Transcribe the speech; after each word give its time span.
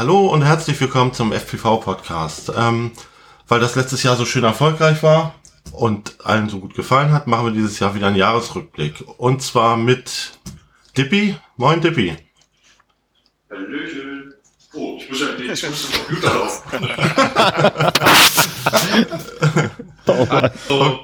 Hallo 0.00 0.28
und 0.28 0.42
herzlich 0.42 0.80
willkommen 0.80 1.12
zum 1.12 1.30
FPV-Podcast. 1.30 2.52
Ähm, 2.56 2.92
weil 3.48 3.60
das 3.60 3.74
letztes 3.74 4.02
Jahr 4.02 4.16
so 4.16 4.24
schön 4.24 4.44
erfolgreich 4.44 5.02
war 5.02 5.34
und 5.72 6.14
allen 6.24 6.48
so 6.48 6.58
gut 6.58 6.74
gefallen 6.74 7.12
hat, 7.12 7.26
machen 7.26 7.44
wir 7.44 7.52
dieses 7.52 7.78
Jahr 7.80 7.94
wieder 7.94 8.06
einen 8.06 8.16
Jahresrückblick. 8.16 9.04
Und 9.18 9.42
zwar 9.42 9.76
mit 9.76 10.38
Dippy. 10.96 11.36
Moin 11.58 11.82
Dippy. 11.82 12.16
Hallöchen. 13.50 14.32
Oh, 14.72 14.96
ich 14.98 15.10
muss 15.10 15.20
ja 15.20 15.26
den, 15.32 15.50
ich 15.50 15.68
muss 15.68 15.90
den 15.90 16.00
Computer 16.06 16.34
laufen. 16.34 16.88
oh, 20.70 20.98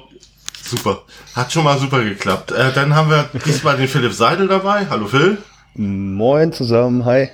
super. 0.63 1.03
Hat 1.35 1.53
schon 1.53 1.65
mal 1.65 1.77
super 1.77 2.03
geklappt. 2.03 2.51
Äh, 2.51 2.73
dann 2.73 2.95
haben 2.95 3.11
wir 3.11 3.29
diesmal 3.45 3.77
den 3.77 3.87
Philipp 3.87 4.13
Seidel 4.13 4.47
dabei. 4.47 4.87
Hallo 4.89 5.05
Phil. 5.05 5.37
Moin 5.75 6.51
zusammen, 6.51 7.05
hi. 7.05 7.29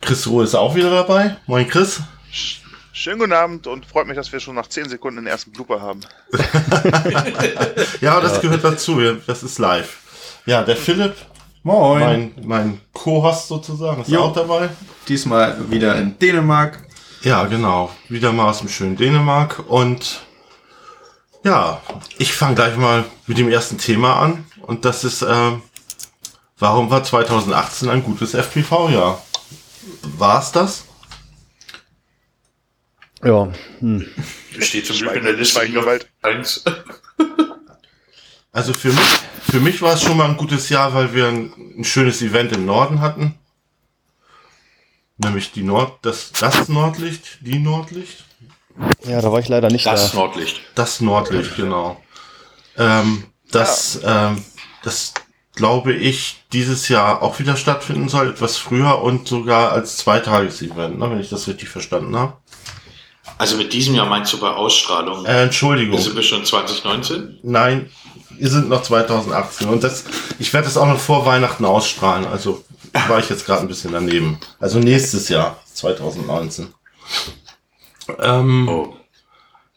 Chris 0.00 0.26
Ruhe 0.26 0.44
ist 0.44 0.54
auch 0.54 0.74
wieder 0.74 0.90
dabei. 0.90 1.36
Moin 1.46 1.68
Chris. 1.68 2.00
Schönen 2.92 3.18
guten 3.18 3.32
Abend 3.32 3.66
und 3.66 3.86
freut 3.86 4.06
mich, 4.06 4.16
dass 4.16 4.32
wir 4.32 4.40
schon 4.40 4.54
nach 4.54 4.66
10 4.66 4.88
Sekunden 4.88 5.18
den 5.18 5.26
ersten 5.26 5.52
Blooper 5.52 5.80
haben. 5.80 6.00
ja, 8.00 8.20
das 8.20 8.40
gehört 8.40 8.64
dazu. 8.64 9.00
Das 9.26 9.42
ist 9.42 9.58
live. 9.58 9.98
Ja, 10.46 10.62
der 10.62 10.76
Philipp. 10.76 11.14
Moin. 11.62 12.00
Mein, 12.00 12.32
mein 12.42 12.80
Co-Host 12.92 13.48
sozusagen 13.48 14.02
ist 14.02 14.08
jo. 14.08 14.20
auch 14.20 14.32
dabei. 14.32 14.70
Diesmal 15.08 15.70
wieder 15.70 15.96
in 15.96 16.18
Dänemark. 16.18 16.78
Ja, 17.22 17.44
genau. 17.44 17.90
Wieder 18.08 18.32
mal 18.32 18.48
aus 18.48 18.60
dem 18.60 18.68
schönen 18.68 18.96
Dänemark. 18.96 19.64
Und 19.68 20.22
ja, 21.44 21.80
ich 22.18 22.32
fange 22.32 22.54
gleich 22.54 22.76
mal 22.76 23.04
mit 23.26 23.38
dem 23.38 23.50
ersten 23.50 23.76
Thema 23.76 24.20
an. 24.20 24.44
Und 24.62 24.84
das 24.86 25.04
ist, 25.04 25.22
äh, 25.22 25.52
warum 26.58 26.90
war 26.90 27.04
2018 27.04 27.90
ein 27.90 28.02
gutes 28.02 28.34
FPV-Jahr? 28.34 29.22
War 30.02 30.42
es 30.42 30.52
das? 30.52 30.84
Ja. 33.22 33.52
Hm. 33.80 34.06
Steht 34.58 34.86
zum 34.86 34.96
Glück 34.96 35.14
in 35.14 35.24
der 35.24 35.34
Liste 35.34 35.60
eins. 36.22 36.64
Also 38.52 38.74
für 38.74 38.88
mich, 38.88 39.08
für 39.42 39.60
mich 39.60 39.80
war 39.82 39.94
es 39.94 40.02
schon 40.02 40.16
mal 40.16 40.28
ein 40.28 40.36
gutes 40.36 40.68
Jahr, 40.70 40.92
weil 40.94 41.14
wir 41.14 41.28
ein, 41.28 41.52
ein 41.78 41.84
schönes 41.84 42.20
Event 42.20 42.52
im 42.52 42.66
Norden 42.66 43.00
hatten. 43.00 43.38
Nämlich 45.18 45.52
die 45.52 45.62
Nord, 45.62 45.98
das, 46.02 46.32
das 46.32 46.68
Nordlicht, 46.68 47.38
die 47.42 47.58
Nordlicht. 47.58 48.24
Ja, 49.04 49.20
da 49.20 49.30
war 49.30 49.38
ich 49.38 49.48
leider 49.48 49.68
nicht 49.68 49.86
das 49.86 50.12
da. 50.12 50.16
Nordlicht. 50.16 50.62
Das 50.74 51.00
Nordlicht, 51.00 51.56
genau. 51.56 52.02
Ähm, 52.76 53.24
das, 53.50 54.00
ja. 54.02 54.30
ähm, 54.30 54.44
das 54.82 55.12
glaube 55.54 55.92
ich, 55.92 56.44
dieses 56.52 56.88
Jahr 56.88 57.22
auch 57.22 57.38
wieder 57.38 57.56
stattfinden 57.56 58.08
soll, 58.08 58.30
etwas 58.30 58.56
früher 58.56 59.02
und 59.02 59.28
sogar 59.28 59.72
als 59.72 59.96
Zweitages-Event, 59.98 60.98
ne, 60.98 61.10
wenn 61.10 61.20
ich 61.20 61.30
das 61.30 61.48
richtig 61.48 61.68
verstanden 61.68 62.16
habe. 62.16 62.34
Also 63.38 63.56
mit 63.56 63.72
diesem 63.72 63.94
Jahr 63.94 64.06
meinst 64.06 64.32
du 64.32 64.40
bei 64.40 64.50
Ausstrahlung? 64.50 65.24
Äh, 65.24 65.44
Entschuldigung. 65.44 65.98
Sind 65.98 66.16
wir 66.16 66.22
schon 66.22 66.44
2019? 66.44 67.38
Nein, 67.42 67.90
wir 68.30 68.48
sind 68.48 68.68
noch 68.68 68.82
2018 68.82 69.68
und 69.68 69.82
das, 69.82 70.04
ich 70.38 70.52
werde 70.52 70.66
das 70.66 70.76
auch 70.76 70.86
noch 70.86 70.98
vor 70.98 71.26
Weihnachten 71.26 71.64
ausstrahlen, 71.64 72.26
also 72.26 72.64
war 73.08 73.18
ich 73.18 73.28
jetzt 73.28 73.46
gerade 73.46 73.62
ein 73.62 73.68
bisschen 73.68 73.92
daneben. 73.92 74.38
Also 74.58 74.78
nächstes 74.78 75.28
Jahr, 75.28 75.58
2019. 75.72 76.68
Ähm, 78.18 78.68
oh. 78.68 78.96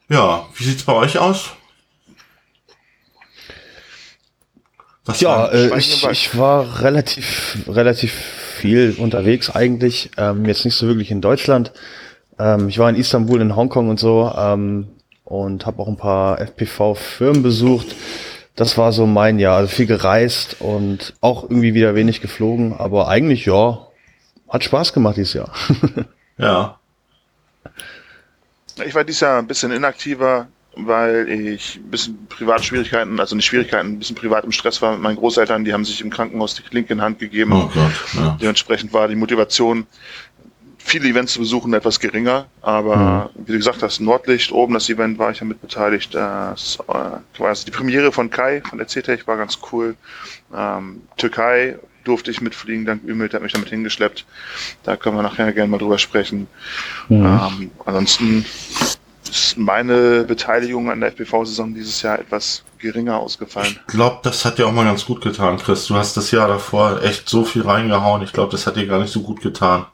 Ja, 0.10 0.46
wie 0.56 0.64
sieht's 0.64 0.84
bei 0.84 0.94
euch 0.94 1.18
aus? 1.18 1.52
Was 5.06 5.20
ja, 5.20 5.48
äh, 5.48 5.78
ich, 5.78 6.08
ich 6.10 6.38
war 6.38 6.82
relativ, 6.82 7.58
relativ 7.68 8.14
viel 8.14 8.96
unterwegs 8.98 9.50
eigentlich. 9.50 10.12
Ähm, 10.18 10.46
jetzt 10.46 10.64
nicht 10.64 10.76
so 10.76 10.88
wirklich 10.88 11.12
in 11.12 11.20
Deutschland. 11.20 11.74
Ähm, 12.40 12.70
ich 12.70 12.80
war 12.80 12.90
in 12.90 12.96
Istanbul, 12.96 13.42
in 13.42 13.56
Hongkong 13.56 13.90
und 13.90 14.00
so 14.00 14.32
ähm, 14.36 14.88
und 15.26 15.66
habe 15.66 15.82
auch 15.82 15.90
ein 15.90 15.98
paar 15.98 16.40
FPV-Firmen 16.40 17.44
besucht. 17.44 17.96
Das 18.56 18.78
war 18.78 18.94
so 18.94 19.06
mein 19.06 19.40
Jahr. 19.40 19.58
Also 19.58 19.76
viel 19.76 19.88
gereist 19.88 20.58
und 20.60 21.14
auch 21.20 21.44
irgendwie 21.44 21.74
wieder 21.74 21.96
wenig 21.96 22.22
geflogen. 22.22 22.74
Aber 22.74 23.10
eigentlich, 23.10 23.46
ja, 23.46 23.88
hat 24.48 24.64
Spaß 24.64 24.94
gemacht 24.94 25.18
dieses 25.18 25.34
Jahr. 25.34 25.52
ja. 26.38 26.80
Ich 28.86 28.96
war 28.96 29.04
dieses 29.04 29.20
Jahr 29.20 29.40
ein 29.40 29.48
bisschen 29.48 29.72
inaktiver, 29.72 30.48
weil 30.76 31.30
ich 31.30 31.78
ein 31.78 31.90
bisschen 31.92 32.28
Privatschwierigkeiten, 32.28 33.20
also 33.20 33.36
nicht 33.36 33.46
Schwierigkeiten, 33.46 33.90
ein 33.90 34.00
bisschen 34.00 34.16
privat 34.16 34.44
im 34.44 34.52
Stress 34.52 34.82
war 34.82 34.94
mit 34.94 35.02
meinen 35.02 35.18
Großeltern. 35.18 35.66
Die 35.66 35.74
haben 35.74 35.86
sich 35.86 36.02
im 36.02 36.10
Krankenhaus 36.10 36.56
die 36.56 36.64
Klinke 36.64 36.94
in 36.94 37.02
Hand 37.02 37.20
gegeben. 37.20 37.54
Oh 37.54 37.70
Gott, 37.74 37.92
ja. 38.14 38.38
Dementsprechend 38.42 38.92
war 38.94 39.08
die 39.08 39.16
Motivation, 39.16 39.86
viele 40.78 41.08
Events 41.08 41.34
zu 41.34 41.40
besuchen, 41.40 41.74
etwas 41.74 42.00
geringer. 42.00 42.48
Aber 42.62 43.30
mhm. 43.36 43.46
wie 43.46 43.52
du 43.54 43.58
gesagt 43.58 43.84
hast, 43.84 44.00
Nordlicht, 44.00 44.52
oben 44.52 44.74
das 44.74 44.90
Event 44.90 45.20
war 45.20 45.32
ich 45.32 45.40
ja 45.40 45.46
mit 45.46 45.62
beteiligt. 45.62 46.16
Das, 46.16 46.80
äh, 46.88 47.38
quasi 47.38 47.66
die 47.66 47.72
Premiere 47.72 48.12
von 48.12 48.30
Kai, 48.30 48.62
von 48.68 48.78
der 48.80 48.88
CTech, 48.88 49.28
war 49.28 49.38
ganz 49.38 49.60
cool. 49.72 49.96
Ähm, 50.56 51.02
Türkei 51.18 51.78
durfte 52.04 52.32
ich 52.32 52.42
mitfliegen, 52.42 52.86
dank 52.86 53.04
Ümit, 53.08 53.32
der 53.32 53.38
hat 53.38 53.44
mich 53.44 53.54
damit 53.54 53.70
hingeschleppt. 53.70 54.26
Da 54.84 54.98
können 54.98 55.16
wir 55.16 55.24
nachher 55.24 55.54
gerne 55.54 55.70
mal 55.70 55.78
drüber 55.78 56.00
sprechen. 56.00 56.48
Mhm. 57.08 57.26
Ähm, 57.26 57.72
ansonsten 57.86 58.46
ist 59.34 59.58
meine 59.58 60.24
Beteiligung 60.26 60.92
an 60.92 61.00
der 61.00 61.10
FPV-Saison 61.10 61.74
dieses 61.74 62.04
Jahr 62.04 62.20
etwas 62.20 62.64
geringer 62.78 63.18
ausgefallen. 63.18 63.80
Ich 63.88 63.94
glaube, 63.94 64.20
das 64.22 64.46
hat 64.46 64.60
dir 64.60 64.68
auch 64.68 64.72
mal 64.72 64.86
ganz 64.86 65.06
gut 65.06 65.22
getan, 65.22 65.58
Chris. 65.58 65.88
Du 65.88 65.96
hast 65.96 66.16
das 66.16 66.30
Jahr 66.30 66.48
davor 66.48 67.02
echt 67.02 67.28
so 67.28 67.44
viel 67.44 67.64
reingehauen. 67.64 68.22
Ich 68.22 68.32
glaube, 68.32 68.52
das 68.52 68.68
hat 68.68 68.76
dir 68.76 68.86
gar 68.86 69.00
nicht 69.00 69.12
so 69.12 69.24
gut 69.24 69.42
getan. 69.42 69.88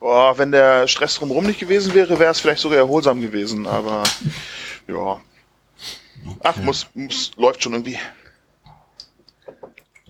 Oh, 0.00 0.32
wenn 0.36 0.52
der 0.52 0.86
Stress 0.86 1.16
drumherum 1.16 1.46
nicht 1.46 1.58
gewesen 1.58 1.94
wäre, 1.94 2.16
wäre 2.20 2.30
es 2.30 2.38
vielleicht 2.38 2.60
sogar 2.60 2.78
erholsam 2.78 3.20
gewesen, 3.20 3.66
aber 3.66 4.04
ja. 4.86 4.94
Okay. 4.94 5.20
Ach, 6.44 6.56
muss, 6.58 6.86
muss, 6.94 7.32
läuft 7.36 7.64
schon 7.64 7.72
irgendwie. 7.72 7.98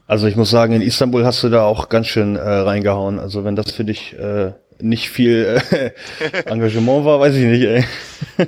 Also 0.06 0.26
ich 0.26 0.36
muss 0.36 0.50
sagen, 0.50 0.74
in 0.74 0.82
Istanbul 0.82 1.24
hast 1.24 1.42
du 1.42 1.48
da 1.48 1.64
auch 1.64 1.88
ganz 1.88 2.08
schön 2.08 2.36
äh, 2.36 2.40
reingehauen. 2.40 3.18
Also 3.18 3.44
wenn 3.44 3.56
das 3.56 3.72
für 3.72 3.84
dich 3.84 4.12
äh, 4.18 4.52
nicht 4.80 5.10
viel 5.10 5.60
äh, 5.70 5.90
Engagement 6.46 7.04
war, 7.04 7.20
weiß 7.20 7.34
ich 7.34 7.44
nicht, 7.44 7.64
ey. 7.64 7.84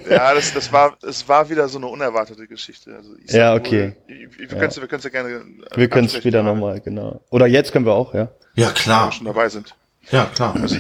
Ja, 0.09 0.35
das, 0.35 0.53
das 0.55 0.73
war, 0.73 0.97
es 1.03 1.29
war 1.29 1.49
wieder 1.51 1.69
so 1.69 1.79
eine 1.79 1.87
unerwartete 1.87 2.47
Geschichte. 2.47 2.95
Also 2.95 3.15
ja, 3.27 3.55
okay. 3.55 3.95
Wir 4.07 4.49
können 4.49 4.71
es 4.71 5.05
ja. 5.05 5.11
gerne. 5.11 5.43
Wir 5.75 5.89
können 5.89 6.07
es 6.07 6.25
wieder 6.25 6.43
nochmal, 6.43 6.81
genau. 6.81 7.21
Oder 7.31 7.47
jetzt 7.47 7.73
können 7.73 7.87
wir 7.87 7.95
auch, 7.95 8.15
ja. 8.15 8.29
Ja, 8.55 8.71
klar. 8.71 9.03
Wenn 9.03 9.09
wir 9.09 9.13
schon 9.13 9.27
dabei 9.27 9.49
sind. 9.49 9.75
Ja, 10.11 10.27
klar. 10.27 10.55
Also 10.61 10.77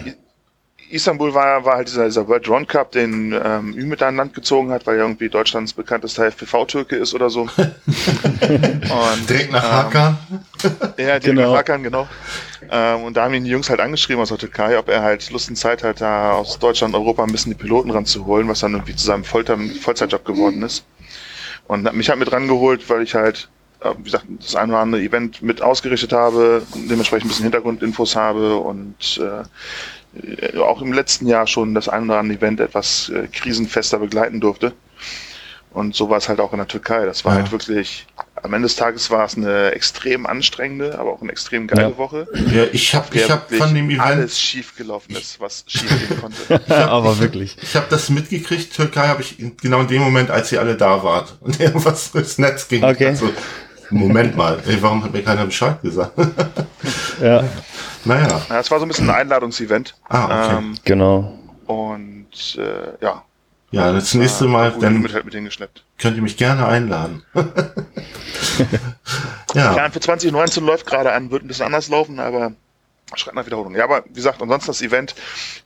Istanbul 0.90 1.32
war, 1.34 1.64
war 1.64 1.76
halt 1.76 1.88
dieser, 1.88 2.06
dieser 2.06 2.26
World 2.26 2.46
Drone 2.46 2.66
Cup, 2.66 2.92
den 2.92 3.32
ähm, 3.32 3.76
Ümit 3.76 4.02
an 4.02 4.16
Land 4.16 4.34
gezogen 4.34 4.70
hat, 4.70 4.86
weil 4.86 4.96
er 4.96 5.02
irgendwie 5.02 5.28
Deutschlands 5.28 5.72
bekanntester 5.72 6.26
FPV-Türke 6.26 6.96
ist 6.96 7.14
oder 7.14 7.30
so. 7.30 7.42
und, 7.56 9.28
direkt 9.28 9.52
nach 9.52 9.62
Hakan? 9.62 10.18
Ähm, 10.30 10.70
ja, 10.98 11.18
direkt 11.18 11.24
genau. 11.24 11.52
nach 11.52 11.58
Hakan, 11.58 11.82
genau. 11.82 12.08
Ähm, 12.70 13.02
und 13.04 13.16
da 13.16 13.24
haben 13.24 13.34
ihn 13.34 13.44
die 13.44 13.50
Jungs 13.50 13.70
halt 13.70 13.80
angeschrieben 13.80 14.20
aus 14.20 14.28
der 14.30 14.38
Türkei, 14.38 14.78
ob 14.78 14.88
er 14.88 15.02
halt 15.02 15.30
Lust 15.30 15.48
und 15.48 15.56
Zeit 15.56 15.82
hat, 15.84 16.00
da 16.00 16.32
aus 16.32 16.58
Deutschland, 16.58 16.94
Europa 16.94 17.22
ein 17.22 17.32
bisschen 17.32 17.52
die 17.52 17.58
Piloten 17.58 17.90
ranzuholen, 17.90 18.48
was 18.48 18.60
dann 18.60 18.72
irgendwie 18.72 18.96
zu 18.96 19.06
seinem 19.06 19.24
Volltime 19.24 19.70
Vollzeitjob 19.70 20.24
geworden 20.24 20.62
ist. 20.62 20.84
Und 21.68 21.86
hat 21.86 21.94
mich 21.94 22.08
halt 22.08 22.18
mit 22.18 22.32
rangeholt, 22.32 22.88
weil 22.90 23.02
ich 23.02 23.14
halt 23.14 23.48
äh, 23.80 23.94
wie 23.96 24.04
gesagt, 24.04 24.26
das 24.40 24.56
ein 24.56 24.70
oder 24.70 24.80
andere 24.80 25.02
Event 25.02 25.40
mit 25.40 25.62
ausgerichtet 25.62 26.12
habe, 26.12 26.62
dementsprechend 26.74 27.26
ein 27.26 27.28
bisschen 27.28 27.44
Hintergrundinfos 27.44 28.16
habe 28.16 28.56
und 28.56 29.18
äh, 29.18 29.44
auch 30.58 30.82
im 30.82 30.92
letzten 30.92 31.26
Jahr 31.26 31.46
schon 31.46 31.74
das 31.74 31.88
ein 31.88 32.04
oder 32.04 32.18
andere 32.18 32.38
Event 32.38 32.60
etwas 32.60 33.10
äh, 33.10 33.26
krisenfester 33.28 33.98
begleiten 33.98 34.40
durfte. 34.40 34.72
Und 35.72 35.94
so 35.94 36.10
war 36.10 36.18
es 36.18 36.28
halt 36.28 36.40
auch 36.40 36.52
in 36.52 36.58
der 36.58 36.66
Türkei. 36.66 37.06
Das 37.06 37.24
war 37.24 37.34
ja. 37.34 37.42
halt 37.42 37.52
wirklich, 37.52 38.06
am 38.42 38.52
Ende 38.52 38.66
des 38.66 38.74
Tages 38.74 39.08
war 39.10 39.24
es 39.24 39.36
eine 39.36 39.70
extrem 39.70 40.26
anstrengende, 40.26 40.98
aber 40.98 41.12
auch 41.12 41.22
eine 41.22 41.30
extrem 41.30 41.68
geile 41.68 41.90
ja. 41.90 41.96
Woche. 41.96 42.26
Ja, 42.52 42.64
ich 42.72 42.92
habe 42.92 43.16
ich 43.16 43.30
hab 43.30 43.52
von 43.54 43.72
dem 43.72 43.88
Event 43.88 44.00
alles 44.00 44.40
schief 44.40 44.74
gelaufen 44.74 45.14
ist, 45.14 45.38
was 45.38 45.64
schief 45.68 45.88
gehen 45.88 46.20
konnte. 46.20 46.60
hab, 46.68 46.90
aber 46.90 47.20
wirklich. 47.20 47.56
Ich 47.62 47.76
habe 47.76 47.86
das 47.88 48.10
mitgekriegt, 48.10 48.74
Türkei 48.74 49.06
habe 49.06 49.22
ich 49.22 49.36
genau 49.60 49.82
in 49.82 49.88
dem 49.88 50.02
Moment, 50.02 50.30
als 50.30 50.50
ihr 50.50 50.58
alle 50.58 50.76
da 50.76 51.04
wart 51.04 51.36
und 51.40 51.60
irgendwas 51.60 52.10
durchs 52.10 52.38
Netz 52.38 52.66
ging. 52.66 52.82
Okay. 52.82 53.06
Also, 53.06 53.30
Moment 53.90 54.36
mal, 54.36 54.62
ey, 54.66 54.80
warum 54.82 55.02
hat 55.04 55.12
mir 55.12 55.22
keiner 55.22 55.44
Bescheid 55.44 55.80
gesagt? 55.82 56.12
ja. 57.20 57.44
Naja. 58.04 58.40
Ja, 58.48 58.60
es 58.60 58.70
war 58.70 58.78
so 58.78 58.84
ein 58.84 58.88
bisschen 58.88 59.10
ein 59.10 59.16
Einladungsevent. 59.16 59.94
Ah, 60.08 60.24
okay. 60.24 60.56
Ähm, 60.58 60.74
genau. 60.84 61.38
Und 61.66 62.58
äh, 62.58 63.04
ja. 63.04 63.22
Ja, 63.72 63.92
das 63.92 64.14
nächste 64.14 64.46
Mal 64.46 64.74
dann 64.80 65.00
mit, 65.00 65.24
mit 65.24 65.34
hingeschleppt. 65.34 65.84
könnt 65.98 66.16
ihr 66.16 66.22
mich 66.22 66.36
gerne 66.36 66.66
einladen. 66.66 67.22
ja. 69.54 69.76
ja. 69.76 69.90
für 69.90 70.00
2019 70.00 70.64
läuft 70.64 70.86
gerade 70.86 71.12
an, 71.12 71.30
wird 71.30 71.44
ein 71.44 71.48
bisschen 71.48 71.66
anders 71.66 71.88
laufen, 71.88 72.18
aber 72.18 72.52
Schreit 73.16 73.34
nach 73.34 73.46
Wiederholung. 73.46 73.74
Ja, 73.74 73.84
aber 73.84 74.04
wie 74.06 74.14
gesagt, 74.14 74.40
ansonsten 74.40 74.68
das 74.68 74.82
Event, 74.82 75.14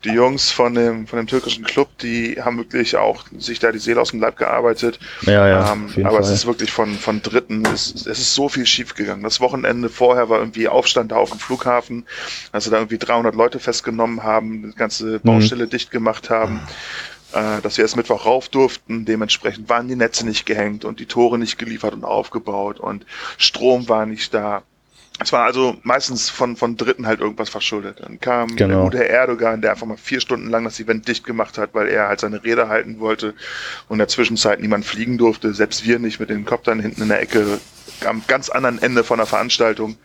die 0.05 0.11
Jungs 0.11 0.50
von 0.50 0.75
dem, 0.75 1.06
von 1.06 1.19
dem 1.19 1.26
türkischen 1.26 1.64
Club, 1.64 1.88
die 1.99 2.41
haben 2.43 2.56
wirklich 2.58 2.96
auch 2.96 3.25
sich 3.38 3.58
da 3.58 3.73
die 3.73 3.79
Seele 3.79 4.00
aus 4.00 4.11
dem 4.11 4.20
Leib 4.20 4.37
gearbeitet. 4.37 4.99
Ja, 5.23 5.46
ja. 5.46 5.73
Ähm, 5.73 5.91
aber 5.99 6.12
Fall. 6.12 6.20
es 6.23 6.31
ist 6.31 6.46
wirklich 6.46 6.73
von, 6.73 6.94
von 6.94 7.23
Dritten, 7.23 7.64
es, 7.67 8.06
es 8.06 8.19
ist 8.19 8.35
so 8.35 8.49
viel 8.49 8.67
schief 8.67 8.94
gegangen. 8.94 9.23
Das 9.23 9.41
Wochenende 9.41 9.88
vorher 9.88 10.29
war 10.29 10.38
irgendwie 10.38 10.69
Aufstand 10.69 11.12
da 11.12 11.17
auf 11.17 11.31
dem 11.31 11.38
Flughafen, 11.38 12.06
also 12.52 12.70
da 12.70 12.79
irgendwie 12.79 12.99
300 12.99 13.35
Leute 13.35 13.58
festgenommen 13.61 14.23
haben, 14.23 14.70
die 14.70 14.76
ganze 14.76 15.20
Baustelle 15.20 15.67
mhm. 15.67 15.70
dicht 15.70 15.90
gemacht 15.90 16.31
haben. 16.31 16.61
Äh, 17.35 17.61
dass 17.62 17.76
wir 17.76 17.85
erst 17.85 17.97
Mittwoch 17.97 18.26
rauf 18.26 18.49
durften. 18.49 19.05
Dementsprechend 19.05 19.69
waren 19.69 19.88
die 19.88 19.97
Netze 19.97 20.25
nicht 20.25 20.47
gehängt 20.47 20.85
und 20.85 21.00
die 21.00 21.06
Tore 21.06 21.37
nicht 21.37 21.58
geliefert 21.58 21.93
und 21.93 22.05
aufgebaut 22.05 22.79
und 22.79 23.05
Strom 23.38 23.88
war 23.88 24.06
nicht 24.06 24.32
da. 24.32 24.62
Es 25.20 25.32
war 25.32 25.44
also 25.44 25.76
meistens 25.84 26.28
von, 26.28 26.56
von 26.56 26.76
Dritten 26.76 27.06
halt 27.06 27.20
irgendwas 27.20 27.49
verschuldet. 27.49 28.00
Dann 28.00 28.19
kam 28.19 28.56
genau. 28.56 28.75
der 28.75 28.84
gute 28.84 29.08
Erdogan, 29.08 29.61
der 29.61 29.70
einfach 29.70 29.87
mal 29.87 29.96
vier 29.96 30.20
Stunden 30.20 30.50
lang 30.50 30.64
das 30.64 30.81
Event 30.81 31.06
dicht 31.06 31.25
gemacht 31.25 31.56
hat, 31.56 31.70
weil 31.72 31.88
er 31.88 32.08
halt 32.08 32.20
seine 32.20 32.43
Rede 32.43 32.69
halten 32.69 32.99
wollte 32.99 33.28
und 33.88 33.94
in 33.94 33.99
der 33.99 34.08
Zwischenzeit 34.08 34.61
niemand 34.61 34.84
fliegen 34.84 35.16
durfte, 35.16 35.55
selbst 35.55 35.84
wir 35.84 36.00
nicht 36.00 36.19
mit 36.19 36.31
den 36.31 36.44
Koptern 36.44 36.81
hinten 36.81 37.02
in 37.02 37.08
der 37.08 37.20
Ecke 37.20 37.61
am 38.05 38.22
ganz 38.26 38.49
anderen 38.49 38.82
Ende 38.82 39.05
von 39.05 39.19
der 39.19 39.26
Veranstaltung. 39.26 39.96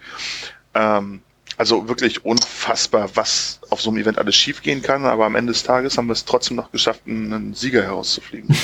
Ähm, 0.76 1.22
also 1.58 1.90
wirklich 1.90 2.24
unfassbar, 2.24 3.10
was 3.16 3.60
auf 3.70 3.82
so 3.82 3.90
einem 3.90 4.00
Event 4.00 4.20
alles 4.20 4.36
schiefgehen 4.36 4.82
kann, 4.82 5.06
aber 5.06 5.26
am 5.26 5.36
Ende 5.36 5.52
des 5.52 5.64
Tages 5.64 5.98
haben 5.98 6.08
wir 6.08 6.14
es 6.14 6.24
trotzdem 6.24 6.56
noch 6.56 6.72
geschafft, 6.72 7.02
einen 7.08 7.54
Sieger 7.54 7.82
herauszufliegen. 7.82 8.56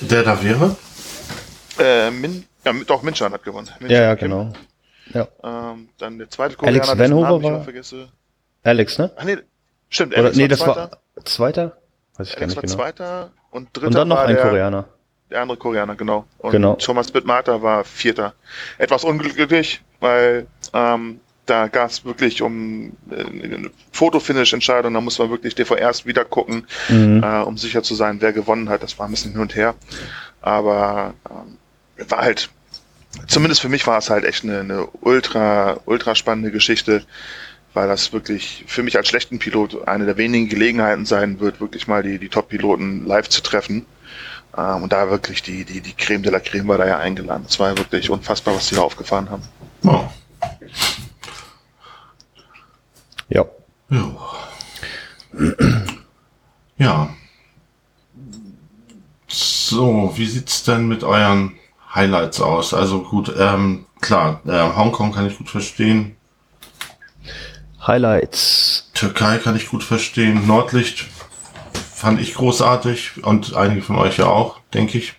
Der 0.00 0.22
da 0.22 0.42
wäre? 0.42 0.76
Äh, 1.78 2.10
Min, 2.10 2.44
ja, 2.64 2.72
doch, 2.86 3.02
Minchan 3.02 3.32
hat 3.32 3.42
gewonnen. 3.42 3.68
Minchan 3.80 3.96
ja, 3.96 4.02
ja, 4.02 4.14
genau. 4.14 4.52
Ja. 5.12 5.28
Ähm, 5.42 5.88
dann 5.98 6.18
der 6.18 6.30
zweite 6.30 6.56
Koreaner, 6.56 6.82
Alex 6.82 6.98
Venhover 6.98 7.42
war. 7.42 7.64
Vergesse. 7.64 8.08
Alex, 8.62 8.98
ne? 8.98 9.10
Ach 9.16 9.24
nee, 9.24 9.38
stimmt. 9.88 10.16
Alex 10.16 10.36
Oder, 10.36 10.36
nee, 10.36 10.42
war 10.42 10.48
das 10.48 10.58
zweiter. 10.58 10.90
war 11.14 11.24
zweiter. 11.24 11.76
Weiß 12.16 12.28
ich 12.28 12.36
Alex 12.36 12.38
gar 12.38 12.46
nicht 12.46 12.56
war 12.56 12.62
genau. 12.62 12.74
zweiter 12.74 13.30
und 13.50 13.68
dritter. 13.72 13.86
Und 13.86 13.94
dann 13.94 14.08
noch 14.08 14.18
ein 14.18 14.34
der, 14.34 14.42
Koreaner. 14.42 14.84
Der 15.30 15.42
andere 15.42 15.58
Koreaner, 15.58 15.94
genau. 15.94 16.24
Und 16.38 16.50
genau. 16.52 16.74
Thomas 16.74 17.10
Bittmater 17.10 17.62
war 17.62 17.84
vierter. 17.84 18.34
Etwas 18.78 19.04
unglücklich, 19.04 19.80
weil 20.00 20.46
ähm, 20.72 21.20
da 21.46 21.68
gab 21.68 21.90
es 21.90 22.04
wirklich 22.04 22.42
um 22.42 22.92
äh, 23.10 23.24
eine 23.24 23.70
Fotofinish-Entscheidung, 23.92 24.94
da 24.94 25.00
muss 25.00 25.18
man 25.18 25.30
wirklich 25.30 25.54
DVRs 25.54 26.06
wieder 26.06 26.24
gucken, 26.24 26.66
mhm. 26.88 27.22
äh, 27.24 27.42
um 27.42 27.56
sicher 27.58 27.82
zu 27.82 27.94
sein, 27.94 28.20
wer 28.20 28.32
gewonnen 28.32 28.68
hat. 28.68 28.82
Das 28.82 28.98
war 28.98 29.06
ein 29.06 29.10
bisschen 29.10 29.32
hin 29.32 29.40
und 29.40 29.54
her. 29.54 29.74
Aber 30.40 31.14
ähm, 31.28 31.58
war 32.08 32.20
halt 32.20 32.50
zumindest 33.26 33.60
für 33.60 33.68
mich 33.68 33.86
war 33.86 33.98
es 33.98 34.10
halt 34.10 34.24
echt 34.24 34.44
eine, 34.44 34.60
eine 34.60 34.86
ultra, 35.00 35.80
ultra 35.84 36.14
spannende 36.14 36.50
Geschichte, 36.50 37.04
weil 37.74 37.88
das 37.88 38.12
wirklich 38.12 38.64
für 38.66 38.82
mich 38.82 38.96
als 38.96 39.08
schlechten 39.08 39.38
Pilot 39.38 39.86
eine 39.86 40.06
der 40.06 40.16
wenigen 40.16 40.48
Gelegenheiten 40.48 41.06
sein 41.06 41.40
wird, 41.40 41.60
wirklich 41.60 41.86
mal 41.86 42.02
die, 42.02 42.18
die 42.18 42.28
Top-Piloten 42.28 43.06
live 43.06 43.28
zu 43.28 43.42
treffen. 43.42 43.86
Ähm, 44.56 44.82
und 44.82 44.92
da 44.92 45.10
wirklich 45.10 45.42
die, 45.42 45.64
die, 45.64 45.80
die 45.80 45.94
Creme 45.94 46.22
de 46.22 46.32
la 46.32 46.40
Creme 46.40 46.68
war 46.68 46.78
da 46.78 46.86
ja 46.86 46.98
eingeladen. 46.98 47.44
Es 47.48 47.60
war 47.60 47.76
wirklich 47.76 48.10
unfassbar, 48.10 48.54
was 48.54 48.68
die 48.68 48.74
da 48.74 48.82
aufgefahren 48.82 49.30
haben. 49.30 49.42
Oh. 49.84 50.08
Ja. 53.28 53.44
Ja. 53.90 54.16
ja. 56.78 57.14
So, 59.28 60.12
wie 60.16 60.26
sieht's 60.26 60.64
denn 60.64 60.88
mit 60.88 61.04
euren 61.04 61.59
Highlights 61.94 62.40
aus. 62.40 62.74
Also 62.74 63.02
gut, 63.02 63.32
ähm, 63.36 63.86
klar, 64.00 64.40
äh, 64.46 64.76
Hongkong 64.76 65.12
kann 65.12 65.26
ich 65.26 65.38
gut 65.38 65.50
verstehen. 65.50 66.16
Highlights. 67.86 68.90
Türkei 68.94 69.38
kann 69.38 69.56
ich 69.56 69.68
gut 69.68 69.82
verstehen. 69.82 70.46
Nordlicht 70.46 71.06
fand 71.94 72.20
ich 72.20 72.34
großartig 72.34 73.24
und 73.24 73.54
einige 73.54 73.82
von 73.82 73.96
euch 73.96 74.18
ja 74.18 74.26
auch, 74.26 74.60
denke 74.72 74.98
ich. 74.98 75.14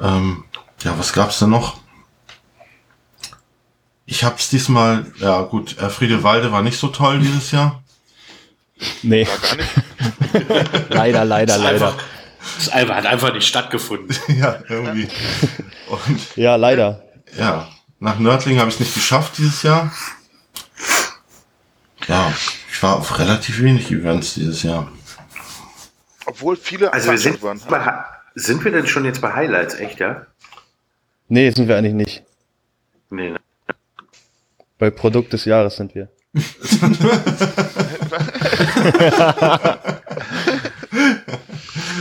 Ähm, 0.00 0.44
ja, 0.82 0.98
was 0.98 1.12
gab's 1.12 1.38
denn 1.38 1.50
noch? 1.50 1.78
Ich 4.06 4.24
hab's 4.24 4.48
diesmal, 4.48 5.06
ja 5.18 5.42
gut, 5.42 5.76
äh, 5.78 5.90
Friede 5.90 6.22
Walde 6.22 6.52
war 6.52 6.62
nicht 6.62 6.78
so 6.78 6.88
toll 6.88 7.18
dieses 7.18 7.50
Jahr. 7.50 7.82
Nee. 9.02 9.26
War 9.26 9.38
gar 9.38 9.56
nicht. 9.56 10.88
leider, 10.90 11.24
leider, 11.24 11.58
leider. 11.58 11.88
Einfach, 11.88 12.04
das 12.58 12.74
hat 12.74 13.06
einfach 13.06 13.32
nicht 13.32 13.46
stattgefunden. 13.46 14.14
ja, 14.36 14.60
irgendwie. 14.68 15.08
Und, 15.88 16.36
ja, 16.36 16.56
leider. 16.56 17.02
Ja, 17.36 17.68
nach 18.00 18.18
Nördling 18.18 18.58
habe 18.58 18.68
ich 18.68 18.74
es 18.74 18.80
nicht 18.80 18.94
geschafft 18.94 19.38
dieses 19.38 19.62
Jahr. 19.62 19.92
Ja, 22.06 22.32
ich 22.70 22.82
war 22.82 22.96
auf 22.96 23.18
relativ 23.18 23.60
wenig 23.60 23.90
Events 23.90 24.34
dieses 24.34 24.62
Jahr. 24.62 24.90
Obwohl 26.26 26.56
viele 26.56 26.92
also 26.92 27.10
wir 27.10 27.18
sind, 27.18 27.42
waren. 27.42 27.60
Bei, 27.68 28.04
sind 28.34 28.64
wir 28.64 28.72
denn 28.72 28.86
schon 28.86 29.04
jetzt 29.04 29.20
bei 29.20 29.32
Highlights, 29.32 29.74
echt, 29.74 30.00
ja? 30.00 30.26
Nee, 31.28 31.50
sind 31.50 31.68
wir 31.68 31.76
eigentlich 31.76 31.94
nicht. 31.94 32.22
Nee, 33.10 33.30
ne? 33.30 33.40
Bei 34.78 34.90
Produkt 34.90 35.32
des 35.32 35.44
Jahres 35.44 35.76
sind 35.76 35.94
wir. 35.94 36.08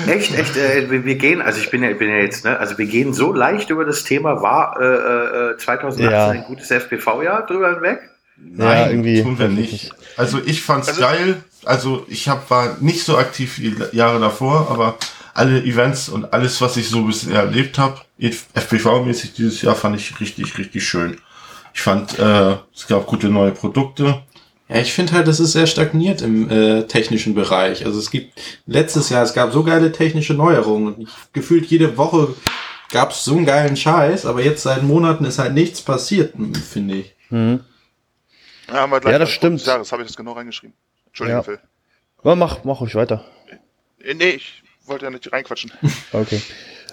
Echt, 0.07 0.37
echt, 0.37 0.57
äh, 0.57 0.89
wir, 0.89 1.05
wir, 1.05 1.15
gehen, 1.15 1.41
also 1.41 1.59
ich 1.59 1.69
bin 1.69 1.83
ja, 1.83 1.89
ich 1.89 1.97
bin 1.97 2.09
ja 2.09 2.17
jetzt, 2.17 2.45
ne, 2.45 2.57
also 2.59 2.77
wir 2.77 2.85
gehen 2.85 3.13
so 3.13 3.33
leicht 3.33 3.69
über 3.69 3.85
das 3.85 4.03
Thema, 4.03 4.41
war 4.41 4.79
äh, 4.79 5.51
äh, 5.53 5.57
2018 5.57 6.11
ja. 6.11 6.29
ein 6.29 6.43
gutes 6.43 6.71
FPV-Jahr 6.71 7.45
drüber 7.45 7.73
hinweg? 7.73 7.99
Nein, 8.37 8.77
ja, 8.77 8.89
irgendwie 8.89 9.23
tun 9.23 9.39
wir 9.39 9.47
nicht. 9.47 9.91
Also 10.15 10.39
ich 10.45 10.61
fand's 10.61 10.89
also, 10.89 11.01
geil. 11.01 11.43
Also 11.65 12.05
ich 12.07 12.29
hab, 12.29 12.49
war 12.49 12.77
nicht 12.79 13.03
so 13.03 13.17
aktiv 13.17 13.59
wie 13.59 13.71
die 13.71 13.97
Jahre 13.97 14.19
davor, 14.19 14.69
aber 14.69 14.97
alle 15.33 15.63
Events 15.63 16.09
und 16.09 16.33
alles, 16.33 16.61
was 16.61 16.77
ich 16.77 16.89
so 16.89 17.03
bisher 17.03 17.41
erlebt 17.41 17.77
habe, 17.77 18.01
FPV-mäßig 18.19 19.33
dieses 19.35 19.61
Jahr, 19.61 19.75
fand 19.75 19.95
ich 19.95 20.19
richtig, 20.19 20.57
richtig 20.57 20.87
schön. 20.87 21.17
Ich 21.73 21.81
fand, 21.81 22.17
äh, 22.17 22.55
es 22.73 22.87
gab 22.87 23.05
gute 23.05 23.29
neue 23.29 23.51
Produkte. 23.51 24.23
Ja, 24.69 24.77
ich 24.81 24.93
finde 24.93 25.13
halt, 25.13 25.27
das 25.27 25.39
ist 25.39 25.53
sehr 25.53 25.67
stagniert 25.67 26.21
im 26.21 26.49
äh, 26.49 26.83
technischen 26.83 27.33
Bereich. 27.33 27.85
Also 27.85 27.99
es 27.99 28.11
gibt 28.11 28.41
letztes 28.65 29.09
Jahr, 29.09 29.23
es 29.23 29.33
gab 29.33 29.53
so 29.53 29.63
geile 29.63 29.91
technische 29.91 30.33
Neuerungen 30.33 30.93
und 30.93 31.01
ich, 31.03 31.09
gefühlt 31.31 31.65
jede 31.67 31.97
Woche 31.97 32.35
gab 32.91 33.11
es 33.11 33.23
so 33.23 33.35
einen 33.35 33.45
geilen 33.45 33.77
Scheiß, 33.77 34.25
aber 34.25 34.41
jetzt 34.43 34.63
seit 34.63 34.83
Monaten 34.83 35.23
ist 35.25 35.39
halt 35.39 35.53
nichts 35.53 35.81
passiert, 35.81 36.33
finde 36.69 36.95
ich. 36.95 37.15
Mhm. 37.29 37.61
Ja, 38.67 38.85
ja, 38.85 39.19
das 39.19 39.29
stimmt. 39.29 39.65
Ja, 39.65 39.77
das 39.77 39.91
habe 39.93 40.01
ich 40.01 40.09
das 40.09 40.17
genau 40.17 40.33
reingeschrieben. 40.33 40.75
Entschuldigung, 41.07 41.39
ja. 41.39 41.43
Phil. 41.43 41.59
Ja, 42.23 42.35
mach, 42.35 42.65
mach 42.65 42.81
ruhig 42.81 42.95
weiter. 42.95 43.23
Äh, 44.03 44.13
nee, 44.15 44.31
ich 44.31 44.63
wollte 44.85 45.05
ja 45.05 45.11
nicht 45.11 45.31
reinquatschen. 45.31 45.71
Okay 46.11 46.41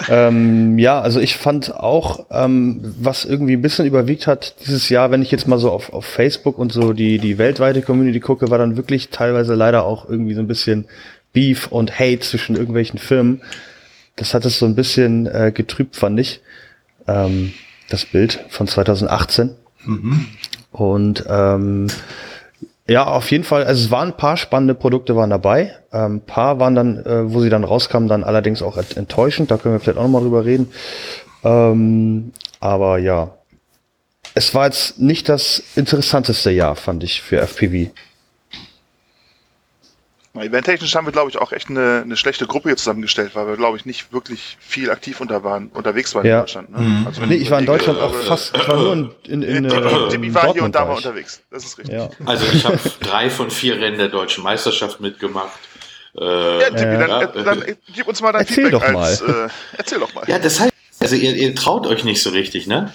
ähm, 0.08 0.78
ja, 0.78 1.00
also 1.00 1.20
ich 1.20 1.36
fand 1.36 1.74
auch, 1.74 2.26
ähm, 2.30 2.80
was 3.00 3.24
irgendwie 3.24 3.54
ein 3.54 3.62
bisschen 3.62 3.86
überwiegt 3.86 4.26
hat 4.26 4.56
dieses 4.64 4.88
Jahr, 4.88 5.10
wenn 5.10 5.22
ich 5.22 5.30
jetzt 5.30 5.46
mal 5.46 5.58
so 5.58 5.70
auf, 5.70 5.92
auf 5.92 6.04
Facebook 6.04 6.58
und 6.58 6.72
so 6.72 6.92
die, 6.92 7.18
die 7.18 7.38
weltweite 7.38 7.80
Community 7.82 8.20
gucke, 8.20 8.50
war 8.50 8.58
dann 8.58 8.76
wirklich 8.76 9.10
teilweise 9.10 9.54
leider 9.54 9.84
auch 9.84 10.08
irgendwie 10.08 10.34
so 10.34 10.40
ein 10.40 10.48
bisschen 10.48 10.86
Beef 11.32 11.68
und 11.68 11.98
Hate 11.98 12.20
zwischen 12.20 12.56
irgendwelchen 12.56 12.98
Firmen. 12.98 13.42
Das 14.16 14.34
hat 14.34 14.44
es 14.44 14.58
so 14.58 14.66
ein 14.66 14.74
bisschen 14.74 15.26
äh, 15.26 15.52
getrübt, 15.54 15.96
fand 15.96 16.18
ich. 16.18 16.40
Ähm, 17.06 17.52
das 17.88 18.04
Bild 18.04 18.44
von 18.48 18.66
2018. 18.66 19.50
Mhm. 19.84 20.26
Und 20.72 21.24
ähm, 21.28 21.86
ja, 22.86 23.06
auf 23.06 23.30
jeden 23.30 23.44
Fall. 23.44 23.64
Also 23.64 23.84
es 23.84 23.90
waren 23.90 24.08
ein 24.10 24.16
paar 24.16 24.36
spannende 24.36 24.74
Produkte 24.74 25.16
waren 25.16 25.30
dabei. 25.30 25.74
Ähm, 25.92 26.16
ein 26.16 26.20
paar 26.20 26.60
waren 26.60 26.74
dann, 26.74 26.98
äh, 27.04 27.32
wo 27.32 27.40
sie 27.40 27.48
dann 27.48 27.64
rauskamen, 27.64 28.08
dann 28.08 28.24
allerdings 28.24 28.62
auch 28.62 28.76
enttäuschend. 28.76 29.50
Da 29.50 29.56
können 29.56 29.74
wir 29.74 29.80
vielleicht 29.80 29.98
auch 29.98 30.02
nochmal 30.02 30.22
drüber 30.22 30.44
reden. 30.44 30.70
Ähm, 31.42 32.32
aber 32.60 32.98
ja, 32.98 33.34
es 34.34 34.54
war 34.54 34.66
jetzt 34.66 34.98
nicht 34.98 35.28
das 35.28 35.62
interessanteste 35.76 36.50
Jahr, 36.50 36.76
fand 36.76 37.04
ich, 37.04 37.22
für 37.22 37.40
FPV. 37.40 37.90
Eventtechnisch 40.42 40.94
haben 40.96 41.06
wir, 41.06 41.12
glaube 41.12 41.30
ich, 41.30 41.38
auch 41.38 41.52
echt 41.52 41.70
eine, 41.70 42.02
eine 42.02 42.16
schlechte 42.16 42.46
Gruppe 42.46 42.70
hier 42.70 42.76
zusammengestellt, 42.76 43.34
weil 43.34 43.46
wir, 43.46 43.56
glaube 43.56 43.76
ich, 43.76 43.86
nicht 43.86 44.12
wirklich 44.12 44.56
viel 44.58 44.90
aktiv 44.90 45.20
unter 45.20 45.44
waren, 45.44 45.68
unterwegs 45.68 46.12
waren 46.14 46.26
ja. 46.26 46.38
in 46.38 46.42
Deutschland. 46.42 46.70
Ne? 46.72 46.78
Mhm. 46.80 47.06
Also 47.06 47.24
nee, 47.24 47.36
ich 47.36 47.50
war 47.52 47.60
in 47.60 47.66
Deutschland 47.66 48.00
auch 48.00 48.12
fast, 48.14 48.56
ich 48.56 48.68
war 48.68 48.76
nur 48.76 48.92
in, 48.92 49.10
in, 49.24 49.42
in, 49.42 49.64
in 49.64 50.08
Timmy 50.10 50.34
war 50.34 50.52
hier 50.52 50.64
und 50.64 50.74
da 50.74 50.84
mal 50.86 50.96
unterwegs. 50.96 51.40
Das 51.50 51.64
ist 51.64 51.78
richtig. 51.78 51.94
Ja. 51.94 52.10
Also 52.24 52.46
ich 52.52 52.64
habe 52.64 52.78
drei 53.00 53.30
von 53.30 53.50
vier 53.50 53.80
Rennen 53.80 53.98
der 53.98 54.08
deutschen 54.08 54.42
Meisterschaft 54.42 55.00
mitgemacht. 55.00 55.58
Äh, 56.18 56.24
ja, 56.24 56.70
dann, 56.70 57.00
ja, 57.00 57.26
dann, 57.26 57.44
dann, 57.44 57.64
gib 57.94 58.08
uns 58.08 58.20
mal 58.20 58.32
dein 58.32 58.42
erzähl 58.42 58.64
Feedback 58.64 58.82
doch 58.82 58.92
mal. 58.92 59.04
Als, 59.04 59.20
äh, 59.20 59.48
erzähl 59.78 59.98
doch 60.00 60.14
mal. 60.14 60.24
Ja, 60.26 60.40
das 60.40 60.58
heißt, 60.58 60.72
also 61.00 61.16
ihr, 61.16 61.34
ihr 61.34 61.54
traut 61.54 61.86
euch 61.86 62.02
nicht 62.02 62.22
so 62.22 62.30
richtig, 62.30 62.66
ne? 62.66 62.92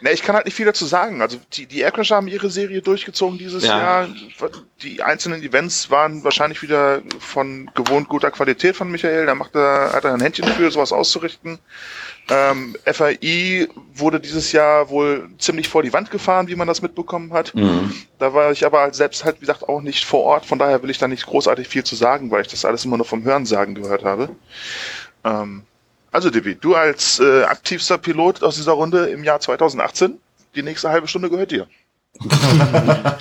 Na, 0.00 0.10
ich 0.10 0.22
kann 0.22 0.36
halt 0.36 0.44
nicht 0.44 0.54
viel 0.54 0.66
dazu 0.66 0.84
sagen. 0.84 1.22
Also 1.22 1.38
die, 1.52 1.66
die 1.66 1.80
Aircrasher 1.80 2.16
haben 2.16 2.28
ihre 2.28 2.50
Serie 2.50 2.82
durchgezogen 2.82 3.38
dieses 3.38 3.64
ja. 3.64 3.78
Jahr. 3.78 4.08
Die 4.82 5.02
einzelnen 5.02 5.42
Events 5.42 5.90
waren 5.90 6.22
wahrscheinlich 6.24 6.62
wieder 6.62 7.02
von 7.18 7.70
gewohnt 7.74 8.08
guter 8.08 8.30
Qualität 8.30 8.76
von 8.76 8.90
Michael. 8.90 9.26
Da 9.26 9.34
macht 9.34 9.54
er, 9.54 9.92
hat 9.92 10.04
er 10.04 10.14
ein 10.14 10.20
Händchen 10.20 10.46
für, 10.46 10.70
sowas 10.70 10.92
auszurichten. 10.92 11.58
Ähm, 12.28 12.76
FAI 12.84 13.68
wurde 13.94 14.18
dieses 14.18 14.50
Jahr 14.52 14.90
wohl 14.90 15.28
ziemlich 15.38 15.68
vor 15.68 15.82
die 15.82 15.92
Wand 15.92 16.10
gefahren, 16.10 16.48
wie 16.48 16.56
man 16.56 16.66
das 16.66 16.82
mitbekommen 16.82 17.32
hat. 17.32 17.54
Mhm. 17.54 17.92
Da 18.18 18.34
war 18.34 18.50
ich 18.50 18.66
aber 18.66 18.92
selbst 18.92 19.24
halt, 19.24 19.36
wie 19.36 19.40
gesagt, 19.40 19.68
auch 19.68 19.80
nicht 19.80 20.04
vor 20.04 20.24
Ort. 20.24 20.44
Von 20.44 20.58
daher 20.58 20.82
will 20.82 20.90
ich 20.90 20.98
da 20.98 21.06
nicht 21.06 21.26
großartig 21.26 21.68
viel 21.68 21.84
zu 21.84 21.94
sagen, 21.94 22.30
weil 22.30 22.42
ich 22.42 22.48
das 22.48 22.64
alles 22.64 22.84
immer 22.84 22.96
nur 22.96 23.06
vom 23.06 23.22
Hörensagen 23.22 23.76
gehört 23.76 24.04
habe. 24.04 24.30
Ähm, 25.24 25.62
also, 26.16 26.30
Divi, 26.30 26.54
du 26.54 26.74
als 26.74 27.20
äh, 27.20 27.42
aktivster 27.42 27.98
Pilot 27.98 28.42
aus 28.42 28.56
dieser 28.56 28.72
Runde 28.72 29.04
im 29.08 29.22
Jahr 29.22 29.38
2018, 29.38 30.18
die 30.54 30.62
nächste 30.62 30.88
halbe 30.88 31.06
Stunde 31.08 31.28
gehört 31.28 31.50
dir. 31.50 31.66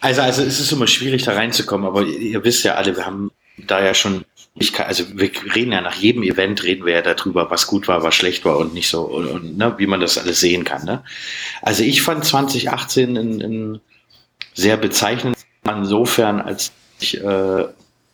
also, 0.00 0.22
also 0.22 0.42
es 0.44 0.60
ist 0.60 0.70
immer 0.70 0.86
schwierig, 0.86 1.24
da 1.24 1.32
reinzukommen, 1.32 1.88
aber 1.88 2.02
ihr, 2.02 2.44
wisst 2.44 2.62
ja 2.62 2.76
alle, 2.76 2.96
wir 2.96 3.04
haben 3.04 3.32
da 3.56 3.84
ja 3.84 3.94
schon 3.94 4.24
kann, 4.72 4.86
also 4.86 5.06
wir 5.12 5.32
reden 5.56 5.72
ja 5.72 5.80
nach 5.80 5.96
jedem 5.96 6.22
Event, 6.22 6.62
reden 6.62 6.86
wir 6.86 6.94
ja 6.94 7.02
darüber, 7.02 7.50
was 7.50 7.66
gut 7.66 7.88
war, 7.88 8.04
was 8.04 8.14
schlecht 8.14 8.44
war 8.44 8.58
und 8.58 8.74
nicht 8.74 8.88
so, 8.88 9.02
und, 9.02 9.26
und 9.26 9.58
ne, 9.58 9.74
wie 9.78 9.88
man 9.88 9.98
das 9.98 10.18
alles 10.18 10.38
sehen 10.38 10.62
kann. 10.62 10.84
Ne? 10.84 11.02
Also 11.62 11.82
ich 11.82 12.02
fand 12.02 12.24
2018 12.24 13.16
in, 13.16 13.40
in 13.40 13.80
sehr 14.54 14.76
bezeichnend 14.76 15.36
insofern, 15.68 16.40
als 16.40 16.70
ich 17.00 17.20
äh, 17.20 17.64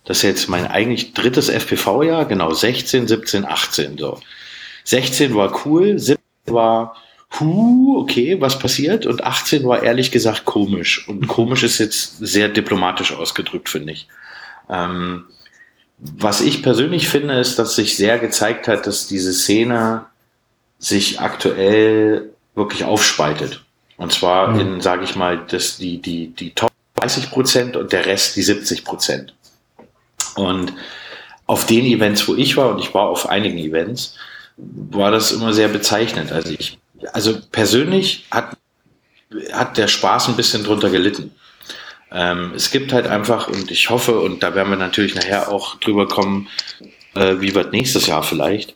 das 0.05 0.19
ist 0.19 0.23
jetzt 0.23 0.49
mein 0.49 0.67
eigentlich 0.67 1.15
drittes 1.15 1.49
FPV-Jahr, 1.49 2.27
genau, 2.27 2.53
16, 2.53 3.09
17, 3.09 3.45
18 3.45 3.99
so. 3.99 4.21
16 4.85 5.35
war 5.35 5.65
cool, 5.65 5.99
17 5.99 6.19
war 6.47 6.97
hu, 7.41 7.99
okay, 8.01 8.41
was 8.41 8.59
passiert? 8.59 9.07
Und 9.07 9.25
18 9.25 9.65
war 9.65 9.83
ehrlich 9.83 10.11
gesagt 10.11 10.45
komisch. 10.45 11.09
Und 11.09 11.27
komisch 11.29 11.63
ist 11.63 11.79
jetzt 11.79 12.19
sehr 12.19 12.49
diplomatisch 12.49 13.13
ausgedrückt, 13.13 13.69
finde 13.69 13.93
ich. 13.93 14.09
Ähm, 14.69 15.25
was 15.99 16.41
ich 16.41 16.63
persönlich 16.63 17.09
finde, 17.09 17.39
ist, 17.39 17.59
dass 17.59 17.77
sich 17.77 17.97
sehr 17.97 18.19
gezeigt 18.19 18.69
hat, 18.69 18.87
dass 18.87 19.07
diese 19.07 19.33
Szene 19.33 20.07
sich 20.79 21.21
aktuell 21.21 22.31
wirklich 22.55 22.85
aufspaltet. 22.85 23.65
Und 23.97 24.13
zwar 24.13 24.49
mhm. 24.49 24.61
in, 24.61 24.81
sage 24.81 25.05
ich 25.05 25.17
mal, 25.17 25.45
das, 25.49 25.79
die, 25.79 26.01
die, 26.01 26.29
die 26.29 26.51
Top 26.51 26.73
30 26.97 27.31
Prozent 27.31 27.77
und 27.77 27.93
der 27.93 28.07
Rest 28.07 28.37
die 28.37 28.43
70 28.43 28.85
Prozent. 28.85 29.35
Und 30.37 30.73
auf 31.47 31.67
den 31.67 31.85
Events, 31.85 32.27
wo 32.29 32.35
ich 32.35 32.57
war, 32.57 32.71
und 32.71 32.79
ich 32.81 32.95
war 32.95 33.09
auf 33.09 33.29
einigen 33.29 33.59
Events, 33.59 34.17
war 34.57 35.11
das 35.11 35.33
immer 35.33 35.53
sehr 35.53 35.69
bezeichnend. 35.69 36.33
Also 36.33 36.55
ich, 36.59 36.79
also 37.13 37.39
persönlich 37.53 38.27
hat, 38.31 38.57
hat 39.53 39.77
der 39.77 39.89
Spaß 39.89 40.29
ein 40.29 40.37
bisschen 40.37 40.65
drunter 40.65 40.91
gelitten. 40.91 41.33
Ähm, 42.13 42.53
es 42.55 42.71
gibt 42.71 42.93
halt 42.93 43.07
einfach, 43.07 43.49
und 43.49 43.71
ich 43.71 43.91
hoffe, 43.91 44.21
und 44.21 44.43
da 44.43 44.55
werden 44.55 44.71
wir 44.71 44.77
natürlich 44.77 45.15
nachher 45.15 45.51
auch 45.51 45.81
drüber 45.81 46.07
kommen, 46.07 46.49
äh, 47.15 47.37
wie 47.41 47.55
wird 47.55 47.73
nächstes 47.73 48.07
Jahr 48.07 48.23
vielleicht. 48.23 48.75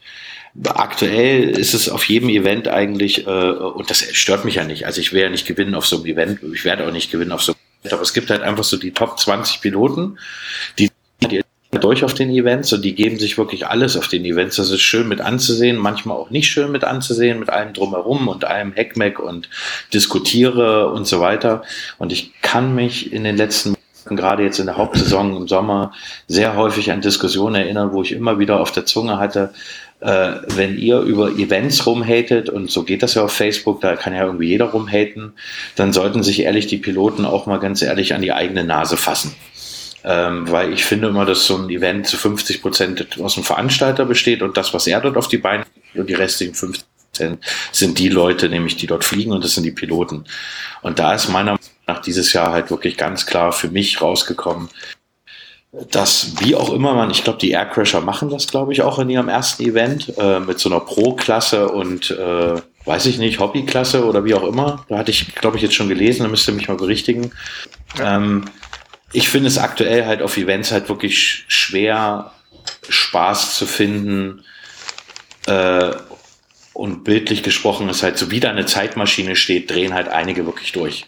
Aktuell 0.65 1.51
ist 1.51 1.73
es 1.73 1.89
auf 1.89 2.05
jedem 2.05 2.31
Event 2.31 2.67
eigentlich, 2.67 3.27
äh, 3.27 3.31
und 3.31 3.91
das 3.91 4.05
stört 4.13 4.45
mich 4.45 4.57
ja 4.57 4.65
nicht. 4.65 4.87
Also 4.87 5.01
ich 5.01 5.13
werde 5.13 5.27
ja 5.27 5.31
nicht 5.31 5.47
gewinnen 5.47 5.77
auf 5.77 5.87
so 5.87 5.97
einem 5.97 6.07
Event, 6.07 6.41
ich 6.53 6.65
werde 6.65 6.87
auch 6.87 6.91
nicht 6.91 7.13
gewinnen 7.13 7.31
auf 7.31 7.43
so 7.43 7.53
einem 7.53 7.61
Event, 7.83 7.93
aber 7.93 8.03
es 8.03 8.13
gibt 8.13 8.29
halt 8.31 8.43
einfach 8.43 8.65
so 8.65 8.77
die 8.77 8.91
Top 8.91 9.19
20 9.21 9.61
Piloten, 9.61 10.19
die 10.79 10.91
durch 11.71 12.03
auf 12.03 12.15
den 12.15 12.31
Events 12.31 12.73
und 12.73 12.83
die 12.83 12.95
geben 12.95 13.19
sich 13.19 13.37
wirklich 13.37 13.67
alles 13.67 13.97
auf 13.97 14.09
den 14.09 14.25
Events. 14.25 14.57
Das 14.57 14.71
ist 14.71 14.81
schön 14.81 15.07
mit 15.07 15.21
anzusehen, 15.21 15.77
manchmal 15.77 16.17
auch 16.17 16.31
nicht 16.31 16.49
schön 16.49 16.73
mit 16.73 16.85
anzusehen, 16.85 17.39
mit 17.39 17.51
allem 17.51 17.75
drumherum 17.75 18.29
und 18.29 18.45
allem 18.47 18.73
Heckmeck 18.73 19.19
und 19.19 19.51
diskutiere 19.93 20.91
und 20.91 21.07
so 21.07 21.21
weiter. 21.21 21.63
Und 21.99 22.13
ich 22.13 22.33
kann 22.41 22.75
mich 22.75 23.13
in 23.13 23.25
den 23.25 23.37
letzten 23.37 23.71
Monaten, 23.71 24.17
gerade 24.17 24.43
jetzt 24.45 24.59
in 24.59 24.67
der 24.67 24.79
Hauptsaison 24.79 25.37
im 25.37 25.49
Sommer, 25.49 25.93
sehr 26.27 26.57
häufig 26.57 26.91
an 26.91 27.03
Diskussionen 27.03 27.57
erinnern, 27.57 27.93
wo 27.93 28.03
ich 28.03 28.13
immer 28.13 28.39
wieder 28.39 28.61
auf 28.61 28.73
der 28.73 28.87
Zunge 28.87 29.19
hatte, 29.19 29.53
äh, 30.01 30.33
wenn 30.47 30.79
ihr 30.79 31.01
über 31.01 31.31
Events 31.33 31.85
rumhatet, 31.85 32.49
und 32.49 32.71
so 32.71 32.85
geht 32.85 33.03
das 33.03 33.15
ja 33.15 33.25
auf 33.25 33.33
Facebook, 33.33 33.83
da 33.83 33.97
kann 33.97 34.15
ja 34.15 34.25
irgendwie 34.25 34.47
jeder 34.47 34.67
rumhaten, 34.67 35.33
dann 35.77 35.93
sollten 35.93 36.23
sich 36.23 36.41
ehrlich 36.41 36.67
die 36.67 36.79
Piloten 36.79 37.27
auch 37.27 37.45
mal 37.45 37.59
ganz 37.59 37.83
ehrlich 37.83 38.15
an 38.15 38.23
die 38.23 38.33
eigene 38.33 38.65
Nase 38.65 38.97
fassen. 38.97 39.35
Ähm, 40.05 40.51
weil 40.51 40.73
ich 40.73 40.85
finde 40.85 41.09
immer, 41.09 41.25
dass 41.25 41.47
so 41.47 41.57
ein 41.57 41.71
Event 41.71 42.07
zu 42.07 42.17
50 42.17 42.63
Prozent 42.63 43.19
aus 43.21 43.35
dem 43.35 43.45
Veranstalter 43.45 44.05
besteht 44.05 44.43
und 44.43 44.57
das, 44.57 44.73
was 44.73 44.87
er 44.87 45.01
dort 45.01 45.17
auf 45.17 45.29
die 45.29 45.39
Beine 45.39 45.67
und 45.95 46.09
die 46.09 46.15
restlichen 46.15 46.55
50 46.55 46.85
Prozent 47.11 47.45
sind 47.73 47.99
die 47.99 48.09
Leute, 48.09 48.49
nämlich 48.49 48.77
die 48.77 48.87
dort 48.87 49.05
fliegen 49.05 49.33
und 49.33 49.43
das 49.43 49.55
sind 49.55 49.65
die 49.65 49.73
Piloten. 49.73 50.25
Und 50.83 50.99
da 50.99 51.15
ist 51.15 51.29
meiner 51.29 51.53
Meinung 51.53 51.59
nach 51.87 52.01
dieses 52.01 52.33
Jahr 52.33 52.53
halt 52.53 52.71
wirklich 52.71 52.97
ganz 52.97 53.27
klar 53.27 53.51
für 53.53 53.69
mich 53.69 54.01
rausgekommen, 54.01 54.69
dass 55.91 56.33
wie 56.41 56.55
auch 56.55 56.73
immer 56.73 56.95
man, 56.95 57.11
ich 57.11 57.25
glaube, 57.25 57.39
die 57.39 57.51
Aircrasher 57.51 58.01
machen 58.01 58.31
das, 58.31 58.47
glaube 58.47 58.73
ich, 58.73 58.83
auch 58.83 58.99
in 58.99 59.11
ihrem 59.11 59.29
ersten 59.29 59.65
Event 59.65 60.13
äh, 60.17 60.41
mit 60.41 60.59
so 60.59 60.71
einer 60.71 60.81
Pro-Klasse 60.81 61.69
und 61.69 62.11
äh, 62.11 62.61
weiß 62.85 63.07
ich 63.07 63.19
nicht, 63.19 63.39
Hobby-Klasse 63.39 64.07
oder 64.07 64.25
wie 64.25 64.35
auch 64.35 64.45
immer. 64.45 64.85
Da 64.89 64.99
hatte 64.99 65.11
ich, 65.11 65.35
glaube 65.35 65.57
ich, 65.57 65.63
jetzt 65.63 65.75
schon 65.75 65.89
gelesen, 65.89 66.23
da 66.23 66.29
müsst 66.29 66.49
ihr 66.49 66.55
mich 66.55 66.69
mal 66.69 66.77
berichtigen. 66.77 67.33
Ähm, 68.01 68.47
ich 69.13 69.29
finde 69.29 69.49
es 69.49 69.59
aktuell 69.59 70.07
halt 70.07 70.23
auf 70.23 70.37
Events 70.37 70.71
halt 70.71 70.89
wirklich 70.89 71.45
schwer, 71.49 72.33
Spaß 72.89 73.57
zu 73.57 73.67
finden. 73.67 74.45
Äh, 75.47 75.93
und 76.75 77.03
bildlich 77.03 77.43
gesprochen 77.43 77.89
ist 77.89 78.05
halt 78.05 78.19
so, 78.19 78.31
wie 78.31 78.39
da 78.39 78.51
eine 78.51 78.67
Zeitmaschine 78.67 79.35
steht, 79.35 79.69
drehen 79.69 79.95
halt 79.95 80.09
einige 80.09 80.47
wirklich 80.47 80.71
durch. 80.71 81.07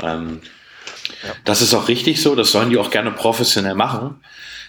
Ähm, 0.00 0.40
ja. 1.24 1.30
Das 1.44 1.62
ist 1.62 1.74
auch 1.74 1.88
richtig 1.88 2.22
so, 2.22 2.36
das 2.36 2.52
sollen 2.52 2.70
die 2.70 2.78
auch 2.78 2.90
gerne 2.90 3.10
professionell 3.10 3.74
machen. 3.74 4.22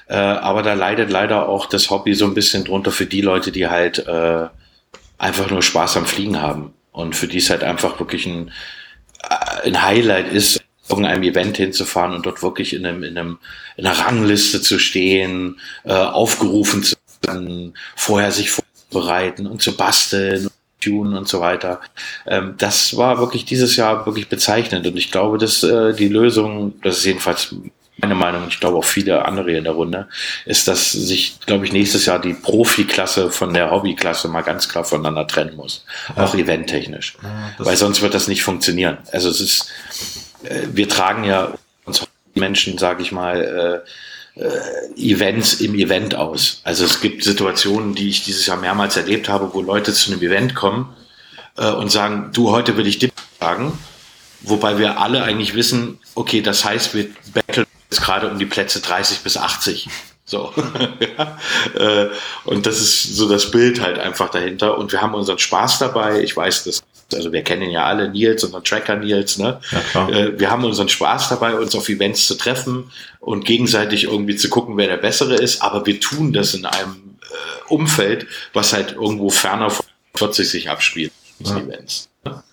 Äh, 0.08 0.16
aber 0.16 0.64
da 0.64 0.74
leidet 0.74 1.12
leider 1.12 1.48
auch 1.48 1.68
das 1.68 1.90
Hobby 1.90 2.16
so 2.16 2.26
ein 2.26 2.34
bisschen 2.34 2.64
drunter 2.64 2.92
für 2.92 3.06
die 3.06 3.22
Leute, 3.22 3.52
die 3.52 3.68
halt 3.68 4.00
äh, 4.08 4.48
einfach 5.18 5.50
nur 5.50 5.62
Spaß 5.62 5.98
am 5.98 6.06
Fliegen 6.06 6.42
haben. 6.42 6.74
Und 6.92 7.16
für 7.16 7.28
die 7.28 7.38
es 7.38 7.50
halt 7.50 7.64
einfach 7.64 8.00
wirklich 8.00 8.26
ein, 8.26 8.52
äh, 9.30 9.68
ein 9.68 9.84
Highlight 9.84 10.32
ist, 10.32 10.65
irgendeinem 10.90 11.24
Event 11.24 11.58
hinzufahren 11.58 12.14
und 12.14 12.26
dort 12.26 12.44
wirklich 12.44 12.74
in, 12.74 12.86
einem, 12.86 13.04
in, 13.04 13.18
einem, 13.18 13.40
in 13.78 13.86
einer 13.86 13.98
Rangliste 13.98 14.62
zu 14.62 14.80
stehen, 14.80 15.60
äh, 15.84 15.94
aufgerufen 15.94 16.84
zu 16.84 16.96
werden, 17.22 17.74
vorher 17.96 18.32
sich 18.32 18.52
vorbereiten 18.52 19.48
und 19.48 19.62
zu 19.62 19.76
basteln 19.76 20.50
tun 20.80 21.16
und 21.16 21.28
so 21.28 21.40
weiter. 21.40 21.82
Ähm, 22.28 22.56
das 22.58 22.96
war 22.98 23.20
wirklich 23.20 23.46
dieses 23.46 23.76
Jahr 23.76 24.06
wirklich 24.06 24.30
bezeichnend 24.30 24.86
und 24.86 24.98
ich 24.98 25.12
glaube, 25.12 25.38
dass 25.38 25.64
äh, 25.64 25.94
die 25.94 26.10
Lösung, 26.10 26.80
das 26.82 26.98
ist 26.98 27.06
jedenfalls 27.06 27.56
meine 27.98 28.16
Meinung, 28.16 28.48
ich 28.50 28.60
glaube 28.60 28.78
auch 28.78 28.84
viele 28.84 29.26
andere 29.26 29.52
in 29.52 29.64
der 29.64 29.74
Runde, 29.74 30.08
ist, 30.46 30.68
dass 30.68 30.92
sich, 30.92 31.40
glaube 31.46 31.66
ich, 31.66 31.72
nächstes 31.72 32.06
Jahr 32.06 32.20
die 32.20 32.34
Profi-Klasse 32.34 33.32
von 33.32 33.54
der 33.54 33.72
Hobby-Klasse 33.72 34.28
mal 34.28 34.42
ganz 34.42 34.68
klar 34.68 34.84
voneinander 34.84 35.28
trennen 35.28 35.56
muss. 35.56 35.86
Ja. 36.16 36.26
Auch 36.26 36.36
eventtechnisch. 36.36 37.18
Ja, 37.24 37.54
Weil 37.58 37.78
sonst 37.78 38.02
wird 38.02 38.14
das 38.14 38.28
nicht 38.28 38.44
funktionieren. 38.44 38.98
Also 39.12 39.30
es 39.30 39.40
ist, 39.40 39.72
wir 40.74 40.90
tragen 40.90 41.24
ja 41.24 41.54
uns 41.86 42.08
Menschen, 42.36 42.78
sage 42.78 43.02
ich 43.02 43.12
mal, 43.12 43.84
äh, 44.36 44.40
äh, 44.40 44.98
Events 44.98 45.56
im 45.56 45.76
Event 45.76 46.16
aus. 46.16 46.62
Also 46.64 46.86
es 46.86 47.02
gibt 47.02 47.24
Situationen, 47.24 47.96
die 47.96 48.10
ich 48.10 48.24
dieses 48.24 48.46
Jahr 48.46 48.58
mehrmals 48.58 48.98
erlebt 48.98 49.30
habe, 49.30 49.54
wo 49.54 49.62
Leute 49.62 49.94
zu 49.94 50.12
einem 50.12 50.22
Event 50.22 50.56
kommen 50.56 50.94
äh, 51.58 51.70
und 51.70 51.92
sagen, 51.92 52.32
du, 52.34 52.52
heute 52.52 52.78
will 52.78 52.88
ich 52.88 53.00
dir 53.00 53.10
sagen, 53.40 53.78
wobei 54.42 54.78
wir 54.78 55.00
alle 55.00 55.24
eigentlich 55.24 55.56
wissen, 55.56 56.00
okay, 56.16 56.42
das 56.42 56.66
heißt, 56.66 56.94
wir 56.94 57.08
betteln 57.34 57.66
jetzt 57.90 58.02
gerade 58.02 58.30
um 58.30 58.38
die 58.38 58.46
Plätze 58.46 58.82
30 58.82 59.20
bis 59.20 59.38
80. 59.38 59.88
So. 60.26 60.54
Äh, 61.76 62.08
und 62.46 62.66
das 62.66 62.80
ist 62.80 63.16
so 63.16 63.28
das 63.28 63.52
Bild 63.52 63.82
halt 63.82 64.00
einfach 64.00 64.30
dahinter. 64.30 64.78
Und 64.78 64.92
wir 64.92 65.02
haben 65.02 65.14
unseren 65.14 65.40
Spaß 65.40 65.80
dabei. 65.80 66.22
Ich 66.22 66.36
weiß, 66.38 66.64
dass 66.64 66.84
also 67.16 67.32
wir 67.32 67.44
kennen 67.44 67.70
ja 67.72 67.86
alle 67.86 68.10
Nils, 68.10 68.44
unseren 68.44 68.64
Tracker 68.64 68.96
Nils, 68.96 69.38
ne? 69.38 69.60
Ja, 69.94 70.10
äh, 70.10 70.40
wir 70.40 70.52
haben 70.52 70.64
unseren 70.64 70.90
Spaß 70.90 71.30
dabei, 71.30 71.56
uns 71.56 71.76
auf 71.76 71.90
Events 71.90 72.28
zu 72.28 72.36
treffen 72.36 72.92
und 73.20 73.46
gegenseitig 73.46 74.06
irgendwie 74.06 74.36
zu 74.36 74.50
gucken, 74.50 74.78
wer 74.78 74.88
der 74.88 74.98
Bessere 74.98 75.36
ist, 75.36 75.62
aber 75.62 75.86
wir 75.86 76.00
tun 76.00 76.34
das 76.34 76.54
in 76.54 76.66
einem 76.66 77.18
äh, 77.22 77.74
Umfeld, 77.74 78.28
was 78.54 78.74
halt 78.74 78.94
irgendwo 78.94 79.30
ferner 79.30 79.70
von 79.70 79.86
40 80.16 80.50
sich 80.50 80.70
abspielt, 80.70 81.12
ja. 81.40 81.58
Events. 81.58 82.10
Ne? 82.24 82.44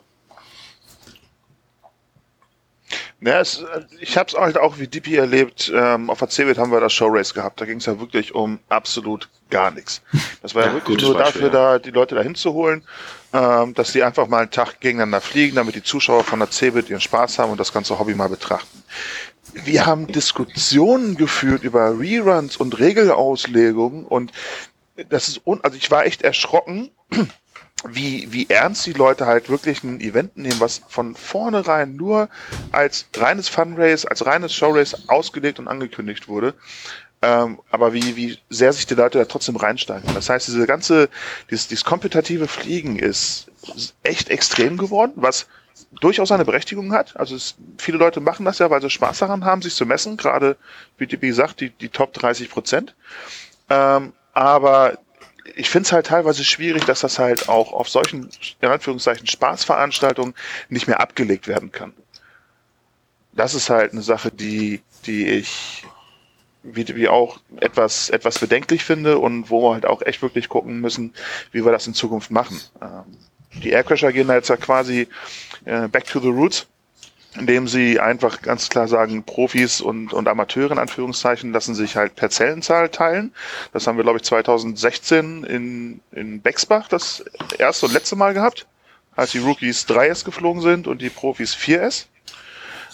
Ja, 3.21 3.39
es, 3.39 3.63
ich 4.01 4.17
habe 4.17 4.27
es 4.27 4.33
halt 4.35 4.57
auch 4.57 4.79
wie 4.79 4.87
DP 4.87 5.15
erlebt. 5.15 5.71
Ähm, 5.73 6.09
auf 6.09 6.19
der 6.19 6.27
CeBIT 6.27 6.57
haben 6.57 6.71
wir 6.71 6.81
das 6.81 6.91
Showrace 6.91 7.33
gehabt. 7.33 7.61
Da 7.61 7.65
ging 7.65 7.77
es 7.77 7.85
ja 7.85 7.97
wirklich 7.97 8.35
um 8.35 8.59
absolut 8.67 9.29
gar 9.49 9.71
nichts. 9.71 10.01
Das 10.41 10.55
war 10.55 10.63
ja, 10.63 10.69
ja 10.69 10.73
wirklich 10.73 11.01
nur 11.01 11.17
dafür, 11.17 11.43
ja. 11.43 11.49
da 11.49 11.79
die 11.79 11.91
Leute 11.91 12.15
dahin 12.15 12.35
zu 12.35 12.51
holen, 12.51 12.83
ähm, 13.33 13.73
dass 13.73 13.91
die 13.91 14.03
einfach 14.03 14.27
mal 14.27 14.43
einen 14.43 14.51
Tag 14.51 14.79
gegeneinander 14.79 15.19
fliegen, 15.19 15.55
damit 15.55 15.75
die 15.75 15.83
Zuschauer 15.83 16.23
von 16.23 16.39
der 16.39 16.51
CeBIT 16.51 16.89
ihren 16.89 17.01
Spaß 17.01 17.39
haben 17.39 17.51
und 17.51 17.59
das 17.59 17.73
ganze 17.73 17.97
Hobby 17.97 18.13
mal 18.13 18.29
betrachten. 18.29 18.83
Wir 19.53 19.85
haben 19.85 20.07
Diskussionen 20.07 21.17
geführt 21.17 21.63
über 21.63 21.99
Reruns 21.99 22.57
und 22.57 22.79
Regelauslegungen 22.79 24.05
und 24.05 24.31
das 25.09 25.27
ist 25.27 25.41
un 25.45 25.61
also 25.63 25.77
ich 25.77 25.89
war 25.89 26.05
echt 26.05 26.21
erschrocken 26.21 26.91
wie, 27.89 28.31
wie 28.31 28.49
ernst 28.49 28.85
die 28.85 28.93
Leute 28.93 29.25
halt 29.25 29.49
wirklich 29.49 29.83
ein 29.83 29.99
Event 29.99 30.37
nehmen, 30.37 30.59
was 30.59 30.81
von 30.87 31.15
vornherein 31.15 31.95
nur 31.95 32.29
als 32.71 33.07
reines 33.15 33.49
Funrace, 33.49 34.05
als 34.05 34.25
reines 34.25 34.53
Showrace 34.53 35.09
ausgelegt 35.09 35.59
und 35.59 35.67
angekündigt 35.67 36.27
wurde. 36.27 36.53
Ähm, 37.23 37.61
aber 37.71 37.93
wie, 37.93 38.17
wie 38.17 38.37
sehr 38.49 38.73
sich 38.73 38.85
die 38.85 38.95
Leute 38.95 39.17
da 39.17 39.23
trotzdem 39.23 39.55
reinsteigen. 39.55 40.13
Das 40.13 40.29
heißt, 40.29 40.45
diese 40.45 40.67
ganze, 40.67 41.07
dieses, 41.49 41.69
dieses 41.69 41.85
kompetitive 41.85 42.49
Fliegen 42.49 42.99
ist 42.99 43.47
echt 44.03 44.29
extrem 44.29 44.77
geworden, 44.77 45.13
was 45.15 45.47
durchaus 46.01 46.33
eine 46.33 46.43
Berechtigung 46.43 46.91
hat. 46.91 47.15
Also 47.15 47.37
es, 47.37 47.55
viele 47.77 47.97
Leute 47.97 48.19
machen 48.19 48.45
das 48.45 48.59
ja, 48.59 48.69
weil 48.69 48.81
sie 48.81 48.89
Spaß 48.89 49.19
daran 49.19 49.45
haben, 49.45 49.61
sich 49.61 49.73
zu 49.73 49.85
messen. 49.85 50.17
Gerade, 50.17 50.57
wie, 50.97 51.09
wie 51.09 51.27
gesagt, 51.27 51.61
die, 51.61 51.69
die 51.69 51.87
Top 51.87 52.11
30 52.11 52.49
Prozent. 52.49 52.93
Ähm, 53.69 54.11
aber 54.33 54.97
ich 55.55 55.69
finde 55.69 55.85
es 55.85 55.93
halt 55.93 56.07
teilweise 56.07 56.43
schwierig, 56.43 56.83
dass 56.83 56.99
das 56.99 57.19
halt 57.19 57.47
auch 57.47 57.71
auf 57.71 57.87
solchen, 57.87 58.29
in 58.59 58.67
Anführungszeichen, 58.67 59.27
Spaßveranstaltungen 59.27 60.33
nicht 60.67 60.87
mehr 60.87 60.99
abgelegt 60.99 61.47
werden 61.47 61.71
kann. 61.71 61.93
Das 63.31 63.53
ist 63.53 63.69
halt 63.69 63.93
eine 63.93 64.01
Sache, 64.01 64.29
die, 64.29 64.81
die 65.05 65.25
ich 65.29 65.85
wie, 66.63 66.87
wie 66.95 67.07
auch 67.07 67.39
etwas, 67.59 68.09
etwas 68.09 68.39
bedenklich 68.39 68.83
finde 68.83 69.19
und 69.19 69.49
wo 69.49 69.61
wir 69.61 69.73
halt 69.73 69.85
auch 69.85 70.01
echt 70.01 70.21
wirklich 70.21 70.49
gucken 70.49 70.79
müssen, 70.79 71.13
wie 71.51 71.63
wir 71.63 71.71
das 71.71 71.87
in 71.87 71.93
Zukunft 71.93 72.31
machen. 72.31 72.59
Ähm, 72.81 73.17
die 73.61 73.69
Aircrasher 73.69 74.11
gehen 74.11 74.27
da 74.27 74.35
jetzt 74.35 74.49
ja 74.49 74.57
quasi 74.57 75.07
äh, 75.65 75.87
back 75.87 76.05
to 76.05 76.19
the 76.19 76.29
roots 76.29 76.67
indem 77.35 77.67
sie 77.67 77.99
einfach 77.99 78.41
ganz 78.41 78.69
klar 78.69 78.87
sagen, 78.87 79.23
Profis 79.23 79.81
und, 79.81 80.13
und 80.13 80.27
Amateure 80.27 80.71
in 80.71 80.77
Anführungszeichen 80.77 81.51
lassen 81.51 81.73
sich 81.73 81.95
halt 81.95 82.15
per 82.15 82.29
Zellenzahl 82.29 82.89
teilen. 82.89 83.33
Das 83.71 83.87
haben 83.87 83.97
wir, 83.97 84.03
glaube 84.03 84.17
ich, 84.17 84.23
2016 84.23 85.43
in, 85.43 86.01
in 86.11 86.41
Bexbach 86.41 86.87
das 86.87 87.23
erste 87.57 87.87
und 87.87 87.93
letzte 87.93 88.15
Mal 88.15 88.33
gehabt, 88.33 88.67
als 89.15 89.31
die 89.31 89.39
Rookies 89.39 89.87
3S 89.87 90.25
geflogen 90.25 90.61
sind 90.61 90.87
und 90.87 91.01
die 91.01 91.09
Profis 91.09 91.55
4S. 91.55 92.05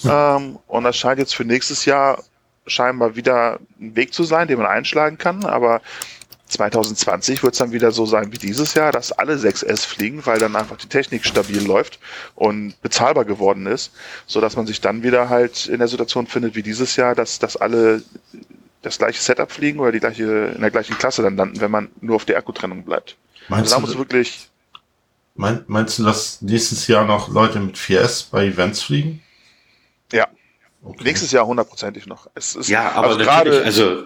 Hm. 0.02 0.12
Ähm, 0.12 0.60
und 0.68 0.84
das 0.86 0.96
scheint 0.96 1.20
jetzt 1.20 1.36
für 1.36 1.44
nächstes 1.44 1.86
Jahr 1.86 2.24
scheinbar 2.70 3.16
wieder 3.16 3.60
ein 3.80 3.96
Weg 3.96 4.14
zu 4.14 4.24
sein, 4.24 4.48
den 4.48 4.58
man 4.58 4.68
einschlagen 4.68 5.18
kann, 5.18 5.46
aber 5.46 5.82
2020 6.50 7.44
wird 7.44 7.54
es 7.54 7.60
dann 7.60 7.72
wieder 7.72 7.92
so 7.92 8.06
sein 8.06 8.32
wie 8.32 8.38
dieses 8.38 8.74
Jahr, 8.74 8.92
dass 8.92 9.12
alle 9.12 9.36
6S 9.36 9.86
fliegen, 9.86 10.26
weil 10.26 10.40
dann 10.40 10.56
einfach 10.56 10.78
die 10.78 10.88
Technik 10.88 11.26
stabil 11.26 11.64
läuft 11.64 12.00
und 12.36 12.82
bezahlbar 12.82 13.26
geworden 13.26 13.68
ist, 13.68 13.92
so 14.26 14.42
dass 14.42 14.56
man 14.56 14.66
sich 14.66 14.82
dann 14.82 15.04
wieder 15.04 15.30
halt 15.30 15.68
in 15.68 15.80
der 15.80 15.88
Situation 15.88 16.28
findet 16.28 16.56
wie 16.56 16.64
dieses 16.64 16.96
Jahr, 16.96 17.14
dass, 17.16 17.40
dass 17.40 17.56
alle 17.56 18.02
das 18.82 18.98
gleiche 18.98 19.22
Setup 19.22 19.52
fliegen 19.52 19.80
oder 19.80 19.92
die 19.92 20.00
gleiche, 20.00 20.54
in 20.56 20.62
der 20.62 20.72
gleichen 20.72 20.98
Klasse 20.98 21.22
dann 21.22 21.38
landen, 21.38 21.62
wenn 21.62 21.72
man 21.72 21.90
nur 22.02 22.16
auf 22.16 22.26
der 22.26 22.38
Akkutrennung 22.38 22.84
bleibt. 22.84 23.16
Meinst 23.48 23.74
also 23.74 23.86
da 23.86 23.94
du, 23.94 24.00
wirklich. 24.00 24.50
Mein, 25.36 25.64
meinst 25.68 26.00
du, 26.00 26.04
dass 26.04 26.42
nächstes 26.42 26.88
Jahr 26.88 27.06
noch 27.06 27.30
Leute 27.30 27.60
mit 27.60 27.78
4S 27.78 28.28
bei 28.32 28.46
Events 28.46 28.82
fliegen? 28.82 29.22
Ja. 30.12 30.28
Okay. 30.82 31.04
Nächstes 31.04 31.32
Jahr 31.32 31.46
hundertprozentig 31.46 32.06
noch. 32.06 32.30
Es 32.36 32.56
ist, 32.56 32.70
ja, 32.70 32.92
aber 32.92 33.08
also 33.10 33.20
gerade, 33.20 33.64
also 33.64 34.06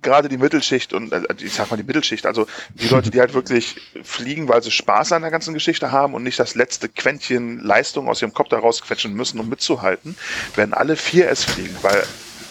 gerade 0.00 0.28
die 0.28 0.38
Mittelschicht 0.38 0.92
und 0.92 1.12
äh, 1.12 1.22
ich 1.40 1.54
sag 1.54 1.70
mal 1.70 1.76
die 1.76 1.82
Mittelschicht, 1.82 2.26
also 2.26 2.46
die 2.74 2.88
Leute, 2.88 3.10
die 3.10 3.20
halt 3.20 3.34
wirklich 3.34 3.76
fliegen, 4.02 4.48
weil 4.48 4.62
sie 4.62 4.70
Spaß 4.70 5.12
an 5.12 5.22
der 5.22 5.30
ganzen 5.30 5.54
Geschichte 5.54 5.90
haben 5.90 6.14
und 6.14 6.22
nicht 6.22 6.38
das 6.38 6.54
letzte 6.54 6.88
Quäntchen 6.88 7.58
Leistung 7.60 8.08
aus 8.08 8.22
ihrem 8.22 8.32
Kopf 8.32 8.48
da 8.48 8.58
rausquetschen 8.58 9.12
müssen, 9.12 9.40
um 9.40 9.48
mitzuhalten, 9.48 10.16
werden 10.54 10.72
alle 10.72 10.94
4S 10.94 11.48
fliegen, 11.50 11.76
weil 11.82 12.04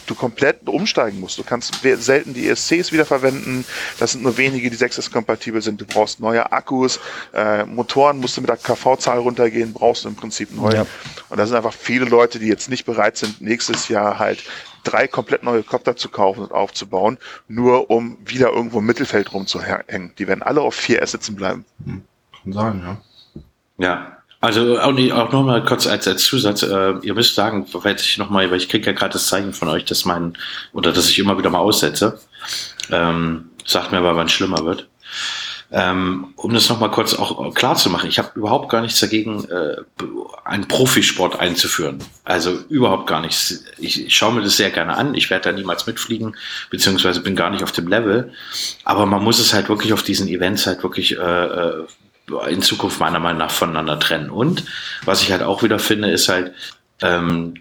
du 0.10 0.16
komplett 0.16 0.68
umsteigen 0.68 1.20
musst. 1.20 1.38
Du 1.38 1.44
kannst 1.44 1.76
selten 1.82 2.34
die 2.34 2.48
ESCs 2.48 2.92
wiederverwenden. 2.92 3.66
Das 4.00 4.14
sind 4.14 4.24
nur 4.24 4.38
wenige, 4.38 4.70
die 4.70 4.78
6S 4.78 5.12
kompatibel 5.12 5.62
sind. 5.62 5.80
Du 5.80 5.86
brauchst 5.86 6.20
neue 6.20 6.52
Akkus, 6.52 7.00
äh, 7.34 7.66
Motoren 7.66 8.18
musst 8.18 8.38
du 8.38 8.42
mit 8.42 8.50
der 8.50 8.58
KV-Zahl 8.58 9.20
runtergehen, 9.20 9.74
brauchst 9.74 10.06
du 10.06 10.10
im 10.10 10.16
Prinzip 10.16 10.56
neu. 10.56 10.72
Ja. 10.72 10.86
Und 11.30 11.38
da 11.38 11.46
sind 11.46 11.56
einfach 11.56 11.74
viele 11.74 12.06
Leute, 12.06 12.40
die 12.40 12.48
jetzt 12.48 12.70
nicht 12.70 12.86
bereit 12.86 13.18
sind, 13.18 13.42
nächstes 13.42 13.88
Jahr 13.88 14.20
halt 14.20 14.44
drei 14.84 15.08
komplett 15.08 15.44
neue 15.44 15.64
Kopter 15.64 15.96
zu 15.96 16.10
kaufen 16.10 16.42
und 16.42 16.52
aufzubauen, 16.52 17.18
nur 17.48 17.90
um 17.90 18.18
wieder 18.26 18.50
irgendwo 18.50 18.80
im 18.80 18.86
Mittelfeld 18.86 19.34
rumzuhängen. 19.34 20.14
Die 20.18 20.28
werden 20.28 20.42
alle 20.42 20.62
auf 20.62 20.76
vier 20.76 21.02
S 21.02 21.12
sitzen 21.12 21.36
bleiben. 21.36 21.66
Hm. 21.84 22.04
Kann 22.44 22.54
sagen, 22.54 22.82
ja. 22.86 22.98
Ja, 23.80 24.17
also 24.40 24.80
auch, 24.80 25.32
noch 25.32 25.44
mal 25.44 25.64
kurz 25.64 25.88
als, 25.88 26.08
als 26.08 26.24
Zusatz, 26.24 26.62
äh, 26.62 26.94
ihr 27.02 27.14
müsst 27.16 27.36
sagen, 27.36 27.66
weil 27.74 27.96
ich 27.96 28.18
noch 28.18 28.30
mal, 28.30 28.50
weil 28.52 28.58
ich 28.58 28.70
kriege 28.70 28.86
ja 28.86 28.92
gerade 28.92 29.14
das 29.14 29.28
Zeichen 29.28 29.54
von 29.54 29.68
euch, 29.68 29.86
dass 29.86 30.06
mein, 30.06 30.38
oder 30.74 30.92
dass 30.92 31.10
ich 31.10 31.18
immer 31.18 31.38
wieder 31.38 31.50
mal 31.50 31.60
aussetze. 31.60 32.20
Ähm, 32.92 33.50
sagt 33.66 33.92
mir 33.92 33.98
aber, 33.98 34.16
wann 34.16 34.28
es 34.28 34.32
schlimmer 34.32 34.64
wird. 34.64 34.88
Ähm, 35.70 36.34
um 36.38 36.54
das 36.54 36.70
nochmal 36.70 36.92
kurz 36.92 37.14
auch 37.14 37.54
klar 37.54 37.76
zu 37.76 37.90
machen, 37.90 38.08
ich 38.08 38.20
habe 38.20 38.32
überhaupt 38.36 38.70
gar 38.70 38.82
nichts 38.82 39.02
dagegen, 39.02 39.44
äh, 39.50 39.76
einen 40.46 40.68
Profisport 40.68 41.42
einzuführen. 41.42 42.02
Also 42.24 42.58
überhaupt 42.70 43.08
gar 43.08 43.20
nichts. 43.20 43.66
Ich, 43.78 44.06
ich 44.06 44.16
schaue 44.16 44.34
mir 44.34 44.44
das 44.44 44.56
sehr 44.56 44.70
gerne 44.70 44.96
an. 44.96 45.14
Ich 45.14 45.30
werde 45.30 45.50
da 45.50 45.52
niemals 45.52 45.86
mitfliegen, 45.86 46.38
beziehungsweise 46.70 47.20
bin 47.20 47.36
gar 47.36 47.50
nicht 47.50 47.64
auf 47.64 47.74
dem 47.74 47.90
Level. 47.90 48.32
Aber 48.86 49.06
man 49.06 49.22
muss 49.22 49.40
es 49.40 49.54
halt 49.54 49.68
wirklich 49.68 49.92
auf 49.92 50.04
diesen 50.04 50.30
Events 50.30 50.68
halt 50.68 50.84
wirklich 50.84 51.18
äh, 51.18 51.46
äh 51.46 51.86
in 52.48 52.62
Zukunft 52.62 53.00
meiner 53.00 53.20
Meinung 53.20 53.40
nach 53.40 53.52
voneinander 53.52 54.00
trennen. 54.00 54.30
Und 54.30 54.66
was 55.06 55.22
ich 55.22 55.32
halt 55.32 55.44
auch 55.44 55.64
wieder 55.64 55.80
finde, 55.80 56.12
ist 56.12 56.28
halt, 56.30 56.54
ähm, 57.02 57.56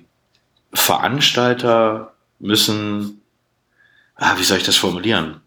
Veranstalter 0.73 2.13
müssen, 2.39 3.23
ah, 4.17 4.35
wie 4.39 4.45
soll 4.45 4.59
ich 4.59 4.65
das 4.65 4.77
formulieren? 4.77 5.41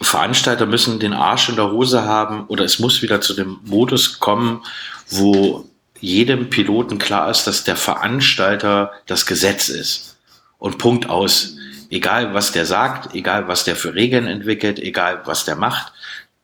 Veranstalter 0.00 0.66
müssen 0.66 0.98
den 0.98 1.12
Arsch 1.12 1.48
in 1.48 1.56
der 1.56 1.70
Hose 1.70 2.04
haben 2.04 2.46
oder 2.46 2.64
es 2.64 2.78
muss 2.78 3.02
wieder 3.02 3.20
zu 3.20 3.34
dem 3.34 3.60
Modus 3.64 4.18
kommen, 4.18 4.62
wo 5.10 5.68
jedem 6.00 6.50
Piloten 6.50 6.98
klar 6.98 7.30
ist, 7.30 7.46
dass 7.46 7.64
der 7.64 7.76
Veranstalter 7.76 8.92
das 9.06 9.26
Gesetz 9.26 9.68
ist. 9.68 10.16
Und 10.58 10.78
Punkt 10.78 11.08
aus. 11.08 11.56
Egal 11.90 12.32
was 12.34 12.52
der 12.52 12.64
sagt, 12.64 13.14
egal 13.14 13.48
was 13.48 13.64
der 13.64 13.76
für 13.76 13.94
Regeln 13.94 14.26
entwickelt, 14.26 14.78
egal 14.78 15.22
was 15.26 15.44
der 15.44 15.56
macht, 15.56 15.92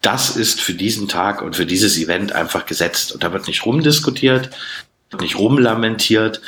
das 0.01 0.37
ist 0.37 0.61
für 0.61 0.75
diesen 0.75 1.09
Tag 1.09 1.43
und 1.43 1.57
für 1.57 1.67
dieses 1.67 1.99
Event 1.99 2.33
einfach 2.33 2.67
gesetzt. 2.67 3.13
Und 3.13 3.23
da 3.23 3.33
wird 3.33 3.47
nicht 3.47 3.67
rumdiskutiert, 3.67 4.51
nicht 5.21 5.39
rumlamentiert. 5.39 6.41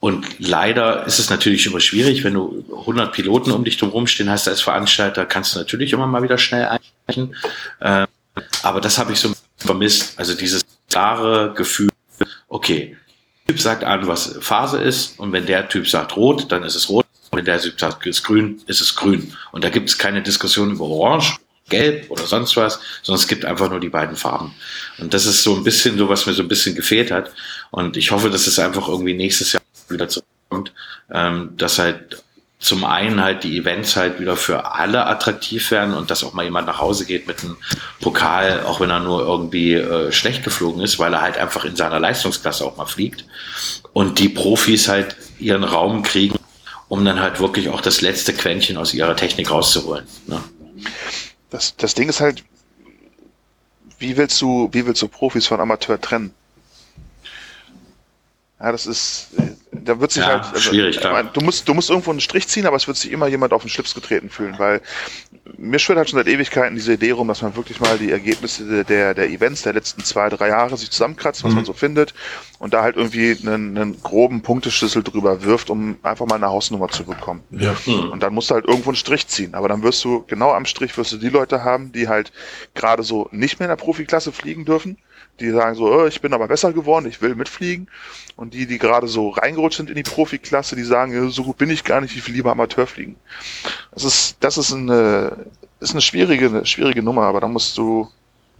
und 0.00 0.26
leider 0.38 1.06
ist 1.06 1.18
es 1.18 1.28
natürlich 1.28 1.66
immer 1.66 1.80
schwierig, 1.80 2.24
wenn 2.24 2.34
du 2.34 2.64
100 2.70 3.12
Piloten 3.12 3.52
um 3.52 3.64
dich 3.64 3.76
drum 3.76 4.06
stehen 4.06 4.30
hast 4.30 4.48
als 4.48 4.62
Veranstalter, 4.62 5.26
kannst 5.26 5.54
du 5.54 5.58
natürlich 5.58 5.92
immer 5.92 6.06
mal 6.06 6.22
wieder 6.22 6.38
schnell 6.38 6.66
einreichen. 6.66 7.36
Äh, 7.80 8.06
aber 8.62 8.80
das 8.80 8.98
habe 8.98 9.12
ich 9.12 9.20
so 9.20 9.32
vermisst. 9.58 10.18
Also 10.18 10.34
dieses 10.34 10.64
klare 10.88 11.52
Gefühl, 11.54 11.90
okay, 12.48 12.96
der 13.46 13.54
Typ 13.54 13.62
sagt 13.62 13.84
an, 13.84 14.06
was 14.06 14.38
Phase 14.40 14.78
ist 14.78 15.18
und 15.18 15.32
wenn 15.32 15.46
der 15.46 15.68
Typ 15.68 15.88
sagt 15.88 16.16
rot, 16.16 16.50
dann 16.50 16.62
ist 16.62 16.74
es 16.74 16.88
rot. 16.88 17.06
Und 17.30 17.38
wenn 17.38 17.44
der 17.44 17.60
Typ 17.60 17.78
sagt, 17.78 18.06
ist 18.06 18.24
grün, 18.24 18.60
ist 18.66 18.80
es 18.80 18.96
grün. 18.96 19.34
Und 19.52 19.64
da 19.64 19.70
gibt 19.70 19.88
es 19.88 19.98
keine 19.98 20.22
Diskussion 20.22 20.72
über 20.72 20.84
Orange, 20.84 21.38
Gelb 21.70 22.10
oder 22.10 22.26
sonst 22.26 22.56
was, 22.56 22.80
sondern 23.02 23.20
es 23.20 23.28
gibt 23.28 23.46
einfach 23.46 23.70
nur 23.70 23.80
die 23.80 23.88
beiden 23.88 24.16
Farben. 24.16 24.54
Und 24.98 25.14
das 25.14 25.24
ist 25.24 25.42
so 25.42 25.56
ein 25.56 25.64
bisschen 25.64 25.96
so, 25.96 26.08
was 26.08 26.26
mir 26.26 26.34
so 26.34 26.42
ein 26.42 26.48
bisschen 26.48 26.74
gefehlt 26.74 27.10
hat. 27.10 27.32
Und 27.70 27.96
ich 27.96 28.10
hoffe, 28.10 28.28
dass 28.28 28.46
es 28.46 28.58
einfach 28.58 28.88
irgendwie 28.88 29.14
nächstes 29.14 29.52
Jahr 29.52 29.62
wieder 29.88 30.08
zurückkommt, 30.08 30.72
ähm, 31.10 31.54
dass 31.56 31.78
halt 31.78 32.22
zum 32.60 32.84
einen 32.84 33.22
halt 33.22 33.42
die 33.42 33.56
Events 33.56 33.96
halt 33.96 34.20
wieder 34.20 34.36
für 34.36 34.72
alle 34.74 35.06
attraktiv 35.06 35.70
werden 35.70 35.94
und 35.94 36.10
dass 36.10 36.22
auch 36.22 36.34
mal 36.34 36.44
jemand 36.44 36.66
nach 36.66 36.78
Hause 36.78 37.06
geht 37.06 37.26
mit 37.26 37.42
einem 37.42 37.56
Pokal, 38.00 38.62
auch 38.64 38.80
wenn 38.80 38.90
er 38.90 39.00
nur 39.00 39.22
irgendwie 39.22 39.72
äh, 39.72 40.12
schlecht 40.12 40.44
geflogen 40.44 40.82
ist, 40.82 40.98
weil 40.98 41.14
er 41.14 41.22
halt 41.22 41.38
einfach 41.38 41.64
in 41.64 41.74
seiner 41.74 41.98
Leistungsklasse 41.98 42.64
auch 42.66 42.76
mal 42.76 42.84
fliegt 42.84 43.24
und 43.94 44.18
die 44.18 44.28
Profis 44.28 44.88
halt 44.88 45.16
ihren 45.38 45.64
Raum 45.64 46.02
kriegen, 46.02 46.38
um 46.88 47.02
dann 47.04 47.20
halt 47.20 47.40
wirklich 47.40 47.70
auch 47.70 47.80
das 47.80 48.02
letzte 48.02 48.34
Quäntchen 48.34 48.76
aus 48.76 48.92
ihrer 48.92 49.16
Technik 49.16 49.50
rauszuholen. 49.50 50.06
Ne? 50.26 50.40
Das, 51.50 51.76
das 51.76 51.94
Ding 51.94 52.08
ist 52.08 52.20
halt, 52.20 52.44
wie 53.98 54.16
willst 54.16 54.40
du, 54.40 54.68
wie 54.72 54.86
willst 54.86 55.02
du 55.02 55.08
Profis 55.08 55.46
von 55.46 55.60
Amateur 55.60 56.00
trennen? 56.00 56.34
Ja, 58.58 58.72
das 58.72 58.86
ist, 58.86 59.28
da 59.90 60.00
wird 60.00 60.12
sich 60.12 60.22
ja, 60.22 60.28
halt, 60.28 60.44
also, 60.44 60.60
schwierig, 60.60 61.00
klar. 61.00 61.24
du 61.24 61.40
musst, 61.40 61.68
du 61.68 61.74
musst 61.74 61.90
irgendwo 61.90 62.12
einen 62.12 62.20
Strich 62.20 62.46
ziehen, 62.46 62.66
aber 62.66 62.76
es 62.76 62.86
wird 62.86 62.96
sich 62.96 63.10
immer 63.10 63.26
jemand 63.26 63.52
auf 63.52 63.62
den 63.62 63.68
Schlips 63.68 63.92
getreten 63.92 64.30
fühlen, 64.30 64.54
weil 64.58 64.80
mir 65.58 65.80
schwirrt 65.80 65.98
halt 65.98 66.08
schon 66.08 66.18
seit 66.18 66.28
Ewigkeiten 66.28 66.76
diese 66.76 66.92
Idee 66.92 67.10
rum, 67.10 67.26
dass 67.26 67.42
man 67.42 67.56
wirklich 67.56 67.80
mal 67.80 67.98
die 67.98 68.12
Ergebnisse 68.12 68.84
der, 68.84 69.14
der 69.14 69.28
Events 69.30 69.62
der 69.62 69.72
letzten 69.72 70.04
zwei, 70.04 70.28
drei 70.28 70.48
Jahre 70.48 70.76
sich 70.76 70.90
zusammenkratzt, 70.90 71.42
was 71.42 71.50
mhm. 71.50 71.56
man 71.56 71.64
so 71.64 71.72
findet 71.72 72.14
und 72.60 72.72
da 72.72 72.82
halt 72.82 72.96
irgendwie 72.96 73.36
einen, 73.42 73.76
einen 73.76 74.00
groben 74.00 74.42
Punkteschlüssel 74.42 75.02
drüber 75.02 75.42
wirft, 75.42 75.70
um 75.70 75.96
einfach 76.04 76.26
mal 76.26 76.36
eine 76.36 76.48
Hausnummer 76.48 76.88
zu 76.88 77.04
bekommen. 77.04 77.42
Ja. 77.50 77.74
Mhm. 77.84 78.12
Und 78.12 78.22
dann 78.22 78.32
musst 78.32 78.50
du 78.50 78.54
halt 78.54 78.66
irgendwo 78.66 78.90
einen 78.90 78.96
Strich 78.96 79.26
ziehen, 79.26 79.54
aber 79.54 79.68
dann 79.68 79.82
wirst 79.82 80.04
du, 80.04 80.24
genau 80.28 80.52
am 80.52 80.66
Strich 80.66 80.96
wirst 80.96 81.12
du 81.12 81.16
die 81.16 81.30
Leute 81.30 81.64
haben, 81.64 81.90
die 81.90 82.06
halt 82.06 82.32
gerade 82.74 83.02
so 83.02 83.28
nicht 83.32 83.58
mehr 83.58 83.66
in 83.66 83.76
der 83.76 83.82
Profiklasse 83.82 84.30
fliegen 84.30 84.64
dürfen, 84.64 84.98
die 85.40 85.50
sagen 85.50 85.74
so, 85.74 85.86
oh, 85.86 86.06
ich 86.06 86.20
bin 86.20 86.32
aber 86.32 86.48
besser 86.48 86.72
geworden, 86.72 87.06
ich 87.06 87.20
will 87.22 87.34
mitfliegen. 87.34 87.88
Und 88.36 88.54
die, 88.54 88.66
die 88.66 88.78
gerade 88.78 89.08
so 89.08 89.30
reingerutscht 89.30 89.76
sind 89.78 89.90
in 89.90 89.96
die 89.96 90.02
Profiklasse, 90.02 90.76
die 90.76 90.84
sagen, 90.84 91.30
so 91.30 91.44
gut 91.44 91.58
bin 91.58 91.70
ich 91.70 91.84
gar 91.84 92.00
nicht, 92.00 92.16
ich 92.16 92.26
will 92.26 92.34
lieber 92.34 92.52
Amateur 92.52 92.86
fliegen. 92.86 93.16
Das 93.92 94.04
ist, 94.04 94.36
das 94.40 94.58
ist 94.58 94.72
eine, 94.72 95.46
ist 95.80 95.92
eine 95.92 96.00
schwierige, 96.00 96.46
eine 96.46 96.66
schwierige 96.66 97.02
Nummer, 97.02 97.22
aber 97.22 97.40
da 97.40 97.48
musst 97.48 97.76
du, 97.76 98.08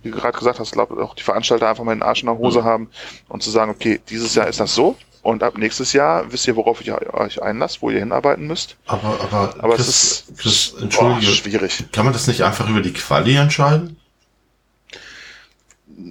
wie 0.02 0.10
du 0.10 0.18
gerade 0.18 0.38
gesagt 0.38 0.58
hast, 0.58 0.72
glaube 0.72 1.02
auch 1.02 1.14
die 1.14 1.22
Veranstalter 1.22 1.68
einfach 1.68 1.84
mal 1.84 1.94
den 1.94 2.02
Arsch 2.02 2.22
in 2.22 2.26
der 2.26 2.38
Hose 2.38 2.60
mhm. 2.60 2.64
haben 2.64 2.88
und 3.28 3.42
zu 3.42 3.50
sagen, 3.50 3.70
okay, 3.70 4.00
dieses 4.08 4.34
Jahr 4.34 4.48
ist 4.48 4.60
das 4.60 4.74
so, 4.74 4.96
und 5.22 5.42
ab 5.42 5.58
nächstes 5.58 5.92
Jahr 5.92 6.30
wisst 6.32 6.46
ihr, 6.46 6.56
worauf 6.56 6.84
ihr 6.84 7.12
euch 7.12 7.42
einlasst, 7.42 7.82
wo 7.82 7.90
ihr 7.90 7.98
hinarbeiten 7.98 8.46
müsst. 8.46 8.76
Aber, 8.86 9.18
aber, 9.20 9.54
aber 9.58 9.74
Chris, 9.76 9.88
es 9.88 10.24
ist 10.30 10.38
Chris, 10.38 10.74
Entschuldige, 10.80 11.26
boah, 11.26 11.34
schwierig. 11.34 11.84
Kann 11.92 12.04
man 12.06 12.14
das 12.14 12.26
nicht 12.26 12.42
einfach 12.42 12.68
über 12.68 12.80
die 12.80 12.92
Quali 12.92 13.36
entscheiden? 13.36 13.98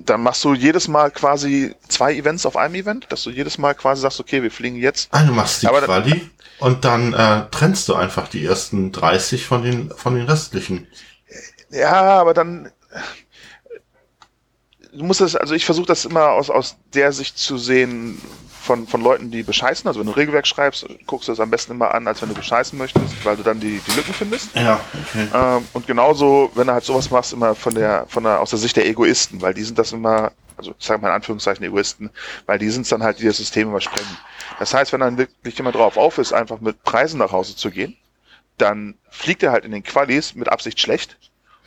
Dann 0.06 0.22
machst 0.22 0.44
du 0.44 0.54
jedes 0.54 0.88
Mal 0.88 1.12
quasi 1.12 1.76
zwei 1.88 2.16
Events 2.16 2.46
auf 2.46 2.58
einem 2.58 2.76
Event, 2.76 3.08
dass 3.10 3.24
du 3.24 3.30
jedes 3.30 3.58
Mal 3.58 3.74
quasi 3.74 4.02
sagst, 4.02 4.20
okay, 4.20 4.44
wir 4.44 4.52
fliegen 4.52 4.78
jetzt. 4.78 5.10
Ah, 5.12 5.24
du 5.24 5.34
machst 5.34 5.62
die 5.62 5.68
Aber 5.68 5.82
Quali 5.82 6.30
und 6.60 6.86
dann 6.86 7.14
äh, 7.14 7.46
trennst 7.52 7.88
du 7.90 7.96
einfach 7.96 8.28
die 8.28 8.46
ersten 8.46 8.92
30 8.92 9.46
von 9.46 9.64
den, 9.64 9.92
von 9.92 10.16
den 10.16 10.26
restlichen. 10.26 10.88
Ja, 11.72 12.20
aber 12.20 12.34
dann 12.34 12.72
du 14.94 15.04
musst 15.04 15.22
das, 15.22 15.36
also 15.36 15.54
ich 15.54 15.66
versuche 15.66 15.86
das 15.86 16.06
immer 16.06 16.30
aus, 16.30 16.50
aus 16.50 16.78
der 16.94 17.12
Sicht 17.12 17.38
zu 17.38 17.58
sehen, 17.58 18.22
von, 18.70 18.86
von 18.86 19.02
Leuten, 19.02 19.32
die 19.32 19.42
bescheißen. 19.42 19.88
Also 19.88 20.00
wenn 20.00 20.06
du 20.06 20.12
Regelwerk 20.14 20.46
schreibst, 20.46 20.86
guckst 21.08 21.28
du 21.28 21.32
es 21.32 21.40
am 21.40 21.50
besten 21.50 21.72
immer 21.72 21.92
an, 21.92 22.06
als 22.06 22.22
wenn 22.22 22.30
du 22.30 22.36
bescheißen 22.36 22.78
möchtest, 22.78 23.26
weil 23.26 23.36
du 23.36 23.42
dann 23.42 23.60
die, 23.60 23.80
die 23.80 23.92
Lücken 23.96 24.14
findest. 24.14 24.56
Ja, 24.56 24.80
okay. 24.94 25.28
Ähm, 25.34 25.68
und 25.74 25.88
genauso, 25.88 26.52
wenn 26.54 26.68
du 26.68 26.74
halt 26.74 26.84
sowas 26.84 27.10
machst, 27.10 27.34
immer 27.34 27.56
von 27.56 27.74
der, 27.74 28.06
von 28.10 28.24
der, 28.26 28.40
aus 28.40 28.52
der 28.52 28.60
Sicht 28.60 28.78
der 28.78 28.86
Egoisten, 28.86 29.42
weil 29.42 29.56
die 29.56 29.64
sind 29.64 29.80
das 29.80 29.92
immer, 29.92 30.34
also 30.56 30.76
ich 30.78 30.86
sage 30.86 31.02
mal 31.02 31.08
in 31.08 31.16
Anführungszeichen 31.16 31.66
Egoisten, 31.66 32.12
weil 32.46 32.60
die 32.60 32.70
sind 32.70 32.92
dann 32.92 33.02
halt, 33.02 33.20
die 33.20 33.26
das 33.26 33.38
System 33.38 33.70
übersprengen. 33.70 34.18
Das 34.60 34.72
heißt, 34.72 34.94
wenn 34.94 35.00
dann 35.00 35.18
wirklich 35.18 35.58
jemand 35.58 35.76
drauf 35.76 35.98
auf 35.98 36.20
ist, 36.20 36.32
einfach 36.32 36.62
mit 36.62 36.84
Preisen 36.84 37.18
nach 37.18 37.32
Hause 37.32 37.56
zu 37.56 37.72
gehen, 37.72 37.98
dann 38.60 38.94
fliegt 39.10 39.42
er 39.42 39.52
halt 39.52 39.66
in 39.66 39.72
den 39.72 39.82
Qualis 39.82 40.36
mit 40.36 40.48
Absicht 40.48 40.80
schlecht 40.80 41.18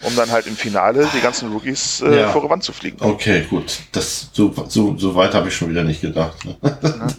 um 0.03 0.15
dann 0.17 0.31
halt 0.31 0.47
im 0.47 0.57
Finale 0.57 1.09
die 1.15 1.21
ganzen 1.21 1.53
Rookies 1.53 2.01
äh, 2.01 2.21
ja. 2.21 2.31
vor 2.31 2.43
die 2.43 2.51
Wand 2.51 2.65
zu 2.65 2.73
fliegen. 2.73 2.99
Okay, 3.01 3.47
gut. 3.49 3.79
Das 3.93 4.31
so 4.33 4.53
so 4.69 4.97
so 4.99 5.15
weit 5.15 5.35
habe 5.35 5.49
ich 5.49 5.57
schon 5.57 5.71
wieder 5.71 5.85
nicht 5.85 6.01
gedacht. 6.01 6.45
Ne? 6.45 6.57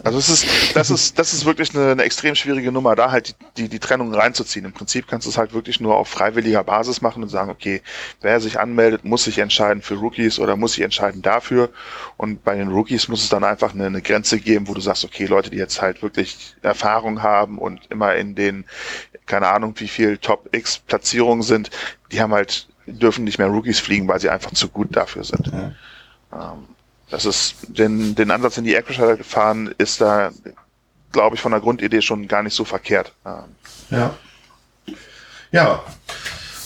Also 0.04 0.18
es 0.18 0.28
ist 0.28 0.46
das 0.74 0.90
ist 0.90 1.18
das 1.18 1.32
ist 1.32 1.44
wirklich 1.44 1.74
eine, 1.74 1.92
eine 1.92 2.02
extrem 2.02 2.34
schwierige 2.34 2.72
Nummer, 2.72 2.94
da 2.94 3.10
halt 3.10 3.34
die, 3.56 3.62
die 3.62 3.68
die 3.68 3.78
Trennung 3.78 4.14
reinzuziehen. 4.14 4.64
Im 4.64 4.72
Prinzip 4.72 5.08
kannst 5.08 5.26
du 5.26 5.30
es 5.30 5.38
halt 5.38 5.54
wirklich 5.54 5.80
nur 5.80 5.96
auf 5.96 6.08
freiwilliger 6.08 6.62
Basis 6.62 7.00
machen 7.00 7.22
und 7.22 7.28
sagen, 7.28 7.50
okay, 7.50 7.82
wer 8.20 8.40
sich 8.40 8.60
anmeldet, 8.60 9.04
muss 9.04 9.24
sich 9.24 9.38
entscheiden 9.38 9.82
für 9.82 9.94
Rookies 9.94 10.38
oder 10.38 10.56
muss 10.56 10.74
sich 10.74 10.84
entscheiden 10.84 11.22
dafür. 11.22 11.70
Und 12.16 12.44
bei 12.44 12.54
den 12.54 12.68
Rookies 12.68 13.08
muss 13.08 13.22
es 13.22 13.28
dann 13.28 13.44
einfach 13.44 13.74
eine, 13.74 13.86
eine 13.86 14.02
Grenze 14.02 14.38
geben, 14.38 14.68
wo 14.68 14.74
du 14.74 14.80
sagst, 14.80 15.04
okay, 15.04 15.26
Leute, 15.26 15.50
die 15.50 15.56
jetzt 15.56 15.80
halt 15.80 16.02
wirklich 16.02 16.54
Erfahrung 16.62 17.22
haben 17.22 17.58
und 17.58 17.80
immer 17.90 18.14
in 18.14 18.34
den 18.34 18.64
keine 19.26 19.48
Ahnung, 19.48 19.74
wie 19.78 19.88
viel 19.88 20.18
Top 20.18 20.48
X 20.52 20.78
Platzierungen 20.78 21.42
sind, 21.42 21.70
die 22.12 22.20
haben 22.20 22.32
halt 22.32 22.68
dürfen 22.86 23.24
nicht 23.24 23.38
mehr 23.38 23.48
Rookies 23.48 23.80
fliegen, 23.80 24.08
weil 24.08 24.20
sie 24.20 24.30
einfach 24.30 24.52
zu 24.52 24.68
gut 24.68 24.94
dafür 24.96 25.24
sind. 25.24 25.46
Ja. 25.46 26.52
Ähm, 26.52 26.64
das 27.10 27.24
ist, 27.24 27.56
den, 27.68 28.14
den 28.14 28.30
Ansatz, 28.30 28.58
in 28.58 28.64
die 28.64 28.72
Aircrasher 28.72 29.16
gefahren, 29.16 29.74
ist 29.78 30.00
da, 30.00 30.32
glaube 31.12 31.36
ich, 31.36 31.42
von 31.42 31.52
der 31.52 31.60
Grundidee 31.60 32.02
schon 32.02 32.26
gar 32.26 32.42
nicht 32.42 32.54
so 32.54 32.64
verkehrt. 32.64 33.12
Ähm, 33.24 33.54
ja. 33.90 34.14
Ja. 35.52 35.84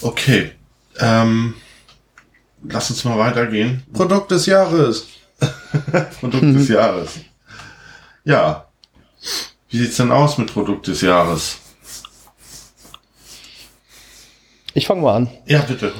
Okay. 0.00 0.52
Ähm, 1.00 1.54
lass 2.62 2.90
uns 2.90 3.04
mal 3.04 3.18
weitergehen. 3.18 3.84
Produkt 3.92 4.30
des 4.30 4.46
Jahres. 4.46 5.08
Produkt 6.20 6.42
des 6.42 6.68
Jahres. 6.68 7.18
Ja. 8.24 8.66
Wie 9.68 9.78
sieht's 9.78 9.96
denn 9.96 10.10
aus 10.10 10.38
mit 10.38 10.52
Produkt 10.52 10.86
des 10.86 11.02
Jahres? 11.02 11.58
Ich 14.74 14.86
fange 14.86 15.02
mal 15.02 15.16
an. 15.16 15.30
Ja, 15.46 15.60
bitte. 15.60 15.92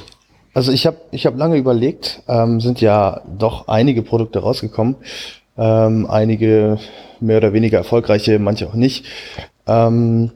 Also 0.59 0.73
ich 0.73 0.85
habe 0.85 0.97
ich 1.11 1.25
hab 1.25 1.37
lange 1.37 1.55
überlegt, 1.55 2.21
ähm, 2.27 2.59
sind 2.59 2.81
ja 2.81 3.21
doch 3.25 3.69
einige 3.69 4.01
Produkte 4.01 4.39
rausgekommen, 4.39 4.97
ähm, 5.57 6.05
einige 6.09 6.79
mehr 7.21 7.37
oder 7.37 7.53
weniger 7.53 7.77
erfolgreiche, 7.77 8.39
manche 8.39 8.67
auch 8.67 8.73
nicht. 8.73 9.05
Ähm, 9.67 10.31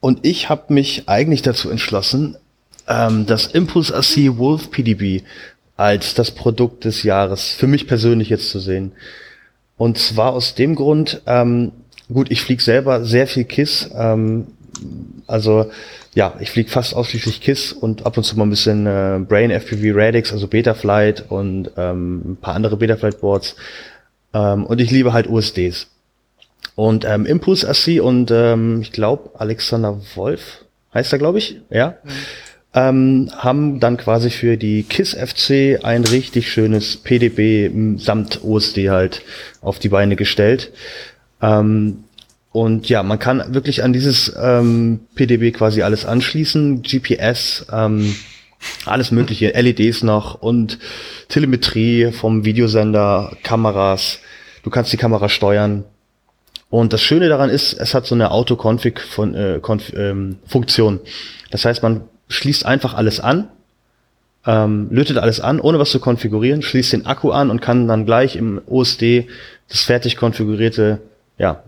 und 0.00 0.24
ich 0.24 0.48
habe 0.48 0.72
mich 0.72 1.02
eigentlich 1.06 1.42
dazu 1.42 1.68
entschlossen, 1.68 2.38
ähm, 2.88 3.26
das 3.26 3.46
Impulse 3.48 3.92
RC 3.92 4.38
Wolf 4.38 4.70
PDB 4.70 5.22
als 5.76 6.14
das 6.14 6.30
Produkt 6.30 6.86
des 6.86 7.02
Jahres 7.02 7.50
für 7.50 7.66
mich 7.66 7.86
persönlich 7.86 8.30
jetzt 8.30 8.48
zu 8.48 8.58
sehen. 8.58 8.92
Und 9.76 9.98
zwar 9.98 10.32
aus 10.32 10.54
dem 10.54 10.74
Grund, 10.76 11.20
ähm, 11.26 11.72
gut, 12.10 12.30
ich 12.30 12.40
fliege 12.40 12.62
selber 12.62 13.04
sehr 13.04 13.26
viel 13.26 13.44
KISS, 13.44 13.90
ähm, 13.94 14.46
also 15.26 15.66
ja, 16.14 16.34
ich 16.38 16.50
fliege 16.50 16.70
fast 16.70 16.94
ausschließlich 16.94 17.40
KISS 17.40 17.72
und 17.72 18.06
ab 18.06 18.16
und 18.16 18.22
zu 18.22 18.38
mal 18.38 18.46
ein 18.46 18.50
bisschen 18.50 18.86
äh, 18.86 19.18
Brain 19.26 19.50
FPV 19.50 19.96
Radix, 19.98 20.32
also 20.32 20.46
Betaflight 20.46 21.24
und 21.28 21.72
ähm, 21.76 22.32
ein 22.32 22.36
paar 22.36 22.54
andere 22.54 22.76
Betaflight 22.76 23.20
Boards. 23.20 23.56
Ähm, 24.32 24.64
und 24.64 24.80
ich 24.80 24.90
liebe 24.90 25.12
halt 25.12 25.28
USDs. 25.28 25.88
Und 26.76 27.04
ähm, 27.04 27.26
Impulse 27.26 27.66
RC 27.68 28.00
und 28.00 28.30
ähm, 28.30 28.80
ich 28.82 28.92
glaube 28.92 29.30
Alexander 29.38 30.00
Wolf 30.14 30.64
heißt 30.92 31.12
er, 31.12 31.18
glaube 31.18 31.38
ich, 31.38 31.60
ja, 31.70 31.96
mhm. 32.04 32.10
ähm, 32.74 33.30
haben 33.36 33.80
dann 33.80 33.96
quasi 33.96 34.30
für 34.30 34.56
die 34.56 34.84
KISS 34.84 35.14
FC 35.14 35.84
ein 35.84 36.04
richtig 36.04 36.50
schönes 36.50 36.96
PDB 36.96 37.70
samt 37.98 38.42
USD 38.44 38.90
halt 38.90 39.22
auf 39.60 39.78
die 39.80 39.88
Beine 39.88 40.16
gestellt. 40.16 40.72
Ähm, 41.42 42.03
und 42.54 42.88
ja, 42.88 43.02
man 43.02 43.18
kann 43.18 43.52
wirklich 43.52 43.82
an 43.82 43.92
dieses 43.92 44.32
ähm, 44.40 45.00
PDB 45.16 45.52
quasi 45.52 45.82
alles 45.82 46.06
anschließen, 46.06 46.82
GPS, 46.82 47.66
ähm, 47.72 48.14
alles 48.84 49.10
mögliche, 49.10 49.48
LEDs 49.60 50.04
noch 50.04 50.40
und 50.40 50.78
Telemetrie 51.28 52.12
vom 52.12 52.44
Videosender, 52.44 53.36
Kameras. 53.42 54.20
Du 54.62 54.70
kannst 54.70 54.92
die 54.92 54.96
Kamera 54.96 55.28
steuern. 55.28 55.82
Und 56.70 56.92
das 56.92 57.02
Schöne 57.02 57.28
daran 57.28 57.50
ist, 57.50 57.72
es 57.72 57.92
hat 57.92 58.06
so 58.06 58.14
eine 58.14 58.30
Auto-Config 58.30 59.00
von, 59.00 59.34
äh, 59.34 59.60
ähm, 59.96 60.36
Funktion. 60.46 61.00
Das 61.50 61.64
heißt, 61.64 61.82
man 61.82 62.02
schließt 62.28 62.64
einfach 62.66 62.94
alles 62.94 63.18
an, 63.18 63.48
ähm, 64.46 64.86
lötet 64.92 65.18
alles 65.18 65.40
an, 65.40 65.58
ohne 65.58 65.80
was 65.80 65.90
zu 65.90 65.98
konfigurieren, 65.98 66.62
schließt 66.62 66.92
den 66.92 67.04
Akku 67.04 67.32
an 67.32 67.50
und 67.50 67.60
kann 67.60 67.88
dann 67.88 68.06
gleich 68.06 68.36
im 68.36 68.62
OSD 68.64 69.26
das 69.68 69.82
fertig 69.82 70.16
konfigurierte 70.16 71.00
ja, 71.36 71.64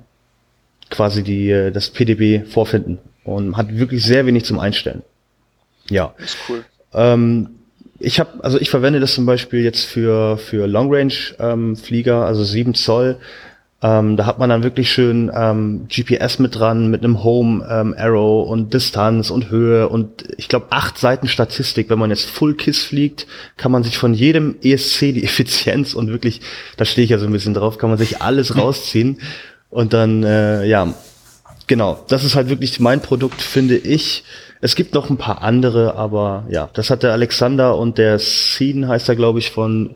quasi 0.90 1.22
die, 1.22 1.50
äh, 1.50 1.70
das 1.70 1.90
PDB 1.90 2.46
vorfinden 2.46 2.98
und 3.24 3.56
hat 3.56 3.76
wirklich 3.76 4.04
sehr 4.04 4.26
wenig 4.26 4.44
zum 4.44 4.58
Einstellen. 4.58 5.02
Ja. 5.90 6.14
Ist 6.18 6.36
cool. 6.48 6.64
Ähm, 6.92 7.48
ich 7.98 8.20
habe, 8.20 8.44
also 8.44 8.60
ich 8.60 8.70
verwende 8.70 9.00
das 9.00 9.14
zum 9.14 9.26
Beispiel 9.26 9.62
jetzt 9.62 9.84
für, 9.84 10.36
für 10.36 10.66
Long 10.66 10.92
Range 10.92 11.14
ähm, 11.38 11.76
Flieger, 11.76 12.26
also 12.26 12.44
7 12.44 12.74
Zoll. 12.74 13.16
Ähm, 13.82 14.16
da 14.16 14.24
hat 14.24 14.38
man 14.38 14.48
dann 14.48 14.62
wirklich 14.62 14.90
schön 14.90 15.30
ähm, 15.34 15.86
GPS 15.88 16.38
mit 16.38 16.56
dran, 16.56 16.90
mit 16.90 17.04
einem 17.04 17.22
Home 17.22 17.66
ähm, 17.70 17.94
Arrow 17.96 18.48
und 18.48 18.72
Distanz 18.72 19.28
und 19.28 19.50
Höhe 19.50 19.88
und 19.90 20.24
ich 20.38 20.48
glaube 20.48 20.68
acht 20.70 20.96
Seiten 20.96 21.28
Statistik. 21.28 21.90
Wenn 21.90 21.98
man 21.98 22.08
jetzt 22.08 22.24
Full 22.30 22.54
Kiss 22.54 22.82
fliegt, 22.82 23.26
kann 23.58 23.70
man 23.70 23.82
sich 23.82 23.98
von 23.98 24.14
jedem 24.14 24.56
ESC 24.62 25.12
die 25.12 25.24
Effizienz 25.24 25.92
und 25.92 26.08
wirklich, 26.08 26.40
da 26.78 26.86
stehe 26.86 27.04
ich 27.04 27.10
ja 27.10 27.18
so 27.18 27.26
ein 27.26 27.32
bisschen 27.32 27.54
drauf, 27.54 27.76
kann 27.76 27.90
man 27.90 27.98
sich 27.98 28.22
alles 28.22 28.56
rausziehen 28.58 29.18
und 29.70 29.92
dann 29.92 30.22
äh, 30.22 30.64
ja 30.66 30.94
genau. 31.66 32.04
Das 32.08 32.24
ist 32.24 32.34
halt 32.34 32.48
wirklich 32.48 32.80
mein 32.80 33.00
Produkt, 33.00 33.42
finde 33.42 33.76
ich. 33.76 34.24
Es 34.60 34.74
gibt 34.74 34.94
noch 34.94 35.10
ein 35.10 35.18
paar 35.18 35.42
andere, 35.42 35.94
aber 35.96 36.46
ja, 36.48 36.70
das 36.72 36.90
hat 36.90 37.02
der 37.02 37.12
Alexander 37.12 37.76
und 37.76 37.98
der 37.98 38.18
Scene 38.18 38.88
heißt 38.88 39.08
er, 39.08 39.16
glaube 39.16 39.38
ich, 39.38 39.50
von 39.50 39.94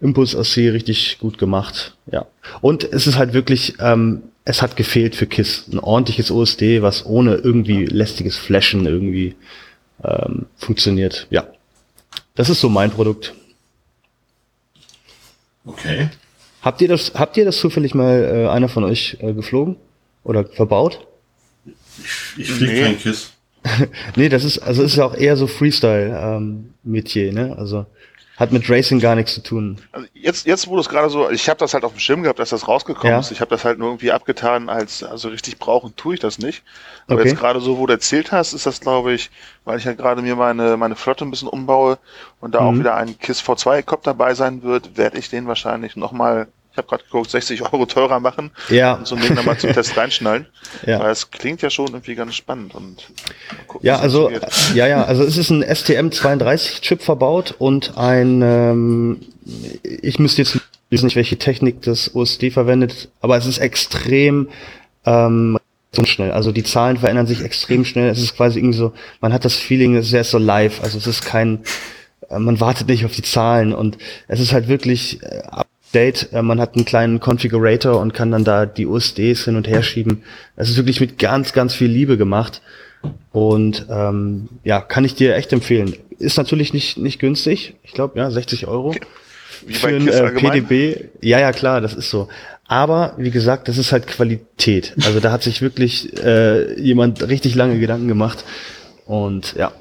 Impulse 0.00 0.38
AC 0.38 0.56
richtig 0.72 1.18
gut 1.18 1.38
gemacht. 1.38 1.96
Ja. 2.10 2.26
Und 2.60 2.84
es 2.84 3.06
ist 3.06 3.16
halt 3.16 3.32
wirklich, 3.32 3.74
ähm, 3.80 4.22
es 4.44 4.62
hat 4.62 4.76
gefehlt 4.76 5.16
für 5.16 5.26
KISS. 5.26 5.68
Ein 5.72 5.80
ordentliches 5.80 6.30
OSD, 6.30 6.82
was 6.82 7.04
ohne 7.04 7.34
irgendwie 7.34 7.84
lästiges 7.84 8.36
Flashen 8.36 8.86
irgendwie 8.86 9.34
ähm, 10.04 10.46
funktioniert. 10.56 11.26
Ja. 11.30 11.46
Das 12.36 12.48
ist 12.48 12.60
so 12.60 12.68
mein 12.68 12.90
Produkt. 12.92 13.34
Okay. 15.64 16.10
Habt 16.66 16.80
ihr 16.80 16.88
das, 16.88 17.12
habt 17.14 17.36
ihr 17.36 17.44
das 17.44 17.58
zufällig 17.58 17.94
mal 17.94 18.24
äh, 18.24 18.48
einer 18.48 18.68
von 18.68 18.82
euch 18.82 19.18
äh, 19.20 19.32
geflogen? 19.32 19.76
Oder 20.24 20.44
verbaut? 20.44 21.06
Ich, 21.64 22.40
ich 22.40 22.50
fliege 22.50 22.72
nee. 22.72 22.82
kein 22.82 22.98
KISS. 22.98 23.34
nee, 24.16 24.28
das 24.28 24.42
ist, 24.42 24.58
also 24.58 24.82
ist 24.82 24.96
ja 24.96 25.04
auch 25.04 25.14
eher 25.14 25.36
so 25.36 25.46
Freestyle-Metier, 25.46 27.28
ähm, 27.28 27.34
ne? 27.34 27.54
Also 27.56 27.86
hat 28.36 28.50
mit 28.50 28.68
Racing 28.68 28.98
gar 28.98 29.14
nichts 29.14 29.32
zu 29.32 29.42
tun. 29.44 29.78
Also 29.92 30.08
jetzt, 30.12 30.44
jetzt 30.44 30.66
wo 30.66 30.74
du 30.74 30.80
es 30.80 30.88
gerade 30.88 31.08
so, 31.08 31.30
ich 31.30 31.48
habe 31.48 31.58
das 31.58 31.72
halt 31.72 31.84
auf 31.84 31.92
dem 31.92 32.00
Schirm 32.00 32.22
gehabt, 32.22 32.40
dass 32.40 32.50
das 32.50 32.66
rausgekommen 32.66 33.12
ja. 33.12 33.20
ist. 33.20 33.30
Ich 33.30 33.40
habe 33.40 33.48
das 33.48 33.64
halt 33.64 33.78
nur 33.78 33.88
irgendwie 33.88 34.10
abgetan, 34.10 34.68
als 34.68 35.04
also 35.04 35.28
richtig 35.28 35.58
brauchen 35.58 35.94
tue 35.94 36.14
ich 36.14 36.20
das 36.20 36.38
nicht. 36.38 36.64
Aber 37.06 37.20
okay. 37.20 37.28
jetzt 37.28 37.38
gerade 37.38 37.60
so, 37.60 37.78
wo 37.78 37.86
du 37.86 37.92
erzählt 37.92 38.32
hast, 38.32 38.54
ist 38.54 38.66
das, 38.66 38.80
glaube 38.80 39.12
ich, 39.12 39.30
weil 39.64 39.78
ich 39.78 39.84
ja 39.84 39.94
gerade 39.94 40.20
mir 40.20 40.34
meine 40.34 40.76
meine 40.76 40.96
Flotte 40.96 41.24
ein 41.24 41.30
bisschen 41.30 41.48
umbaue 41.48 41.98
und 42.40 42.56
da 42.56 42.60
mhm. 42.60 42.66
auch 42.66 42.74
wieder 42.74 42.96
ein 42.96 43.16
KISS 43.18 43.40
V2 43.40 43.82
Cop 43.84 44.02
dabei 44.02 44.34
sein 44.34 44.64
wird, 44.64 44.98
werde 44.98 45.16
ich 45.16 45.30
den 45.30 45.46
wahrscheinlich 45.46 45.94
nochmal 45.94 46.48
ich 46.76 46.78
habe 46.78 46.88
gerade 46.88 47.04
geguckt, 47.04 47.30
60 47.30 47.62
Euro 47.62 47.86
teurer 47.86 48.20
machen 48.20 48.50
ja. 48.68 48.94
und 48.94 49.06
so 49.06 49.16
ein 49.16 49.22
Ding 49.22 49.34
dann 49.34 49.46
mal 49.46 49.56
zum 49.56 49.72
Test 49.72 49.96
reinschnallen. 49.96 50.46
Ja. 50.84 51.00
Weil 51.00 51.10
es 51.10 51.30
klingt 51.30 51.62
ja 51.62 51.70
schon 51.70 51.86
irgendwie 51.88 52.14
ganz 52.14 52.34
spannend. 52.34 52.74
Und 52.74 53.08
gucken, 53.66 53.86
ja, 53.86 53.98
also 53.98 54.30
ja, 54.74 54.86
ja, 54.86 55.04
also 55.04 55.22
es 55.22 55.38
ist 55.38 55.48
ein 55.48 55.64
STM32-Chip 55.64 57.00
verbaut 57.00 57.54
und 57.58 57.96
ein, 57.96 58.42
ähm, 58.42 59.20
ich 59.82 60.18
müsste 60.18 60.42
jetzt 60.42 60.60
wissen 60.90 61.06
nicht, 61.06 61.16
welche 61.16 61.38
Technik 61.38 61.80
das 61.80 62.14
OSD 62.14 62.50
verwendet, 62.50 63.08
aber 63.22 63.38
es 63.38 63.46
ist 63.46 63.56
extrem 63.56 64.50
ähm, 65.06 65.58
schnell. 66.04 66.32
Also 66.32 66.52
die 66.52 66.62
Zahlen 66.62 66.98
verändern 66.98 67.26
sich 67.26 67.42
extrem 67.42 67.86
schnell. 67.86 68.10
Es 68.10 68.20
ist 68.20 68.36
quasi 68.36 68.58
irgendwie 68.58 68.76
so, 68.76 68.92
man 69.22 69.32
hat 69.32 69.46
das 69.46 69.54
Feeling, 69.56 69.96
es 69.96 70.12
ist 70.12 70.30
so 70.30 70.36
live. 70.36 70.82
Also 70.82 70.98
es 70.98 71.06
ist 71.06 71.24
kein, 71.24 71.60
äh, 72.28 72.38
man 72.38 72.60
wartet 72.60 72.88
nicht 72.88 73.06
auf 73.06 73.12
die 73.12 73.22
Zahlen 73.22 73.72
und 73.72 73.96
es 74.28 74.40
ist 74.40 74.52
halt 74.52 74.68
wirklich 74.68 75.22
äh, 75.22 75.42
Date. 75.96 76.28
Äh, 76.32 76.42
man 76.42 76.60
hat 76.60 76.76
einen 76.76 76.84
kleinen 76.84 77.20
Configurator 77.20 78.00
und 78.00 78.12
kann 78.12 78.30
dann 78.30 78.44
da 78.44 78.66
die 78.66 78.86
USDs 78.86 79.44
hin 79.44 79.56
und 79.56 79.66
her 79.66 79.82
schieben. 79.82 80.22
Es 80.54 80.68
ist 80.68 80.76
wirklich 80.76 81.00
mit 81.00 81.18
ganz, 81.18 81.52
ganz 81.52 81.74
viel 81.74 81.88
Liebe 81.88 82.16
gemacht. 82.16 82.60
Und 83.32 83.86
ähm, 83.88 84.48
ja, 84.64 84.80
kann 84.80 85.04
ich 85.04 85.14
dir 85.14 85.34
echt 85.34 85.52
empfehlen. 85.52 85.94
Ist 86.18 86.36
natürlich 86.36 86.72
nicht, 86.72 86.98
nicht 86.98 87.18
günstig. 87.18 87.74
Ich 87.82 87.92
glaube, 87.92 88.18
ja, 88.18 88.30
60 88.30 88.66
Euro. 88.66 88.94
Wie 89.66 89.74
für 89.74 89.88
ein 89.88 90.08
äh, 90.08 90.30
PDB. 90.32 91.08
Ja, 91.22 91.40
ja, 91.40 91.52
klar, 91.52 91.80
das 91.80 91.94
ist 91.94 92.10
so. 92.10 92.28
Aber 92.68 93.14
wie 93.16 93.30
gesagt, 93.30 93.68
das 93.68 93.78
ist 93.78 93.92
halt 93.92 94.06
Qualität. 94.06 94.94
Also 95.04 95.20
da 95.20 95.30
hat 95.30 95.42
sich 95.42 95.62
wirklich 95.62 96.16
äh, 96.22 96.78
jemand 96.80 97.26
richtig 97.28 97.54
lange 97.54 97.78
Gedanken 97.78 98.08
gemacht. 98.08 98.44
Und 99.06 99.54
ja, 99.56 99.72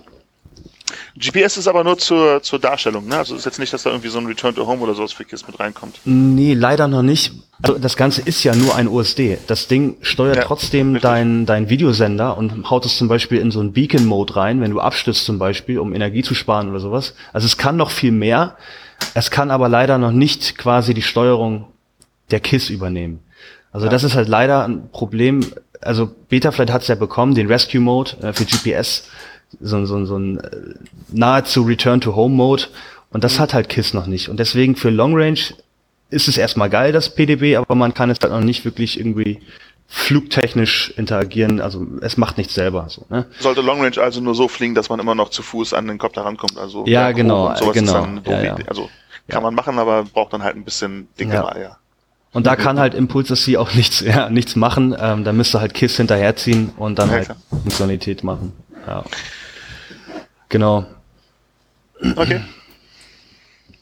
GPS 1.17 1.56
ist 1.56 1.67
aber 1.67 1.84
nur 1.84 1.97
zur, 1.97 2.43
zur 2.43 2.60
Darstellung, 2.60 3.08
ne? 3.08 3.17
Also 3.17 3.36
ist 3.36 3.45
jetzt 3.45 3.58
nicht, 3.58 3.71
dass 3.71 3.84
da 3.84 3.89
irgendwie 3.89 4.10
so 4.10 4.19
ein 4.19 4.25
Return 4.25 4.54
to 4.54 4.67
Home 4.67 4.82
oder 4.82 4.93
sowas 4.93 5.13
für 5.13 5.23
KISS 5.23 5.47
mit 5.47 5.60
reinkommt. 5.60 6.01
Nee, 6.04 6.54
leider 6.54 6.89
noch 6.89 7.04
nicht. 7.04 7.32
Also 7.62 7.78
das 7.80 7.95
Ganze 7.95 8.21
ist 8.21 8.43
ja 8.43 8.54
nur 8.54 8.75
ein 8.75 8.89
OSD. 8.89 9.38
Das 9.47 9.69
Ding 9.69 9.95
steuert 10.01 10.36
ja, 10.36 10.43
trotzdem 10.43 10.99
dein, 10.99 11.45
dein 11.45 11.69
Videosender 11.69 12.38
und 12.38 12.69
haut 12.69 12.86
es 12.86 12.97
zum 12.97 13.08
Beispiel 13.08 13.39
in 13.39 13.49
so 13.49 13.62
einen 13.62 13.71
Beacon-Mode 13.71 14.36
rein, 14.36 14.60
wenn 14.60 14.71
du 14.71 14.82
abstürzt 14.82 15.25
zum 15.25 15.39
Beispiel, 15.39 15.80
um 15.80 15.93
Energie 15.93 16.21
zu 16.21 16.36
sparen 16.36 16.69
oder 16.69 16.82
sowas. 16.82 17.13
Also 17.32 17.45
es 17.45 17.56
kann 17.56 17.78
noch 17.78 17.91
viel 17.91 18.12
mehr. 18.12 18.58
Es 19.13 19.32
kann 19.32 19.51
aber 19.51 19.69
leider 19.69 19.97
noch 19.97 20.12
nicht 20.12 20.58
quasi 20.58 20.93
die 20.93 21.01
Steuerung 21.01 21.67
der 22.32 22.41
KISS 22.41 22.69
übernehmen. 22.69 23.21
Also 23.71 23.88
ja. 23.88 23.91
das 23.91 24.04
ist 24.04 24.15
halt 24.15 24.28
leider 24.28 24.65
ein 24.65 24.89
Problem. 24.89 25.45
Also 25.80 26.10
Betaflight 26.28 26.71
hat 26.71 26.82
es 26.82 26.89
ja 26.89 26.95
bekommen, 26.95 27.36
den 27.36 27.47
Rescue 27.47 27.80
Mode 27.80 28.17
äh, 28.21 28.34
für 28.34 28.43
GPS 28.43 29.08
so, 29.60 29.86
so, 29.86 30.06
so 30.06 30.18
ein 30.18 30.39
äh, 30.39 30.52
nahezu 31.12 31.63
Return-to-Home-Mode. 31.63 32.63
Und 33.12 33.24
das 33.24 33.38
mhm. 33.38 33.44
hat 33.44 33.54
halt 33.54 33.70
KISS 33.70 33.94
noch 33.94 34.08
nicht. 34.08 34.30
Und 34.30 34.39
deswegen 34.39 34.76
für 34.76 34.89
Long 34.89 35.15
Range 35.15 35.39
ist 36.10 36.28
es 36.28 36.38
erstmal 36.38 36.70
geil, 36.70 36.91
das 36.91 37.13
PDB, 37.13 37.58
aber 37.58 37.76
man 37.76 37.94
kann 37.94 38.10
es 38.10 38.20
halt 38.22 38.32
noch 38.32 38.41
nicht 38.41 38.65
wirklich 38.65 39.00
irgendwie 39.00 39.41
flugtechnisch 39.88 40.94
interagieren. 40.98 41.62
Also 41.62 41.86
es 42.02 42.18
macht 42.18 42.38
nichts 42.38 42.54
selber. 42.54 42.88
So, 42.89 43.06
ne? 43.10 43.26
Sollte 43.39 43.62
Long 43.62 43.82
Range 43.82 43.98
also 44.02 44.22
nur 44.22 44.36
so 44.36 44.48
fliegen, 44.48 44.76
dass 44.76 44.89
man 44.89 45.00
immer 45.00 45.15
noch 45.15 45.30
zu 45.30 45.44
Fuß 45.44 45.74
an 45.74 45.88
den 45.88 45.98
Kopf 45.98 46.18
rankommt. 46.18 46.58
Also 46.58 46.86
ja, 46.88 47.12
genau, 47.12 47.54
genau. 47.74 48.08
Ja, 48.26 48.44
ja. 48.44 48.58
Also 48.68 48.89
kann 49.28 49.39
ja. 49.39 49.41
man 49.41 49.56
machen, 49.56 49.80
aber 49.80 50.04
braucht 50.04 50.34
dann 50.34 50.44
halt 50.44 50.56
ein 50.56 50.63
bisschen 50.63 51.08
dickere 51.20 51.56
Eier. 51.56 51.78
Und 52.34 52.46
da 52.48 52.58
kann 52.58 52.80
halt 52.80 52.94
Impulse 52.94 53.36
C 53.36 53.56
auch 53.56 53.74
nichts, 53.74 54.02
ja, 54.02 54.30
nichts 54.30 54.58
machen. 54.58 54.96
Ähm, 55.00 55.24
da 55.24 55.32
müsste 55.32 55.62
halt 55.62 55.74
KISS 55.74 55.98
hinterherziehen 55.98 56.74
und 56.78 57.00
dann 57.00 57.10
halt 57.10 57.34
Funktionalität 57.50 58.26
machen. 58.26 58.52
Ja. 58.86 59.06
Genau. 60.49 60.86
Okay. 62.15 62.41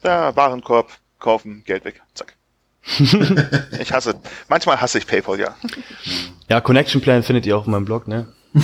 Ja, 0.03 0.35
Warenkorb, 0.35 0.91
kaufen, 1.19 1.63
Geld 1.65 1.85
weg. 1.85 2.01
Zack. 2.13 2.35
ich 3.79 3.93
hasse, 3.93 4.15
manchmal 4.49 4.81
hasse 4.81 4.97
ich 4.97 5.07
PayPal, 5.07 5.39
ja. 5.39 5.55
Ja, 6.49 6.59
Connection 6.59 7.01
Plan 7.01 7.23
findet 7.23 7.45
ihr 7.45 7.57
auch 7.57 7.65
in 7.65 7.71
meinem 7.71 7.85
Blog, 7.85 8.07
ne? 8.07 8.27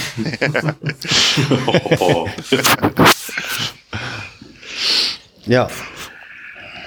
ja. 5.45 5.69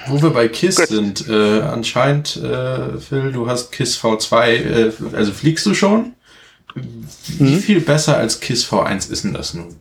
Wo 0.05 0.21
wir 0.21 0.29
bei 0.29 0.47
KISS 0.47 0.75
Gut. 0.75 0.87
sind, 0.87 1.27
äh, 1.27 1.61
anscheinend, 1.61 2.37
äh, 2.37 2.99
Phil, 2.99 3.31
du 3.31 3.49
hast 3.49 3.71
KISS 3.71 3.99
V2, 3.99 4.47
äh, 4.47 4.91
also 5.13 5.31
fliegst 5.31 5.65
du 5.65 5.73
schon? 5.73 6.13
Wie 6.75 7.55
mhm. 7.55 7.59
viel 7.59 7.81
besser 7.81 8.17
als 8.17 8.39
KISS 8.39 8.65
V1 8.69 9.11
ist 9.11 9.23
denn 9.23 9.33
das 9.33 9.53
nun? 9.53 9.75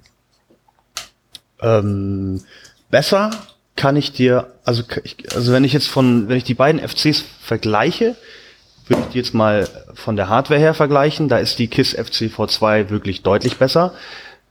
Ähm, 1.63 2.43
besser 2.91 3.31
kann 3.77 3.97
ich 3.97 4.13
dir, 4.13 4.53
also, 4.65 4.83
also 5.35 5.53
wenn 5.53 5.65
ich 5.65 5.73
jetzt 5.73 5.89
von, 5.89 6.29
wenn 6.29 6.37
ich 6.37 6.45
die 6.45 6.55
beiden 6.55 6.81
FCs 6.87 7.25
vergleiche, 7.41 8.17
würde 8.87 9.03
ich 9.03 9.09
die 9.13 9.19
jetzt 9.19 9.35
mal 9.35 9.69
von 9.95 10.17
der 10.17 10.29
Hardware 10.29 10.61
her 10.61 10.75
vergleichen. 10.75 11.29
Da 11.29 11.39
ist 11.39 11.59
die 11.59 11.69
KISS 11.69 11.93
FC 11.93 12.25
V2 12.25 12.91
wirklich 12.91 13.23
deutlich 13.23 13.57
besser. 13.57 13.95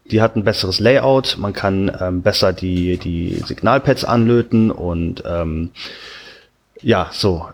Die 0.05 0.21
hat 0.21 0.35
ein 0.35 0.43
besseres 0.43 0.79
Layout, 0.79 1.37
man 1.37 1.53
kann 1.53 1.95
ähm, 1.99 2.21
besser 2.21 2.53
die, 2.53 2.97
die 2.97 3.35
Signalpads 3.45 4.03
anlöten 4.03 4.71
und 4.71 5.23
ähm, 5.25 5.71
ja, 6.81 7.09
so, 7.13 7.47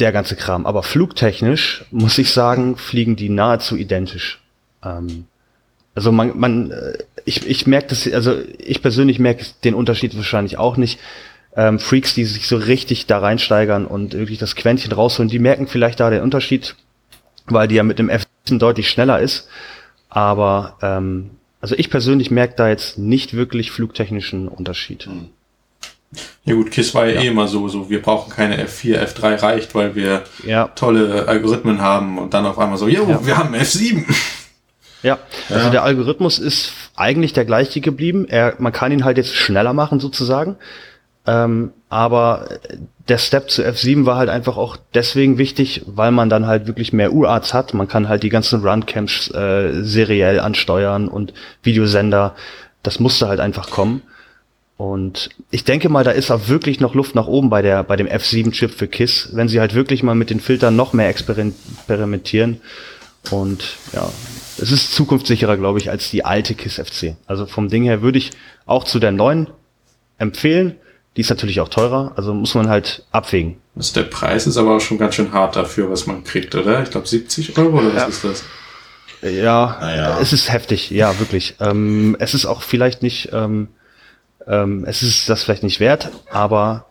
der 0.00 0.12
ganze 0.12 0.36
Kram. 0.36 0.66
Aber 0.66 0.82
flugtechnisch 0.82 1.84
muss 1.90 2.18
ich 2.18 2.32
sagen, 2.32 2.76
fliegen 2.76 3.16
die 3.16 3.28
nahezu 3.28 3.76
identisch. 3.76 4.42
Ähm, 4.84 5.26
also 5.94 6.12
man, 6.12 6.38
man, 6.38 6.70
äh, 6.70 6.98
ich, 7.24 7.46
ich 7.46 7.66
merke 7.66 7.88
das, 7.88 8.10
also 8.12 8.36
ich 8.58 8.82
persönlich 8.82 9.18
merke 9.18 9.44
den 9.62 9.74
Unterschied 9.74 10.16
wahrscheinlich 10.16 10.58
auch 10.58 10.76
nicht. 10.76 10.98
Ähm, 11.56 11.78
Freaks, 11.78 12.14
die 12.14 12.24
sich 12.24 12.48
so 12.48 12.56
richtig 12.56 13.06
da 13.06 13.18
reinsteigern 13.18 13.86
und 13.86 14.14
wirklich 14.14 14.38
das 14.38 14.56
Quäntchen 14.56 14.92
rausholen, 14.92 15.28
die 15.28 15.38
merken 15.38 15.68
vielleicht 15.68 16.00
da 16.00 16.10
den 16.10 16.22
Unterschied, 16.22 16.74
weil 17.46 17.68
die 17.68 17.76
ja 17.76 17.84
mit 17.84 18.00
dem 18.00 18.10
F17 18.10 18.58
deutlich 18.58 18.90
schneller 18.90 19.20
ist. 19.20 19.48
Aber 20.08 20.76
ähm, 20.82 21.30
also 21.60 21.76
ich 21.76 21.90
persönlich 21.90 22.30
merke 22.30 22.54
da 22.56 22.68
jetzt 22.68 22.98
nicht 22.98 23.34
wirklich 23.34 23.70
flugtechnischen 23.70 24.48
Unterschied. 24.48 25.06
Hm. 25.06 25.28
Ja 26.44 26.54
gut, 26.54 26.70
KISS 26.70 26.94
war 26.94 27.06
ja, 27.06 27.14
ja, 27.14 27.22
eh 27.22 27.26
immer 27.28 27.48
so, 27.48 27.68
so 27.68 27.88
wir 27.88 28.02
brauchen 28.02 28.32
keine 28.32 28.62
F4, 28.64 28.98
F3 28.98 29.42
reicht, 29.42 29.74
weil 29.74 29.94
wir 29.94 30.24
ja. 30.44 30.68
tolle 30.68 31.26
Algorithmen 31.26 31.80
haben 31.80 32.18
und 32.18 32.34
dann 32.34 32.46
auf 32.46 32.58
einmal 32.58 32.78
so, 32.78 32.86
jo, 32.86 33.08
ja. 33.08 33.26
wir 33.26 33.36
haben 33.36 33.54
F7. 33.54 34.04
Ja, 35.04 35.18
also 35.50 35.70
der 35.70 35.84
Algorithmus 35.84 36.38
ist 36.40 36.72
eigentlich 36.96 37.32
der 37.32 37.44
gleiche 37.44 37.80
geblieben. 37.80 38.26
Er, 38.28 38.54
man 38.58 38.72
kann 38.72 38.90
ihn 38.90 39.04
halt 39.04 39.18
jetzt 39.18 39.34
schneller 39.34 39.72
machen 39.72 40.00
sozusagen. 40.00 40.56
Ähm, 41.26 41.72
Aber 41.88 42.48
der 43.08 43.18
Step 43.18 43.50
zu 43.50 43.62
F7 43.62 44.06
war 44.06 44.16
halt 44.16 44.30
einfach 44.30 44.56
auch 44.56 44.76
deswegen 44.94 45.38
wichtig, 45.38 45.82
weil 45.86 46.10
man 46.10 46.30
dann 46.30 46.46
halt 46.46 46.66
wirklich 46.66 46.92
mehr 46.92 47.12
UARTs 47.12 47.54
hat. 47.54 47.74
Man 47.74 47.86
kann 47.86 48.08
halt 48.08 48.22
die 48.22 48.30
ganzen 48.30 48.66
Runcamps 48.66 49.30
äh, 49.30 49.82
seriell 49.82 50.40
ansteuern 50.40 51.08
und 51.08 51.32
Videosender. 51.62 52.34
Das 52.82 52.98
musste 52.98 53.28
halt 53.28 53.40
einfach 53.40 53.70
kommen. 53.70 54.02
Und 54.76 55.30
ich 55.50 55.64
denke 55.64 55.88
mal, 55.88 56.02
da 56.02 56.10
ist 56.10 56.30
auch 56.30 56.48
wirklich 56.48 56.80
noch 56.80 56.94
Luft 56.94 57.14
nach 57.14 57.26
oben 57.28 57.48
bei 57.48 57.62
der, 57.62 57.84
bei 57.84 57.96
dem 57.96 58.08
F7-Chip 58.08 58.72
für 58.72 58.88
KISS, 58.88 59.30
wenn 59.32 59.48
sie 59.48 59.60
halt 59.60 59.74
wirklich 59.74 60.02
mal 60.02 60.14
mit 60.14 60.30
den 60.30 60.40
Filtern 60.40 60.76
noch 60.76 60.92
mehr 60.94 61.08
experimentieren. 61.08 62.60
Und 63.30 63.76
ja, 63.92 64.08
es 64.58 64.70
ist 64.70 64.94
zukunftssicherer, 64.94 65.56
glaube 65.56 65.78
ich, 65.78 65.90
als 65.90 66.10
die 66.10 66.24
alte 66.24 66.54
KISS 66.54 66.76
FC. 66.76 67.16
Also 67.26 67.46
vom 67.46 67.68
Ding 67.68 67.84
her 67.84 68.02
würde 68.02 68.18
ich 68.18 68.30
auch 68.66 68.84
zu 68.84 68.98
der 68.98 69.12
neuen 69.12 69.48
empfehlen. 70.18 70.76
Die 71.16 71.20
ist 71.20 71.30
natürlich 71.30 71.60
auch 71.60 71.68
teurer, 71.68 72.12
also 72.16 72.34
muss 72.34 72.54
man 72.54 72.68
halt 72.68 73.04
abwägen. 73.12 73.56
Also 73.76 73.94
der 73.94 74.08
Preis 74.08 74.46
ist 74.46 74.56
aber 74.56 74.76
auch 74.76 74.80
schon 74.80 74.98
ganz 74.98 75.14
schön 75.14 75.32
hart 75.32 75.56
dafür, 75.56 75.90
was 75.90 76.06
man 76.06 76.24
kriegt, 76.24 76.54
oder? 76.54 76.82
Ich 76.82 76.90
glaube 76.90 77.06
70 77.06 77.56
Euro 77.58 77.78
oder 77.78 77.94
was 77.94 78.02
ja. 78.02 78.06
ist 78.06 78.24
das? 78.24 78.44
Ja, 79.22 79.78
naja. 79.80 80.18
es 80.20 80.32
ist 80.32 80.52
heftig, 80.52 80.90
ja, 80.90 81.18
wirklich. 81.18 81.54
Ähm, 81.60 82.16
es 82.18 82.34
ist 82.34 82.46
auch 82.46 82.62
vielleicht 82.62 83.02
nicht, 83.02 83.30
ähm, 83.32 83.68
ähm, 84.46 84.84
es 84.86 85.02
ist 85.02 85.28
das 85.28 85.44
vielleicht 85.44 85.62
nicht 85.62 85.80
wert, 85.80 86.10
aber 86.30 86.86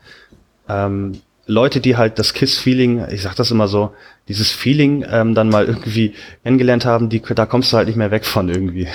ähm, 0.68 1.22
Leute, 1.46 1.82
die 1.82 1.98
halt 1.98 2.20
das 2.20 2.34
Kiss-Feeling, 2.34 3.06
ich 3.12 3.22
sag 3.22 3.36
das 3.36 3.52
immer 3.52 3.68
so, 3.68 3.92
dieses 4.30 4.52
Feeling 4.52 5.06
ähm, 5.10 5.36
dann 5.36 5.50
mal 5.50 5.66
irgendwie 5.66 6.14
kennengelernt 6.44 6.86
haben, 6.86 7.10
die, 7.10 7.22
da 7.22 7.46
kommst 7.46 7.74
du 7.74 7.78
halt 7.78 7.88
nicht 7.88 7.98
mehr 7.98 8.12
weg 8.12 8.26
von 8.26 8.48
irgendwie. 8.48 8.88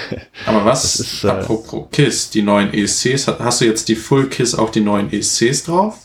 Aber 0.47 0.65
was, 0.65 0.99
ist, 0.99 1.25
äh, 1.25 1.29
apropos 1.29 1.89
Kiss, 1.93 2.31
die 2.31 2.41
neuen 2.41 2.73
ESCs, 2.73 3.29
hast 3.29 3.61
du 3.61 3.67
jetzt 3.67 3.89
die 3.89 3.97
Full 3.97 4.29
Kiss 4.29 4.55
auch 4.55 4.71
die 4.71 4.81
neuen 4.81 5.13
ESCs 5.13 5.65
drauf? 5.65 5.99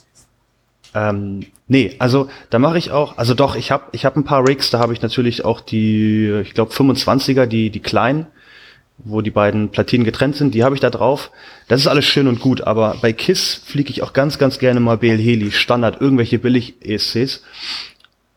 Ähm, 0.94 1.46
nee, 1.68 1.96
also 2.00 2.28
da 2.50 2.60
mache 2.60 2.78
ich 2.78 2.92
auch, 2.92 3.18
also 3.18 3.34
doch, 3.34 3.56
ich 3.56 3.72
habe 3.72 3.86
ich 3.94 4.04
hab 4.04 4.18
ein 4.18 4.26
paar 4.26 4.48
Rigs, 4.48 4.70
da 4.70 4.80
habe 4.80 4.92
ich 4.92 5.02
natürlich 5.02 5.46
auch 5.46 5.62
die, 5.62 6.42
ich 6.44 6.54
glaube 6.54 6.74
25er, 6.74 7.46
die, 7.46 7.70
die 7.70 7.80
kleinen, 7.80 8.28
wo 9.06 9.22
die 9.22 9.32
beiden 9.32 9.70
Platinen 9.70 10.06
getrennt 10.06 10.36
sind, 10.36 10.54
die 10.54 10.63
habe 10.63 10.76
ich 10.76 10.82
da 10.82 10.89
drauf. 10.89 11.32
Das 11.68 11.82
ist 11.82 11.88
alles 11.88 12.06
schön 12.06 12.28
und 12.28 12.39
gut, 12.39 12.62
aber 12.62 12.98
bei 13.02 13.13
KISS 13.13 13.62
fliege 13.66 13.92
ich 13.92 14.02
auch 14.02 14.13
ganz, 14.13 14.38
ganz 14.38 14.60
gerne 14.60 14.80
mal 14.80 14.98
BL 14.98 15.18
Heli, 15.18 15.52
Standard, 15.52 16.02
irgendwelche 16.02 16.39
Billig-ESCs. 16.39 17.42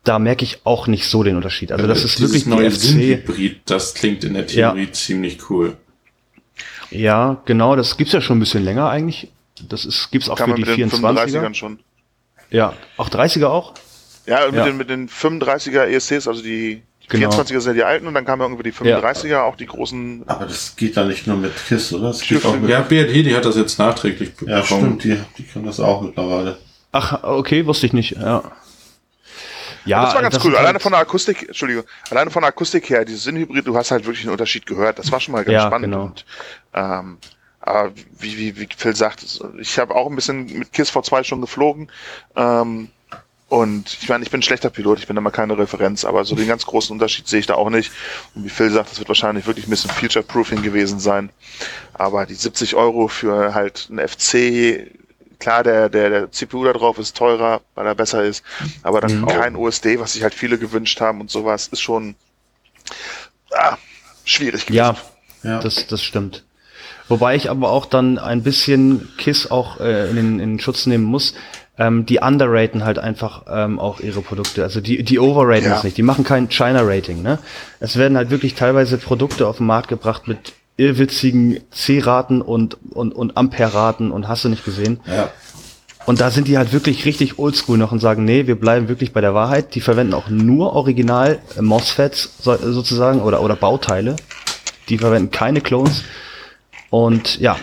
Da 0.04 0.18
merke 0.18 0.44
ich 0.44 0.60
auch 0.64 0.86
nicht 0.86 1.06
so 1.06 1.22
den 1.22 1.36
Unterschied. 1.36 1.72
Also 1.72 1.86
das 1.86 2.04
ist 2.04 2.20
wirklich 2.20 2.46
neue 2.46 2.70
Hybrid, 2.70 3.60
das 3.66 3.94
klingt 3.94 4.24
in 4.24 4.34
der 4.34 4.46
Theorie 4.46 4.84
ja. 4.84 4.92
ziemlich 4.92 5.50
cool. 5.50 5.76
Ja, 6.90 7.42
genau, 7.44 7.74
das 7.76 7.96
gibt's 7.96 8.12
ja 8.12 8.20
schon 8.20 8.36
ein 8.36 8.40
bisschen 8.40 8.64
länger 8.64 8.88
eigentlich. 8.88 9.28
Das 9.68 9.84
ist, 9.84 10.10
gibt's 10.10 10.28
auch 10.28 10.36
Kann 10.36 10.50
für 10.50 10.62
die 10.62 10.84
24er. 10.84 11.54
schon. 11.54 11.78
Ja, 12.50 12.74
auch 12.96 13.08
30er 13.08 13.46
auch? 13.46 13.74
Ja, 14.26 14.46
mit, 14.46 14.54
ja. 14.54 14.64
Den, 14.64 14.76
mit 14.76 14.90
den 14.90 15.08
35er 15.08 15.84
ESCs, 15.86 16.28
also 16.28 16.42
die 16.42 16.82
Genau. 17.08 17.30
24er 17.30 17.60
sind 17.60 17.74
die 17.74 17.84
alten 17.84 18.06
und 18.06 18.14
dann 18.14 18.24
kamen 18.24 18.42
irgendwie 18.42 18.64
die 18.64 18.72
35er, 18.72 19.26
ja. 19.26 19.42
auch 19.44 19.56
die 19.56 19.66
großen. 19.66 20.24
Aber 20.26 20.46
das 20.46 20.74
geht 20.74 20.96
da 20.96 21.04
nicht 21.04 21.26
nur 21.26 21.36
mit 21.36 21.52
KISS, 21.68 21.92
oder? 21.92 22.08
Das 22.08 22.20
geht 22.20 22.44
auch 22.44 22.56
mit 22.56 22.68
ja, 22.68 22.80
BLD, 22.80 23.26
die 23.26 23.36
hat 23.36 23.44
das 23.44 23.56
jetzt 23.56 23.78
nachträglich 23.78 24.34
bekommen. 24.34 24.56
Ja, 24.56 24.64
stimmt, 24.64 25.04
die, 25.04 25.20
die 25.38 25.44
können 25.44 25.66
das 25.66 25.78
auch 25.78 26.02
mittlerweile. 26.02 26.58
Ach, 26.92 27.22
okay, 27.22 27.66
wusste 27.66 27.86
ich 27.86 27.92
nicht, 27.92 28.12
ja. 28.12 28.42
Ja, 29.84 30.04
das 30.04 30.14
war 30.14 30.22
ganz 30.22 30.34
das 30.34 30.44
cool. 30.44 30.56
Alleine 30.56 30.74
halt 30.74 30.82
von 30.82 30.92
der 30.92 31.00
Akustik, 31.00 31.46
Entschuldigung, 31.46 31.84
alleine 32.10 32.30
von 32.30 32.42
der 32.42 32.48
Akustik 32.48 32.90
her, 32.90 33.04
dieses 33.04 33.22
Sinnhybrid, 33.22 33.66
du 33.66 33.76
hast 33.76 33.92
halt 33.92 34.04
wirklich 34.04 34.24
einen 34.24 34.32
Unterschied 34.32 34.66
gehört. 34.66 34.98
Das 34.98 35.12
war 35.12 35.20
schon 35.20 35.32
mal 35.32 35.44
ganz 35.44 35.54
ja, 35.54 35.66
spannend. 35.66 35.92
Genau. 35.92 36.04
Und, 36.06 36.24
ähm, 36.74 37.18
aber 37.60 37.92
wie, 38.18 38.36
wie, 38.36 38.58
wie 38.58 38.68
Phil 38.76 38.96
sagt, 38.96 39.24
ich 39.58 39.78
habe 39.78 39.94
auch 39.94 40.08
ein 40.08 40.16
bisschen 40.16 40.46
mit 40.58 40.72
KISS 40.72 40.90
V2 40.92 41.24
schon 41.24 41.40
geflogen. 41.40 41.90
Ähm, 42.34 42.90
und 43.48 43.96
ich 44.00 44.08
meine, 44.08 44.24
ich 44.24 44.30
bin 44.30 44.40
ein 44.40 44.42
schlechter 44.42 44.70
Pilot, 44.70 44.98
ich 44.98 45.06
bin 45.06 45.16
immer 45.16 45.30
keine 45.30 45.56
Referenz, 45.56 46.04
aber 46.04 46.24
so 46.24 46.34
den 46.34 46.48
ganz 46.48 46.66
großen 46.66 46.92
Unterschied 46.92 47.28
sehe 47.28 47.38
ich 47.38 47.46
da 47.46 47.54
auch 47.54 47.70
nicht. 47.70 47.92
Und 48.34 48.44
wie 48.44 48.48
Phil 48.48 48.70
sagt, 48.70 48.90
das 48.90 48.98
wird 48.98 49.08
wahrscheinlich 49.08 49.46
wirklich 49.46 49.68
ein 49.68 49.70
bisschen 49.70 49.90
Future-Proofing 49.90 50.62
gewesen 50.62 50.98
sein. 50.98 51.30
Aber 51.94 52.26
die 52.26 52.34
70 52.34 52.74
Euro 52.74 53.06
für 53.06 53.54
halt 53.54 53.88
ein 53.88 54.00
FC, 54.00 54.90
klar, 55.38 55.62
der, 55.62 55.88
der, 55.88 56.10
der 56.10 56.32
CPU 56.32 56.64
da 56.64 56.72
drauf 56.72 56.98
ist 56.98 57.16
teurer, 57.16 57.60
weil 57.76 57.86
er 57.86 57.94
besser 57.94 58.24
ist, 58.24 58.42
aber 58.82 59.00
dann 59.00 59.20
mhm. 59.20 59.26
kein 59.26 59.54
OSD, 59.54 60.00
was 60.00 60.14
sich 60.14 60.24
halt 60.24 60.34
viele 60.34 60.58
gewünscht 60.58 61.00
haben 61.00 61.20
und 61.20 61.30
sowas, 61.30 61.68
ist 61.68 61.80
schon 61.80 62.16
ah, 63.52 63.76
schwierig 64.24 64.66
gewesen. 64.66 64.76
Ja, 64.76 64.96
ja. 65.44 65.60
Das, 65.60 65.86
das 65.86 66.02
stimmt. 66.02 66.42
Wobei 67.08 67.36
ich 67.36 67.48
aber 67.48 67.70
auch 67.70 67.86
dann 67.86 68.18
ein 68.18 68.42
bisschen 68.42 69.08
KISS 69.18 69.52
auch 69.52 69.78
äh, 69.78 70.10
in, 70.10 70.16
in, 70.16 70.40
in 70.40 70.58
Schutz 70.58 70.86
nehmen 70.86 71.04
muss 71.04 71.34
ähm, 71.78 72.06
die 72.06 72.18
underraten 72.18 72.84
halt 72.84 72.98
einfach 72.98 73.42
ähm, 73.48 73.78
auch 73.78 74.00
ihre 74.00 74.22
Produkte. 74.22 74.62
Also 74.62 74.80
die, 74.80 75.02
die 75.02 75.18
overraten 75.18 75.66
ja. 75.66 75.76
es 75.76 75.84
nicht. 75.84 75.96
Die 75.96 76.02
machen 76.02 76.24
kein 76.24 76.48
China-Rating. 76.48 77.22
Ne? 77.22 77.38
Es 77.80 77.96
werden 77.96 78.16
halt 78.16 78.30
wirklich 78.30 78.54
teilweise 78.54 78.96
Produkte 78.98 79.46
auf 79.46 79.58
den 79.58 79.66
Markt 79.66 79.88
gebracht 79.88 80.26
mit 80.26 80.54
irrwitzigen 80.78 81.60
C-Raten 81.70 82.42
und, 82.42 82.78
und, 82.90 83.12
und 83.12 83.36
Ampere-Raten 83.36 84.10
und 84.10 84.28
hast 84.28 84.44
du 84.44 84.48
nicht 84.48 84.64
gesehen. 84.64 85.00
Ja. 85.06 85.30
Und 86.06 86.20
da 86.20 86.30
sind 86.30 86.46
die 86.46 86.56
halt 86.56 86.72
wirklich 86.72 87.04
richtig 87.04 87.38
oldschool 87.38 87.76
noch 87.76 87.92
und 87.92 87.98
sagen, 87.98 88.24
nee, 88.24 88.46
wir 88.46 88.58
bleiben 88.58 88.88
wirklich 88.88 89.12
bei 89.12 89.20
der 89.20 89.34
Wahrheit. 89.34 89.74
Die 89.74 89.80
verwenden 89.80 90.14
auch 90.14 90.28
nur 90.28 90.72
original 90.74 91.40
äh, 91.58 91.62
MOSFETs 91.62 92.36
so, 92.40 92.56
sozusagen 92.56 93.20
oder, 93.20 93.42
oder 93.42 93.56
Bauteile. 93.56 94.16
Die 94.88 94.98
verwenden 94.98 95.30
keine 95.30 95.60
Clones. 95.60 96.04
Und 96.90 97.40
ja, 97.40 97.56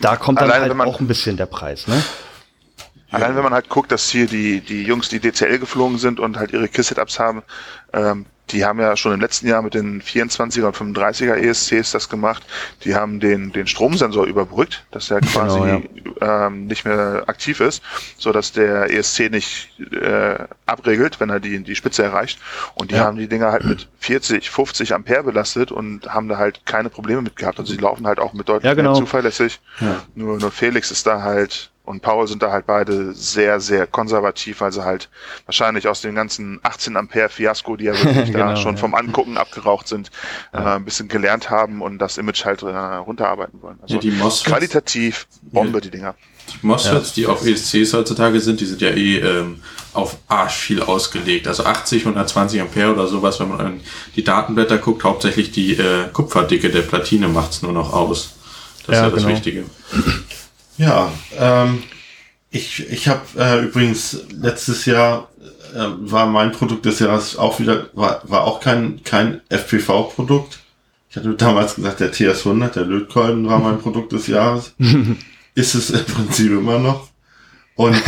da 0.00 0.16
kommt 0.16 0.40
dann 0.40 0.50
Allein, 0.50 0.78
halt 0.78 0.88
auch 0.88 1.00
ein 1.00 1.06
bisschen 1.06 1.36
der 1.36 1.46
Preis, 1.46 1.86
ne? 1.86 2.02
Allein 3.14 3.36
wenn 3.36 3.42
man 3.42 3.54
halt 3.54 3.68
guckt, 3.68 3.92
dass 3.92 4.08
hier 4.10 4.26
die, 4.26 4.60
die 4.60 4.82
Jungs, 4.82 5.08
die 5.08 5.20
DCL 5.20 5.58
geflogen 5.58 5.98
sind 5.98 6.20
und 6.20 6.36
halt 6.36 6.52
ihre 6.52 6.68
Kiss-Setups 6.68 7.18
haben, 7.18 7.42
ähm, 7.92 8.26
die 8.50 8.64
haben 8.64 8.78
ja 8.78 8.96
schon 8.96 9.14
im 9.14 9.20
letzten 9.20 9.48
Jahr 9.48 9.62
mit 9.62 9.74
den 9.74 10.02
24er 10.02 10.66
und 10.66 10.76
35er 10.76 11.34
ESCs 11.34 11.92
das 11.92 12.08
gemacht. 12.08 12.42
Die 12.84 12.94
haben 12.94 13.18
den, 13.18 13.52
den 13.52 13.66
Stromsensor 13.66 14.26
überbrückt, 14.26 14.84
dass 14.90 15.08
der 15.08 15.20
quasi 15.20 15.58
genau, 15.58 15.82
ja. 16.20 16.46
ähm, 16.46 16.66
nicht 16.66 16.84
mehr 16.84 17.24
aktiv 17.26 17.60
ist, 17.60 17.82
so 18.18 18.32
dass 18.32 18.52
der 18.52 18.90
ESC 18.90 19.30
nicht 19.30 19.70
äh, 19.92 20.36
abregelt, 20.66 21.20
wenn 21.20 21.30
er 21.30 21.40
die, 21.40 21.62
die 21.62 21.74
Spitze 21.74 22.02
erreicht. 22.02 22.38
Und 22.74 22.90
die 22.90 22.96
ja. 22.96 23.04
haben 23.04 23.16
die 23.16 23.28
Dinger 23.28 23.50
halt 23.50 23.64
mit 23.64 23.88
40, 24.00 24.50
50 24.50 24.92
Ampere 24.92 25.22
belastet 25.22 25.72
und 25.72 26.06
haben 26.12 26.28
da 26.28 26.36
halt 26.36 26.66
keine 26.66 26.90
Probleme 26.90 27.22
mit 27.22 27.36
gehabt. 27.36 27.58
Also 27.58 27.72
die 27.72 27.80
laufen 27.80 28.06
halt 28.06 28.18
auch 28.18 28.34
mit 28.34 28.48
deutlich 28.48 28.68
ja, 28.68 28.74
genau. 28.74 28.92
mehr 28.92 29.00
zuverlässig. 29.00 29.60
Nur, 30.14 30.38
nur 30.38 30.50
Felix 30.50 30.90
ist 30.90 31.06
da 31.06 31.22
halt 31.22 31.70
und 31.84 32.00
Paul 32.00 32.26
sind 32.26 32.42
da 32.42 32.50
halt 32.50 32.66
beide 32.66 33.12
sehr, 33.12 33.60
sehr 33.60 33.86
konservativ, 33.86 34.62
weil 34.62 34.72
sie 34.72 34.84
halt 34.84 35.10
wahrscheinlich 35.44 35.86
aus 35.86 36.00
dem 36.00 36.14
ganzen 36.14 36.58
18 36.62 36.96
Ampere 36.96 37.28
Fiasko, 37.28 37.76
die 37.76 37.84
ja 37.84 37.92
wirklich 38.04 38.32
genau, 38.32 38.50
da 38.50 38.56
schon 38.56 38.76
ja. 38.76 38.80
vom 38.80 38.94
Angucken 38.94 39.36
abgeraucht 39.36 39.86
sind, 39.88 40.10
ja. 40.54 40.60
äh, 40.60 40.76
ein 40.76 40.84
bisschen 40.86 41.08
gelernt 41.08 41.50
haben 41.50 41.82
und 41.82 41.98
das 41.98 42.16
Image 42.16 42.44
halt 42.46 42.62
äh, 42.62 42.66
runterarbeiten 42.66 43.60
wollen. 43.60 43.78
Also 43.82 43.96
ja, 43.96 44.00
die 44.00 44.12
qualitativ 44.44 45.26
Bombe, 45.42 45.82
die 45.82 45.90
Dinger. 45.90 46.14
Die 46.52 46.66
MOSFETs, 46.66 47.12
die 47.14 47.26
auf 47.26 47.46
ESCs 47.46 47.92
heutzutage 47.94 48.40
sind, 48.40 48.60
die 48.60 48.66
sind 48.66 48.80
ja 48.80 48.90
eh 48.90 49.18
ähm, 49.18 49.62
auf 49.92 50.16
arsch 50.28 50.56
viel 50.56 50.82
ausgelegt. 50.82 51.46
Also 51.48 51.64
80, 51.64 52.02
120 52.02 52.60
Ampere 52.60 52.92
oder 52.92 53.06
sowas, 53.06 53.40
wenn 53.40 53.48
man 53.48 53.60
an 53.60 53.80
die 54.16 54.24
Datenblätter 54.24 54.78
guckt, 54.78 55.04
hauptsächlich 55.04 55.52
die 55.52 55.72
äh, 55.72 56.08
Kupferdicke 56.12 56.70
der 56.70 56.82
Platine 56.82 57.28
macht's 57.28 57.62
nur 57.62 57.72
noch 57.72 57.92
aus. 57.92 58.34
Das 58.86 58.96
ist 58.96 59.02
ja 59.02 59.10
das 59.10 59.22
genau. 59.22 59.34
Wichtige. 59.34 59.64
Ja, 60.76 61.12
ähm, 61.38 61.82
ich, 62.50 62.88
ich 62.90 63.08
habe 63.08 63.22
äh, 63.36 63.64
übrigens 63.64 64.18
letztes 64.30 64.86
Jahr 64.86 65.28
äh, 65.74 65.86
war 65.98 66.26
mein 66.26 66.52
Produkt 66.52 66.84
des 66.84 67.00
Jahres 67.00 67.36
auch 67.36 67.60
wieder, 67.60 67.88
war, 67.94 68.22
war 68.24 68.44
auch 68.44 68.60
kein, 68.60 69.02
kein 69.04 69.40
FPV-Produkt. 69.48 70.60
Ich 71.10 71.16
hatte 71.16 71.34
damals 71.34 71.76
gesagt, 71.76 72.00
der 72.00 72.12
TS100, 72.12 72.70
der 72.70 72.84
Lötkolben 72.84 73.46
war 73.48 73.58
mein 73.58 73.78
Produkt 73.78 74.12
des 74.12 74.26
Jahres. 74.26 74.74
Ist 75.54 75.74
es 75.74 75.90
im 75.90 76.04
Prinzip 76.04 76.50
immer 76.50 76.78
noch. 76.78 77.08
Und 77.76 78.00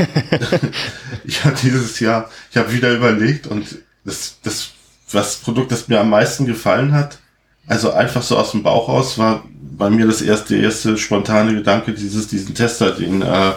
ich 1.24 1.44
habe 1.44 1.56
dieses 1.62 2.00
Jahr, 2.00 2.30
ich 2.50 2.56
habe 2.56 2.72
wieder 2.72 2.92
überlegt 2.94 3.46
und 3.46 3.78
das, 4.04 4.38
das, 4.42 4.70
was 5.10 5.36
Produkt, 5.36 5.72
das 5.72 5.88
mir 5.88 6.00
am 6.00 6.10
meisten 6.10 6.46
gefallen 6.46 6.92
hat, 6.92 7.18
also 7.66 7.92
einfach 7.92 8.22
so 8.22 8.36
aus 8.36 8.52
dem 8.52 8.62
Bauch 8.62 8.88
raus, 8.88 9.18
war 9.18 9.44
bei 9.76 9.90
mir 9.90 10.06
das 10.06 10.22
erste, 10.22 10.56
erste 10.56 10.96
spontane 10.96 11.54
Gedanke, 11.54 11.92
dieses, 11.92 12.28
diesen 12.28 12.54
Tester, 12.54 12.92
den, 12.92 13.22
äh, 13.22 13.52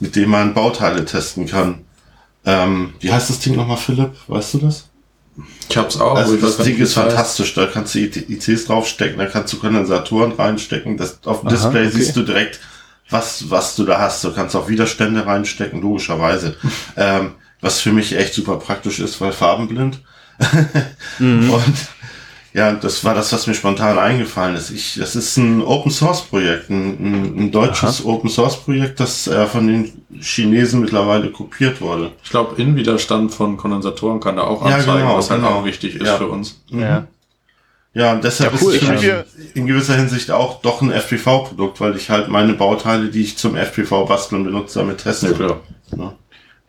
mit 0.00 0.16
dem 0.16 0.30
man 0.30 0.54
Bauteile 0.54 1.04
testen 1.04 1.46
kann. 1.46 1.84
Ähm, 2.44 2.94
wie 3.00 3.12
heißt 3.12 3.30
das 3.30 3.40
Ding 3.40 3.56
nochmal, 3.56 3.76
Philipp? 3.76 4.12
Weißt 4.26 4.54
du 4.54 4.58
das? 4.58 4.88
Ich 5.68 5.76
hab's 5.76 6.00
auch. 6.00 6.16
Also 6.16 6.36
das 6.36 6.56
Ding 6.58 6.78
ist 6.78 6.94
fantastisch. 6.94 7.54
Da 7.54 7.66
kannst 7.66 7.94
du 7.94 8.00
ICs 8.00 8.66
draufstecken, 8.66 9.18
da 9.18 9.26
kannst 9.26 9.52
du 9.52 9.58
Kondensatoren 9.58 10.32
reinstecken. 10.32 10.96
Das, 10.96 11.18
auf 11.24 11.40
dem 11.40 11.48
Aha, 11.48 11.54
Display 11.54 11.86
okay. 11.86 11.96
siehst 11.96 12.16
du 12.16 12.22
direkt, 12.22 12.60
was, 13.10 13.50
was 13.50 13.76
du 13.76 13.84
da 13.84 13.98
hast. 13.98 14.24
Du 14.24 14.32
kannst 14.32 14.56
auch 14.56 14.68
Widerstände 14.68 15.26
reinstecken, 15.26 15.80
logischerweise. 15.80 16.56
ähm, 16.96 17.32
was 17.60 17.80
für 17.80 17.92
mich 17.92 18.16
echt 18.16 18.34
super 18.34 18.56
praktisch 18.56 19.00
ist, 19.00 19.20
weil 19.20 19.32
farbenblind. 19.32 20.00
mhm. 21.18 21.50
Und 21.52 21.76
Ja, 22.58 22.72
das 22.72 23.04
war 23.04 23.14
das, 23.14 23.32
was 23.32 23.46
mir 23.46 23.54
spontan 23.54 24.00
eingefallen 24.00 24.56
ist. 24.56 24.70
Ich, 24.70 24.96
das 24.98 25.14
ist 25.14 25.36
ein 25.36 25.62
Open 25.62 25.92
Source 25.92 26.22
Projekt, 26.22 26.70
ein, 26.70 27.44
ein 27.44 27.50
deutsches 27.52 28.00
Aha. 28.00 28.08
Open 28.08 28.28
Source 28.28 28.56
Projekt, 28.56 28.98
das 28.98 29.28
äh, 29.28 29.46
von 29.46 29.68
den 29.68 29.92
Chinesen 30.20 30.80
mittlerweile 30.80 31.30
kopiert 31.30 31.80
wurde. 31.80 32.10
Ich 32.24 32.30
glaube, 32.30 32.60
Innenwiderstand 32.60 33.32
von 33.32 33.56
Kondensatoren 33.56 34.18
kann 34.18 34.38
da 34.38 34.42
auch 34.42 34.62
anzeigen, 34.62 34.88
ja, 34.88 34.96
genau, 34.96 35.16
was 35.18 35.30
halt 35.30 35.40
genau. 35.42 35.54
auch 35.54 35.64
wichtig 35.64 35.94
ist 35.94 36.06
ja. 36.06 36.16
für 36.16 36.26
uns. 36.26 36.60
Mhm. 36.70 36.80
Ja. 36.80 37.06
Ja, 37.94 38.12
und 38.12 38.24
deshalb 38.24 38.52
ja, 38.52 38.58
cool. 38.60 38.74
ist 38.74 38.82
es 38.82 38.88
für 38.88 39.24
in 39.54 39.66
gewisser 39.68 39.94
Hinsicht 39.94 40.32
auch 40.32 40.60
doch 40.60 40.82
ein 40.82 40.90
FPV-Produkt, 40.90 41.80
weil 41.80 41.94
ich 41.94 42.10
halt 42.10 42.28
meine 42.28 42.54
Bauteile, 42.54 43.08
die 43.08 43.22
ich 43.22 43.38
zum 43.38 43.54
FPV-Basteln 43.54 44.42
benutze, 44.42 44.80
damit 44.80 44.98
teste. 44.98 45.28
Ja, 45.28 45.32
klar. 45.32 45.60
Ja. 45.96 46.12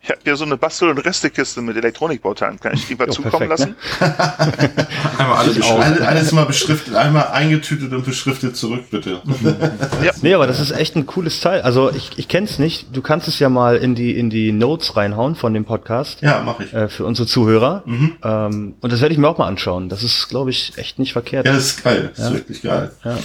Ich 0.02 0.08
habe 0.08 0.20
hier 0.24 0.34
so 0.34 0.44
eine 0.44 0.56
Bastel- 0.56 0.88
und 0.88 0.98
Restekiste 0.98 1.60
mit 1.60 1.76
Elektronikbauteilen. 1.76 2.58
Kann 2.58 2.72
ich 2.72 2.86
die 2.86 2.94
mal 2.94 3.06
jo, 3.06 3.12
zukommen 3.12 3.48
perfekt, 3.48 3.50
lassen? 3.50 3.76
Ne? 4.00 4.86
einmal 5.18 5.36
alles, 5.36 5.70
alles, 5.70 6.00
alles 6.00 6.32
mal 6.32 6.46
beschriftet, 6.46 6.94
einmal 6.94 7.28
eingetütet 7.28 7.92
und 7.92 8.06
beschriftet 8.06 8.56
zurück, 8.56 8.84
bitte. 8.90 9.20
ja. 10.02 10.12
Nee, 10.22 10.32
aber 10.32 10.46
das 10.46 10.58
ist 10.58 10.70
echt 10.70 10.96
ein 10.96 11.04
cooles 11.04 11.40
Teil. 11.40 11.60
Also 11.60 11.90
ich, 11.90 12.18
ich 12.18 12.28
kenne 12.28 12.46
es 12.46 12.58
nicht. 12.58 12.96
Du 12.96 13.02
kannst 13.02 13.28
es 13.28 13.38
ja 13.40 13.50
mal 13.50 13.76
in 13.76 13.94
die, 13.94 14.18
in 14.18 14.30
die 14.30 14.52
Notes 14.52 14.96
reinhauen 14.96 15.34
von 15.34 15.52
dem 15.52 15.66
Podcast. 15.66 16.22
Ja, 16.22 16.40
mache 16.40 16.64
ich. 16.64 16.72
Äh, 16.72 16.88
für 16.88 17.04
unsere 17.04 17.28
Zuhörer. 17.28 17.82
Mhm. 17.84 18.16
Ähm, 18.24 18.74
und 18.80 18.92
das 18.92 19.02
werde 19.02 19.12
ich 19.12 19.18
mir 19.18 19.28
auch 19.28 19.36
mal 19.36 19.48
anschauen. 19.48 19.90
Das 19.90 20.02
ist, 20.02 20.28
glaube 20.28 20.48
ich, 20.48 20.78
echt 20.78 20.98
nicht 20.98 21.12
verkehrt. 21.12 21.44
Ja, 21.44 21.52
das 21.52 21.66
ist 21.66 21.84
geil. 21.84 22.10
Das 22.16 22.18
ja. 22.18 22.26
ist 22.28 22.34
wirklich 22.34 22.62
geil. 22.62 22.90
Ja, 23.04 23.18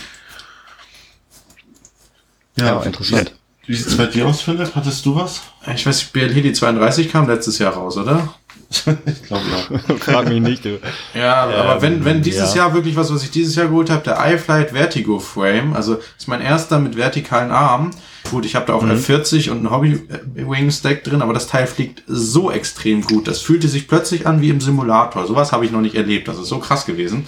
ja, 2.57 2.65
ja 2.65 2.83
interessant. 2.83 3.33
Wie 3.67 3.75
sieht 3.75 3.87
es 3.87 3.97
bei 3.97 4.05
dir 4.05 4.27
aus, 4.27 4.41
Philipp? 4.41 4.75
Hattest 4.75 5.05
du 5.05 5.15
was? 5.15 5.41
Ich 5.75 5.85
weiß 5.85 5.97
nicht, 5.97 6.13
BLH 6.13 6.41
die 6.41 6.53
32 6.53 7.11
kam 7.11 7.27
letztes 7.27 7.57
Jahr 7.57 7.73
raus, 7.73 7.97
oder? 7.97 8.35
ich 9.05 9.23
glaube 9.23 9.43
ja. 9.49 9.95
Frag 9.97 10.29
mich 10.29 10.41
nicht, 10.41 10.65
du. 10.65 10.79
Ja, 11.13 11.49
ähm, 11.49 11.55
aber 11.55 11.81
wenn, 11.81 12.05
wenn 12.05 12.21
dieses 12.21 12.53
ja. 12.53 12.63
Jahr 12.63 12.73
wirklich 12.73 12.95
was, 12.95 13.13
was 13.13 13.23
ich 13.23 13.31
dieses 13.31 13.55
Jahr 13.55 13.67
geholt 13.67 13.89
habe, 13.89 14.03
der 14.03 14.19
iFlight 14.33 14.71
Vertigo 14.71 15.19
Frame, 15.19 15.73
also 15.75 15.97
ist 16.17 16.27
mein 16.27 16.41
erster 16.41 16.79
mit 16.79 16.97
vertikalen 16.97 17.51
Armen. 17.51 17.91
Gut, 18.29 18.45
ich 18.45 18.55
habe 18.55 18.65
da 18.65 18.73
auch 18.73 18.81
mhm. 18.81 18.91
F40 18.91 19.51
und 19.51 19.63
ein 19.63 19.71
Hobby 19.71 20.01
Wing 20.33 20.71
Stack 20.71 21.03
drin, 21.03 21.21
aber 21.21 21.33
das 21.33 21.47
Teil 21.47 21.67
fliegt 21.67 22.03
so 22.07 22.51
extrem 22.51 23.01
gut. 23.01 23.27
Das 23.27 23.41
fühlte 23.41 23.67
sich 23.67 23.87
plötzlich 23.87 24.27
an 24.27 24.41
wie 24.41 24.49
im 24.49 24.61
Simulator. 24.61 25.27
Sowas 25.27 25.51
habe 25.51 25.65
ich 25.65 25.71
noch 25.71 25.81
nicht 25.81 25.95
erlebt. 25.95 26.27
Das 26.27 26.37
ist 26.37 26.47
so 26.47 26.59
krass 26.59 26.85
gewesen. 26.85 27.27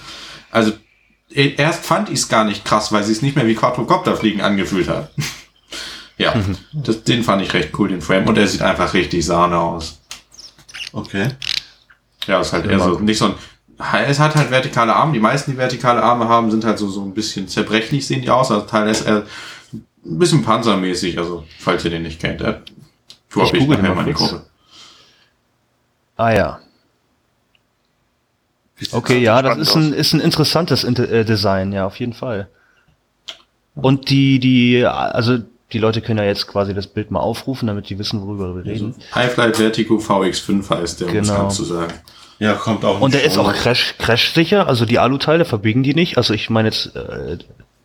Also 0.50 0.72
erst 1.30 1.84
fand 1.84 2.08
ich 2.08 2.20
es 2.20 2.28
gar 2.28 2.44
nicht 2.44 2.64
krass, 2.64 2.90
weil 2.90 3.04
sie 3.04 3.12
es 3.12 3.22
nicht 3.22 3.36
mehr 3.36 3.46
wie 3.46 3.54
Quadrocopter 3.54 4.16
fliegen 4.16 4.40
angefühlt 4.40 4.88
hat. 4.88 5.10
Ja, 6.18 6.34
mhm. 6.34 6.56
das, 6.72 7.04
den 7.04 7.22
fand 7.22 7.42
ich 7.42 7.54
recht 7.54 7.78
cool, 7.78 7.88
den 7.88 8.02
Frame. 8.02 8.26
Und 8.26 8.34
der 8.34 8.46
sieht 8.46 8.62
einfach 8.62 8.92
richtig 8.92 9.24
Sahne 9.24 9.56
aus. 9.56 10.00
Okay. 10.92 11.28
Ja, 12.26 12.40
ist 12.40 12.52
halt 12.52 12.66
eher 12.66 12.80
so, 12.80 12.98
nicht 12.98 13.18
so 13.18 13.26
ein, 13.26 13.34
es 14.06 14.18
hat 14.18 14.34
halt 14.34 14.50
vertikale 14.50 14.94
Arme. 14.94 15.12
Die 15.12 15.20
meisten, 15.20 15.52
die 15.52 15.56
vertikale 15.56 16.02
Arme 16.02 16.28
haben, 16.28 16.50
sind 16.50 16.64
halt 16.64 16.78
so, 16.78 16.88
so 16.88 17.02
ein 17.02 17.14
bisschen 17.14 17.46
zerbrechlich, 17.46 18.06
sehen 18.06 18.22
die 18.22 18.30
aus. 18.30 18.50
Also 18.50 18.66
Teil 18.66 18.88
ist 18.88 19.06
eher 19.06 19.24
ein 19.72 20.18
bisschen 20.18 20.42
panzermäßig, 20.42 21.18
also, 21.18 21.44
falls 21.60 21.84
ihr 21.84 21.92
den 21.92 22.02
nicht 22.02 22.20
kennt. 22.20 22.40
Äh, 22.40 22.60
ich, 23.36 23.52
ich 23.54 23.68
nachher 23.68 23.94
meine 23.94 24.12
Gruppe. 24.12 24.44
Ah, 26.16 26.32
ja. 26.32 26.60
Okay, 28.92 29.18
ja, 29.18 29.42
das 29.42 29.58
ist 29.58 29.74
ein, 29.74 29.92
ist 29.92 30.12
ein 30.12 30.20
interessantes 30.20 30.84
äh, 30.84 31.24
Design, 31.24 31.72
ja, 31.72 31.86
auf 31.86 31.98
jeden 31.98 32.12
Fall. 32.12 32.48
Und 33.74 34.10
die, 34.10 34.40
die, 34.40 34.84
also 34.84 35.38
die 35.72 35.78
Leute 35.78 36.00
können 36.00 36.18
ja 36.18 36.24
jetzt 36.24 36.46
quasi 36.46 36.72
das 36.74 36.86
Bild 36.86 37.10
mal 37.10 37.20
aufrufen, 37.20 37.66
damit 37.66 37.90
die 37.90 37.98
wissen, 37.98 38.22
worüber 38.22 38.56
wir 38.56 38.64
reden. 38.64 38.94
Highflight 39.14 39.56
Vertigo 39.56 39.96
VX5 39.96 40.70
heißt 40.70 41.00
der, 41.00 41.08
genau. 41.08 41.42
um 41.42 41.46
es 41.48 41.54
zu 41.54 41.64
sagen. 41.64 41.92
Ja, 42.38 42.54
kommt 42.54 42.84
auch. 42.84 43.00
Und 43.00 43.14
der 43.14 43.24
ist 43.24 43.36
auch 43.36 43.52
crash, 43.52 43.96
crash 43.98 44.32
sicher, 44.32 44.68
also 44.68 44.86
die 44.86 44.98
Aluteile 44.98 45.44
verbiegen 45.44 45.82
die 45.82 45.94
nicht. 45.94 46.16
Also 46.16 46.34
ich 46.34 46.50
meine 46.50 46.68
jetzt 46.68 46.94
äh, 46.94 47.38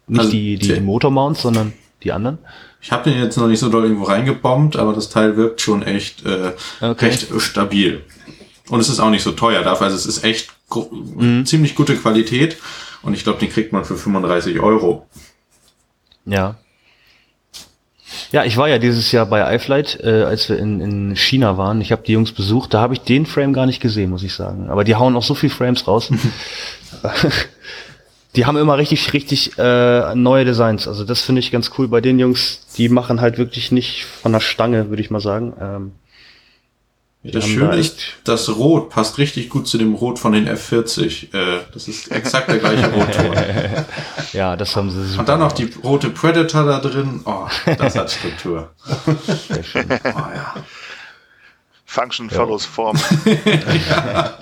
nicht 0.07 0.19
also, 0.19 0.31
die, 0.31 0.57
die 0.57 0.79
Motormounts, 0.79 1.41
sondern 1.41 1.73
die 2.03 2.11
anderen. 2.11 2.37
Ich 2.81 2.91
habe 2.91 3.09
den 3.09 3.19
jetzt 3.19 3.37
noch 3.37 3.47
nicht 3.47 3.59
so 3.59 3.69
doll 3.69 3.83
irgendwo 3.83 4.03
reingebombt, 4.03 4.75
aber 4.75 4.93
das 4.93 5.09
Teil 5.09 5.37
wirkt 5.37 5.61
schon 5.61 5.83
echt, 5.83 6.25
äh, 6.25 6.51
okay. 6.81 7.05
recht 7.05 7.27
stabil. 7.39 8.03
Und 8.69 8.79
es 8.79 8.89
ist 8.89 8.99
auch 8.99 9.09
nicht 9.09 9.23
so 9.23 9.31
teuer 9.31 9.63
dafür. 9.63 9.87
Also 9.87 9.97
es 9.97 10.05
ist 10.05 10.23
echt 10.23 10.49
mhm. 11.15 11.45
ziemlich 11.45 11.75
gute 11.75 11.95
Qualität. 11.95 12.57
Und 13.01 13.13
ich 13.13 13.23
glaube, 13.23 13.39
den 13.39 13.49
kriegt 13.49 13.73
man 13.73 13.85
für 13.85 13.97
35 13.97 14.59
Euro. 14.59 15.07
Ja. 16.25 16.55
Ja, 18.33 18.43
ich 18.43 18.57
war 18.57 18.67
ja 18.67 18.79
dieses 18.79 19.11
Jahr 19.11 19.27
bei 19.27 19.55
iFlight, 19.55 19.99
äh, 20.01 20.23
als 20.23 20.49
wir 20.49 20.57
in, 20.57 20.81
in 20.81 21.15
China 21.15 21.55
waren. 21.59 21.81
Ich 21.81 21.91
habe 21.91 22.01
die 22.01 22.13
Jungs 22.13 22.31
besucht, 22.31 22.73
da 22.73 22.81
habe 22.81 22.95
ich 22.95 23.01
den 23.01 23.27
Frame 23.27 23.53
gar 23.53 23.67
nicht 23.67 23.79
gesehen, 23.79 24.09
muss 24.09 24.23
ich 24.23 24.33
sagen. 24.33 24.71
Aber 24.71 24.83
die 24.83 24.95
hauen 24.95 25.15
auch 25.15 25.21
so 25.21 25.35
viel 25.35 25.51
Frames 25.51 25.87
raus. 25.87 26.09
die 28.35 28.47
haben 28.47 28.57
immer 28.57 28.75
richtig, 28.79 29.13
richtig 29.13 29.55
äh, 29.59 30.15
neue 30.15 30.45
Designs. 30.45 30.87
Also 30.87 31.03
das 31.03 31.21
finde 31.21 31.41
ich 31.41 31.51
ganz 31.51 31.69
cool 31.77 31.87
bei 31.87 32.01
den 32.01 32.17
Jungs. 32.17 32.65
Die 32.75 32.89
machen 32.89 33.21
halt 33.21 33.37
wirklich 33.37 33.71
nicht 33.71 34.03
von 34.05 34.31
der 34.31 34.39
Stange, 34.39 34.89
würde 34.89 35.03
ich 35.03 35.11
mal 35.11 35.21
sagen. 35.21 35.53
Ähm, 35.61 35.91
das 37.31 37.47
Schöne 37.47 37.69
da 37.69 37.73
ist, 37.75 37.99
das 38.25 38.49
Rot 38.49 38.89
passt 38.89 39.17
richtig 39.17 39.49
gut 39.49 39.65
zu 39.65 39.77
dem 39.77 39.95
Rot 39.95 40.19
von 40.19 40.33
den 40.33 40.47
F40. 40.47 41.33
Äh, 41.33 41.61
das 41.73 41.87
ist 41.87 42.11
exakt 42.11 42.49
der 42.49 42.57
gleiche 42.57 42.87
Rotton. 42.91 43.85
ja, 44.33 44.57
das 44.57 44.75
haben 44.75 44.91
sie 44.91 45.05
super 45.05 45.21
Und 45.21 45.29
dann 45.29 45.39
noch 45.39 45.53
die 45.53 45.71
rote 45.83 46.09
Predator 46.09 46.65
da 46.65 46.79
drin. 46.79 47.21
Oh, 47.23 47.47
das 47.77 47.95
hat 47.95 48.11
Struktur. 48.11 48.71
Sehr 49.47 49.63
schön. 49.63 49.89
Oh, 50.03 50.19
ja. 50.35 50.55
Function 51.85 52.27
ja. 52.27 52.35
follows 52.35 52.65
Form. 52.65 52.97
ja. 53.89 54.37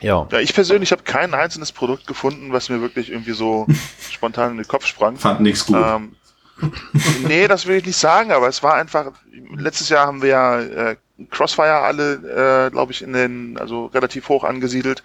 Ja. 0.00 0.26
ja. 0.30 0.38
Ich 0.40 0.52
persönlich 0.52 0.92
habe 0.92 1.02
kein 1.04 1.32
einzelnes 1.32 1.72
Produkt 1.72 2.06
gefunden, 2.06 2.52
was 2.52 2.68
mir 2.68 2.80
wirklich 2.80 3.10
irgendwie 3.10 3.32
so 3.32 3.66
spontan 4.10 4.52
in 4.52 4.56
den 4.58 4.68
Kopf 4.68 4.86
sprang. 4.86 5.16
Fand 5.16 5.40
nichts 5.40 5.64
gut. 5.64 5.76
Ähm, 5.76 6.16
nee, 7.26 7.48
das 7.48 7.66
will 7.66 7.76
ich 7.76 7.86
nicht 7.86 7.96
sagen, 7.96 8.32
aber 8.32 8.48
es 8.48 8.62
war 8.62 8.74
einfach, 8.74 9.12
letztes 9.56 9.88
Jahr 9.88 10.06
haben 10.06 10.22
wir 10.22 10.28
ja 10.28 10.60
äh, 10.60 10.96
Crossfire 11.30 11.80
alle, 11.80 12.66
äh, 12.66 12.70
glaube 12.70 12.92
ich, 12.92 13.02
in 13.02 13.12
den, 13.12 13.56
also 13.58 13.86
relativ 13.86 14.28
hoch 14.28 14.44
angesiedelt. 14.44 15.02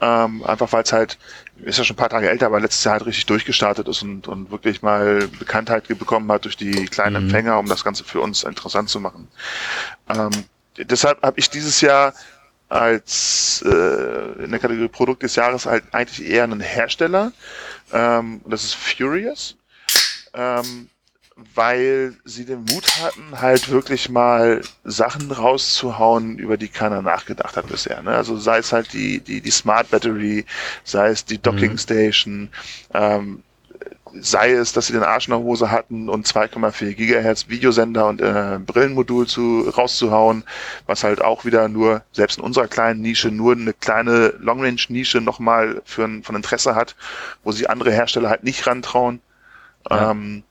Ähm, 0.00 0.42
einfach 0.44 0.72
weil 0.72 0.82
es 0.82 0.92
halt, 0.92 1.18
ist 1.62 1.78
ja 1.78 1.84
schon 1.84 1.94
ein 1.94 1.98
paar 1.98 2.08
Tage 2.08 2.28
älter, 2.28 2.46
aber 2.46 2.60
letztes 2.60 2.84
Jahr 2.84 2.94
halt 2.94 3.06
richtig 3.06 3.26
durchgestartet 3.26 3.86
ist 3.86 4.02
und, 4.02 4.26
und 4.26 4.50
wirklich 4.50 4.82
mal 4.82 5.28
Bekanntheit 5.38 5.86
bekommen 5.86 6.30
hat 6.32 6.44
durch 6.44 6.56
die 6.56 6.86
kleinen 6.86 7.22
mhm. 7.22 7.28
Empfänger, 7.28 7.58
um 7.58 7.66
das 7.66 7.84
Ganze 7.84 8.04
für 8.04 8.20
uns 8.20 8.42
interessant 8.42 8.88
zu 8.88 8.98
machen. 9.00 9.28
Ähm, 10.08 10.32
deshalb 10.76 11.22
habe 11.22 11.38
ich 11.38 11.50
dieses 11.50 11.80
Jahr 11.80 12.14
als 12.68 13.62
äh, 13.64 14.42
in 14.44 14.50
der 14.50 14.58
Kategorie 14.58 14.88
Produkt 14.88 15.22
des 15.22 15.36
Jahres 15.36 15.66
halt 15.66 15.84
eigentlich 15.92 16.28
eher 16.28 16.42
einen 16.42 16.60
Hersteller. 16.60 17.32
Ähm, 17.92 18.40
das 18.46 18.64
ist 18.64 18.74
Furious 18.74 19.56
ähm, 20.34 20.88
weil 21.54 22.14
sie 22.24 22.44
den 22.44 22.60
Mut 22.60 22.86
hatten, 23.02 23.40
halt 23.40 23.68
wirklich 23.70 24.08
mal 24.08 24.60
Sachen 24.84 25.32
rauszuhauen, 25.32 26.38
über 26.38 26.56
die 26.56 26.68
keiner 26.68 27.02
nachgedacht 27.02 27.56
hat 27.56 27.66
bisher. 27.66 28.02
Ne? 28.02 28.14
Also 28.14 28.36
sei 28.36 28.58
es 28.58 28.72
halt 28.72 28.92
die, 28.92 29.20
die, 29.20 29.40
die 29.40 29.50
Smart 29.50 29.90
Battery, 29.90 30.44
sei 30.84 31.08
es 31.08 31.24
die 31.24 31.38
Docking 31.38 31.72
mhm. 31.72 31.78
Station, 31.78 32.50
ähm, 32.92 33.42
sei 34.20 34.52
es, 34.52 34.72
dass 34.72 34.86
sie 34.86 34.92
den 34.92 35.02
Arsch 35.02 35.26
in 35.26 35.32
der 35.32 35.40
Hose 35.40 35.72
hatten 35.72 36.08
und 36.08 36.26
2,4 36.26 36.94
Gigahertz 36.94 37.48
Videosender 37.48 38.06
und 38.06 38.20
äh, 38.20 38.60
Brillenmodul 38.64 39.26
zu 39.26 39.68
rauszuhauen, 39.76 40.44
was 40.86 41.02
halt 41.02 41.20
auch 41.20 41.44
wieder 41.44 41.68
nur, 41.68 42.02
selbst 42.12 42.38
in 42.38 42.44
unserer 42.44 42.68
kleinen 42.68 43.00
Nische, 43.00 43.32
nur 43.32 43.54
eine 43.54 43.72
kleine 43.72 44.34
Long-Range-Nische 44.38 45.20
nochmal 45.20 45.82
für 45.84 46.04
ein, 46.04 46.22
von 46.22 46.36
Interesse 46.36 46.76
hat, 46.76 46.94
wo 47.42 47.50
sie 47.50 47.68
andere 47.68 47.90
Hersteller 47.90 48.30
halt 48.30 48.44
nicht 48.44 48.66
rantrauen. 48.68 49.20
Ja. 49.90 50.10
Ähm, 50.10 50.44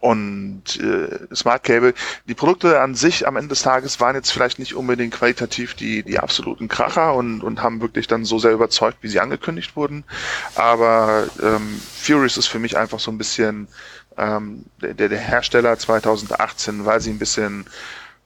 und 0.00 0.78
äh, 0.80 1.34
Smart 1.34 1.64
Cable. 1.64 1.92
Die 2.28 2.34
Produkte 2.34 2.80
an 2.80 2.94
sich 2.94 3.26
am 3.26 3.36
Ende 3.36 3.48
des 3.48 3.62
Tages 3.62 3.98
waren 4.00 4.14
jetzt 4.14 4.30
vielleicht 4.30 4.60
nicht 4.60 4.74
unbedingt 4.74 5.14
qualitativ 5.14 5.74
die, 5.74 6.04
die 6.04 6.20
absoluten 6.20 6.68
Kracher 6.68 7.14
und, 7.14 7.42
und 7.42 7.62
haben 7.62 7.80
wirklich 7.80 8.06
dann 8.06 8.24
so 8.24 8.38
sehr 8.38 8.52
überzeugt, 8.52 8.98
wie 9.00 9.08
sie 9.08 9.18
angekündigt 9.18 9.74
wurden. 9.74 10.04
Aber 10.54 11.26
ähm, 11.42 11.80
Furious 12.00 12.36
ist 12.36 12.46
für 12.46 12.60
mich 12.60 12.76
einfach 12.76 13.00
so 13.00 13.10
ein 13.10 13.18
bisschen 13.18 13.66
ähm, 14.16 14.64
der, 14.80 15.08
der 15.08 15.18
Hersteller 15.18 15.76
2018, 15.76 16.84
weil 16.84 17.00
sie 17.00 17.10
ein 17.10 17.18
bisschen 17.18 17.66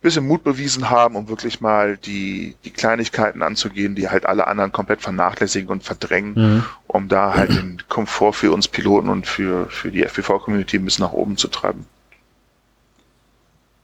bisschen 0.02 0.26
Mut 0.26 0.44
bewiesen 0.44 0.90
haben, 0.90 1.16
um 1.16 1.28
wirklich 1.28 1.60
mal 1.60 1.96
die, 1.96 2.56
die 2.64 2.70
Kleinigkeiten 2.70 3.42
anzugehen, 3.42 3.94
die 3.94 4.08
halt 4.08 4.26
alle 4.26 4.46
anderen 4.46 4.72
komplett 4.72 5.00
vernachlässigen 5.00 5.70
und 5.70 5.84
verdrängen, 5.84 6.34
mhm. 6.34 6.64
um 6.88 7.08
da 7.08 7.34
halt 7.34 7.50
den 7.50 7.82
Komfort 7.88 8.34
für 8.34 8.52
uns 8.52 8.68
Piloten 8.68 9.08
und 9.08 9.26
für, 9.26 9.66
für 9.70 9.90
die 9.90 10.02
FPV-Community 10.02 10.76
ein 10.76 10.84
bisschen 10.84 11.04
nach 11.04 11.12
oben 11.12 11.36
zu 11.36 11.48
treiben. 11.48 11.86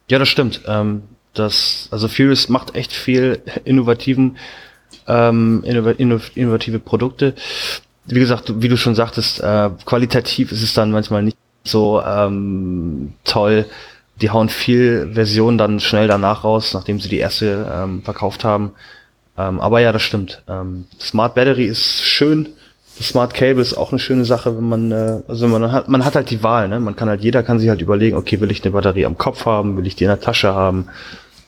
Ja, 0.09 0.19
das 0.19 0.29
stimmt. 0.29 0.62
Ähm, 0.66 1.03
das, 1.35 1.89
also 1.91 2.09
Furious 2.09 2.49
macht 2.49 2.75
echt 2.75 2.93
viel 2.93 3.41
innovativen, 3.64 4.37
ähm, 5.07 5.62
innovative 5.64 6.79
Produkte. 6.81 7.35
Wie 8.07 8.19
gesagt, 8.19 8.53
wie 8.61 8.69
du 8.69 8.77
schon 8.77 8.95
sagtest, 8.95 9.41
äh, 9.41 9.71
qualitativ 9.85 10.51
ist 10.51 10.62
es 10.62 10.75
dann 10.75 10.91
manchmal 10.91 11.23
nicht 11.23 11.37
so 11.64 12.03
ähm, 12.03 13.12
toll, 13.25 13.66
die 14.21 14.31
hauen 14.31 14.49
viel 14.49 15.11
Versionen 15.14 15.59
dann 15.59 15.81
schnell 15.81 16.09
danach 16.09 16.45
raus, 16.45 16.75
nachdem 16.75 17.01
sie 17.01 17.09
die 17.09 17.19
erste 17.19 17.71
ähm, 17.73 18.03
verkauft 18.03 18.45
haben. 18.45 18.73
Ähm, 19.37 19.61
aber 19.61 19.81
ja, 19.81 19.93
das 19.93 20.03
stimmt. 20.03 20.43
Ähm, 20.49 20.87
Smart 21.01 21.35
Battery 21.35 21.66
ist 21.66 22.03
schön. 22.03 22.49
Smart 23.01 23.33
Cable 23.33 23.62
ist 23.62 23.75
auch 23.75 23.93
eine 23.93 24.01
schöne 24.01 24.25
Sache, 24.25 24.57
wenn 24.57 24.69
man, 24.69 24.91
äh, 24.91 25.23
also 25.29 25.47
man 25.47 25.71
hat, 25.71 25.89
man 25.89 26.05
hat 26.05 26.16
halt 26.16 26.31
die 26.31 26.43
Wahl, 26.43 26.69
ne? 26.69 26.81
Man 26.81 26.97
kann 26.97 27.09
halt, 27.09 27.23
jeder 27.23 27.45
kann 27.45 27.61
sich 27.61 27.69
halt 27.69 27.81
überlegen, 27.81 28.16
okay, 28.16 28.41
will 28.41 28.51
ich 28.51 28.64
eine 28.64 28.73
Batterie 28.73 29.07
am 29.07 29.16
Kopf 29.16 29.47
haben, 29.47 29.77
will 29.77 29.87
ich 29.87 29.95
die 29.95 30.05
in 30.05 30.11
der 30.11 30.21
Tasche 30.21 30.53
haben? 30.53 30.89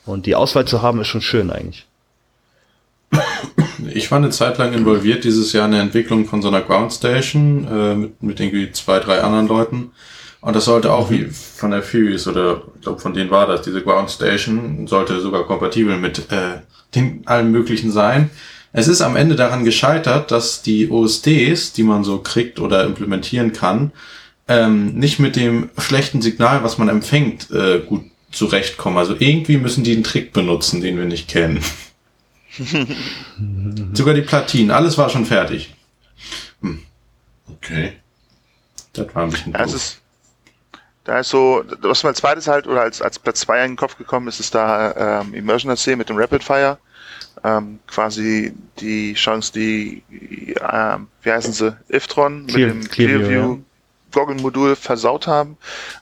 Und 0.06 0.26
die 0.26 0.36
Auswahl 0.36 0.64
zu 0.64 0.80
haben, 0.82 1.00
ist 1.00 1.08
schon 1.08 1.20
schön 1.20 1.50
eigentlich. 1.50 1.86
Ich 3.92 4.10
war 4.10 4.18
eine 4.18 4.30
Zeit 4.30 4.58
lang 4.58 4.72
involviert 4.72 5.24
dieses 5.24 5.52
Jahr 5.52 5.66
in 5.66 5.72
der 5.72 5.80
Entwicklung 5.80 6.26
von 6.26 6.42
so 6.42 6.48
einer 6.48 6.60
Ground 6.60 6.92
Station 6.92 7.66
äh, 7.66 7.94
mit, 7.94 8.22
mit 8.22 8.40
irgendwie 8.40 8.70
zwei, 8.72 9.00
drei 9.00 9.20
anderen 9.22 9.48
Leuten. 9.48 9.90
Und 10.40 10.56
das 10.56 10.64
sollte 10.64 10.92
auch 10.92 11.10
wie 11.10 11.26
von 11.26 11.70
der 11.70 11.82
Furious 11.82 12.26
oder 12.26 12.62
ich 12.76 12.82
glaube 12.82 13.00
von 13.00 13.12
denen 13.12 13.30
war 13.30 13.46
das, 13.46 13.62
diese 13.62 13.82
Ground 13.82 14.10
Station 14.10 14.86
sollte 14.86 15.20
sogar 15.20 15.44
kompatibel 15.44 15.98
mit 15.98 16.30
äh, 16.32 16.60
den 16.94 17.22
allen 17.26 17.50
möglichen 17.50 17.90
sein. 17.90 18.30
Es 18.72 18.88
ist 18.88 19.02
am 19.02 19.16
Ende 19.16 19.36
daran 19.36 19.64
gescheitert, 19.64 20.30
dass 20.30 20.62
die 20.62 20.90
OSDs, 20.90 21.72
die 21.72 21.82
man 21.82 22.04
so 22.04 22.18
kriegt 22.18 22.60
oder 22.60 22.84
implementieren 22.84 23.52
kann, 23.52 23.92
ähm, 24.48 24.94
nicht 24.94 25.18
mit 25.18 25.36
dem 25.36 25.70
schlechten 25.76 26.22
Signal, 26.22 26.62
was 26.62 26.78
man 26.78 26.88
empfängt, 26.88 27.50
äh, 27.50 27.80
gut 27.80 28.04
zurechtkommen. 28.30 28.96
Also 28.96 29.16
irgendwie 29.18 29.58
müssen 29.58 29.84
die 29.84 29.92
einen 29.92 30.04
Trick 30.04 30.32
benutzen, 30.32 30.80
den 30.80 30.96
wir 30.96 31.04
nicht 31.04 31.28
kennen. 31.28 31.60
Sogar 33.92 34.14
die 34.14 34.22
Platinen, 34.22 34.70
alles 34.70 34.98
war 34.98 35.08
schon 35.08 35.26
fertig. 35.26 35.74
Hm. 36.62 36.82
Okay. 37.48 37.92
Das 38.92 39.14
war 39.14 39.24
ein 39.24 39.30
bisschen 39.30 39.52
ja, 39.52 39.62
ist, 39.62 39.99
Da 41.10 41.18
ist 41.18 41.30
so, 41.30 41.64
was 41.80 42.04
mir 42.04 42.10
als 42.10 42.18
zweites 42.18 42.46
halt, 42.46 42.68
oder 42.68 42.82
als, 42.82 43.02
als 43.02 43.18
Platz 43.18 43.40
2 43.40 43.64
in 43.64 43.70
den 43.72 43.76
Kopf 43.76 43.98
gekommen 43.98 44.28
ist, 44.28 44.38
ist 44.38 44.54
da 44.54 45.22
ähm, 45.22 45.34
Immersion 45.34 45.72
AC 45.72 45.96
mit 45.96 46.08
dem 46.08 46.16
Rapid 46.16 46.44
Fire. 46.44 46.78
Ähm, 47.42 47.80
quasi 47.88 48.54
die 48.78 49.14
Chance, 49.14 49.52
die, 49.52 50.04
ähm, 50.08 51.08
wie 51.22 51.32
heißen 51.32 51.52
sie, 51.52 51.76
Iftron 51.88 52.44
mit 52.44 52.54
dem 52.54 52.88
Clearview, 52.88 53.18
Clearview 53.26 53.54
ja. 53.54 53.58
Goggle-Modul 54.12 54.76
versaut 54.76 55.26
haben. 55.26 55.56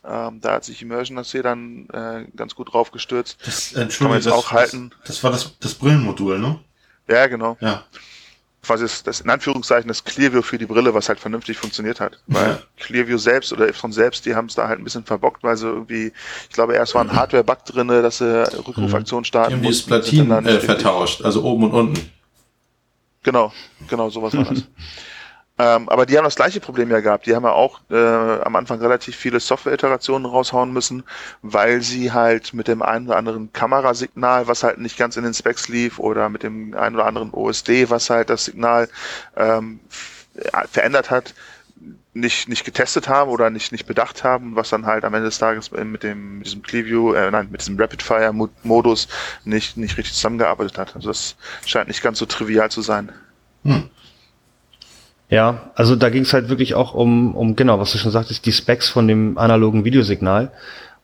Ähm, 0.06 0.42
da 0.42 0.52
hat 0.52 0.64
sich 0.64 0.82
Immersion 0.82 1.16
AC 1.16 1.42
dann 1.42 1.88
äh, 1.90 2.26
ganz 2.36 2.54
gut 2.54 2.74
drauf 2.74 2.90
gestürzt. 2.90 3.38
Das, 3.46 3.72
Kann 3.72 4.08
man 4.08 4.12
jetzt 4.18 4.26
das, 4.26 4.34
auch 4.34 4.52
halten. 4.52 4.90
Das, 4.90 5.08
das 5.08 5.24
war 5.24 5.30
das, 5.30 5.58
das 5.58 5.72
Brillenmodul, 5.72 6.38
ne? 6.38 6.60
Ja, 7.08 7.28
genau. 7.28 7.56
Ja. 7.62 7.84
Quasi 8.62 8.84
das, 8.84 9.02
das 9.02 9.20
in 9.20 9.30
Anführungszeichen 9.30 9.88
das 9.88 10.04
Clearview 10.04 10.42
für 10.42 10.58
die 10.58 10.66
Brille, 10.66 10.92
was 10.92 11.08
halt 11.08 11.20
vernünftig 11.20 11.56
funktioniert 11.56 12.00
hat. 12.00 12.18
Weil 12.26 12.48
ja. 12.48 12.58
Clearview 12.78 13.16
selbst 13.16 13.52
oder 13.52 13.68
Ifron 13.68 13.92
selbst, 13.92 14.26
die 14.26 14.34
haben 14.34 14.46
es 14.46 14.54
da 14.54 14.68
halt 14.68 14.80
ein 14.80 14.84
bisschen 14.84 15.04
verbockt, 15.04 15.42
weil 15.42 15.56
sie 15.56 15.68
irgendwie, 15.68 16.12
ich 16.48 16.54
glaube, 16.54 16.74
erst 16.74 16.94
war 16.94 17.02
ein 17.02 17.12
Hardware-Bug 17.12 17.64
drinne, 17.64 18.02
dass 18.02 18.18
sie 18.18 18.58
Rückrufaktionen 18.66 19.24
starten. 19.24 19.60
Die 19.60 19.66
haben 19.66 19.72
die 19.72 19.82
Platinen 19.82 20.46
äh, 20.46 20.60
vertauscht, 20.60 21.22
also 21.22 21.44
oben 21.44 21.64
und 21.64 21.72
unten. 21.72 22.10
Genau, 23.22 23.52
genau, 23.88 24.10
sowas 24.10 24.36
war 24.36 24.44
das. 24.44 24.64
Ähm, 25.58 25.88
aber 25.88 26.06
die 26.06 26.16
haben 26.16 26.24
das 26.24 26.36
gleiche 26.36 26.60
Problem 26.60 26.90
ja 26.90 27.00
gehabt. 27.00 27.26
Die 27.26 27.34
haben 27.34 27.44
ja 27.44 27.52
auch 27.52 27.80
äh, 27.90 27.96
am 27.96 28.54
Anfang 28.54 28.80
relativ 28.80 29.16
viele 29.16 29.40
Software-Iterationen 29.40 30.24
raushauen 30.24 30.72
müssen, 30.72 31.02
weil 31.42 31.82
sie 31.82 32.12
halt 32.12 32.54
mit 32.54 32.68
dem 32.68 32.80
einen 32.80 33.08
oder 33.08 33.16
anderen 33.16 33.52
Kamerasignal, 33.52 34.46
was 34.46 34.62
halt 34.62 34.78
nicht 34.78 34.96
ganz 34.96 35.16
in 35.16 35.24
den 35.24 35.34
Specs 35.34 35.68
lief, 35.68 35.98
oder 35.98 36.28
mit 36.28 36.44
dem 36.44 36.74
einen 36.74 36.94
oder 36.94 37.06
anderen 37.06 37.32
OSD, 37.32 37.90
was 37.90 38.08
halt 38.08 38.30
das 38.30 38.44
Signal 38.44 38.88
ähm, 39.36 39.80
verändert 40.70 41.10
hat, 41.10 41.34
nicht, 42.14 42.48
nicht 42.48 42.64
getestet 42.64 43.08
haben 43.08 43.30
oder 43.30 43.50
nicht, 43.50 43.72
nicht 43.72 43.86
bedacht 43.86 44.24
haben, 44.24 44.56
was 44.56 44.70
dann 44.70 44.86
halt 44.86 45.04
am 45.04 45.14
Ende 45.14 45.28
des 45.28 45.38
Tages 45.38 45.70
mit 45.70 46.02
dem, 46.02 46.38
mit 46.38 46.46
diesem 46.46 46.62
Clearview, 46.62 47.14
äh, 47.14 47.30
nein, 47.30 47.48
mit 47.50 47.60
diesem 47.60 47.78
Rapid 47.78 48.02
Fire 48.02 48.32
Modus 48.62 49.08
nicht, 49.44 49.76
nicht 49.76 49.96
richtig 49.96 50.14
zusammengearbeitet 50.14 50.78
hat. 50.78 50.94
Also 50.94 51.08
das 51.08 51.36
scheint 51.66 51.88
nicht 51.88 52.02
ganz 52.02 52.18
so 52.18 52.26
trivial 52.26 52.70
zu 52.70 52.82
sein. 52.82 53.12
Hm. 53.64 53.90
Ja, 55.30 55.70
also 55.74 55.94
da 55.94 56.08
ging 56.08 56.22
es 56.22 56.32
halt 56.32 56.48
wirklich 56.48 56.74
auch 56.74 56.94
um, 56.94 57.34
um, 57.34 57.54
genau, 57.54 57.78
was 57.78 57.92
du 57.92 57.98
schon 57.98 58.12
sagtest, 58.12 58.46
die 58.46 58.52
Specs 58.52 58.88
von 58.88 59.06
dem 59.06 59.36
analogen 59.36 59.84
Videosignal. 59.84 60.50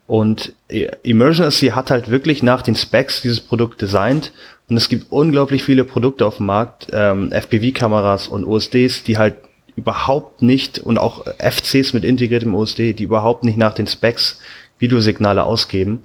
Und 0.07 0.55
Emergency 0.68 1.68
hat 1.68 1.91
halt 1.91 2.11
wirklich 2.11 2.43
nach 2.43 2.62
den 2.62 2.75
Specs 2.75 3.22
dieses 3.22 3.41
Produkt 3.41 3.81
designt. 3.81 4.33
Und 4.68 4.77
es 4.77 4.89
gibt 4.89 5.12
unglaublich 5.12 5.64
viele 5.64 5.85
Produkte 5.85 6.27
auf 6.27 6.39
dem 6.39 6.47
Markt, 6.47 6.89
ähm, 6.93 7.33
FPV-Kameras 7.33 8.29
und 8.29 8.45
OSDs, 8.45 9.05
die 9.05 9.18
halt 9.18 9.37
überhaupt 9.77 10.41
nicht 10.41 10.79
und 10.79 10.99
auch 10.99 11.27
FCs 11.39 11.93
mit 11.93 12.05
integriertem 12.05 12.55
OSD, 12.55 12.93
die 12.93 13.05
überhaupt 13.05 13.45
nicht 13.45 13.59
nach 13.59 13.75
den 13.75 13.87
Specs 13.87 14.41
Videosignale 14.79 15.45
ausgeben. 15.45 16.05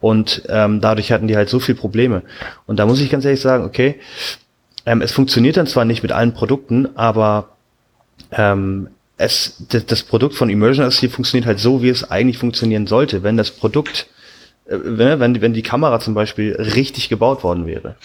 Und 0.00 0.42
ähm, 0.48 0.80
dadurch 0.80 1.12
hatten 1.12 1.28
die 1.28 1.36
halt 1.36 1.48
so 1.48 1.60
viel 1.60 1.74
Probleme. 1.74 2.22
Und 2.66 2.78
da 2.78 2.86
muss 2.86 3.00
ich 3.00 3.10
ganz 3.10 3.24
ehrlich 3.24 3.40
sagen, 3.40 3.64
okay, 3.64 4.00
ähm, 4.86 5.02
es 5.02 5.12
funktioniert 5.12 5.56
dann 5.56 5.66
zwar 5.66 5.84
nicht 5.84 6.02
mit 6.02 6.12
allen 6.12 6.34
Produkten, 6.34 6.96
aber 6.96 7.56
ähm, 8.32 8.88
es, 9.16 9.64
das, 9.68 10.02
Produkt 10.02 10.34
von 10.34 10.50
Immersion 10.50 10.90
SC 10.90 11.10
funktioniert 11.10 11.46
halt 11.46 11.60
so, 11.60 11.82
wie 11.82 11.88
es 11.88 12.10
eigentlich 12.10 12.38
funktionieren 12.38 12.86
sollte, 12.86 13.22
wenn 13.22 13.36
das 13.36 13.50
Produkt, 13.50 14.08
äh, 14.66 14.76
wenn, 14.82 15.40
wenn 15.40 15.54
die 15.54 15.62
Kamera 15.62 16.00
zum 16.00 16.14
Beispiel 16.14 16.54
richtig 16.54 17.08
gebaut 17.08 17.44
worden 17.44 17.66
wäre. 17.66 17.96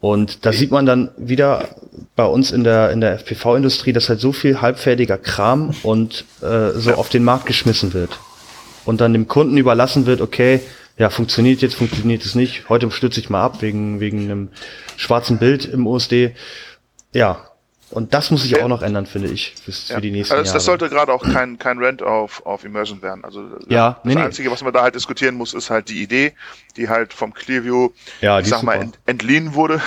Und 0.00 0.44
da 0.44 0.52
sieht 0.52 0.70
man 0.70 0.84
dann 0.84 1.10
wieder 1.16 1.68
bei 2.14 2.26
uns 2.26 2.50
in 2.50 2.62
der, 2.62 2.90
in 2.90 3.00
der 3.00 3.14
FPV-Industrie, 3.14 3.94
dass 3.94 4.10
halt 4.10 4.20
so 4.20 4.32
viel 4.32 4.60
halbfertiger 4.60 5.16
Kram 5.16 5.74
und 5.82 6.26
äh, 6.42 6.70
so 6.72 6.92
auf 6.94 7.08
den 7.08 7.24
Markt 7.24 7.46
geschmissen 7.46 7.94
wird. 7.94 8.18
Und 8.84 9.00
dann 9.00 9.14
dem 9.14 9.28
Kunden 9.28 9.56
überlassen 9.56 10.04
wird, 10.04 10.20
okay, 10.20 10.60
ja, 10.96 11.10
funktioniert 11.10 11.60
jetzt, 11.60 11.74
funktioniert 11.74 12.24
es 12.24 12.34
nicht. 12.34 12.68
Heute 12.68 12.90
stütze 12.90 13.20
ich 13.20 13.30
mal 13.30 13.42
ab 13.42 13.62
wegen, 13.62 14.00
wegen 14.00 14.24
einem 14.24 14.48
schwarzen 14.96 15.38
Bild 15.38 15.64
im 15.64 15.86
OSD. 15.86 16.34
Ja, 17.12 17.50
und 17.90 18.12
das 18.12 18.30
muss 18.30 18.42
sich 18.42 18.52
ja. 18.52 18.64
auch 18.64 18.68
noch 18.68 18.82
ändern, 18.82 19.06
finde 19.06 19.28
ich, 19.28 19.54
für, 19.54 19.70
ja. 19.70 19.96
für 19.96 20.00
die 20.00 20.10
nächsten 20.10 20.34
also 20.34 20.44
Jahre. 20.46 20.54
Das 20.54 20.64
sollte 20.64 20.88
gerade 20.88 21.12
auch 21.12 21.22
kein, 21.22 21.58
kein 21.58 21.78
Rent 21.78 22.02
auf, 22.02 22.44
auf 22.44 22.64
Immersion 22.64 23.02
werden. 23.02 23.24
Also 23.24 23.44
ja, 23.68 24.00
das 24.02 24.14
nee, 24.14 24.20
Einzige, 24.20 24.50
was 24.50 24.62
man 24.62 24.72
da 24.72 24.82
halt 24.82 24.94
diskutieren 24.94 25.36
muss, 25.36 25.54
ist 25.54 25.70
halt 25.70 25.88
die 25.88 26.02
Idee, 26.02 26.32
die 26.76 26.88
halt 26.88 27.12
vom 27.12 27.32
Clearview, 27.34 27.90
ja, 28.20 28.40
ich 28.40 28.48
sag 28.48 28.62
mal, 28.62 28.74
ent, 28.74 28.98
entliehen 29.06 29.54
wurde. 29.54 29.80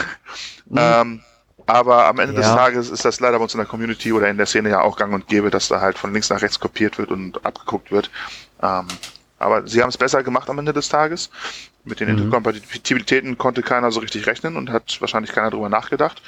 Mhm. 0.67 0.77
Ähm, 0.79 1.21
aber 1.65 2.07
am 2.07 2.19
Ende 2.19 2.33
ja. 2.33 2.39
des 2.41 2.49
Tages 2.49 2.89
ist 2.89 3.05
das 3.05 3.19
leider 3.19 3.37
bei 3.37 3.43
uns 3.43 3.53
in 3.53 3.57
der 3.57 3.67
Community 3.67 4.11
oder 4.13 4.29
in 4.29 4.37
der 4.37 4.45
Szene 4.45 4.69
ja 4.69 4.81
auch 4.81 4.97
gang 4.97 5.13
und 5.13 5.27
gäbe, 5.27 5.49
dass 5.49 5.67
da 5.69 5.81
halt 5.81 5.97
von 5.97 6.11
links 6.11 6.29
nach 6.29 6.41
rechts 6.41 6.59
kopiert 6.59 6.97
wird 6.97 7.09
und 7.09 7.45
abgeguckt 7.45 7.91
wird. 7.91 8.09
Ähm, 8.61 8.87
aber 9.39 9.67
sie 9.67 9.81
haben 9.81 9.89
es 9.89 9.97
besser 9.97 10.23
gemacht 10.23 10.49
am 10.49 10.59
Ende 10.59 10.73
des 10.73 10.89
Tages. 10.89 11.29
Mit 11.83 11.99
den 11.99 12.09
mhm. 12.09 12.17
Interkompatibilitäten 12.17 13.37
konnte 13.37 13.61
keiner 13.61 13.91
so 13.91 13.99
richtig 13.99 14.27
rechnen 14.27 14.55
und 14.55 14.69
hat 14.69 14.99
wahrscheinlich 14.99 15.31
keiner 15.31 15.51
drüber 15.51 15.69
nachgedacht. 15.69 16.21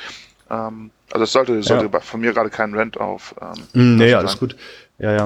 Ähm, 0.50 0.92
also 1.12 1.24
es 1.24 1.32
sollte, 1.32 1.62
sollte 1.64 1.90
ja. 1.92 2.00
von 2.00 2.22
mir 2.22 2.34
gerade 2.34 2.50
kein 2.50 2.74
Rent 2.74 2.98
auf. 2.98 3.36
Ähm, 3.42 3.96
mm, 3.96 3.98
nee, 3.98 4.14
alles 4.14 4.38
gut. 4.38 4.56
Ja, 5.00 5.14
ja. 5.14 5.26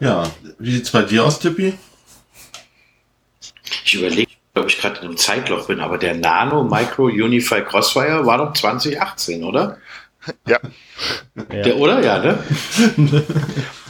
Ja, 0.00 0.30
wie 0.58 0.72
sieht's 0.72 0.90
bei 0.90 1.02
dir 1.02 1.24
aus, 1.24 1.40
Tippi? 1.40 1.76
Ich 3.84 3.94
überlege, 3.94 4.30
ob 4.54 4.68
ich 4.68 4.80
gerade 4.80 5.00
in 5.00 5.06
einem 5.06 5.16
Zeitloch 5.16 5.66
bin, 5.66 5.80
aber 5.80 5.98
der 5.98 6.14
Nano 6.14 6.62
Micro 6.62 7.04
Unify 7.04 7.62
Crossfire 7.62 8.24
war 8.26 8.38
doch 8.38 8.52
2018, 8.52 9.42
oder? 9.42 9.78
Ja. 10.46 10.58
Der, 11.50 11.76
oder? 11.76 12.02
Ja, 12.02 12.18
ne? 12.18 12.38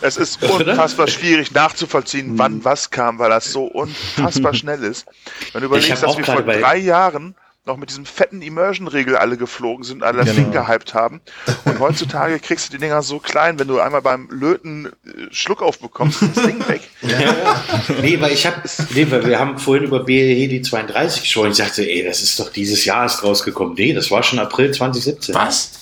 Es 0.01 0.17
ist 0.17 0.43
unfassbar 0.45 1.09
schwierig 1.09 1.53
nachzuvollziehen, 1.53 2.39
wann 2.39 2.53
hm. 2.53 2.65
was 2.65 2.91
kam, 2.91 3.19
weil 3.19 3.31
das 3.31 3.53
so 3.53 3.65
unfassbar 3.65 4.55
schnell 4.55 4.85
ist. 4.85 5.07
Wenn 5.53 5.63
du 5.63 5.67
überlegst, 5.67 6.03
dass 6.03 6.17
wir 6.17 6.25
vor 6.25 6.43
drei 6.43 6.77
Jahren 6.77 7.35
noch 7.69 7.77
mit 7.77 7.91
diesem 7.91 8.05
fetten 8.05 8.43
Immersion-Regel 8.43 9.17
alle 9.17 9.37
geflogen 9.37 9.85
sind, 9.85 10.03
alle 10.03 10.19
das 10.19 10.35
genau. 10.35 10.51
Ding 10.51 10.53
gehypt 10.53 10.95
haben. 10.95 11.21
Und 11.65 11.79
heutzutage 11.79 12.41
kriegst 12.41 12.69
du 12.69 12.73
die 12.73 12.79
Dinger 12.79 13.03
so 13.03 13.21
klein, 13.21 13.59
wenn 13.61 13.69
du 13.69 13.79
einmal 13.79 14.03
beim 14.03 14.29
Löten 14.31 14.87
äh, 14.87 14.91
Schluck 15.31 15.63
aufbekommst, 15.63 16.23
ist 16.23 16.37
das 16.37 16.45
Ding 16.45 16.69
weg. 16.69 16.81
Ja. 17.03 17.63
Nee, 18.03 18.21
weil 18.21 18.33
ich 18.33 18.47
hab, 18.47 18.63
nee, 18.95 19.07
weil 19.11 19.25
wir 19.25 19.39
haben 19.39 19.59
vorhin 19.59 19.85
über 19.85 20.05
BLE 20.05 20.49
die 20.49 20.63
32 20.63 21.23
gesprochen. 21.23 21.51
Ich 21.51 21.57
sagte, 21.57 21.89
ey, 21.89 22.05
das 22.05 22.23
ist 22.23 22.39
doch 22.41 22.51
dieses 22.53 22.85
Jahr 22.85 23.05
erst 23.05 23.23
rausgekommen. 23.23 23.75
Nee, 23.75 23.93
das 23.93 24.11
war 24.11 24.23
schon 24.23 24.39
April 24.39 24.73
2017. 24.73 25.35
Was? 25.35 25.73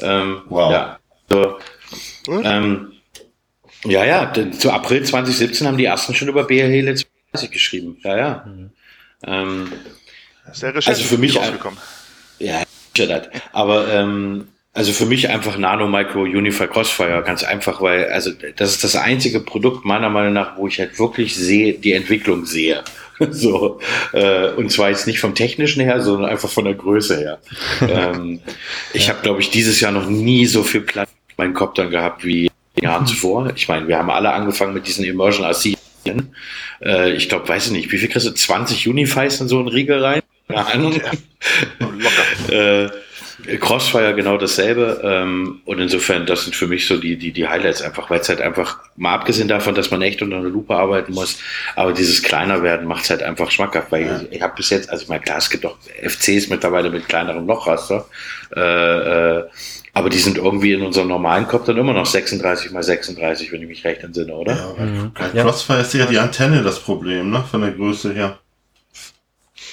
Ähm, 0.00 0.42
wow. 0.48 0.72
Ja. 0.72 0.98
So, 1.28 1.58
ähm, 2.42 2.92
ja, 3.84 4.04
ja, 4.04 4.32
zu 4.52 4.70
April 4.70 5.04
2017 5.04 5.66
haben 5.66 5.78
die 5.78 5.84
ersten 5.84 6.14
schon 6.14 6.28
über 6.28 6.44
BLE 6.44 6.94
32 6.94 7.50
geschrieben. 7.50 7.98
Ja, 8.02 8.16
ja. 8.16 8.44
Mhm. 8.46 8.70
Ähm, 9.24 9.72
also 10.44 11.04
für 11.04 11.18
mich 11.18 11.36
rausgekommen. 11.36 11.78
Ja, 12.38 12.62
aber 13.52 13.88
ähm, 13.92 14.48
also 14.72 14.92
für 14.92 15.06
mich 15.06 15.28
einfach 15.28 15.56
Nano 15.56 15.88
Micro 15.88 16.20
Unify 16.22 16.66
Crossfire, 16.66 17.22
ganz 17.24 17.42
einfach, 17.42 17.80
weil 17.80 18.10
also 18.10 18.30
das 18.56 18.72
ist 18.72 18.84
das 18.84 18.96
einzige 18.96 19.40
Produkt 19.40 19.84
meiner 19.84 20.10
Meinung 20.10 20.34
nach, 20.34 20.56
wo 20.58 20.68
ich 20.68 20.78
halt 20.78 20.98
wirklich 20.98 21.34
sehe, 21.34 21.74
die 21.74 21.92
Entwicklung 21.92 22.44
sehe. 22.44 22.84
so 23.30 23.80
äh, 24.12 24.48
und 24.50 24.70
zwar 24.70 24.90
jetzt 24.90 25.06
nicht 25.06 25.20
vom 25.20 25.34
technischen 25.34 25.82
her, 25.82 26.00
sondern 26.00 26.30
einfach 26.30 26.48
von 26.48 26.64
der 26.64 26.74
Größe 26.74 27.16
her. 27.18 27.38
ähm, 27.80 28.40
ich 28.92 29.08
habe, 29.08 29.20
glaube 29.22 29.40
ich, 29.40 29.50
dieses 29.50 29.80
Jahr 29.80 29.92
noch 29.92 30.08
nie 30.08 30.46
so 30.46 30.62
viel 30.62 30.82
Platz 30.82 31.10
in 31.28 31.34
meinen 31.38 31.54
Koptern 31.54 31.90
gehabt 31.90 32.24
wie 32.24 32.46
in 32.46 32.52
den 32.76 32.84
Jahren 32.84 33.06
zuvor. 33.06 33.52
Ich 33.54 33.68
meine, 33.68 33.88
wir 33.88 33.98
haben 33.98 34.10
alle 34.10 34.32
angefangen 34.32 34.74
mit 34.74 34.86
diesen 34.86 35.04
Immersion 35.04 35.46
RC. 35.46 35.76
Äh, 36.84 37.12
ich 37.12 37.28
glaube, 37.28 37.48
weiß 37.48 37.66
ich 37.66 37.72
nicht, 37.72 37.92
wie 37.92 37.98
viel 37.98 38.08
kriegst 38.08 38.26
du? 38.26 38.32
20 38.32 38.88
Unifys 38.88 39.40
in 39.40 39.48
so 39.48 39.58
einen 39.58 39.68
Riegel 39.68 40.04
rein? 40.04 40.22
keine 40.48 40.66
Ahnung. 40.66 41.00
Locker. 41.80 42.84
äh, 42.84 42.90
Crossfire 43.60 44.14
genau 44.14 44.36
dasselbe. 44.36 45.00
Ähm, 45.02 45.60
und 45.64 45.78
insofern, 45.78 46.26
das 46.26 46.44
sind 46.44 46.56
für 46.56 46.66
mich 46.66 46.86
so 46.86 46.96
die, 46.96 47.16
die, 47.16 47.32
die 47.32 47.48
Highlights 47.48 47.82
einfach, 47.82 48.10
weil 48.10 48.20
es 48.20 48.28
halt 48.28 48.40
einfach, 48.40 48.78
mal 48.96 49.14
abgesehen 49.14 49.48
davon, 49.48 49.74
dass 49.74 49.90
man 49.90 50.02
echt 50.02 50.22
unter 50.22 50.36
einer 50.36 50.48
Lupe 50.48 50.74
arbeiten 50.74 51.12
muss, 51.12 51.38
aber 51.74 51.92
dieses 51.92 52.22
kleiner 52.22 52.62
werden 52.62 52.86
macht 52.86 53.04
es 53.04 53.10
halt 53.10 53.22
einfach 53.22 53.50
schmackhaft, 53.50 53.92
weil 53.92 54.06
ja. 54.06 54.20
ich, 54.20 54.32
ich 54.36 54.42
habe 54.42 54.54
bis 54.56 54.70
jetzt, 54.70 54.90
also 54.90 55.02
ich 55.02 55.08
meine, 55.08 55.22
klar, 55.22 55.38
es 55.38 55.50
gibt 55.50 55.66
auch 55.66 55.76
FCs 56.02 56.48
mittlerweile 56.48 56.90
mit 56.90 57.08
kleinerem 57.08 57.46
Lochraster, 57.46 58.06
äh, 58.54 58.60
äh, 59.38 59.44
aber 59.92 60.10
die 60.10 60.18
sind 60.18 60.36
irgendwie 60.36 60.72
in 60.72 60.82
unserem 60.82 61.08
normalen 61.08 61.46
Kopf 61.46 61.66
dann 61.66 61.78
immer 61.78 61.94
noch 61.94 62.06
36 62.06 62.70
mal 62.70 62.82
36, 62.82 63.50
wenn 63.52 63.62
ich 63.62 63.68
mich 63.68 63.84
recht 63.84 64.02
entsinne, 64.02 64.34
oder? 64.34 64.74
Ja, 64.76 64.84
mhm. 64.84 65.14
Crossfire 65.14 65.80
ist 65.80 65.94
ja 65.94 66.06
die 66.06 66.18
Antenne 66.18 66.62
das 66.62 66.80
Problem, 66.80 67.30
ne, 67.30 67.44
von 67.50 67.62
der 67.62 67.70
Größe 67.70 68.12
her. 68.12 68.38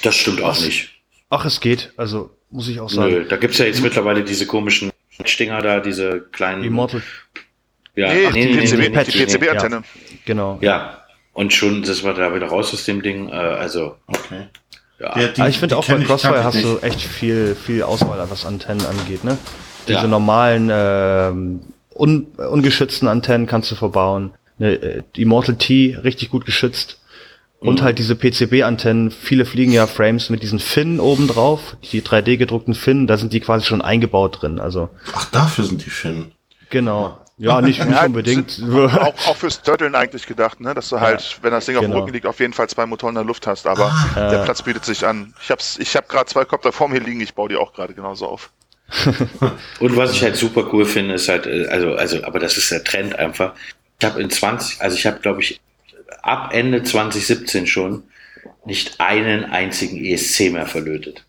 Das 0.01 0.15
stimmt 0.15 0.41
auch 0.41 0.59
nicht. 0.59 0.89
Ach, 1.29 1.45
es 1.45 1.59
geht. 1.59 1.91
Also 1.97 2.29
muss 2.53 2.67
ich 2.67 2.79
auch 2.79 2.89
sagen. 2.89 3.11
Nö, 3.11 3.25
da 3.27 3.37
gibt's 3.37 3.57
ja 3.57 3.65
jetzt 3.65 3.81
mittlerweile 3.81 4.23
diese 4.23 4.45
komischen 4.45 4.91
Stinger 5.25 5.61
da, 5.61 5.79
diese 5.79 6.21
kleinen. 6.31 6.63
Immortal. 6.63 7.01
Ja, 7.95 8.13
nee, 8.13 8.25
Ach, 8.27 8.33
nee, 8.33 8.47
die, 8.47 8.57
PCB, 8.57 8.77
nee, 8.77 8.89
nee, 8.89 9.03
die 9.03 9.25
PCB-Antenne. 9.25 9.75
Ja, 9.75 10.17
genau. 10.25 10.57
Ja. 10.61 10.99
Und 11.33 11.51
schon 11.53 11.81
das 11.83 12.03
war 12.03 12.13
da 12.13 12.33
wieder 12.33 12.47
raus 12.47 12.73
aus 12.73 12.85
dem 12.85 13.01
Ding. 13.01 13.29
Äh, 13.29 13.33
also. 13.33 13.97
Okay. 14.07 14.47
Ja. 14.99 15.19
ja 15.19 15.27
die, 15.29 15.41
ich 15.49 15.59
finde 15.59 15.77
auch 15.77 15.85
bei 15.85 15.97
Crossfire 15.99 16.43
hast 16.43 16.63
du 16.63 16.77
echt 16.79 17.01
viel, 17.01 17.55
viel 17.55 17.83
Auswahl, 17.83 18.23
was 18.29 18.45
Antennen 18.45 18.85
angeht, 18.85 19.23
ne? 19.23 19.37
Diese 19.87 19.99
ja. 19.99 20.07
normalen, 20.07 20.69
ähm, 20.71 21.61
un, 21.93 22.27
ungeschützten 22.37 23.07
Antennen 23.07 23.47
kannst 23.47 23.71
du 23.71 23.75
verbauen. 23.75 24.31
Ne, 24.59 24.73
äh, 24.75 25.03
Immortal 25.17 25.55
T 25.55 25.97
richtig 26.03 26.29
gut 26.29 26.45
geschützt. 26.45 26.99
Und 27.63 27.79
mhm. 27.79 27.83
halt 27.85 27.97
diese 27.97 28.15
PCB-Antennen, 28.15 29.09
viele 29.09 29.45
fliegen 29.45 29.71
ja 29.71 29.87
Frames 29.87 30.29
mit 30.29 30.43
diesen 30.43 30.59
Finnen 30.59 30.99
oben 30.99 31.27
drauf, 31.27 31.77
die 31.91 32.01
3D 32.01 32.37
gedruckten 32.37 32.75
Finnen, 32.75 33.07
da 33.07 33.17
sind 33.17 33.31
die 33.31 33.39
quasi 33.39 33.65
schon 33.65 33.81
eingebaut 33.81 34.41
drin. 34.41 34.59
Also 34.59 34.89
Ach, 35.13 35.25
dafür 35.31 35.63
sind 35.63 35.85
die 35.85 35.89
Finnen. 35.89 36.33
Genau. 36.69 37.17
Ja, 37.37 37.61
nicht, 37.61 37.83
nicht 37.83 38.03
unbedingt. 38.03 38.61
Auch, 38.71 39.27
auch 39.27 39.35
fürs 39.35 39.61
Turteln 39.61 39.95
eigentlich 39.95 40.27
gedacht, 40.27 40.61
ne? 40.61 40.75
dass 40.75 40.89
du 40.89 40.99
halt, 40.99 41.21
ja, 41.21 41.37
wenn 41.41 41.51
das 41.51 41.65
Ding 41.65 41.73
genau. 41.73 41.79
auf 41.79 41.85
dem 41.85 41.91
genau. 41.91 41.99
Rücken 42.01 42.13
liegt, 42.13 42.25
auf 42.27 42.39
jeden 42.39 42.53
Fall 42.53 42.69
zwei 42.69 42.85
Motoren 42.85 43.15
in 43.15 43.21
der 43.21 43.25
Luft 43.25 43.47
hast. 43.47 43.65
Aber 43.65 43.87
ah, 43.87 44.29
der 44.29 44.41
äh, 44.41 44.43
Platz 44.43 44.61
bietet 44.61 44.85
sich 44.85 45.05
an. 45.05 45.33
Ich 45.41 45.49
hab's, 45.49 45.77
ich 45.79 45.95
hab 45.95 46.07
gerade 46.07 46.27
zwei 46.27 46.45
Kopter 46.45 46.71
vor 46.71 46.89
mir 46.89 46.99
liegen, 46.99 47.21
ich 47.21 47.33
baue 47.33 47.49
die 47.49 47.55
auch 47.55 47.73
gerade 47.73 47.93
genauso 47.93 48.27
auf. 48.27 48.51
Und 49.79 49.97
was 49.97 50.13
ich 50.13 50.21
halt 50.21 50.35
super 50.35 50.69
cool 50.71 50.85
finde, 50.85 51.15
ist 51.15 51.27
halt, 51.27 51.47
äh, 51.47 51.67
also, 51.67 51.95
also, 51.95 52.23
aber 52.23 52.39
das 52.39 52.57
ist 52.57 52.69
der 52.71 52.83
Trend 52.83 53.17
einfach. 53.17 53.53
Ich 53.99 54.05
habe 54.05 54.21
in 54.21 54.29
20, 54.29 54.81
also 54.81 54.95
ich 54.95 55.05
habe, 55.07 55.19
glaube 55.19 55.41
ich, 55.41 55.59
ab 56.21 56.53
Ende 56.53 56.83
2017 56.83 57.67
schon 57.67 58.03
nicht 58.65 58.99
einen 58.99 59.45
einzigen 59.45 60.03
ESC 60.03 60.51
mehr 60.51 60.65
verlötet. 60.65 61.25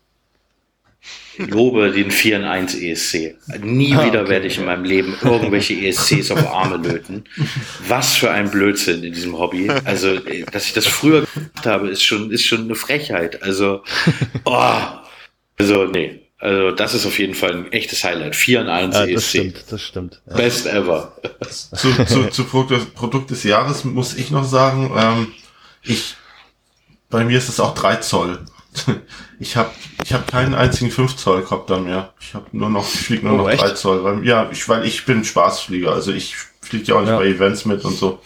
Ich 1.37 1.47
lobe 1.47 1.91
den 1.91 2.11
4 2.11 2.37
in 2.37 2.43
1 2.45 2.75
ESC. 2.75 3.35
Nie 3.61 3.93
ah, 3.93 4.05
wieder 4.05 4.21
okay. 4.21 4.29
werde 4.29 4.47
ich 4.47 4.57
in 4.57 4.65
meinem 4.65 4.85
Leben 4.85 5.15
irgendwelche 5.21 5.73
ESCs 5.73 6.31
auf 6.31 6.47
Arme 6.47 6.77
löten. 6.77 7.25
Was 7.87 8.15
für 8.15 8.31
ein 8.31 8.49
Blödsinn 8.49 9.03
in 9.03 9.13
diesem 9.13 9.37
Hobby. 9.37 9.69
Also, 9.83 10.17
dass 10.51 10.67
ich 10.67 10.73
das 10.73 10.87
früher 10.87 11.25
gemacht 11.25 11.65
habe, 11.65 11.89
ist 11.89 12.03
schon, 12.03 12.31
ist 12.31 12.45
schon 12.45 12.63
eine 12.63 12.75
Frechheit. 12.75 13.43
Also, 13.43 13.83
oh, 14.45 14.77
also, 15.57 15.85
nee. 15.85 16.24
Also 16.37 16.71
das 16.71 16.93
ist 16.93 17.05
auf 17.05 17.17
jeden 17.17 17.33
Fall 17.33 17.51
ein 17.51 17.71
echtes 17.71 18.03
Highlight. 18.03 18.35
4 18.35 18.61
in 18.61 18.69
1 18.69 18.95
ja, 18.95 19.05
ESC. 19.05 19.13
Das 19.13 19.29
stimmt, 19.29 19.63
das 19.69 19.81
stimmt. 19.81 20.21
Ja. 20.27 20.35
Best 20.35 20.65
ever. 20.67 21.15
Zu, 21.49 22.05
zu, 22.05 22.29
zu 22.29 22.43
Produkt 22.43 23.31
des 23.31 23.43
Jahres 23.43 23.85
muss 23.85 24.15
ich 24.15 24.31
noch 24.31 24.43
sagen, 24.43 24.91
ähm, 24.97 25.27
ich, 25.81 26.15
bei 27.09 27.23
mir 27.23 27.37
ist 27.37 27.49
es 27.49 27.59
auch 27.59 27.73
3 27.73 27.97
Zoll. 27.97 28.39
Ich 29.37 29.57
habe 29.57 29.69
ich 30.01 30.13
hab 30.13 30.27
keinen 30.27 30.55
einzigen 30.55 30.89
5 30.89 31.17
Zoll 31.17 31.41
Copter 31.41 31.79
mehr. 31.81 32.13
Ich 32.21 32.33
habe 32.33 32.45
nur 32.53 32.69
noch, 32.69 32.87
ich 32.87 33.01
fliege 33.01 33.25
nur 33.27 33.33
oh, 33.33 33.37
noch 33.39 33.49
echt? 33.49 33.61
3 33.61 33.71
Zoll. 33.71 34.03
Weil, 34.05 34.25
ja, 34.25 34.49
ich, 34.49 34.69
weil 34.69 34.85
ich 34.85 35.03
bin 35.05 35.25
Spaßflieger. 35.25 35.91
Also 35.91 36.13
ich 36.13 36.37
fliege 36.61 36.85
ja 36.85 36.95
auch 36.95 37.01
nicht 37.01 37.09
ja. 37.09 37.17
bei 37.17 37.25
Events 37.25 37.65
mit 37.65 37.83
und 37.83 37.97
so. 37.97 38.21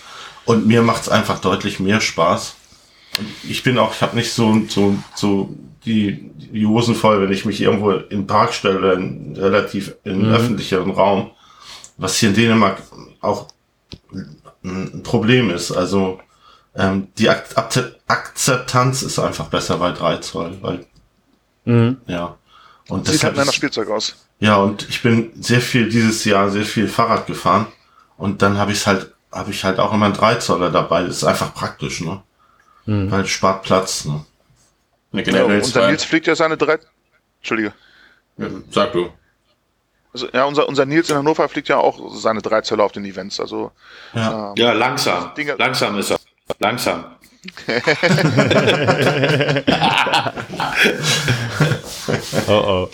Und 0.45 0.68
mir 0.68 0.84
macht's 0.84 1.10
einfach 1.10 1.39
deutlich 1.39 1.80
mehr 1.80 1.99
Spaß. 1.99 2.55
Und 3.18 3.28
ich 3.49 3.64
bin 3.64 3.80
auch, 3.80 3.95
ich 3.95 4.01
habe 4.01 4.16
nicht 4.16 4.32
so, 4.32 4.62
so, 4.68 4.95
so 5.16 5.55
die, 5.84 6.30
die 6.52 6.66
Hosen 6.66 6.95
voll, 6.95 7.22
wenn 7.22 7.32
ich 7.32 7.45
mich 7.45 7.62
irgendwo 7.62 7.91
in 7.91 8.10
den 8.10 8.28
Park 8.28 8.54
stelle, 8.54 8.93
in, 8.93 9.36
relativ 9.38 9.95
in 10.04 10.28
mhm. 10.28 10.34
öffentlicheren 10.34 10.91
Raum, 10.91 11.32
was 11.97 12.18
hier 12.18 12.30
in 12.30 12.36
Dänemark 12.36 12.82
auch 13.22 13.47
ein 14.64 15.04
Problem 15.04 15.50
ist. 15.50 15.72
Also 15.72 16.20
ähm, 16.76 17.08
die 17.18 17.30
Akzeptanz 17.30 19.02
ist 19.02 19.20
einfach 19.20 19.47
besser 19.47 19.78
bei 19.78 19.91
3 19.91 20.18
Zoll, 20.18 20.58
weil 20.62 20.86
mhm. 21.66 21.97
ja. 22.08 22.38
Und 22.88 23.08
Sieht 23.08 23.24
halt 23.24 23.36
nach 23.36 23.52
Spielzeug 23.54 23.89
aus. 23.89 24.16
Ja, 24.39 24.58
und 24.58 24.88
ich 24.89 25.02
bin 25.02 25.32
sehr 25.39 25.62
viel 25.62 25.89
dieses 25.89 26.26
Jahr 26.26 26.50
sehr 26.50 26.66
viel 26.66 26.88
Fahrrad 26.88 27.28
gefahren 27.28 27.68
und 28.18 28.41
dann 28.41 28.58
habe 28.58 28.72
ich 28.72 28.88
halt 28.88 29.14
habe 29.32 29.52
ich 29.52 29.64
halt 29.64 29.80
auch 29.80 29.93
immer 29.93 30.06
einen 30.06 30.16
3 30.16 30.36
Zoller 30.36 30.72
dabei. 30.72 31.04
Das 31.04 31.18
ist 31.18 31.24
einfach 31.24 31.54
praktisch, 31.54 32.02
ne? 32.02 32.22
Mhm. 32.86 33.12
Weil 33.12 33.28
spart 33.28 33.64
Platz, 33.64 34.06
ne? 34.06 34.26
Ja, 35.12 35.22
generell 35.22 35.49
ja, 35.49 35.55
unser 35.57 35.88
Nils 35.88 36.03
fliegt 36.03 36.28
ja 36.28 36.36
seine 36.36 36.57
drei. 36.57 36.78
Entschuldige. 37.39 37.74
Ja, 38.38 38.47
sag 38.70 38.93
du. 38.93 39.10
Also, 40.14 40.28
ja, 40.34 40.45
unser, 40.45 40.68
unser 40.68 40.86
Nils 40.86 41.10
in 41.10 41.16
Hannover 41.18 41.47
fliegt 41.49 41.68
ja 41.68 41.78
auch 41.78 42.16
seine 42.16 42.41
drei 42.41 42.62
Zölle 42.62 42.84
auf 42.84 42.91
den 42.91 43.05
Events. 43.05 43.39
Also, 43.39 43.72
ja, 44.14 44.49
ähm, 44.49 44.55
ja 44.57 44.74
langsam. 44.74 45.34
Dinge 45.36 45.55
langsam 45.57 45.97
ist 45.99 46.12
er. 46.12 46.20
Langsam. 46.60 47.05
oh 52.47 52.51
oh. 52.51 52.89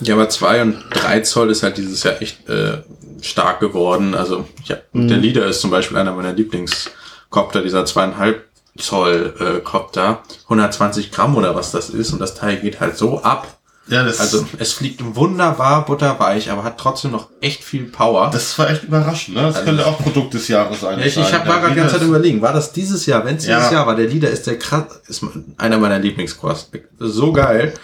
Ja, 0.00 0.14
aber 0.14 0.28
2 0.28 0.62
und 0.62 0.84
3 0.90 1.20
Zoll 1.20 1.50
ist 1.50 1.62
halt 1.62 1.76
dieses 1.78 2.02
Jahr 2.04 2.20
echt 2.22 2.48
äh, 2.48 2.82
stark 3.22 3.60
geworden. 3.60 4.14
Also 4.14 4.48
ja, 4.64 4.76
mhm. 4.92 5.08
der 5.08 5.18
Leader 5.18 5.46
ist 5.46 5.60
zum 5.60 5.70
Beispiel 5.70 5.96
einer 5.96 6.12
meiner 6.12 6.32
Lieblingskopter, 6.32 7.62
dieser 7.62 7.84
zweieinhalb 7.84 8.45
Zoll 8.76 9.34
äh, 9.38 9.60
Copter, 9.60 10.22
120 10.44 11.10
Gramm 11.10 11.36
oder 11.36 11.54
was 11.54 11.72
das 11.72 11.90
ist 11.90 12.12
und 12.12 12.18
das 12.18 12.34
Teil 12.34 12.58
geht 12.58 12.80
halt 12.80 12.96
so 12.96 13.22
ab. 13.22 13.56
Ja, 13.88 14.02
das 14.02 14.18
also 14.18 14.44
es 14.58 14.72
fliegt 14.72 15.00
wunderbar 15.14 15.84
butterweich, 15.84 16.50
aber 16.50 16.64
hat 16.64 16.76
trotzdem 16.76 17.12
noch 17.12 17.28
echt 17.40 17.62
viel 17.62 17.84
Power. 17.84 18.30
Das 18.32 18.58
war 18.58 18.68
echt 18.68 18.82
überraschend, 18.82 19.36
ne? 19.36 19.42
Das 19.42 19.56
also, 19.56 19.66
könnte 19.66 19.86
auch 19.86 19.98
Produkt 19.98 20.34
des 20.34 20.48
Jahres 20.48 20.80
sein. 20.80 20.98
Ja, 20.98 21.06
ich, 21.06 21.16
ich 21.16 21.32
hab, 21.32 21.46
war 21.46 21.60
gerade 21.60 21.74
die 21.74 21.80
ganze 21.80 21.94
Zeit 21.94 22.06
überlegen, 22.06 22.42
war 22.42 22.52
das 22.52 22.72
dieses 22.72 23.06
Jahr? 23.06 23.24
Wenn 23.24 23.36
es 23.36 23.44
dieses 23.44 23.66
ja. 23.66 23.72
Jahr 23.72 23.86
war, 23.86 23.94
der 23.94 24.08
Lieder 24.08 24.28
ist 24.28 24.48
der 24.48 24.58
krass, 24.58 25.00
ist 25.06 25.24
einer 25.56 25.78
meiner 25.78 26.00
Lieblingsquasts. 26.00 26.72
So 26.98 27.32
geil. 27.32 27.74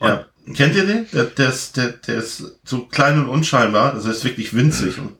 Ja. 0.00 0.26
Kennt 0.54 0.74
ihr 0.76 0.86
den? 0.86 1.06
Der, 1.12 1.24
der, 1.24 1.48
ist, 1.48 1.76
der, 1.76 1.88
der 1.88 2.16
ist 2.16 2.58
so 2.64 2.86
klein 2.86 3.18
und 3.18 3.28
unscheinbar, 3.28 3.94
das 3.94 4.04
ist 4.04 4.24
wirklich 4.24 4.54
winzig. 4.54 4.98
Und 4.98 5.16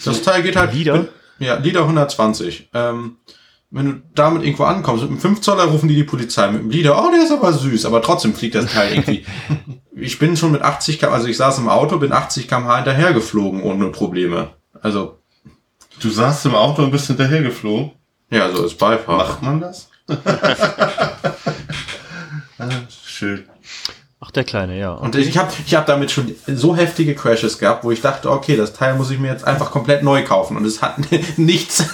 so 0.00 0.10
das 0.10 0.22
Teil 0.22 0.42
geht 0.42 0.56
halt 0.56 0.72
Lieder. 0.72 1.08
Ja, 1.38 1.56
Lieder 1.56 1.80
120. 1.82 2.70
Ähm, 2.72 3.16
wenn 3.74 3.86
du 3.86 4.02
damit 4.14 4.44
irgendwo 4.44 4.62
ankommst, 4.64 5.02
mit 5.02 5.10
einem 5.10 5.20
5 5.20 5.40
Zoller 5.40 5.64
rufen 5.64 5.88
die 5.88 5.96
die 5.96 6.04
Polizei, 6.04 6.48
mit 6.48 6.62
dem 6.62 6.70
Lieder, 6.70 6.96
oh, 6.96 7.10
der 7.10 7.24
ist 7.24 7.32
aber 7.32 7.52
süß, 7.52 7.86
aber 7.86 8.02
trotzdem 8.02 8.32
fliegt 8.32 8.54
das 8.54 8.72
Teil 8.72 8.92
irgendwie. 8.92 9.26
ich 9.96 10.20
bin 10.20 10.36
schon 10.36 10.52
mit 10.52 10.62
80 10.62 11.00
km, 11.00 11.12
also 11.12 11.26
ich 11.26 11.36
saß 11.36 11.58
im 11.58 11.68
Auto, 11.68 11.98
bin 11.98 12.12
80 12.12 12.46
km/h 12.46 12.76
hinterhergeflogen 12.76 13.62
ohne 13.62 13.88
Probleme. 13.88 14.50
Also. 14.80 15.18
Du 16.00 16.08
saßt 16.08 16.46
im 16.46 16.54
Auto 16.54 16.84
und 16.84 16.92
bist 16.92 17.08
hinterhergeflogen? 17.08 17.90
Ja, 18.30 18.48
so 18.52 18.62
als 18.62 18.74
Beifahrer. 18.74 19.18
Macht 19.18 19.42
man 19.42 19.60
das? 19.60 19.88
ah, 22.58 22.68
schön. 23.04 23.44
Ach, 24.20 24.30
der 24.30 24.44
Kleine, 24.44 24.78
ja. 24.78 24.92
Und 24.92 25.16
ich 25.16 25.36
habe 25.36 25.52
ich 25.66 25.74
hab 25.74 25.86
damit 25.86 26.12
schon 26.12 26.32
so 26.46 26.76
heftige 26.76 27.16
Crashes 27.16 27.58
gehabt, 27.58 27.82
wo 27.82 27.90
ich 27.90 28.00
dachte, 28.00 28.30
okay, 28.30 28.56
das 28.56 28.72
Teil 28.72 28.94
muss 28.96 29.10
ich 29.10 29.18
mir 29.18 29.32
jetzt 29.32 29.44
einfach 29.44 29.72
komplett 29.72 30.04
neu 30.04 30.22
kaufen. 30.24 30.56
Und 30.56 30.64
es 30.64 30.80
hat 30.80 30.98
nichts, 31.36 31.86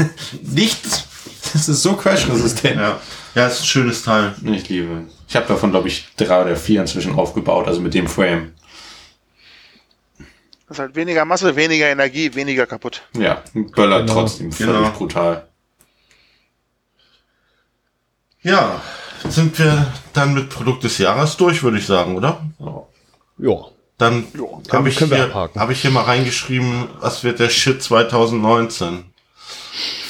nichts 0.42 1.09
das 1.52 1.68
ist 1.68 1.82
so 1.82 1.94
crashresistent. 1.94 2.76
Ja. 2.76 3.00
ja, 3.34 3.46
ist 3.46 3.60
ein 3.60 3.66
schönes 3.66 4.02
Teil. 4.02 4.34
Ich 4.44 4.68
liebe. 4.68 5.04
Ich 5.28 5.36
habe 5.36 5.46
davon, 5.46 5.70
glaube 5.70 5.88
ich, 5.88 6.08
drei 6.16 6.42
oder 6.42 6.56
vier 6.56 6.80
inzwischen 6.80 7.14
aufgebaut, 7.14 7.66
also 7.66 7.80
mit 7.80 7.94
dem 7.94 8.08
Frame. 8.08 8.52
Das 10.68 10.76
ist 10.76 10.78
halt 10.78 10.94
weniger 10.94 11.24
Masse, 11.24 11.56
weniger 11.56 11.88
Energie, 11.88 12.32
weniger 12.34 12.66
kaputt. 12.66 13.02
Ja, 13.18 13.42
böllert 13.54 14.06
genau. 14.06 14.20
trotzdem 14.20 14.52
völlig 14.52 14.76
genau. 14.76 14.90
brutal. 14.90 15.48
Ja, 18.42 18.80
sind 19.28 19.58
wir 19.58 19.92
dann 20.12 20.32
mit 20.34 20.48
Produkt 20.48 20.84
des 20.84 20.98
Jahres 20.98 21.36
durch, 21.36 21.62
würde 21.62 21.78
ich 21.78 21.86
sagen, 21.86 22.16
oder? 22.16 22.40
Ja. 23.38 23.66
Dann 23.98 24.26
habe 24.72 24.88
ich, 24.88 25.00
hab 25.00 25.70
ich 25.70 25.82
hier 25.82 25.90
mal 25.90 26.04
reingeschrieben, 26.04 26.88
was 27.00 27.22
wird 27.22 27.38
der 27.38 27.50
Shit 27.50 27.82
2019? 27.82 29.09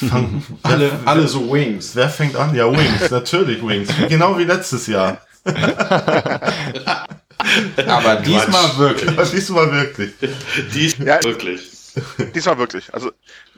Alle, 0.63 0.99
alle 1.05 1.27
so 1.27 1.51
Wings. 1.51 1.95
Wer 1.95 2.09
fängt 2.09 2.35
an? 2.35 2.55
Ja, 2.55 2.71
Wings, 2.71 3.11
natürlich 3.11 3.65
Wings. 3.65 3.89
Genau 4.09 4.37
wie 4.37 4.45
letztes 4.45 4.87
Jahr. 4.87 5.21
Aber 7.87 8.15
diesmal 8.25 8.77
wirklich. 8.77 9.09
Aber 9.09 9.25
diesmal 9.25 9.71
wirklich. 9.71 10.11
Diesmal 10.73 11.07
ja, 11.07 11.23
wirklich. 11.23 11.71
Diesmal 12.33 12.57
wirklich. 12.57 12.93
Also 12.93 13.11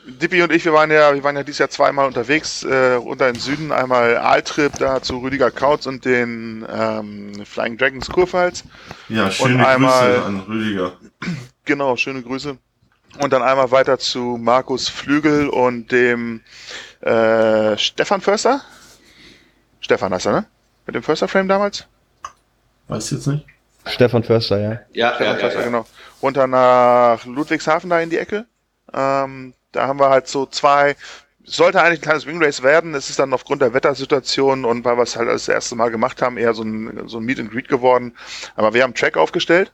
Dippi 0.06 0.42
und 0.42 0.52
ich, 0.52 0.66
wir 0.66 0.74
waren 0.74 0.92
ja, 0.92 1.14
wir 1.14 1.24
waren 1.24 1.36
ja 1.36 1.44
dieses 1.44 1.60
Jahr 1.60 1.70
zweimal 1.70 2.08
unterwegs, 2.08 2.64
äh, 2.64 2.98
unter 3.02 3.32
den 3.32 3.40
Süden, 3.40 3.72
einmal 3.72 4.18
Aaltrip 4.18 4.78
da 4.78 5.02
zu 5.02 5.20
Rüdiger 5.20 5.52
Kautz 5.52 5.86
und 5.86 6.04
den 6.04 6.66
ähm, 6.70 7.46
Flying 7.46 7.78
Dragons 7.78 8.10
Kurpfalz. 8.10 8.64
Ja, 9.08 9.32
schöne 9.32 9.56
und 9.56 9.66
einmal, 9.66 10.14
Grüße 10.14 10.26
an 10.26 10.40
Rüdiger. 10.42 10.94
Genau, 11.66 11.96
schöne 11.96 12.22
Grüße. 12.22 12.58
Und 13.20 13.32
dann 13.32 13.44
einmal 13.44 13.72
weiter 13.72 14.00
zu 14.00 14.38
Markus 14.42 14.90
Flügel 14.90 15.50
und 15.50 15.92
dem 15.92 16.42
äh, 17.02 17.78
Stefan 17.78 18.22
Förster. 18.22 18.62
Stefan 19.80 20.14
heißt 20.14 20.26
er, 20.28 20.32
ne? 20.32 20.46
Mit 20.86 20.96
dem 20.96 21.04
Förster 21.04 21.28
Frame 21.28 21.48
damals? 21.48 21.86
Weiß 22.88 23.12
jetzt 23.12 23.28
nicht. 23.28 23.46
Stefan 23.86 24.24
Förster, 24.24 24.60
ja. 24.60 24.80
Ja, 24.94 25.16
Stefan 25.16 25.34
ja, 25.34 25.40
Förster, 25.40 25.60
ja, 25.60 25.66
ja. 25.66 25.66
genau. 25.66 25.86
Und 26.22 26.38
dann 26.38 26.50
nach 26.52 27.26
Ludwigshafen 27.26 27.90
da 27.90 28.00
in 28.00 28.10
die 28.10 28.18
Ecke. 28.18 28.46
Ähm, 28.94 29.54
da 29.72 29.88
haben 29.88 30.00
wir 30.00 30.10
halt 30.10 30.28
so 30.28 30.46
zwei, 30.46 30.96
sollte 31.44 31.82
eigentlich 31.82 32.00
ein 32.00 32.04
kleines 32.04 32.26
Wingrace 32.26 32.64
werden. 32.64 32.96
Es 32.96 33.10
ist 33.10 33.20
dann 33.20 33.34
aufgrund 33.34 33.62
der 33.62 33.74
Wettersituation 33.74 34.66
und 34.66 34.86
weil 34.86 34.98
wir 34.98 35.04
es 35.04 35.16
halt 35.18 35.30
das 35.30 35.48
erste 35.48 35.76
Mal 35.76 35.92
gemacht 35.92 36.22
haben, 36.22 36.38
eher 36.38 36.54
so 36.54 36.64
ein, 36.64 37.08
so 37.08 37.18
ein 37.18 37.24
Meet 37.24 37.40
and 37.40 37.52
Greet 37.52 37.68
geworden. 37.68 38.16
Aber 38.56 38.74
wir 38.74 38.84
haben 38.84 38.96
Track 38.96 39.18
aufgestellt 39.18 39.72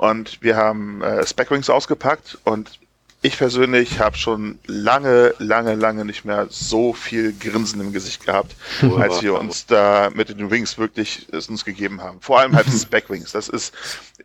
und 0.00 0.38
wir 0.40 0.56
haben 0.56 1.02
äh, 1.02 1.26
Specwings 1.26 1.68
ausgepackt 1.68 2.38
und 2.44 2.80
ich 3.20 3.36
persönlich 3.36 4.00
habe 4.00 4.16
schon 4.16 4.58
lange, 4.64 5.34
lange, 5.36 5.74
lange 5.74 6.06
nicht 6.06 6.24
mehr 6.24 6.46
so 6.48 6.94
viel 6.94 7.34
Grinsen 7.38 7.82
im 7.82 7.92
Gesicht 7.92 8.24
gehabt, 8.24 8.56
als 8.96 9.20
wir 9.20 9.38
uns 9.38 9.66
da 9.66 10.08
mit 10.14 10.30
den 10.30 10.50
Wings 10.50 10.78
wirklich 10.78 11.28
es 11.32 11.50
uns 11.50 11.66
gegeben 11.66 12.00
haben. 12.00 12.18
Vor 12.22 12.40
allem 12.40 12.56
halt 12.56 12.66
Spec-Wings. 12.70 13.32
Das 13.32 13.50
ist, 13.50 13.74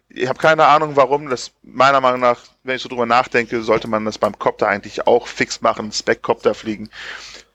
ich 0.08 0.30
habe 0.30 0.40
keine 0.40 0.66
Ahnung, 0.66 0.96
warum. 0.96 1.30
Das 1.30 1.52
meiner 1.62 2.00
Meinung 2.00 2.22
nach, 2.22 2.40
wenn 2.64 2.78
ich 2.78 2.82
so 2.82 2.88
drüber 2.88 3.06
nachdenke, 3.06 3.62
sollte 3.62 3.90
man 3.90 4.06
das 4.06 4.18
beim 4.18 4.40
Copter 4.40 4.70
eigentlich 4.70 5.06
auch 5.08 5.28
fix 5.28 5.60
machen, 5.60 5.92
Spec-Copter 5.92 6.54
fliegen. 6.54 6.90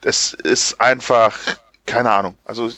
Das 0.03 0.35
ist 0.35 0.79
einfach 0.79 1.39
keine 1.87 2.11
Ahnung. 2.11 2.37
Also 2.45 2.71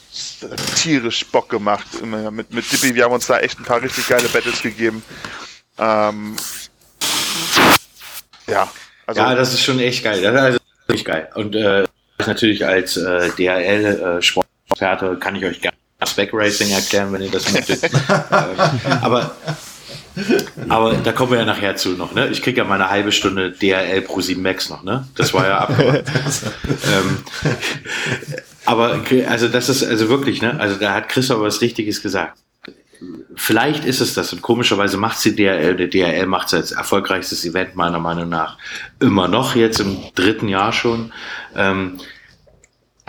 tierisch 0.75 1.25
Bock 1.27 1.49
gemacht 1.49 1.85
mit, 2.03 2.53
mit 2.53 2.71
Dippy. 2.71 2.95
Wir 2.95 3.05
haben 3.05 3.13
uns 3.13 3.27
da 3.27 3.39
echt 3.39 3.59
ein 3.59 3.65
paar 3.65 3.81
richtig 3.81 4.07
geile 4.07 4.27
Battles 4.29 4.61
gegeben. 4.61 5.03
Ähm, 5.77 6.35
ja, 8.47 8.69
also 9.05 9.21
ja, 9.21 9.35
das 9.35 9.53
ist 9.53 9.63
schon 9.63 9.79
echt 9.79 10.03
geil. 10.03 10.21
Das 10.21 10.33
ist 10.33 10.39
also 10.39 10.59
wirklich 10.87 11.05
geil. 11.05 11.29
Und 11.35 11.55
äh, 11.55 11.85
natürlich 12.25 12.65
als 12.65 12.97
äh, 12.97 13.29
DHL-Sportexperte 13.37 15.13
äh, 15.13 15.19
kann 15.19 15.35
ich 15.35 15.45
euch 15.45 15.61
gerne 15.61 15.77
Spec 16.05 16.31
Racing 16.33 16.69
erklären, 16.71 17.13
wenn 17.13 17.21
ihr 17.21 17.31
das 17.31 17.51
möchtet. 17.53 17.89
aber 19.01 19.35
aber 20.69 20.93
da 20.95 21.11
kommen 21.11 21.31
wir 21.31 21.39
ja 21.39 21.45
nachher 21.45 21.75
zu 21.75 21.89
noch, 21.89 22.13
ne? 22.13 22.27
Ich 22.27 22.43
kriege 22.43 22.59
ja 22.59 22.63
mal 22.65 22.75
eine 22.75 22.89
halbe 22.89 23.11
Stunde 23.11 23.51
DRL 23.51 24.01
Pro 24.01 24.21
7 24.21 24.41
Max 24.41 24.69
noch, 24.69 24.83
ne? 24.83 25.07
Das 25.15 25.33
war 25.33 25.47
ja 25.47 25.57
ab. 25.57 25.73
ähm, 25.79 27.23
aber 28.65 29.01
also 29.27 29.47
das 29.47 29.69
ist 29.69 29.83
also 29.83 30.09
wirklich, 30.09 30.41
ne? 30.41 30.59
Also 30.59 30.75
da 30.75 30.93
hat 30.93 31.09
Chris 31.09 31.31
aber 31.31 31.43
was 31.43 31.61
Richtiges 31.61 32.01
gesagt 32.01 32.37
vielleicht 33.35 33.85
ist 33.85 34.01
es 34.01 34.13
das 34.13 34.33
und 34.33 34.41
komischerweise 34.41 34.97
macht 34.97 35.19
sie 35.19 35.35
DRL, 35.35 35.75
der 35.75 35.87
DRL 35.87 36.25
macht 36.25 36.47
es 36.47 36.53
als 36.53 36.71
erfolgreichstes 36.71 37.45
Event 37.45 37.75
meiner 37.75 37.99
Meinung 37.99 38.29
nach 38.29 38.57
immer 38.99 39.27
noch 39.27 39.55
jetzt 39.55 39.79
im 39.79 39.97
dritten 40.15 40.47
Jahr 40.47 40.73
schon. 40.73 41.11
Ähm, 41.55 41.99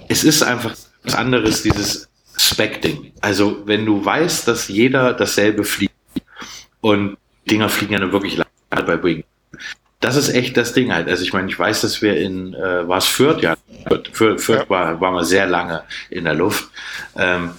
es 0.09 0.24
ist 0.24 0.42
einfach 0.42 0.74
was 1.02 1.14
anderes, 1.14 1.62
dieses 1.62 2.09
Spec-Ding. 2.36 3.12
Also 3.20 3.62
wenn 3.66 3.86
du 3.86 4.05
weißt, 4.05 4.48
dass 4.48 4.68
jeder 4.68 5.12
dasselbe 5.12 5.64
fliegt 5.64 5.94
und 6.80 7.16
Dinger 7.50 7.68
fliegen 7.68 7.92
ja 7.92 8.00
nur 8.00 8.12
wirklich 8.12 8.36
lange 8.36 8.86
bei 8.86 9.02
Wing. 9.02 9.24
Das 10.05 10.16
ist 10.16 10.28
echt 10.28 10.55
das 10.59 10.74
Ding 10.74 10.92
halt. 10.92 11.09
Also 11.09 11.22
ich 11.22 11.32
meine, 11.32 11.48
ich 11.48 11.59
weiß, 11.59 11.80
dass 11.80 12.02
wir 12.02 12.14
in, 12.18 12.52
äh, 12.52 12.86
war 12.86 12.98
es 12.98 13.07
Fürth? 13.07 13.40
Ja, 13.40 13.57
Fürth, 13.88 14.11
Fürth, 14.12 14.40
Fürth 14.42 14.64
ja. 14.64 14.68
war, 14.68 15.00
war 15.00 15.12
mal 15.12 15.24
sehr 15.24 15.46
lange 15.46 15.82
in 16.11 16.24
der 16.24 16.34
Luft. 16.34 16.68
Ähm, 17.16 17.52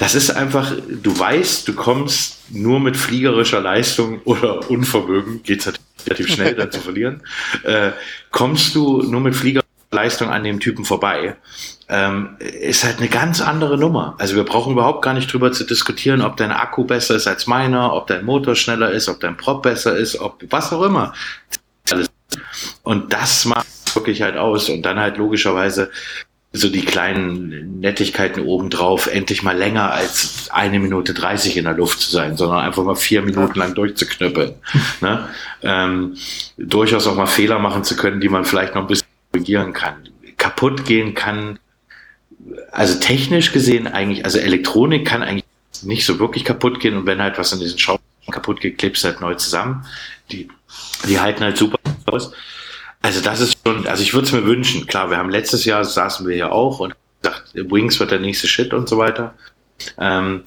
das 0.00 0.16
ist 0.16 0.30
einfach, 0.30 0.72
du 0.88 1.16
weißt, 1.16 1.68
du 1.68 1.74
kommst 1.74 2.50
nur 2.50 2.80
mit 2.80 2.96
fliegerischer 2.96 3.60
Leistung 3.60 4.20
oder 4.24 4.68
Unvermögen, 4.68 5.44
geht 5.44 5.64
es 5.64 5.74
relativ 6.04 6.26
schnell 6.26 6.56
dann 6.56 6.72
zu 6.72 6.80
verlieren, 6.88 7.22
äh, 7.62 7.92
kommst 8.32 8.74
du 8.74 9.02
nur 9.02 9.20
mit 9.20 9.36
fliegerischer 9.36 9.62
Leistung 9.92 10.28
an 10.28 10.42
dem 10.42 10.58
Typen 10.58 10.84
vorbei. 10.84 11.36
Ähm, 11.88 12.36
ist 12.40 12.82
halt 12.82 12.98
eine 12.98 13.08
ganz 13.08 13.40
andere 13.40 13.78
Nummer. 13.78 14.16
Also 14.18 14.34
wir 14.34 14.44
brauchen 14.44 14.72
überhaupt 14.72 15.02
gar 15.02 15.14
nicht 15.14 15.32
drüber 15.32 15.52
zu 15.52 15.62
diskutieren, 15.62 16.20
ob 16.20 16.36
dein 16.36 16.50
Akku 16.50 16.82
besser 16.82 17.14
ist 17.14 17.28
als 17.28 17.46
meiner, 17.46 17.92
ob 17.92 18.08
dein 18.08 18.24
Motor 18.24 18.56
schneller 18.56 18.90
ist, 18.90 19.08
ob 19.08 19.20
dein 19.20 19.36
Prop 19.36 19.62
besser 19.62 19.96
ist, 19.96 20.18
ob 20.18 20.42
was 20.50 20.72
auch 20.72 20.82
immer. 20.82 21.14
Und 22.82 23.12
das 23.12 23.44
macht 23.44 23.66
wirklich 23.94 24.22
halt 24.22 24.36
aus. 24.36 24.68
Und 24.68 24.82
dann 24.82 24.98
halt 24.98 25.16
logischerweise 25.16 25.90
so 26.54 26.68
die 26.68 26.84
kleinen 26.84 27.80
Nettigkeiten 27.80 28.42
obendrauf, 28.42 29.06
endlich 29.06 29.42
mal 29.42 29.56
länger 29.56 29.90
als 29.90 30.50
eine 30.50 30.80
Minute 30.80 31.14
30 31.14 31.56
in 31.56 31.64
der 31.64 31.72
Luft 31.72 32.00
zu 32.00 32.10
sein, 32.10 32.36
sondern 32.36 32.60
einfach 32.60 32.84
mal 32.84 32.94
vier 32.94 33.22
Minuten 33.22 33.58
lang 33.58 33.74
durchzuknüppeln. 33.74 34.54
ne? 35.00 35.28
ähm, 35.62 36.16
durchaus 36.58 37.06
auch 37.06 37.16
mal 37.16 37.26
Fehler 37.26 37.58
machen 37.58 37.84
zu 37.84 37.96
können, 37.96 38.20
die 38.20 38.28
man 38.28 38.44
vielleicht 38.44 38.74
noch 38.74 38.82
ein 38.82 38.86
bisschen 38.86 39.06
korrigieren 39.32 39.72
kann. 39.72 40.08
Kaputt 40.36 40.84
gehen 40.84 41.14
kann, 41.14 41.58
also 42.70 43.00
technisch 43.00 43.52
gesehen 43.52 43.86
eigentlich, 43.86 44.24
also 44.26 44.38
Elektronik 44.38 45.06
kann 45.06 45.22
eigentlich 45.22 45.44
nicht 45.82 46.04
so 46.04 46.18
wirklich 46.18 46.44
kaputt 46.44 46.80
gehen 46.80 46.96
und 46.96 47.06
wenn 47.06 47.22
halt 47.22 47.38
was 47.38 47.52
an 47.54 47.60
diesen 47.60 47.78
Schrauben 47.78 48.02
kaputt 48.30 48.60
geht, 48.60 48.78
klebst 48.78 49.04
halt 49.04 49.20
neu 49.20 49.34
zusammen. 49.34 49.86
Die, 50.30 50.48
die 51.08 51.20
halten 51.20 51.42
halt 51.42 51.56
super 51.56 51.78
aus. 52.06 52.32
Also 53.00 53.20
das 53.20 53.40
ist 53.40 53.58
schon, 53.64 53.86
also 53.86 54.02
ich 54.02 54.14
würde 54.14 54.26
es 54.26 54.32
mir 54.32 54.44
wünschen. 54.44 54.86
Klar, 54.86 55.10
wir 55.10 55.16
haben 55.16 55.30
letztes 55.30 55.64
Jahr 55.64 55.84
saßen 55.84 56.26
wir 56.26 56.34
hier 56.34 56.52
auch 56.52 56.80
und 56.80 56.94
gesagt, 57.20 57.52
Wings 57.54 57.98
wird 57.98 58.12
der 58.12 58.20
nächste 58.20 58.46
Shit 58.46 58.72
und 58.72 58.88
so 58.88 58.98
weiter. 58.98 59.34
Ähm, 59.98 60.44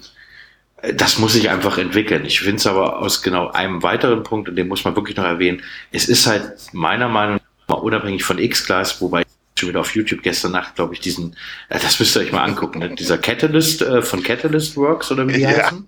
das 0.94 1.20
muss 1.20 1.34
sich 1.34 1.50
einfach 1.50 1.78
entwickeln. 1.78 2.26
Ich 2.26 2.40
finde 2.40 2.58
es 2.58 2.68
aber 2.68 3.00
aus 3.00 3.22
genau 3.22 3.50
einem 3.52 3.84
weiteren 3.84 4.24
Punkt, 4.24 4.50
und 4.50 4.56
den 4.56 4.68
muss 4.68 4.86
man 4.86 4.96
wirklich 4.96 5.18
noch 5.18 5.26
erwähnen, 5.26 5.64
es 5.92 6.08
ist 6.08 6.28
halt 6.28 6.54
meiner 6.74 7.10
Meinung 7.10 7.40
nach 7.68 7.78
unabhängig 7.78 8.24
von 8.24 8.38
X-Class, 8.38 9.02
wobei 9.02 9.22
ich 9.22 9.28
schon 9.60 9.70
wieder 9.70 9.80
auf 9.80 9.96
YouTube 9.96 10.22
gestern 10.22 10.52
Nacht, 10.52 10.76
glaube 10.76 10.94
ich, 10.94 11.00
diesen, 11.00 11.36
äh, 11.70 11.80
das 11.80 12.00
müsst 12.00 12.16
ihr 12.16 12.22
euch 12.22 12.32
mal 12.32 12.44
angucken, 12.44 12.80
ne? 12.80 12.90
dieser 12.90 13.18
Catalyst 13.18 13.82
äh, 13.82 14.02
von 14.02 14.22
Catalyst 14.22 14.78
Works 14.78 15.12
oder 15.12 15.28
wie 15.28 15.34
die 15.34 15.42
ja. 15.42 15.50
heißen. 15.50 15.88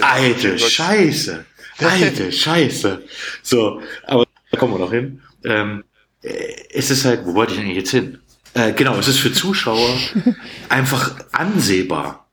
Alte 0.00 0.58
Scheiße. 0.58 1.46
Alte 1.86 2.32
Scheiße. 2.32 3.02
So, 3.42 3.80
aber 4.06 4.26
da 4.50 4.58
kommen 4.58 4.74
wir 4.74 4.78
noch 4.78 4.92
hin 4.92 5.20
ähm, 5.44 5.84
es 6.22 6.90
ist 6.90 7.04
halt, 7.04 7.24
wo 7.24 7.34
wollte 7.34 7.54
ich 7.54 7.60
eigentlich 7.60 7.76
jetzt 7.76 7.90
hin? 7.90 8.18
Äh, 8.54 8.72
genau, 8.72 8.96
es 8.96 9.08
ist 9.08 9.18
für 9.18 9.32
Zuschauer 9.32 9.96
einfach 10.68 11.14
ansehbar. 11.32 12.26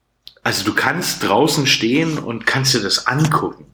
Also 0.43 0.65
du 0.65 0.73
kannst 0.73 1.23
draußen 1.23 1.67
stehen 1.67 2.17
und 2.17 2.45
kannst 2.45 2.73
dir 2.73 2.79
das 2.79 3.07
angucken. 3.07 3.65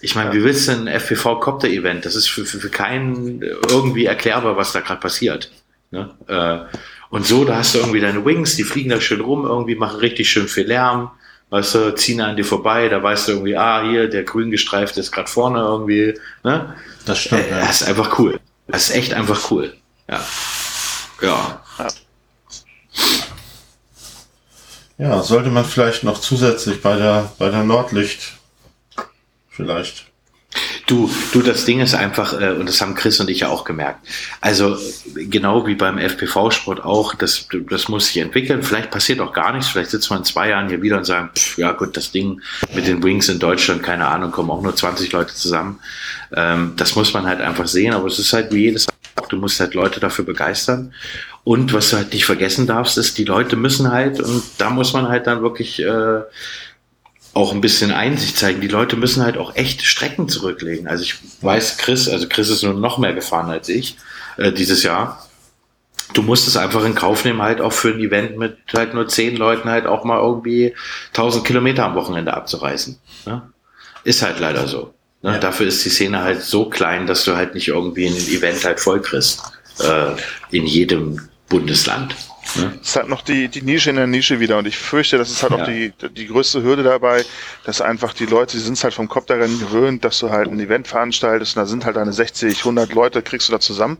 Ich 0.00 0.14
meine, 0.14 0.30
ja. 0.30 0.36
wie 0.36 0.44
willst 0.44 0.68
du 0.68 0.72
ein 0.72 0.86
FPV-Copter-Event? 0.86 2.04
Das 2.04 2.14
ist 2.14 2.28
für, 2.28 2.44
für, 2.44 2.60
für 2.60 2.70
keinen 2.70 3.42
irgendwie 3.42 4.04
erklärbar, 4.04 4.56
was 4.56 4.72
da 4.72 4.80
gerade 4.80 5.00
passiert. 5.00 5.50
Ne? 5.90 6.14
Äh, 6.28 6.76
und 7.10 7.26
so, 7.26 7.44
da 7.44 7.56
hast 7.56 7.74
du 7.74 7.78
irgendwie 7.78 8.00
deine 8.00 8.24
Wings, 8.24 8.56
die 8.56 8.64
fliegen 8.64 8.90
da 8.90 9.00
schön 9.00 9.22
rum, 9.22 9.44
irgendwie 9.44 9.74
machen 9.74 9.98
richtig 9.98 10.30
schön 10.30 10.46
viel 10.46 10.66
Lärm. 10.66 11.10
Weißt 11.50 11.74
du, 11.74 11.94
ziehen 11.94 12.20
an 12.20 12.36
dir 12.36 12.44
vorbei, 12.44 12.88
da 12.88 13.02
weißt 13.02 13.28
du 13.28 13.32
irgendwie, 13.32 13.56
ah, 13.56 13.82
hier, 13.82 14.08
der 14.08 14.24
grün 14.24 14.50
gestreifte 14.50 15.00
ist 15.00 15.12
gerade 15.12 15.30
vorne 15.30 15.60
irgendwie. 15.60 16.18
Ne? 16.44 16.76
Das 17.06 17.20
stimmt. 17.20 17.46
Äh, 17.46 17.50
ja. 17.50 17.60
Das 17.60 17.80
ist 17.80 17.88
einfach 17.88 18.18
cool. 18.18 18.38
Das 18.66 18.90
ist 18.90 18.96
echt 18.96 19.14
einfach 19.14 19.50
cool. 19.50 19.74
Ja. 20.10 20.20
Ja. 21.22 21.62
Ja, 24.98 25.22
sollte 25.22 25.48
man 25.48 25.64
vielleicht 25.64 26.02
noch 26.02 26.20
zusätzlich 26.20 26.82
bei 26.82 26.96
der, 26.96 27.32
bei 27.38 27.50
der 27.50 27.62
Nordlicht 27.62 28.36
vielleicht. 29.48 30.07
Du, 30.86 31.10
du, 31.32 31.42
das 31.42 31.66
Ding 31.66 31.80
ist 31.80 31.94
einfach, 31.94 32.40
äh, 32.40 32.52
und 32.52 32.66
das 32.66 32.80
haben 32.80 32.94
Chris 32.94 33.20
und 33.20 33.28
ich 33.28 33.40
ja 33.40 33.48
auch 33.48 33.64
gemerkt. 33.64 34.06
Also, 34.40 34.78
genau 35.14 35.66
wie 35.66 35.74
beim 35.74 35.98
FPV-Sport 35.98 36.82
auch, 36.82 37.14
das, 37.14 37.46
das 37.68 37.88
muss 37.88 38.06
sich 38.06 38.16
entwickeln. 38.16 38.62
Vielleicht 38.62 38.90
passiert 38.90 39.20
auch 39.20 39.34
gar 39.34 39.52
nichts. 39.52 39.68
Vielleicht 39.68 39.90
sitzt 39.90 40.08
man 40.08 40.20
in 40.20 40.24
zwei 40.24 40.48
Jahren 40.48 40.68
hier 40.68 40.80
wieder 40.80 40.96
und 40.96 41.04
sagt, 41.04 41.38
pff, 41.38 41.58
ja 41.58 41.72
gut, 41.72 41.96
das 41.96 42.10
Ding 42.10 42.40
mit 42.74 42.86
den 42.86 43.02
Wings 43.02 43.28
in 43.28 43.38
Deutschland, 43.38 43.82
keine 43.82 44.06
Ahnung, 44.06 44.30
kommen 44.30 44.50
auch 44.50 44.62
nur 44.62 44.74
20 44.74 45.12
Leute 45.12 45.34
zusammen. 45.34 45.78
Ähm, 46.34 46.72
das 46.76 46.96
muss 46.96 47.12
man 47.12 47.26
halt 47.26 47.42
einfach 47.42 47.66
sehen, 47.66 47.92
aber 47.92 48.06
es 48.06 48.18
ist 48.18 48.32
halt 48.32 48.50
wie 48.52 48.64
jedes 48.64 48.86
du 49.28 49.36
musst 49.36 49.60
halt 49.60 49.74
Leute 49.74 50.00
dafür 50.00 50.24
begeistern. 50.24 50.92
Und 51.44 51.72
was 51.72 51.90
du 51.90 51.96
halt 51.96 52.12
nicht 52.12 52.24
vergessen 52.24 52.66
darfst, 52.66 52.98
ist, 52.98 53.18
die 53.18 53.24
Leute 53.24 53.56
müssen 53.56 53.90
halt, 53.90 54.20
und 54.20 54.42
da 54.58 54.70
muss 54.70 54.92
man 54.92 55.08
halt 55.08 55.26
dann 55.26 55.42
wirklich 55.42 55.80
äh, 55.80 56.20
auch 57.38 57.52
ein 57.52 57.60
bisschen 57.60 57.92
Einsicht 57.92 58.36
zeigen. 58.36 58.60
Die 58.60 58.66
Leute 58.66 58.96
müssen 58.96 59.22
halt 59.22 59.38
auch 59.38 59.54
echt 59.54 59.82
Strecken 59.82 60.28
zurücklegen. 60.28 60.88
Also 60.88 61.04
ich 61.04 61.14
weiß, 61.40 61.78
Chris, 61.78 62.08
also 62.08 62.26
Chris 62.28 62.50
ist 62.50 62.64
nur 62.64 62.74
noch 62.74 62.98
mehr 62.98 63.14
gefahren 63.14 63.48
als 63.48 63.68
ich 63.68 63.96
äh, 64.38 64.50
dieses 64.50 64.82
Jahr. 64.82 65.24
Du 66.14 66.22
musst 66.22 66.48
es 66.48 66.56
einfach 66.56 66.84
in 66.84 66.96
Kauf 66.96 67.24
nehmen, 67.24 67.40
halt 67.40 67.60
auch 67.60 67.72
für 67.72 67.90
ein 67.90 68.00
Event 68.00 68.38
mit 68.38 68.56
halt 68.74 68.92
nur 68.92 69.06
zehn 69.06 69.36
Leuten 69.36 69.70
halt 69.70 69.86
auch 69.86 70.02
mal 70.02 70.18
irgendwie 70.18 70.74
1000 71.10 71.44
Kilometer 71.46 71.84
am 71.84 71.94
Wochenende 71.94 72.34
abzureißen. 72.34 72.98
Ne? 73.26 73.42
Ist 74.02 74.22
halt 74.22 74.40
leider 74.40 74.66
so. 74.66 74.92
Ne? 75.22 75.34
Ja. 75.34 75.38
Dafür 75.38 75.68
ist 75.68 75.84
die 75.84 75.90
Szene 75.90 76.22
halt 76.22 76.42
so 76.42 76.68
klein, 76.68 77.06
dass 77.06 77.22
du 77.22 77.36
halt 77.36 77.54
nicht 77.54 77.68
irgendwie 77.68 78.06
ein 78.08 78.16
Event 78.16 78.64
halt 78.64 78.80
voll 78.80 79.00
kriegst. 79.00 79.42
äh, 79.78 80.16
in 80.50 80.66
jedem 80.66 81.28
Bundesland. 81.48 82.16
Ne? 82.56 82.78
Es 82.80 82.88
ist 82.88 82.96
halt 82.96 83.08
noch 83.08 83.22
die, 83.22 83.48
die 83.48 83.62
Nische 83.62 83.90
in 83.90 83.96
der 83.96 84.06
Nische 84.06 84.40
wieder 84.40 84.58
und 84.58 84.66
ich 84.66 84.78
fürchte, 84.78 85.18
das 85.18 85.30
ist 85.30 85.42
halt 85.42 85.52
ja. 85.52 85.58
auch 85.58 85.66
die, 85.66 85.92
die 86.10 86.26
größte 86.26 86.62
Hürde 86.62 86.82
dabei, 86.82 87.24
dass 87.64 87.80
einfach 87.80 88.14
die 88.14 88.26
Leute, 88.26 88.56
die 88.56 88.62
sind 88.62 88.82
halt 88.82 88.94
vom 88.94 89.08
Kopf 89.08 89.26
daran 89.26 89.58
gewöhnt, 89.58 90.04
dass 90.04 90.18
du 90.18 90.30
halt 90.30 90.48
ein 90.48 90.60
Event 90.60 90.88
veranstaltest 90.88 91.56
und 91.56 91.62
da 91.62 91.66
sind 91.66 91.84
halt 91.84 91.96
deine 91.96 92.12
60, 92.12 92.58
100 92.58 92.92
Leute, 92.92 93.22
kriegst 93.22 93.48
du 93.48 93.52
da 93.52 93.60
zusammen 93.60 93.98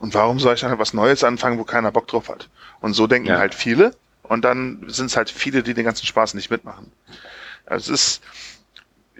und 0.00 0.14
warum 0.14 0.38
soll 0.40 0.54
ich 0.54 0.60
dann 0.60 0.70
halt 0.70 0.80
was 0.80 0.94
Neues 0.94 1.24
anfangen, 1.24 1.58
wo 1.58 1.64
keiner 1.64 1.92
Bock 1.92 2.06
drauf 2.08 2.28
hat? 2.28 2.48
Und 2.80 2.94
so 2.94 3.06
denken 3.06 3.28
ja. 3.28 3.38
halt 3.38 3.54
viele 3.54 3.94
und 4.22 4.44
dann 4.44 4.84
sind 4.88 5.06
es 5.06 5.16
halt 5.16 5.30
viele, 5.30 5.62
die 5.62 5.74
den 5.74 5.84
ganzen 5.84 6.06
Spaß 6.06 6.34
nicht 6.34 6.50
mitmachen. 6.50 6.92
Also 7.66 7.92
es 7.92 8.00
ist, 8.00 8.22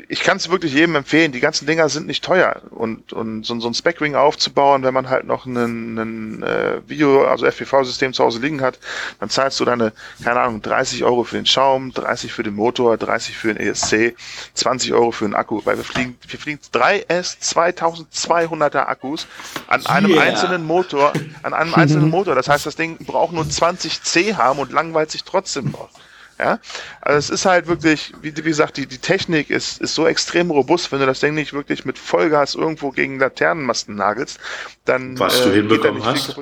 ich 0.09 0.21
kann 0.21 0.37
es 0.37 0.49
wirklich 0.49 0.73
jedem 0.73 0.95
empfehlen. 0.95 1.33
Die 1.33 1.41
ganzen 1.41 1.67
Dinger 1.67 1.89
sind 1.89 2.07
nicht 2.07 2.23
teuer 2.23 2.63
und 2.71 3.13
und 3.13 3.45
so, 3.45 3.59
so 3.59 3.69
ein 3.69 3.75
Spec-Ring 3.75 4.15
aufzubauen, 4.15 4.83
wenn 4.85 4.95
man 4.95 5.11
halt 5.11 5.27
noch 5.27 5.47
einen 5.47 6.43
äh, 6.43 6.81
Video, 6.87 7.25
also 7.25 7.47
FPV-System 7.47 8.13
zu 8.13 8.23
Hause 8.23 8.41
liegen 8.41 8.61
hat, 8.61 8.79
dann 9.19 9.29
zahlst 9.29 9.59
du 9.59 9.65
deine, 9.65 9.93
keine 10.23 10.41
Ahnung, 10.41 10.63
30 10.63 11.05
Euro 11.05 11.25
für 11.25 11.37
den 11.37 11.47
Schaum, 11.47 11.93
30 11.93 12.33
für 12.33 12.43
den 12.43 12.55
Motor, 12.55 12.97
30 12.97 13.37
für 13.37 13.55
den 13.55 13.57
ESC, 13.57 14.15
20 14.55 14.93
Euro 14.93 15.11
für 15.11 15.25
den 15.25 15.35
Akku, 15.35 15.63
weil 15.65 15.77
wir 15.77 15.85
fliegen, 15.85 16.17
wir 16.27 16.39
fliegen 16.39 16.61
3S 16.73 17.39
2200er 17.43 18.87
Akkus 18.87 19.27
an 19.67 19.85
einem 19.87 20.13
yeah. 20.13 20.23
einzelnen 20.23 20.65
Motor, 20.65 21.13
an 21.43 21.55
einem 21.55 21.75
einzelnen 21.75 22.11
Motor. 22.11 22.35
Das 22.35 22.49
heißt, 22.49 22.67
das 22.67 22.77
Ding 22.77 22.99
braucht 22.99 23.33
nur 23.33 23.49
20 23.49 24.03
C 24.03 24.35
haben 24.35 24.59
und 24.59 24.73
langweilt 24.73 25.11
sich 25.11 25.25
trotzdem 25.25 25.71
noch. 25.71 25.91
Ja, 26.39 26.61
also 27.01 27.19
es 27.19 27.31
ist 27.31 27.47
halt 27.47 27.67
wirklich, 27.67 28.13
wie, 28.23 28.37
wie 28.37 28.43
gesagt, 28.43 28.77
die, 28.77 28.87
die 28.87 28.99
Technik 28.99 29.51
ist, 29.51 29.81
ist 29.81 29.95
so 29.97 30.07
extrem 30.07 30.53
robust, 30.53 30.93
wenn 30.93 31.01
du 31.01 31.07
das 31.07 31.19
Ding 31.19 31.35
nicht 31.35 31.53
wirklich 31.53 31.85
mit 31.85 31.99
Vollgas 31.99 32.55
irgendwo 32.55 32.91
gegen 32.93 33.19
Laternenmasten 33.19 33.97
nagelst, 33.97 34.39
dann. 34.85 35.19
Was 35.19 35.41
äh, 35.41 35.45
du 35.49 35.55
hinbekommen 35.55 36.05
hast? 36.05 36.41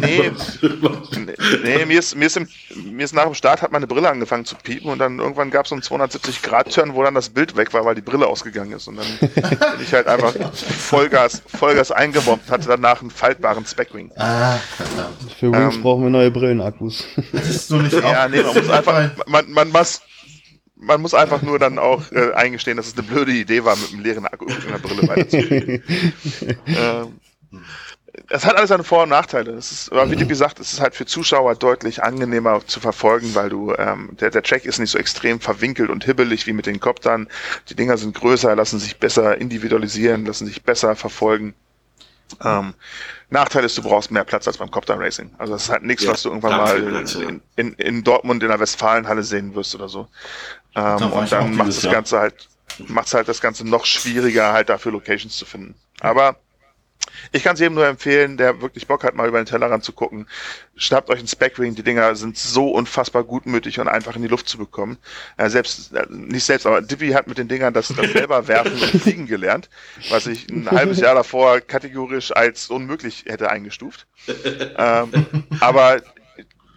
nee, 0.00 0.30
nee, 1.64 1.84
mir 1.86 1.98
ist, 1.98 2.14
mir, 2.14 2.26
ist 2.26 2.36
im, 2.36 2.48
mir 2.76 3.04
ist 3.04 3.12
nach 3.12 3.24
dem 3.24 3.34
Start 3.34 3.62
hat 3.62 3.72
meine 3.72 3.88
Brille 3.88 4.08
angefangen 4.08 4.44
zu 4.44 4.54
piepen 4.54 4.90
und 4.90 5.00
dann 5.00 5.18
irgendwann 5.18 5.50
gab 5.50 5.64
es 5.64 5.70
so 5.70 5.74
einen 5.74 5.82
270-Grad-Turn, 5.82 6.94
wo 6.94 7.02
dann 7.02 7.14
das 7.14 7.30
Bild 7.30 7.56
weg 7.56 7.74
war, 7.74 7.84
weil 7.84 7.96
die 7.96 8.02
Brille 8.02 8.28
ausgegangen 8.28 8.72
ist. 8.72 8.86
Und 8.86 8.98
dann 8.98 9.06
bin 9.18 9.82
ich 9.82 9.92
halt 9.92 10.06
einfach 10.06 10.34
Vollgas, 10.52 11.42
Vollgas 11.46 11.90
eingebombt, 11.90 12.48
hatte 12.48 12.68
danach 12.68 13.00
einen 13.00 13.10
faltbaren 13.10 13.66
Speckwing. 13.66 14.12
Ah, 14.16 14.58
verdammt. 14.76 15.32
Für 15.38 15.52
Wings 15.52 15.74
ähm, 15.74 15.82
brauchen 15.82 16.04
wir 16.04 16.10
neue 16.10 16.30
Brillenakkus. 16.30 17.04
Das 17.32 17.48
ist 17.48 17.70
nur 17.70 17.82
nicht 17.82 17.92
Ja, 17.92 18.28
nee, 18.28 18.42
man 18.42 18.54
muss 18.54 18.70
einfach 18.70 18.99
man, 19.26 19.50
man, 19.50 19.70
muss, 19.70 20.02
man 20.76 21.00
muss 21.00 21.14
einfach 21.14 21.42
nur 21.42 21.58
dann 21.58 21.78
auch 21.78 22.10
äh, 22.12 22.32
eingestehen, 22.32 22.76
dass 22.76 22.88
es 22.88 22.94
eine 22.94 23.06
blöde 23.06 23.32
Idee 23.32 23.64
war, 23.64 23.76
mit 23.76 23.92
einem 23.92 24.02
leeren 24.02 24.26
Akku 24.26 24.46
in 24.46 24.70
der 24.70 24.78
Brille 24.78 25.08
weiterzugehen. 25.08 25.82
ähm, 26.66 27.20
es 28.28 28.44
hat 28.44 28.56
alles 28.56 28.68
seine 28.68 28.84
Vor- 28.84 29.04
und 29.04 29.08
Nachteile. 29.08 29.52
Es 29.52 29.72
ist, 29.72 29.92
aber 29.92 30.10
wie 30.10 30.16
gesagt, 30.16 30.60
es 30.60 30.72
ist 30.72 30.80
halt 30.80 30.94
für 30.94 31.06
Zuschauer 31.06 31.54
deutlich 31.54 32.02
angenehmer 32.02 32.64
zu 32.66 32.80
verfolgen, 32.80 33.34
weil 33.34 33.48
du, 33.48 33.74
ähm, 33.76 34.16
der, 34.20 34.30
der 34.30 34.42
Track 34.42 34.64
ist 34.64 34.78
nicht 34.78 34.90
so 34.90 34.98
extrem 34.98 35.40
verwinkelt 35.40 35.90
und 35.90 36.04
hibbelig 36.04 36.46
wie 36.46 36.52
mit 36.52 36.66
den 36.66 36.80
Koptern. 36.80 37.28
Die 37.68 37.74
Dinger 37.74 37.96
sind 37.96 38.14
größer, 38.14 38.54
lassen 38.56 38.78
sich 38.78 38.98
besser 38.98 39.38
individualisieren, 39.38 40.26
lassen 40.26 40.46
sich 40.46 40.62
besser 40.62 40.96
verfolgen. 40.96 41.54
Ähm, 42.44 42.74
Nachteil 43.30 43.64
ist, 43.64 43.78
du 43.78 43.82
brauchst 43.82 44.10
mehr 44.10 44.24
Platz 44.24 44.46
als 44.46 44.58
beim 44.58 44.70
Copter 44.70 44.98
Racing. 44.98 45.30
Also 45.38 45.52
das 45.52 45.64
ist 45.64 45.68
halt 45.70 45.84
nichts, 45.84 46.04
ja, 46.04 46.12
was 46.12 46.22
du 46.22 46.30
irgendwann 46.30 46.56
mal 46.56 46.76
in, 46.76 47.40
in, 47.56 47.72
in, 47.74 48.04
Dortmund 48.04 48.42
in 48.42 48.48
der 48.48 48.58
Westfalenhalle 48.58 49.22
sehen 49.22 49.54
wirst 49.54 49.74
oder 49.74 49.88
so. 49.88 50.08
Ähm, 50.74 51.12
und 51.12 51.30
dann 51.30 51.54
macht 51.54 51.68
das 51.68 51.82
Jahr. 51.82 51.94
Ganze 51.94 52.18
halt, 52.18 52.48
macht 52.88 53.12
halt 53.14 53.28
das 53.28 53.40
Ganze 53.40 53.66
noch 53.66 53.86
schwieriger, 53.86 54.52
halt 54.52 54.68
dafür 54.68 54.92
Locations 54.92 55.36
zu 55.36 55.46
finden. 55.46 55.74
Aber 56.00 56.36
ich 57.32 57.42
kann 57.42 57.54
es 57.54 57.60
jedem 57.60 57.74
nur 57.74 57.86
empfehlen, 57.86 58.36
der 58.36 58.60
wirklich 58.60 58.86
Bock 58.86 59.04
hat, 59.04 59.14
mal 59.14 59.28
über 59.28 59.40
den 59.40 59.46
Tellerrand 59.46 59.84
zu 59.84 59.92
gucken. 59.92 60.26
Schnappt 60.76 61.10
euch 61.10 61.18
einen 61.18 61.28
Spec-Ring. 61.28 61.74
Die 61.74 61.82
Dinger 61.82 62.14
sind 62.16 62.38
so 62.38 62.70
unfassbar 62.70 63.24
gutmütig 63.24 63.80
und 63.80 63.88
einfach 63.88 64.16
in 64.16 64.22
die 64.22 64.28
Luft 64.28 64.48
zu 64.48 64.58
bekommen. 64.58 64.98
Äh, 65.36 65.48
selbst, 65.50 65.92
äh, 65.94 66.06
nicht 66.08 66.44
selbst, 66.44 66.66
aber 66.66 66.82
Dippy 66.82 67.10
hat 67.10 67.26
mit 67.26 67.38
den 67.38 67.48
Dingern 67.48 67.74
das, 67.74 67.88
das 67.88 68.12
selber 68.12 68.48
werfen 68.48 68.72
und 68.72 69.02
fliegen 69.02 69.26
gelernt, 69.26 69.68
was 70.08 70.26
ich 70.26 70.48
ein 70.50 70.70
halbes 70.70 71.00
Jahr 71.00 71.14
davor 71.14 71.60
kategorisch 71.60 72.34
als 72.34 72.68
unmöglich 72.68 73.24
hätte 73.26 73.50
eingestuft. 73.50 74.06
ähm, 74.76 75.10
aber 75.60 76.00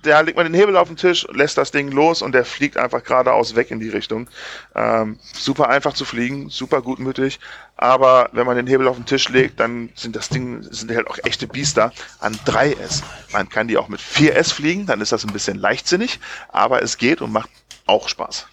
da 0.03 0.21
legt 0.21 0.37
man 0.37 0.45
den 0.45 0.53
Hebel 0.53 0.77
auf 0.77 0.87
den 0.87 0.97
Tisch, 0.97 1.25
lässt 1.33 1.57
das 1.57 1.71
Ding 1.71 1.91
los 1.91 2.21
und 2.21 2.33
der 2.33 2.45
fliegt 2.45 2.77
einfach 2.77 3.03
geradeaus 3.03 3.55
weg 3.55 3.71
in 3.71 3.79
die 3.79 3.89
Richtung. 3.89 4.29
Ähm, 4.75 5.17
super 5.33 5.69
einfach 5.69 5.93
zu 5.93 6.05
fliegen, 6.05 6.49
super 6.49 6.81
gutmütig, 6.81 7.39
aber 7.77 8.29
wenn 8.33 8.45
man 8.45 8.55
den 8.57 8.67
Hebel 8.67 8.87
auf 8.87 8.97
den 8.97 9.05
Tisch 9.05 9.29
legt, 9.29 9.59
dann 9.59 9.89
sind 9.95 10.15
das 10.15 10.29
Ding, 10.29 10.61
sind 10.61 10.91
halt 10.91 11.07
auch 11.07 11.17
echte 11.23 11.47
Biester 11.47 11.91
an 12.19 12.35
3S. 12.45 13.01
Man 13.31 13.49
kann 13.49 13.67
die 13.67 13.77
auch 13.77 13.87
mit 13.87 13.99
4S 13.99 14.53
fliegen, 14.53 14.85
dann 14.85 15.01
ist 15.01 15.11
das 15.11 15.25
ein 15.25 15.33
bisschen 15.33 15.57
leichtsinnig, 15.57 16.19
aber 16.49 16.81
es 16.81 16.97
geht 16.97 17.21
und 17.21 17.31
macht 17.31 17.49
auch 17.85 18.07
Spaß. 18.07 18.47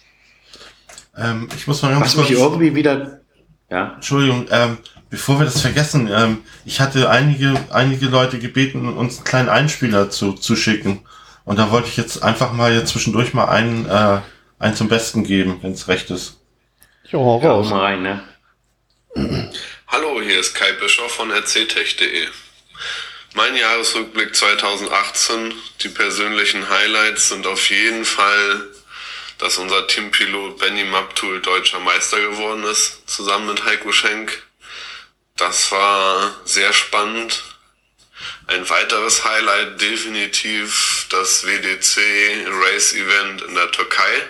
Ähm, 1.17 1.49
ich 1.55 1.67
muss 1.67 1.81
mal 1.81 1.91
ganz 1.91 2.07
Was 2.07 2.15
kurz... 2.15 2.29
mich 2.29 2.39
irgendwie 2.39 2.75
wieder... 2.75 3.21
Ja? 3.69 3.93
Entschuldigung, 3.95 4.47
ähm, 4.51 4.79
bevor 5.09 5.39
wir 5.39 5.45
das 5.45 5.61
vergessen, 5.61 6.09
ähm, 6.11 6.39
ich 6.65 6.81
hatte 6.81 7.09
einige, 7.09 7.53
einige 7.69 8.07
Leute 8.07 8.39
gebeten, 8.39 8.87
uns 8.89 9.17
einen 9.17 9.23
kleinen 9.23 9.49
Einspieler 9.49 10.09
zu, 10.09 10.33
zu 10.33 10.55
schicken. 10.55 11.01
Und 11.43 11.57
da 11.57 11.71
wollte 11.71 11.87
ich 11.87 11.97
jetzt 11.97 12.23
einfach 12.23 12.53
mal 12.53 12.73
jetzt 12.73 12.91
zwischendurch 12.91 13.33
mal 13.33 13.45
einen, 13.45 13.85
äh, 13.87 14.21
einen 14.59 14.75
zum 14.75 14.89
Besten 14.89 15.23
geben, 15.23 15.59
wenn 15.61 15.71
es 15.73 15.87
recht 15.87 16.09
ist. 16.09 16.37
Ja, 17.09 17.19
raus. 17.19 17.67
Ja, 17.69 17.75
mal 17.75 17.81
rein, 17.81 18.03
ne? 18.03 18.23
Hallo, 19.87 20.21
hier 20.21 20.39
ist 20.39 20.53
Kai 20.53 20.71
Bischoff 20.73 21.11
von 21.13 21.31
erzähltech.de. 21.31 22.27
Mein 23.33 23.55
Jahresrückblick 23.55 24.35
2018, 24.35 25.53
die 25.81 25.89
persönlichen 25.89 26.69
Highlights 26.69 27.29
sind 27.29 27.47
auf 27.47 27.69
jeden 27.69 28.05
Fall, 28.05 28.67
dass 29.37 29.57
unser 29.57 29.87
Teampilot 29.87 30.59
Benny 30.59 30.83
Maptul 30.83 31.41
deutscher 31.41 31.79
Meister 31.79 32.19
geworden 32.19 32.63
ist, 32.63 33.09
zusammen 33.09 33.47
mit 33.47 33.65
Heiko 33.65 33.91
Schenk. 33.91 34.43
Das 35.37 35.71
war 35.71 36.35
sehr 36.45 36.71
spannend, 36.71 37.43
ein 38.47 38.69
weiteres 38.69 39.23
Highlight 39.23 39.79
definitiv 39.81 41.05
das 41.09 41.45
WDC 41.45 42.47
Race 42.47 42.93
Event 42.93 43.41
in 43.43 43.55
der 43.55 43.71
Türkei. 43.71 44.29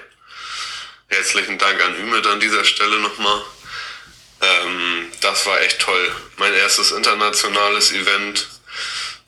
Herzlichen 1.08 1.58
Dank 1.58 1.84
an 1.84 1.96
Ümit 2.00 2.26
an 2.28 2.40
dieser 2.40 2.64
Stelle 2.64 3.00
nochmal. 3.00 3.42
Ähm, 4.42 5.12
das 5.22 5.46
war 5.46 5.62
echt 5.62 5.80
toll. 5.80 6.16
Mein 6.38 6.54
erstes 6.54 6.92
internationales 6.92 7.92
Event. 7.92 8.48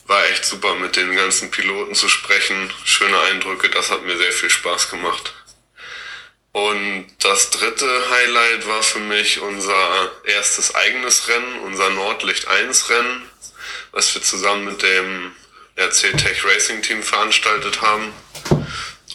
War 0.06 0.26
echt 0.28 0.44
super, 0.44 0.74
mit 0.74 0.96
den 0.96 1.14
ganzen 1.14 1.50
Piloten 1.50 1.94
zu 1.94 2.08
sprechen. 2.08 2.70
Schöne 2.84 3.18
Eindrücke, 3.20 3.70
das 3.70 3.90
hat 3.90 4.02
mir 4.02 4.16
sehr 4.16 4.32
viel 4.32 4.50
Spaß 4.50 4.90
gemacht. 4.90 5.32
Und 6.52 7.06
das 7.20 7.50
dritte 7.50 8.10
Highlight 8.10 8.68
war 8.68 8.82
für 8.82 9.00
mich 9.00 9.40
unser 9.40 10.12
erstes 10.24 10.74
eigenes 10.74 11.26
Rennen, 11.26 11.60
unser 11.60 11.90
Nordlicht 11.90 12.46
1 12.46 12.90
Rennen 12.90 13.28
was 13.94 14.12
wir 14.14 14.22
zusammen 14.22 14.64
mit 14.64 14.82
dem 14.82 15.32
RC 15.76 16.18
Tech 16.18 16.44
Racing 16.44 16.82
Team 16.82 17.02
veranstaltet 17.02 17.80
haben. 17.80 18.12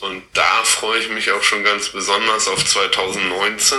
Und 0.01 0.23
da 0.33 0.63
freue 0.63 0.99
ich 0.99 1.09
mich 1.09 1.29
auch 1.31 1.43
schon 1.43 1.63
ganz 1.63 1.89
besonders 1.89 2.47
auf 2.47 2.65
2019, 2.65 3.77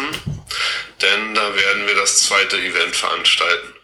denn 1.01 1.34
da 1.34 1.57
werden 1.57 1.86
wir 1.86 1.94
das 1.94 2.22
zweite 2.24 2.59
Event 2.59 2.94
veranstalten. 2.94 3.74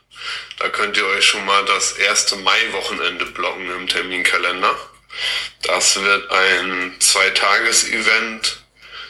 Da 0.58 0.68
könnt 0.68 0.96
ihr 0.98 1.06
euch 1.06 1.24
schon 1.24 1.44
mal 1.46 1.64
das 1.64 1.92
erste 1.92 2.36
Mai-Wochenende 2.36 3.26
blocken 3.26 3.70
im 3.70 3.88
Terminkalender. 3.88 4.76
Das 5.62 6.00
wird 6.00 6.30
ein 6.30 6.96
Zweitages-Event 6.98 8.60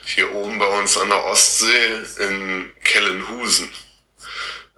hier 0.05 0.33
oben 0.33 0.61
bei 0.61 0.67
uns 0.67 0.97
an 0.97 1.09
der 1.09 1.25
Ostsee 1.25 2.05
in 2.21 2.73
Kellenhusen. 2.85 3.69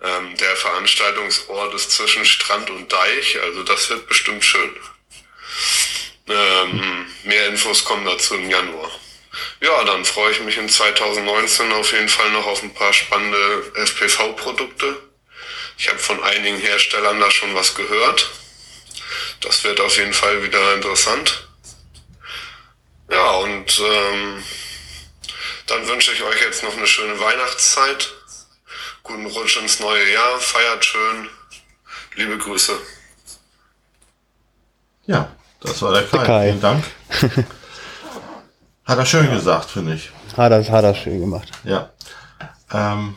Ähm, 0.01 0.37
der 0.37 0.55
Veranstaltungsort 0.57 1.75
ist 1.75 1.91
zwischen 1.91 2.25
Strand 2.25 2.71
und 2.71 2.93
Deich, 2.93 3.41
also 3.43 3.65
das 3.65 3.91
wird 3.91 4.07
bestimmt 4.07 4.45
schön. 4.45 4.77
Ähm, 6.29 7.07
mehr 7.25 7.49
Infos 7.49 7.85
kommen 7.85 8.05
dazu 8.05 8.35
im 8.35 8.49
Januar. 8.49 8.91
Ja, 9.61 9.83
dann 9.85 10.05
freue 10.05 10.31
ich 10.33 10.41
mich 10.41 10.57
in 10.57 10.69
2019 10.69 11.73
auf 11.73 11.93
jeden 11.93 12.09
Fall 12.09 12.31
noch 12.31 12.47
auf 12.47 12.63
ein 12.63 12.75
paar 12.75 12.93
spannende 12.93 13.73
FPV-Produkte. 13.75 15.03
Ich 15.79 15.89
habe 15.89 15.99
von 15.99 16.23
einigen 16.23 16.59
Herstellern 16.59 17.19
da 17.21 17.31
schon 17.31 17.55
was 17.55 17.75
gehört. 17.75 18.31
Das 19.41 19.65
wird 19.65 19.81
auf 19.81 19.97
jeden 19.97 20.13
Fall 20.13 20.43
wieder 20.43 20.75
interessant. 20.75 21.49
Ja, 23.11 23.31
und 23.37 23.81
ähm, 23.81 24.45
dann 25.67 25.89
wünsche 25.89 26.13
ich 26.13 26.23
euch 26.23 26.41
jetzt 26.43 26.63
noch 26.63 26.77
eine 26.77 26.87
schöne 26.87 27.19
Weihnachtszeit 27.19 28.18
Guten 29.09 29.25
Rutsch 29.25 29.57
ins 29.57 29.81
neue 29.81 30.13
Jahr, 30.13 30.39
feiert 30.39 30.85
schön. 30.85 31.29
Liebe 32.17 32.37
Grüße. 32.37 32.73
Ja, 35.07 35.31
das 35.61 35.81
war 35.81 35.95
der 35.95 36.03
Kai. 36.03 36.19
Der 36.19 36.27
Kai. 36.27 36.49
Vielen 36.49 36.61
Dank. 36.61 36.85
hat 38.85 38.99
er 38.99 39.07
schön 39.07 39.31
gesagt, 39.31 39.71
finde 39.71 39.95
ich. 39.95 40.11
Hat 40.37 40.53
er, 40.53 40.63
hat 40.63 40.85
er 40.85 40.95
schön 40.95 41.21
gemacht. 41.21 41.51
Ja. 41.65 41.91
Ähm, 42.71 43.17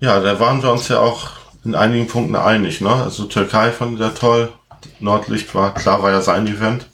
ja, 0.00 0.18
da 0.18 0.40
waren 0.40 0.60
wir 0.60 0.72
uns 0.72 0.88
ja 0.88 0.98
auch 0.98 1.30
in 1.64 1.76
einigen 1.76 2.08
Punkten 2.08 2.34
einig, 2.34 2.80
ne? 2.80 2.92
Also 2.92 3.26
Türkei 3.26 3.70
fand 3.70 4.00
er 4.00 4.16
toll, 4.16 4.52
Nordlicht 4.98 5.54
war, 5.54 5.72
klar 5.74 6.02
war 6.02 6.10
ja 6.10 6.20
sein 6.20 6.48
Event. 6.48 6.88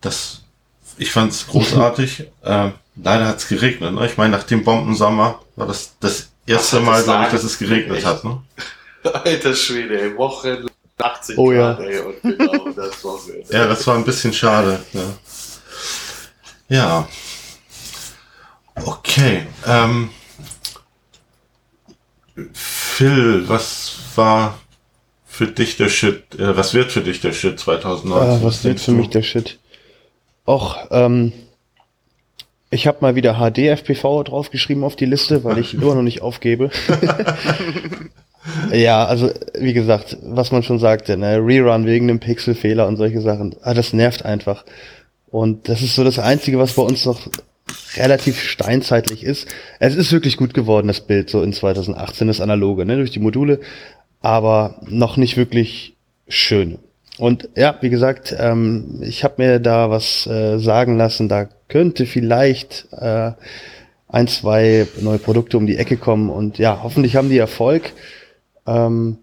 Das, 0.00 0.42
ich 0.98 1.12
fand's 1.12 1.46
großartig. 1.46 2.26
ähm, 2.42 2.74
leider 2.96 3.26
hat's 3.28 3.48
geregnet, 3.48 3.94
ne? 3.94 4.06
Ich 4.06 4.16
meine, 4.16 4.36
nach 4.36 4.44
dem 4.44 4.64
Bombensommer 4.64 5.40
war 5.56 5.66
das 5.66 5.94
das 6.00 6.30
erste 6.46 6.80
Mal, 6.80 7.02
glaube 7.02 7.24
ich, 7.24 7.30
dass 7.30 7.44
es 7.44 7.58
geregnet 7.58 7.98
echt? 7.98 8.06
hat, 8.06 8.24
ne? 8.24 8.42
Alter 9.02 9.54
Schwede, 9.54 10.00
ey, 10.00 10.16
Wochen 10.16 10.66
80 10.98 11.38
oh, 11.38 11.50
Grad, 11.50 11.80
ja. 11.80 11.84
ey, 11.86 11.98
und 12.00 12.22
genau 12.22 12.68
das 12.70 13.04
war 13.04 13.18
Ja, 13.50 13.66
das 13.66 13.86
war 13.86 13.96
ein 13.96 14.04
bisschen 14.04 14.32
schade, 14.32 14.80
ja. 14.92 15.14
Ja. 16.68 17.08
Okay, 18.76 19.46
ähm, 19.66 20.10
Phil, 22.52 23.48
was 23.48 23.96
war 24.16 24.58
für 25.26 25.46
dich 25.46 25.76
der 25.76 25.88
Shit? 25.88 26.34
Äh, 26.38 26.56
was 26.56 26.74
wird 26.74 26.90
für 26.90 27.00
dich 27.00 27.20
der 27.20 27.32
Shit 27.32 27.60
2019? 27.60 28.28
Ah, 28.28 28.38
was 28.42 28.64
wird 28.64 28.80
für 28.80 28.92
du? 28.92 28.96
mich 28.96 29.10
der 29.10 29.22
Shit? 29.22 29.58
Och, 30.46 30.76
ähm, 30.90 31.32
ich 32.74 32.88
habe 32.88 32.98
mal 33.00 33.14
wieder 33.14 33.34
HD 33.34 33.68
FPV 33.68 34.24
draufgeschrieben 34.24 34.82
auf 34.82 34.96
die 34.96 35.06
Liste, 35.06 35.44
weil 35.44 35.58
ich 35.58 35.74
immer 35.74 35.94
noch 35.94 36.02
nicht 36.02 36.22
aufgebe. 36.22 36.70
ja, 38.72 39.04
also 39.04 39.30
wie 39.58 39.72
gesagt, 39.72 40.18
was 40.22 40.50
man 40.50 40.64
schon 40.64 40.80
sagte, 40.80 41.16
ne, 41.16 41.38
Rerun 41.38 41.86
wegen 41.86 42.10
einem 42.10 42.18
Pixelfehler 42.18 42.88
und 42.88 42.96
solche 42.96 43.20
Sachen, 43.20 43.54
ah, 43.62 43.74
das 43.74 43.92
nervt 43.92 44.24
einfach. 44.24 44.64
Und 45.30 45.68
das 45.68 45.82
ist 45.82 45.94
so 45.94 46.02
das 46.02 46.18
Einzige, 46.18 46.58
was 46.58 46.72
bei 46.72 46.82
uns 46.82 47.06
noch 47.06 47.20
relativ 47.96 48.42
steinzeitlich 48.42 49.22
ist. 49.22 49.46
Es 49.78 49.94
ist 49.94 50.10
wirklich 50.10 50.36
gut 50.36 50.52
geworden, 50.52 50.88
das 50.88 51.00
Bild, 51.00 51.30
so 51.30 51.42
in 51.42 51.52
2018, 51.52 52.26
das 52.26 52.40
Analoge, 52.40 52.84
ne, 52.84 52.96
durch 52.96 53.12
die 53.12 53.20
Module, 53.20 53.60
aber 54.20 54.80
noch 54.88 55.16
nicht 55.16 55.36
wirklich 55.36 55.94
schön. 56.26 56.78
Und 57.18 57.48
ja, 57.54 57.76
wie 57.80 57.90
gesagt, 57.90 58.34
ähm, 58.36 59.00
ich 59.02 59.22
habe 59.22 59.34
mir 59.38 59.60
da 59.60 59.90
was 59.90 60.26
äh, 60.26 60.58
sagen 60.58 60.96
lassen, 60.96 61.28
da 61.28 61.48
könnte 61.68 62.06
vielleicht 62.06 62.88
äh, 62.92 63.32
ein, 64.08 64.28
zwei 64.28 64.86
neue 65.00 65.18
Produkte 65.18 65.56
um 65.56 65.66
die 65.66 65.76
Ecke 65.76 65.96
kommen 65.96 66.30
und 66.30 66.58
ja, 66.58 66.80
hoffentlich 66.82 67.16
haben 67.16 67.28
die 67.28 67.38
Erfolg 67.38 67.92
ähm, 68.66 69.18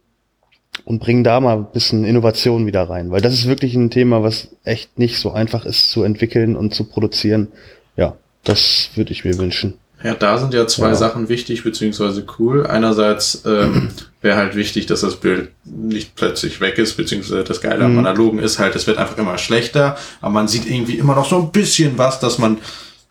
und 0.86 1.00
bringen 1.00 1.24
da 1.24 1.40
mal 1.40 1.58
ein 1.58 1.72
bisschen 1.72 2.06
Innovation 2.06 2.66
wieder 2.66 2.84
rein, 2.84 3.12
weil 3.12 3.22
das 3.22 3.34
ist 3.34 3.48
wirklich 3.48 3.76
ein 3.76 3.90
Thema, 3.90 4.24
was 4.24 4.50
echt 4.64 4.98
nicht 4.98 5.18
so 5.18 5.32
einfach 5.32 5.66
ist 5.66 5.92
zu 5.92 6.04
entwickeln 6.04 6.56
und 6.56 6.74
zu 6.74 6.86
produzieren. 6.86 7.50
Ja, 7.98 8.16
das 8.44 8.92
würde 8.96 9.12
ich 9.12 9.26
mir 9.26 9.38
wünschen. 9.38 9.81
Ja, 10.04 10.16
da 10.16 10.38
sind 10.38 10.54
ja 10.54 10.68
zwei 10.68 10.90
ja. 10.90 10.96
Sachen 10.96 11.30
wichtig 11.30 11.64
beziehungsweise 11.64 12.26
cool. 12.40 12.66
Einerseits 12.66 13.44
ähm, 13.46 13.90
wäre 14.22 14.38
halt 14.38 14.56
wichtig, 14.56 14.86
dass 14.88 15.02
das 15.02 15.18
Bild 15.18 15.52
nicht 15.64 16.16
plötzlich 16.16 16.62
weg 16.62 16.78
ist, 16.78 16.98
beziehungsweise 16.98 17.44
das 17.44 17.62
Geile 17.62 17.86
am 17.86 17.94
mhm. 17.94 18.00
Analogen 18.00 18.40
ist 18.40 18.60
halt, 18.60 18.76
es 18.76 18.88
wird 18.88 18.98
einfach 18.98 19.18
immer 19.18 19.38
schlechter, 19.38 19.98
aber 20.22 20.32
man 20.32 20.48
sieht 20.48 20.66
irgendwie 20.66 20.98
immer 20.98 21.16
noch 21.16 21.30
so 21.30 21.38
ein 21.38 21.52
bisschen 21.52 21.98
was, 21.98 22.20
dass 22.20 22.38
man 22.38 22.58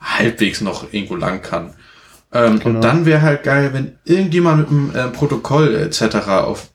halbwegs 0.01 0.61
noch 0.61 0.93
irgendwo 0.93 1.16
lang 1.16 1.43
kann. 1.43 1.74
Ähm, 2.32 2.59
genau. 2.61 2.76
Und 2.76 2.80
dann 2.82 3.07
wäre 3.07 3.22
halt 3.22 3.43
geil, 3.43 3.70
wenn 3.72 3.99
irgendjemand 4.05 4.59
mit 4.59 4.68
einem 4.68 4.95
äh, 4.95 5.11
Protokoll 5.12 5.74
etc. 5.74 6.28
auf 6.28 6.68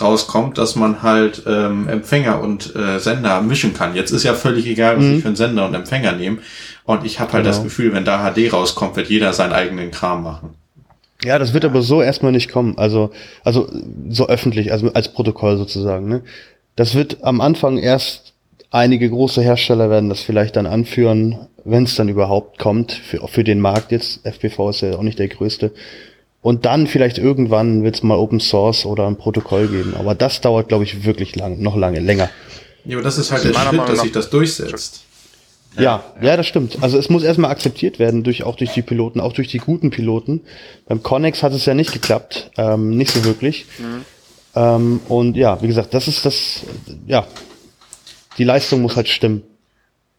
rauskommt, 0.00 0.58
dass 0.58 0.76
man 0.76 1.02
halt 1.02 1.42
ähm, 1.46 1.88
Empfänger 1.88 2.40
und 2.40 2.74
äh, 2.74 2.98
Sender 2.98 3.40
mischen 3.42 3.74
kann. 3.74 3.94
Jetzt 3.94 4.10
ist 4.10 4.24
ja 4.24 4.34
völlig 4.34 4.66
egal, 4.66 4.96
was 4.96 5.04
mhm. 5.04 5.14
ich 5.16 5.22
für 5.22 5.28
einen 5.28 5.36
Sender 5.36 5.66
und 5.66 5.74
Empfänger 5.74 6.12
nehme. 6.12 6.38
Und 6.84 7.04
ich 7.04 7.20
habe 7.20 7.32
halt 7.32 7.44
genau. 7.44 7.54
das 7.54 7.62
Gefühl, 7.62 7.92
wenn 7.92 8.04
da 8.04 8.30
HD 8.32 8.52
rauskommt, 8.52 8.96
wird 8.96 9.08
jeder 9.08 9.32
seinen 9.32 9.52
eigenen 9.52 9.90
Kram 9.90 10.22
machen. 10.22 10.50
Ja, 11.24 11.38
das 11.38 11.52
wird 11.52 11.64
aber 11.64 11.82
so 11.82 12.00
erstmal 12.00 12.32
nicht 12.32 12.50
kommen. 12.50 12.78
Also, 12.78 13.10
also 13.44 13.68
so 14.08 14.28
öffentlich, 14.28 14.72
also 14.72 14.92
als 14.92 15.12
Protokoll 15.12 15.58
sozusagen. 15.58 16.08
Ne? 16.08 16.22
Das 16.76 16.94
wird 16.94 17.24
am 17.24 17.40
Anfang 17.40 17.76
erst 17.78 18.34
einige 18.70 19.10
große 19.10 19.42
Hersteller 19.42 19.90
werden 19.90 20.08
das 20.08 20.20
vielleicht 20.20 20.56
dann 20.56 20.66
anführen, 20.66 21.48
wenn 21.64 21.84
es 21.84 21.96
dann 21.96 22.08
überhaupt 22.08 22.58
kommt, 22.58 22.92
für, 22.92 23.26
für 23.28 23.44
den 23.44 23.60
Markt 23.60 23.92
jetzt. 23.92 24.24
FPV 24.24 24.70
ist 24.70 24.80
ja 24.82 24.96
auch 24.96 25.02
nicht 25.02 25.18
der 25.18 25.28
größte. 25.28 25.72
Und 26.48 26.64
dann 26.64 26.86
vielleicht 26.86 27.18
irgendwann 27.18 27.84
wird 27.84 27.96
es 27.96 28.02
mal 28.02 28.16
Open 28.16 28.40
Source 28.40 28.86
oder 28.86 29.06
ein 29.06 29.16
Protokoll 29.16 29.68
geben. 29.68 29.94
Aber 29.98 30.14
das 30.14 30.40
dauert, 30.40 30.68
glaube 30.68 30.82
ich, 30.82 31.04
wirklich 31.04 31.36
lang, 31.36 31.60
noch 31.60 31.76
lange, 31.76 32.00
länger. 32.00 32.30
Ja, 32.86 32.96
aber 32.96 33.04
das 33.04 33.18
ist 33.18 33.30
halt 33.30 33.44
der 33.44 33.52
Schritt, 33.52 33.86
dass 33.86 34.00
sich 34.00 34.12
das 34.12 34.30
durchsetzt. 34.30 35.02
Ja, 35.78 36.02
ja, 36.22 36.38
das 36.38 36.46
stimmt. 36.46 36.78
Also 36.80 36.96
es 36.96 37.10
muss 37.10 37.22
erstmal 37.22 37.50
akzeptiert 37.50 37.98
werden, 37.98 38.24
durch, 38.24 38.44
auch 38.44 38.56
durch 38.56 38.72
die 38.72 38.80
Piloten, 38.80 39.20
auch 39.20 39.34
durch 39.34 39.48
die 39.48 39.58
guten 39.58 39.90
Piloten. 39.90 40.40
Beim 40.86 41.02
Connex 41.02 41.42
hat 41.42 41.52
es 41.52 41.66
ja 41.66 41.74
nicht 41.74 41.92
geklappt, 41.92 42.50
ähm, 42.56 42.96
nicht 42.96 43.10
so 43.10 43.26
wirklich. 43.26 43.66
Mhm. 43.78 44.04
Ähm, 44.56 45.00
und 45.06 45.36
ja, 45.36 45.60
wie 45.60 45.66
gesagt, 45.66 45.92
das 45.92 46.08
ist 46.08 46.24
das, 46.24 46.62
ja, 47.06 47.26
die 48.38 48.44
Leistung 48.44 48.80
muss 48.80 48.96
halt 48.96 49.08
stimmen. 49.08 49.42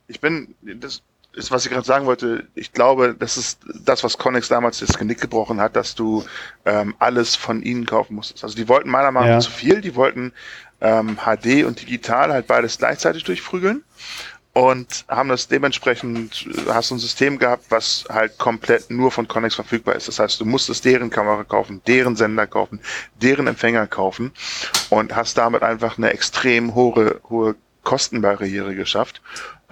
Ich 0.08 0.22
bin, 0.22 0.54
das 0.80 1.02
ist, 1.34 1.52
was 1.52 1.66
ich 1.66 1.72
gerade 1.72 1.86
sagen 1.86 2.06
wollte, 2.06 2.48
ich 2.56 2.74
glaube, 2.74 3.16
das 3.18 3.38
ist 3.38 3.60
das, 3.84 4.04
was 4.04 4.18
Connex 4.18 4.48
damals 4.48 4.80
das 4.80 4.98
Genick 4.98 5.22
gebrochen 5.22 5.62
hat, 5.62 5.76
dass 5.76 5.96
du 5.96 6.24
ähm, 6.66 6.96
alles 7.00 7.36
von 7.36 7.62
ihnen 7.62 7.86
kaufen 7.86 8.16
musstest. 8.16 8.44
Also 8.44 8.56
die 8.56 8.68
wollten 8.68 8.90
meiner 8.90 9.12
Meinung 9.12 9.30
nach 9.30 9.36
ja. 9.36 9.40
zu 9.40 9.52
viel, 9.52 9.82
die 9.82 9.96
wollten 9.96 10.34
ähm, 10.82 11.18
HD 11.18 11.66
und 11.66 11.82
digital 11.82 12.32
halt 12.32 12.48
beides 12.48 12.78
gleichzeitig 12.78 13.24
durchprügeln 13.24 13.84
und 14.54 15.06
haben 15.08 15.30
das 15.30 15.48
dementsprechend, 15.48 16.48
äh, 16.48 16.72
hast 16.74 16.92
du 16.92 16.96
ein 16.96 17.00
System 17.00 17.38
gehabt, 17.38 17.66
was 17.70 18.06
halt 18.10 18.38
komplett 18.38 18.90
nur 18.90 19.12
von 19.12 19.28
Connex 19.28 19.56
verfügbar 19.56 19.96
ist. 19.96 20.08
Das 20.08 20.20
heißt, 20.20 20.42
du 20.42 20.46
musstest 20.46 20.84
deren 20.86 21.10
Kamera 21.10 21.44
kaufen, 21.44 21.82
deren 21.88 22.16
Sender 22.16 22.48
kaufen, 22.48 22.82
deren 23.22 23.48
Empfänger 23.48 23.88
kaufen 23.88 24.32
und 24.90 25.16
hast 25.16 25.38
damit 25.38 25.64
einfach 25.64 25.98
eine 25.98 26.10
extrem 26.10 26.74
hohe, 26.76 27.22
hohe 27.30 27.56
Kostenbarriere 27.84 28.76
geschafft, 28.76 29.22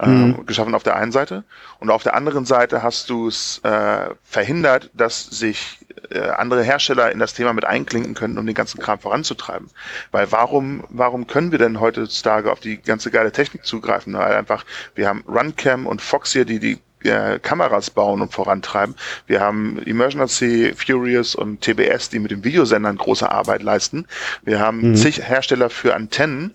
mhm. 0.04 0.40
äh, 0.40 0.44
geschaffen 0.44 0.74
auf 0.74 0.82
der 0.82 0.96
einen 0.96 1.12
Seite. 1.12 1.44
Und 1.80 1.90
auf 1.90 2.02
der 2.02 2.14
anderen 2.14 2.44
Seite 2.44 2.82
hast 2.82 3.10
du 3.10 3.28
es 3.28 3.58
äh, 3.64 4.10
verhindert, 4.22 4.90
dass 4.94 5.24
sich 5.24 5.78
äh, 6.10 6.20
andere 6.20 6.62
Hersteller 6.62 7.10
in 7.12 7.18
das 7.18 7.34
Thema 7.34 7.52
mit 7.52 7.64
einklinken 7.64 8.14
können, 8.14 8.38
um 8.38 8.46
den 8.46 8.54
ganzen 8.54 8.80
Kram 8.80 8.98
voranzutreiben. 8.98 9.68
Weil 10.10 10.30
warum, 10.32 10.84
warum 10.88 11.26
können 11.26 11.52
wir 11.52 11.58
denn 11.58 11.80
heutzutage 11.80 12.50
auf 12.52 12.60
die 12.60 12.78
ganze 12.78 13.10
geile 13.10 13.32
Technik 13.32 13.64
zugreifen? 13.64 14.14
Weil 14.14 14.34
einfach, 14.34 14.64
wir 14.94 15.08
haben 15.08 15.24
Runcam 15.28 15.86
und 15.86 16.00
Fox 16.00 16.32
hier, 16.32 16.44
die 16.44 16.58
die 16.58 16.78
äh, 17.04 17.38
Kameras 17.38 17.90
bauen 17.90 18.20
und 18.20 18.32
vorantreiben. 18.32 18.94
Wir 19.26 19.40
haben 19.40 19.80
Emergency, 19.84 20.74
Furious 20.74 21.34
und 21.34 21.60
TBS, 21.60 22.10
die 22.10 22.18
mit 22.18 22.30
den 22.30 22.44
Videosendern 22.44 22.96
große 22.96 23.30
Arbeit 23.30 23.62
leisten. 23.62 24.06
Wir 24.42 24.60
haben 24.60 24.90
mhm. 24.90 24.96
zig 24.96 25.22
Hersteller 25.22 25.70
für 25.70 25.94
Antennen, 25.94 26.54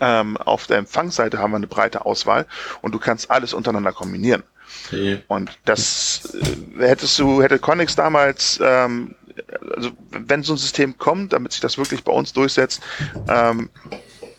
ähm, 0.00 0.36
auf 0.36 0.66
der 0.66 0.78
Empfangsseite 0.78 1.38
haben 1.38 1.52
wir 1.52 1.56
eine 1.56 1.66
breite 1.66 2.04
Auswahl 2.04 2.46
und 2.82 2.92
du 2.92 2.98
kannst 2.98 3.30
alles 3.30 3.54
untereinander 3.54 3.92
kombinieren. 3.92 4.42
Okay. 4.86 5.22
Und 5.28 5.58
das 5.64 6.34
äh, 6.78 6.86
hättest 6.86 7.18
du, 7.18 7.42
hätte 7.42 7.58
Connex 7.58 7.94
damals, 7.94 8.60
ähm, 8.62 9.14
also 9.74 9.90
wenn 10.10 10.42
so 10.42 10.54
ein 10.54 10.58
System 10.58 10.98
kommt, 10.98 11.32
damit 11.32 11.52
sich 11.52 11.60
das 11.60 11.78
wirklich 11.78 12.04
bei 12.04 12.12
uns 12.12 12.32
durchsetzt, 12.32 12.82
ähm, 13.28 13.70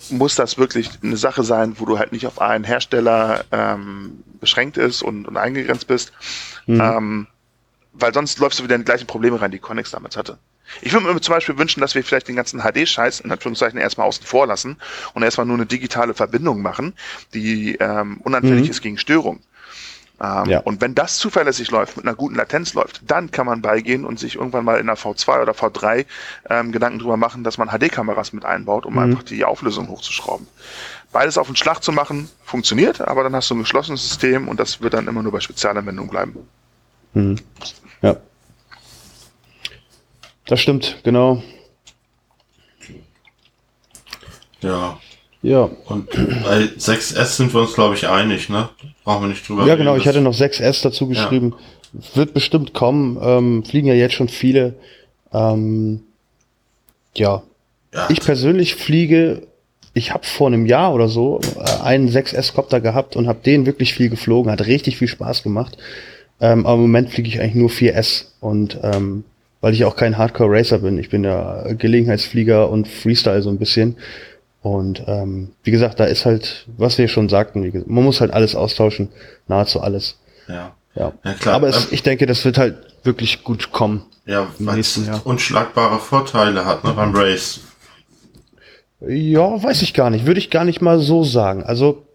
muss 0.09 0.35
das 0.35 0.57
wirklich 0.57 0.89
eine 1.03 1.17
Sache 1.17 1.43
sein, 1.43 1.75
wo 1.79 1.85
du 1.85 1.97
halt 1.97 2.11
nicht 2.11 2.27
auf 2.27 2.39
einen 2.39 2.63
Hersteller 2.63 3.43
ähm, 3.51 4.23
beschränkt 4.39 4.77
ist 4.77 5.01
und, 5.01 5.27
und 5.27 5.37
eingegrenzt 5.37 5.87
bist. 5.87 6.11
Mhm. 6.67 6.81
Ähm, 6.81 7.27
weil 7.93 8.13
sonst 8.13 8.39
läufst 8.39 8.59
du 8.59 8.63
wieder 8.63 8.75
in 8.75 8.81
die 8.81 8.85
gleichen 8.85 9.07
Probleme 9.07 9.41
rein, 9.41 9.51
die 9.51 9.59
Connex 9.59 9.91
damals 9.91 10.17
hatte. 10.17 10.37
Ich 10.81 10.93
würde 10.93 11.05
mir 11.05 11.19
zum 11.21 11.33
Beispiel 11.33 11.57
wünschen, 11.57 11.81
dass 11.81 11.95
wir 11.95 12.03
vielleicht 12.03 12.27
den 12.27 12.35
ganzen 12.35 12.61
HD-Scheiß 12.61 13.21
in 13.21 13.31
Anführungszeichen 13.31 13.79
erstmal 13.79 14.07
außen 14.07 14.25
vor 14.25 14.47
lassen 14.47 14.77
und 15.13 15.23
erstmal 15.23 15.45
nur 15.45 15.57
eine 15.57 15.65
digitale 15.65 16.13
Verbindung 16.13 16.61
machen, 16.61 16.93
die 17.33 17.75
ähm, 17.75 18.19
unanfällig 18.23 18.65
mhm. 18.65 18.71
ist 18.71 18.81
gegen 18.81 18.97
Störung. 18.97 19.41
Ähm, 20.21 20.45
ja. 20.45 20.59
Und 20.59 20.79
wenn 20.81 20.95
das 20.95 21.17
zuverlässig 21.17 21.71
läuft, 21.71 21.97
mit 21.97 22.05
einer 22.05 22.15
guten 22.15 22.35
Latenz 22.35 22.73
läuft, 22.73 23.01
dann 23.05 23.31
kann 23.31 23.45
man 23.45 23.61
beigehen 23.61 24.05
und 24.05 24.17
sich 24.19 24.35
irgendwann 24.35 24.63
mal 24.63 24.79
in 24.79 24.87
der 24.87 24.97
V2 24.97 25.41
oder 25.41 25.51
V3 25.51 26.05
ähm, 26.49 26.71
Gedanken 26.71 26.99
drüber 26.99 27.17
machen, 27.17 27.43
dass 27.43 27.57
man 27.57 27.69
HD-Kameras 27.69 28.31
mit 28.31 28.45
einbaut, 28.45 28.85
um 28.85 28.93
mhm. 28.93 28.99
einfach 28.99 29.23
die 29.23 29.43
Auflösung 29.43 29.89
hochzuschrauben. 29.89 30.47
Beides 31.11 31.37
auf 31.37 31.47
den 31.47 31.55
Schlag 31.55 31.81
zu 31.83 31.91
machen, 31.91 32.29
funktioniert, 32.43 33.01
aber 33.01 33.23
dann 33.23 33.35
hast 33.35 33.49
du 33.49 33.55
ein 33.55 33.59
geschlossenes 33.59 34.07
System 34.07 34.47
und 34.47 34.59
das 34.59 34.81
wird 34.81 34.93
dann 34.93 35.07
immer 35.07 35.21
nur 35.21 35.31
bei 35.31 35.39
Spezialanwendungen 35.41 36.09
bleiben. 36.09 36.47
Mhm. 37.13 37.39
Ja. 38.01 38.17
Das 40.45 40.59
stimmt, 40.59 40.97
genau. 41.03 41.41
Ja. 44.61 44.99
Ja. 45.41 45.69
Und 45.85 46.09
bei 46.09 46.63
6S 46.77 47.37
sind 47.37 47.53
wir 47.53 47.61
uns, 47.61 47.73
glaube 47.73 47.95
ich, 47.95 48.07
einig, 48.07 48.49
ne? 48.49 48.69
Brauchen 49.03 49.23
wir 49.23 49.27
nicht 49.29 49.47
drüber 49.47 49.65
Ja, 49.67 49.75
genau. 49.75 49.95
Ich 49.95 50.07
hatte 50.07 50.21
noch 50.21 50.33
6S 50.33 50.81
dazu 50.81 51.07
geschrieben. 51.07 51.53
Ja. 51.93 52.15
Wird 52.15 52.33
bestimmt 52.33 52.73
kommen. 52.73 53.17
Ähm, 53.21 53.63
fliegen 53.63 53.87
ja 53.87 53.93
jetzt 53.93 54.15
schon 54.15 54.27
viele. 54.27 54.75
Ähm, 55.31 56.01
ja. 57.15 57.43
ja. 57.93 58.07
Ich 58.09 58.21
persönlich 58.21 58.75
fliege 58.75 59.43
ich 59.95 60.13
habe 60.13 60.25
vor 60.25 60.47
einem 60.47 60.65
Jahr 60.65 60.93
oder 60.93 61.07
so 61.07 61.39
äh, 61.57 61.81
einen 61.83 62.09
6S-Copter 62.09 62.81
gehabt 62.81 63.15
und 63.15 63.27
habe 63.27 63.39
den 63.43 63.65
wirklich 63.65 63.93
viel 63.93 64.09
geflogen, 64.09 64.51
hat 64.51 64.65
richtig 64.67 64.97
viel 64.97 65.07
Spaß 65.07 65.41
gemacht. 65.41 65.77
Ähm, 66.41 66.65
aber 66.65 66.75
im 66.75 66.81
Moment 66.81 67.11
fliege 67.11 67.29
ich 67.29 67.39
eigentlich 67.39 67.55
nur 67.55 67.69
4S 67.69 68.25
und 68.41 68.77
ähm, 68.83 69.23
weil 69.65 69.73
ich 69.73 69.83
auch 69.83 69.95
kein 69.95 70.19
Hardcore 70.19 70.59
Racer 70.59 70.77
bin. 70.77 70.99
Ich 70.99 71.09
bin 71.09 71.23
ja 71.23 71.63
Gelegenheitsflieger 71.73 72.69
und 72.69 72.87
Freestyle 72.87 73.41
so 73.41 73.49
ein 73.49 73.57
bisschen. 73.57 73.97
Und 74.61 75.03
ähm, 75.07 75.53
wie 75.63 75.71
gesagt, 75.71 75.99
da 75.99 76.05
ist 76.05 76.27
halt, 76.27 76.67
was 76.77 76.99
wir 76.99 77.07
schon 77.07 77.29
sagten, 77.29 77.63
gesagt, 77.63 77.89
man 77.89 78.03
muss 78.03 78.21
halt 78.21 78.29
alles 78.29 78.55
austauschen, 78.55 79.09
nahezu 79.47 79.81
alles. 79.81 80.19
Ja. 80.47 80.75
Ja, 80.93 81.13
ja 81.23 81.33
klar. 81.33 81.55
Aber 81.55 81.67
es, 81.67 81.85
ähm, 81.85 81.87
ich 81.93 82.03
denke, 82.03 82.27
das 82.27 82.45
wird 82.45 82.59
halt 82.59 82.77
wirklich 83.03 83.43
gut 83.43 83.71
kommen. 83.71 84.05
Ja, 84.27 84.49
weil 84.59 84.77
es 84.77 85.01
unschlagbare 85.23 85.97
Vorteile 85.97 86.63
hat 86.63 86.83
ne, 86.83 86.93
beim 86.93 87.15
Race. 87.15 87.61
Ja, 88.99 89.63
weiß 89.63 89.81
ich 89.81 89.95
gar 89.95 90.11
nicht. 90.11 90.27
Würde 90.27 90.39
ich 90.39 90.51
gar 90.51 90.65
nicht 90.65 90.83
mal 90.83 90.99
so 90.99 91.23
sagen. 91.23 91.63
Also 91.63 92.05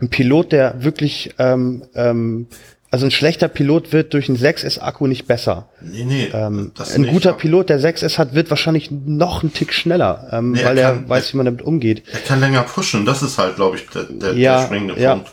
ein 0.00 0.10
Pilot, 0.10 0.52
der 0.52 0.84
wirklich, 0.84 1.34
ähm, 1.40 1.82
ähm, 1.96 2.46
also 2.90 3.06
ein 3.06 3.12
schlechter 3.12 3.46
Pilot 3.48 3.92
wird 3.92 4.14
durch 4.14 4.28
einen 4.28 4.38
6S-Akku 4.38 5.06
nicht 5.06 5.26
besser. 5.26 5.68
Nee, 5.80 6.04
nee. 6.04 6.28
Ähm, 6.32 6.72
ein 6.76 7.00
nicht, 7.02 7.12
guter 7.12 7.34
Pilot, 7.34 7.68
der 7.68 7.80
6S 7.80 8.18
hat, 8.18 8.34
wird 8.34 8.50
wahrscheinlich 8.50 8.90
noch 8.90 9.42
einen 9.42 9.52
Tick 9.52 9.72
schneller, 9.72 10.28
ähm, 10.32 10.52
nee, 10.52 10.64
weil 10.64 10.76
er, 10.76 10.94
kann, 10.94 11.04
er 11.04 11.08
weiß, 11.08 11.32
wie 11.32 11.36
man 11.36 11.46
damit 11.46 11.62
umgeht. 11.62 12.02
Er 12.12 12.18
kann 12.20 12.40
länger 12.40 12.62
pushen, 12.62 13.06
das 13.06 13.22
ist 13.22 13.38
halt, 13.38 13.56
glaube 13.56 13.76
ich, 13.76 13.88
der, 13.90 14.04
der, 14.04 14.34
ja, 14.34 14.58
der 14.58 14.66
springende 14.66 15.00
ja. 15.00 15.14
Punkt. 15.14 15.30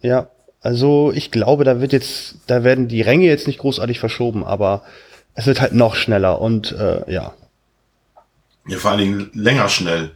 Ja, 0.00 0.28
also 0.60 1.12
ich 1.12 1.32
glaube, 1.32 1.64
da 1.64 1.80
wird 1.80 1.92
jetzt, 1.92 2.36
da 2.46 2.62
werden 2.62 2.86
die 2.86 3.02
Ränge 3.02 3.26
jetzt 3.26 3.48
nicht 3.48 3.58
großartig 3.58 3.98
verschoben, 3.98 4.44
aber 4.44 4.82
es 5.34 5.46
wird 5.46 5.60
halt 5.60 5.72
noch 5.72 5.96
schneller 5.96 6.40
und 6.40 6.72
äh, 6.72 7.10
ja. 7.12 7.34
Ja, 8.68 8.78
vor 8.78 8.92
allen 8.92 9.00
Dingen 9.00 9.30
länger 9.34 9.68
schnell. 9.68 10.12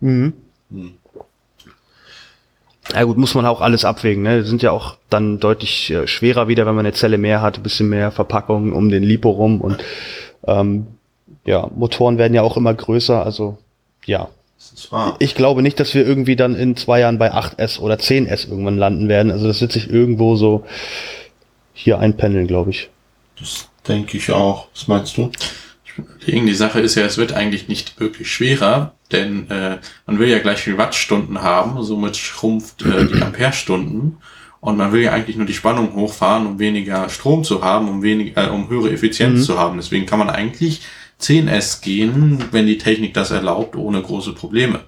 Mhm. 0.00 0.34
Hm. 0.70 0.94
Ja 2.94 3.04
gut, 3.04 3.16
muss 3.16 3.34
man 3.34 3.46
auch 3.46 3.60
alles 3.60 3.84
abwägen. 3.84 4.22
Ne? 4.22 4.44
Sind 4.44 4.62
ja 4.62 4.70
auch 4.70 4.96
dann 5.08 5.38
deutlich 5.40 5.90
äh, 5.90 6.06
schwerer 6.06 6.48
wieder, 6.48 6.66
wenn 6.66 6.74
man 6.74 6.86
eine 6.86 6.94
Zelle 6.94 7.18
mehr 7.18 7.40
hat, 7.40 7.58
ein 7.58 7.62
bisschen 7.62 7.88
mehr 7.88 8.10
Verpackung 8.10 8.72
um 8.72 8.90
den 8.90 9.02
Lipo 9.02 9.30
rum 9.30 9.60
und 9.60 9.82
ähm, 10.46 10.86
ja, 11.44 11.68
Motoren 11.74 12.18
werden 12.18 12.34
ja 12.34 12.42
auch 12.42 12.56
immer 12.56 12.72
größer, 12.72 13.24
also 13.24 13.58
ja. 14.04 14.28
Ich 15.18 15.34
glaube 15.34 15.62
nicht, 15.62 15.80
dass 15.80 15.92
wir 15.94 16.06
irgendwie 16.06 16.36
dann 16.36 16.54
in 16.54 16.76
zwei 16.76 17.00
Jahren 17.00 17.18
bei 17.18 17.32
8S 17.32 17.80
oder 17.80 17.96
10S 17.96 18.48
irgendwann 18.48 18.78
landen 18.78 19.08
werden. 19.08 19.32
Also 19.32 19.48
das 19.48 19.60
wird 19.60 19.72
sich 19.72 19.90
irgendwo 19.90 20.36
so 20.36 20.64
hier 21.74 21.98
einpendeln, 21.98 22.46
glaube 22.46 22.70
ich. 22.70 22.88
Das 23.38 23.68
denke 23.88 24.16
ich 24.16 24.30
auch. 24.30 24.68
Was 24.72 24.86
meinst 24.86 25.16
du? 25.16 25.30
Die 26.26 26.54
Sache 26.54 26.80
ist 26.80 26.94
ja, 26.94 27.04
es 27.04 27.18
wird 27.18 27.32
eigentlich 27.32 27.68
nicht 27.68 28.00
wirklich 28.00 28.30
schwerer, 28.30 28.94
denn 29.10 29.50
äh, 29.50 29.78
man 30.06 30.18
will 30.18 30.28
ja 30.28 30.38
gleich 30.38 30.60
viel 30.60 30.78
Wattstunden 30.78 31.42
haben, 31.42 31.82
somit 31.82 32.16
schrumpft 32.16 32.82
äh, 32.82 33.06
die 33.06 33.22
Amperestunden 33.22 34.18
und 34.60 34.76
man 34.76 34.92
will 34.92 35.02
ja 35.02 35.12
eigentlich 35.12 35.36
nur 35.36 35.46
die 35.46 35.54
Spannung 35.54 35.94
hochfahren, 35.94 36.46
um 36.46 36.58
weniger 36.58 37.08
Strom 37.08 37.44
zu 37.44 37.64
haben, 37.64 37.88
um 37.88 38.02
weniger, 38.02 38.46
äh, 38.46 38.50
um 38.50 38.70
höhere 38.70 38.92
Effizienz 38.92 39.40
mhm. 39.40 39.44
zu 39.44 39.58
haben. 39.58 39.76
Deswegen 39.76 40.06
kann 40.06 40.20
man 40.20 40.30
eigentlich 40.30 40.82
10S 41.20 41.82
gehen, 41.82 42.44
wenn 42.52 42.66
die 42.66 42.78
Technik 42.78 43.12
das 43.14 43.30
erlaubt, 43.30 43.76
ohne 43.76 44.00
große 44.00 44.32
Probleme. 44.32 44.80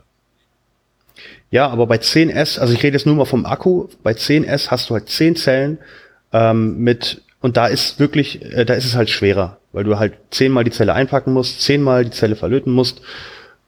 Ja, 1.50 1.68
aber 1.68 1.86
bei 1.86 1.96
10S, 1.96 2.59
also 2.59 2.72
ich 2.72 2.82
rede 2.82 2.96
jetzt 2.96 3.07
nur 3.07 3.14
mal 3.14 3.24
vom 3.24 3.46
Akku, 3.46 3.88
bei 4.02 4.12
10S 4.12 4.70
hast 4.70 4.90
du 4.90 4.94
halt 4.94 5.09
10 5.09 5.36
Zellen 5.36 5.78
ähm, 6.32 6.78
mit 6.78 7.22
und 7.40 7.57
da 7.57 7.66
ist 7.66 8.00
wirklich, 8.00 8.42
äh, 8.42 8.64
da 8.64 8.74
ist 8.74 8.84
es 8.84 8.96
halt 8.96 9.11
schwerer, 9.11 9.59
weil 9.75 9.85
du 9.85 9.99
halt 9.99 10.14
zehnmal 10.31 10.64
die 10.64 10.70
Zelle 10.70 10.95
einpacken 10.95 11.33
musst, 11.33 11.61
zehnmal 11.61 12.05
die 12.05 12.12
Zelle 12.12 12.37
verlöten 12.37 12.72
musst. 12.72 13.03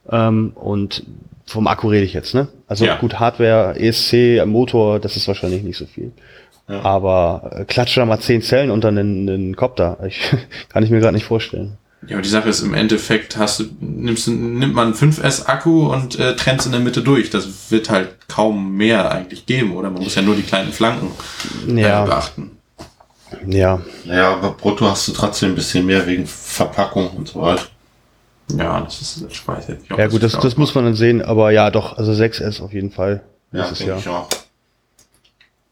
Ähm, 0.09 0.53
und 0.55 1.03
vom 1.45 1.67
Akku 1.67 1.89
rede 1.89 2.05
ich 2.05 2.13
jetzt, 2.13 2.33
ne? 2.33 2.47
Also 2.67 2.85
ja. 2.85 2.95
gut, 2.95 3.19
Hardware, 3.19 3.79
ESC, 3.79 4.45
Motor, 4.45 4.99
das 4.99 5.15
ist 5.17 5.27
wahrscheinlich 5.27 5.63
nicht 5.63 5.77
so 5.77 5.85
viel. 5.85 6.11
Ja. 6.67 6.81
Aber 6.83 7.51
äh, 7.53 7.65
klatsche 7.65 7.99
da 7.99 8.05
mal 8.05 8.19
zehn 8.19 8.41
Zellen 8.41 8.71
unter 8.71 8.87
einen, 8.87 9.29
einen 9.29 9.55
Copter. 9.55 9.97
Ich, 10.07 10.19
kann 10.69 10.83
ich 10.83 10.89
mir 10.89 10.99
gerade 10.99 11.13
nicht 11.13 11.25
vorstellen. 11.25 11.77
Ja, 12.05 12.15
aber 12.15 12.21
die 12.21 12.29
Sache 12.29 12.47
ist, 12.47 12.61
im 12.61 12.73
Endeffekt 12.73 13.37
hast 13.37 13.59
du, 13.59 13.65
nimmst, 13.79 14.27
nimmt 14.27 14.73
man 14.73 14.93
5S 14.93 15.47
Akku 15.47 15.91
und 15.91 16.19
äh, 16.19 16.35
trennt 16.35 16.65
in 16.65 16.71
der 16.71 16.81
Mitte 16.81 17.01
durch. 17.01 17.29
Das 17.29 17.71
wird 17.71 17.89
halt 17.89 18.27
kaum 18.27 18.77
mehr 18.77 19.11
eigentlich 19.11 19.45
geben, 19.45 19.75
oder? 19.75 19.89
Man 19.89 20.03
muss 20.03 20.15
ja 20.15 20.21
nur 20.21 20.35
die 20.35 20.43
kleinen 20.43 20.71
Flanken 20.71 21.11
äh, 21.67 21.81
ja. 21.81 22.05
beachten. 22.05 22.56
Ja. 23.45 23.81
Naja, 24.05 24.33
aber 24.33 24.51
brutto 24.51 24.89
hast 24.89 25.07
du 25.07 25.11
trotzdem 25.11 25.49
ein 25.51 25.55
bisschen 25.55 25.85
mehr 25.85 26.05
wegen 26.07 26.25
Verpackung 26.25 27.09
und 27.11 27.27
so 27.27 27.41
weiter. 27.41 27.63
Ja, 28.55 28.79
das 28.79 29.01
ist, 29.01 29.25
ich 29.29 29.45
weiß 29.45 29.67
jetzt 29.67 29.89
nicht. 29.89 29.97
Ja 29.97 30.07
gut, 30.07 30.23
das, 30.23 30.33
das 30.39 30.55
muss 30.55 30.73
man 30.73 30.85
dann 30.85 30.95
sehen, 30.95 31.21
aber 31.21 31.51
ja 31.51 31.69
doch, 31.69 31.97
also 31.97 32.11
6S 32.11 32.61
auf 32.61 32.71
jeden 32.71 32.91
Fall. 32.91 33.21
Ja, 33.51 33.65
denke 33.65 33.85
ja. 33.85 33.97
ich 33.97 34.07
auch. 34.07 34.29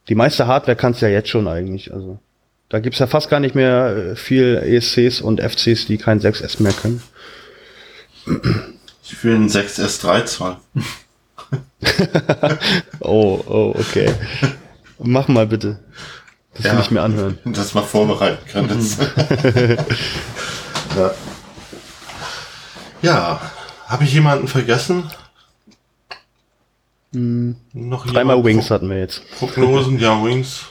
Die 0.09 0.15
meiste 0.15 0.47
Hardware 0.47 0.75
kannst 0.75 1.01
du 1.01 1.05
ja 1.07 1.11
jetzt 1.11 1.29
schon 1.29 1.47
eigentlich, 1.47 1.93
also. 1.93 2.19
Da 2.67 2.79
gibt's 2.79 2.99
ja 2.99 3.07
fast 3.07 3.29
gar 3.29 3.39
nicht 3.39 3.53
mehr 3.55 3.95
äh, 3.95 4.15
viel 4.15 4.57
ESCs 4.57 5.21
und 5.21 5.39
FCs, 5.39 5.85
die 5.85 5.97
kein 5.97 6.19
6S 6.19 6.61
mehr 6.61 6.73
können. 6.73 7.01
Ich 9.03 9.23
will 9.23 9.35
einen 9.35 9.49
6S3 9.49 10.25
Zoll. 10.25 10.57
oh, 13.01 13.39
oh, 13.47 13.75
okay. 13.77 14.11
Mach 14.97 15.27
mal 15.27 15.45
bitte. 15.45 15.79
Das 16.55 16.65
ja, 16.65 16.73
will 16.73 16.81
ich 16.81 16.91
mir 16.91 17.01
anhören. 17.01 17.37
Dass 17.45 17.73
man 17.73 17.83
vorbereiten 17.83 18.45
kann. 18.47 18.67
Das. 18.67 18.97
ja. 20.95 21.11
ja. 23.01 23.41
Habe 23.87 24.03
ich 24.03 24.13
jemanden 24.13 24.47
vergessen? 24.47 25.03
Hm. 27.13 27.55
Noch 27.73 28.07
Dreimal 28.07 28.43
Wings 28.43 28.71
hatten 28.71 28.89
wir 28.89 28.97
jetzt. 28.99 29.21
Prognosen, 29.37 29.99
ja, 29.99 30.23
Wings. 30.23 30.65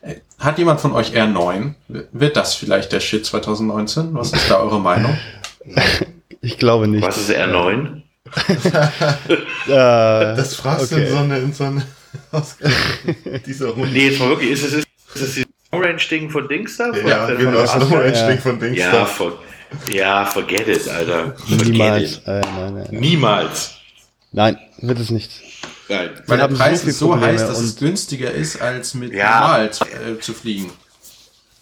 Äh, 0.00 0.16
hat 0.38 0.58
jemand 0.58 0.80
von 0.80 0.92
euch 0.92 1.14
R9? 1.14 1.74
Wird 1.88 2.36
das 2.36 2.54
vielleicht 2.54 2.92
der 2.92 3.00
Shit 3.00 3.24
2019? 3.26 4.14
Was 4.14 4.32
ist 4.32 4.50
da 4.50 4.60
eure 4.60 4.80
Meinung? 4.80 5.16
Ich 6.44 6.58
glaube 6.58 6.88
nicht. 6.88 7.06
Was 7.06 7.18
ist 7.18 7.30
R9? 7.30 8.02
das 9.68 10.56
fragst 10.56 10.92
okay. 10.92 11.02
du 11.02 11.06
in 11.06 11.12
so 11.12 11.16
eine, 11.18 11.38
in 11.38 11.52
so 11.52 11.62
eine 11.62 11.84
dieser 13.46 13.68
Runde. 13.68 13.92
Nee, 13.92 14.08
jetzt 14.08 14.18
mal 14.18 14.30
wirklich, 14.30 14.50
ist 14.50 14.64
es, 14.64 14.72
ist 14.72 14.88
das 15.14 15.34
die 15.34 15.44
Long-Range-Ding 15.72 16.30
von 16.30 16.48
Dings 16.48 16.76
da? 16.76 16.92
ja, 16.92 17.26
genau, 17.26 17.52
das 17.52 17.74
Long-Range-Ding 17.76 18.38
von 18.38 18.58
Dings 18.58 18.78
ja, 18.78 18.92
da. 18.92 19.04
For, 19.04 19.38
ja, 19.90 20.24
forget 20.24 20.68
it, 20.68 20.88
Alter. 20.88 21.34
Forget 21.36 21.68
Niemals. 21.68 22.12
It. 22.16 22.22
Äh, 22.26 22.40
nein, 22.40 22.74
nein, 22.74 22.86
Niemals. 22.90 23.74
Nein, 24.32 24.58
wird 24.78 24.98
es 24.98 25.10
nicht. 25.10 25.30
Nein. 25.88 26.10
Weil 26.26 26.38
der 26.38 26.48
Preis 26.48 26.82
so 26.82 26.88
ist 26.88 26.98
so 26.98 27.20
heiß, 27.20 27.46
dass 27.46 27.60
es 27.60 27.76
günstiger 27.76 28.30
ist, 28.30 28.60
als 28.60 28.94
mit 28.94 29.12
ja. 29.12 29.40
normal 29.40 29.72
zu, 29.72 29.84
äh, 29.84 30.18
zu 30.20 30.32
fliegen. 30.32 30.70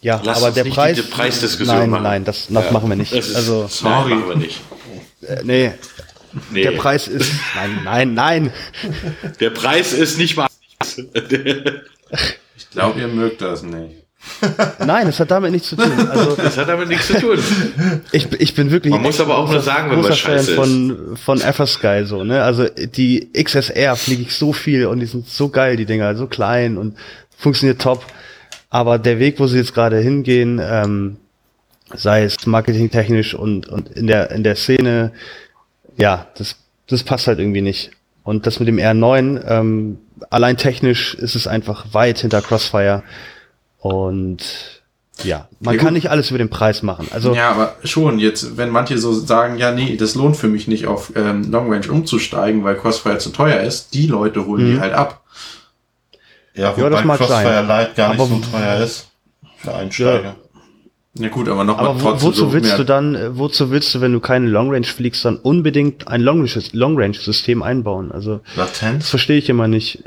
Ja, 0.01 0.19
Lass 0.23 0.41
aber 0.41 0.51
der 0.51 0.63
Preis. 0.65 0.97
Die 0.97 1.03
Preisdiskussion 1.03 1.77
nein, 1.77 1.89
machen. 1.89 2.03
nein, 2.03 2.25
das, 2.25 2.47
das 2.49 2.65
ja. 2.65 2.71
machen 2.71 2.89
wir 2.89 2.95
nicht. 2.95 3.13
also, 3.13 3.67
sorry. 3.67 4.09
Nein, 4.09 4.19
machen 4.19 4.29
wir 4.29 4.35
nicht. 4.37 4.61
Äh, 5.21 5.41
nee. 5.43 5.73
nee. 6.49 6.63
Der 6.63 6.71
Preis 6.71 7.07
ist. 7.07 7.31
Nein, 7.55 7.81
nein, 7.83 8.13
nein. 8.13 8.53
Der 9.39 9.51
Preis 9.51 9.93
ist 9.93 10.17
nicht 10.17 10.37
mal. 10.37 10.47
Ich 12.71 12.77
glaube, 12.77 13.01
ihr 13.01 13.09
mögt 13.09 13.41
das 13.41 13.63
nicht. 13.63 13.97
Nein, 14.85 15.07
es 15.07 15.19
hat 15.19 15.29
damit 15.29 15.51
nichts 15.51 15.67
zu 15.67 15.75
tun. 15.75 15.91
Also, 16.09 16.35
das 16.37 16.57
hat 16.57 16.69
damit 16.69 16.87
nichts 16.87 17.07
zu 17.07 17.19
tun. 17.19 17.37
Ich, 18.13 18.31
ich 18.31 18.55
bin 18.55 18.71
wirklich. 18.71 18.93
Man 18.93 19.01
muss 19.01 19.19
aber 19.19 19.37
auch 19.37 19.51
nur 19.51 19.59
sagen, 19.59 19.91
wenn 19.91 19.99
man 19.99 20.13
scheiße 20.13 20.55
von, 20.55 21.17
von 21.17 21.41
Eversky 21.41 22.05
so, 22.05 22.23
ne? 22.23 22.41
Also 22.43 22.65
die 22.69 23.29
XSR 23.33 23.97
fliege 23.97 24.21
ich 24.21 24.33
so 24.33 24.53
viel 24.53 24.85
und 24.85 25.01
die 25.01 25.05
sind 25.05 25.27
so 25.27 25.49
geil, 25.49 25.75
die 25.75 25.85
Dinger, 25.85 26.15
so 26.15 26.27
klein 26.27 26.77
und 26.77 26.97
funktioniert 27.37 27.81
top. 27.81 28.05
Aber 28.69 28.99
der 28.99 29.19
Weg, 29.19 29.37
wo 29.37 29.47
sie 29.47 29.57
jetzt 29.57 29.73
gerade 29.73 29.99
hingehen, 29.99 30.61
ähm, 30.63 31.17
sei 31.93 32.23
es 32.23 32.45
marketingtechnisch 32.45 33.33
und, 33.33 33.67
und 33.67 33.89
in 33.89 34.07
der, 34.07 34.31
in 34.31 34.45
der 34.45 34.55
Szene, 34.55 35.11
ja, 35.97 36.27
das, 36.37 36.55
das 36.87 37.03
passt 37.03 37.27
halt 37.27 37.39
irgendwie 37.39 37.61
nicht. 37.61 37.91
Und 38.23 38.45
das 38.45 38.59
mit 38.59 38.67
dem 38.67 38.77
R9, 38.77 39.43
ähm, 39.47 39.97
allein 40.29 40.57
technisch 40.57 41.15
ist 41.15 41.35
es 41.35 41.47
einfach 41.47 41.93
weit 41.93 42.19
hinter 42.19 42.41
Crossfire. 42.41 43.03
Und 43.79 44.81
ja, 45.23 45.47
man 45.59 45.75
ja, 45.75 45.81
kann 45.81 45.93
nicht 45.93 46.09
alles 46.09 46.29
über 46.29 46.37
den 46.37 46.49
Preis 46.49 46.83
machen. 46.83 47.07
Also 47.11 47.33
ja, 47.33 47.51
aber 47.51 47.75
schon 47.83 48.19
jetzt, 48.19 48.57
wenn 48.57 48.69
manche 48.69 48.97
so 48.97 49.13
sagen, 49.13 49.57
ja, 49.57 49.71
nee, 49.71 49.97
das 49.97 50.15
lohnt 50.15 50.37
für 50.37 50.47
mich 50.47 50.67
nicht 50.67 50.87
auf 50.87 51.13
ähm, 51.15 51.51
Long 51.51 51.71
Range 51.71 51.89
umzusteigen, 51.91 52.63
weil 52.63 52.75
Crossfire 52.75 53.17
zu 53.17 53.29
teuer 53.31 53.61
ist, 53.61 53.93
die 53.93 54.07
Leute 54.07 54.45
holen 54.45 54.69
mhm. 54.69 54.73
die 54.75 54.79
halt 54.79 54.93
ab. 54.93 55.21
Ja, 56.53 56.71
wobei 56.71 56.83
ja, 56.83 56.89
das 56.89 57.03
mag 57.05 57.17
Crossfire 57.17 57.43
sein. 57.43 57.67
Light 57.67 57.95
gar 57.95 58.11
aber 58.11 58.27
nicht 58.27 58.45
so 58.45 58.51
teuer 58.51 58.83
ist 58.83 59.07
für 59.57 59.73
Einsteiger. 59.73 60.23
Ja. 60.23 60.35
Ja 61.13 61.27
gut, 61.27 61.49
aber 61.49 61.65
nochmal 61.65 61.95
trotzdem. 61.99 62.29
Wozu 62.29 62.39
so 62.39 62.53
willst 62.53 62.79
du 62.79 62.85
dann, 62.85 63.15
äh, 63.15 63.37
wozu 63.37 63.69
willst 63.69 63.93
du, 63.93 64.01
wenn 64.01 64.13
du 64.13 64.21
keine 64.21 64.47
Long 64.47 64.71
Range 64.71 64.85
fliegst, 64.85 65.25
dann 65.25 65.37
unbedingt 65.37 66.07
ein 66.07 66.21
Long 66.21 66.47
Range 66.97 67.13
System 67.13 67.63
einbauen? 67.63 68.11
Also 68.13 68.39
Latenz? 68.55 69.03
Das 69.03 69.09
verstehe 69.09 69.37
ich 69.37 69.49
immer 69.49 69.67
nicht. 69.67 70.03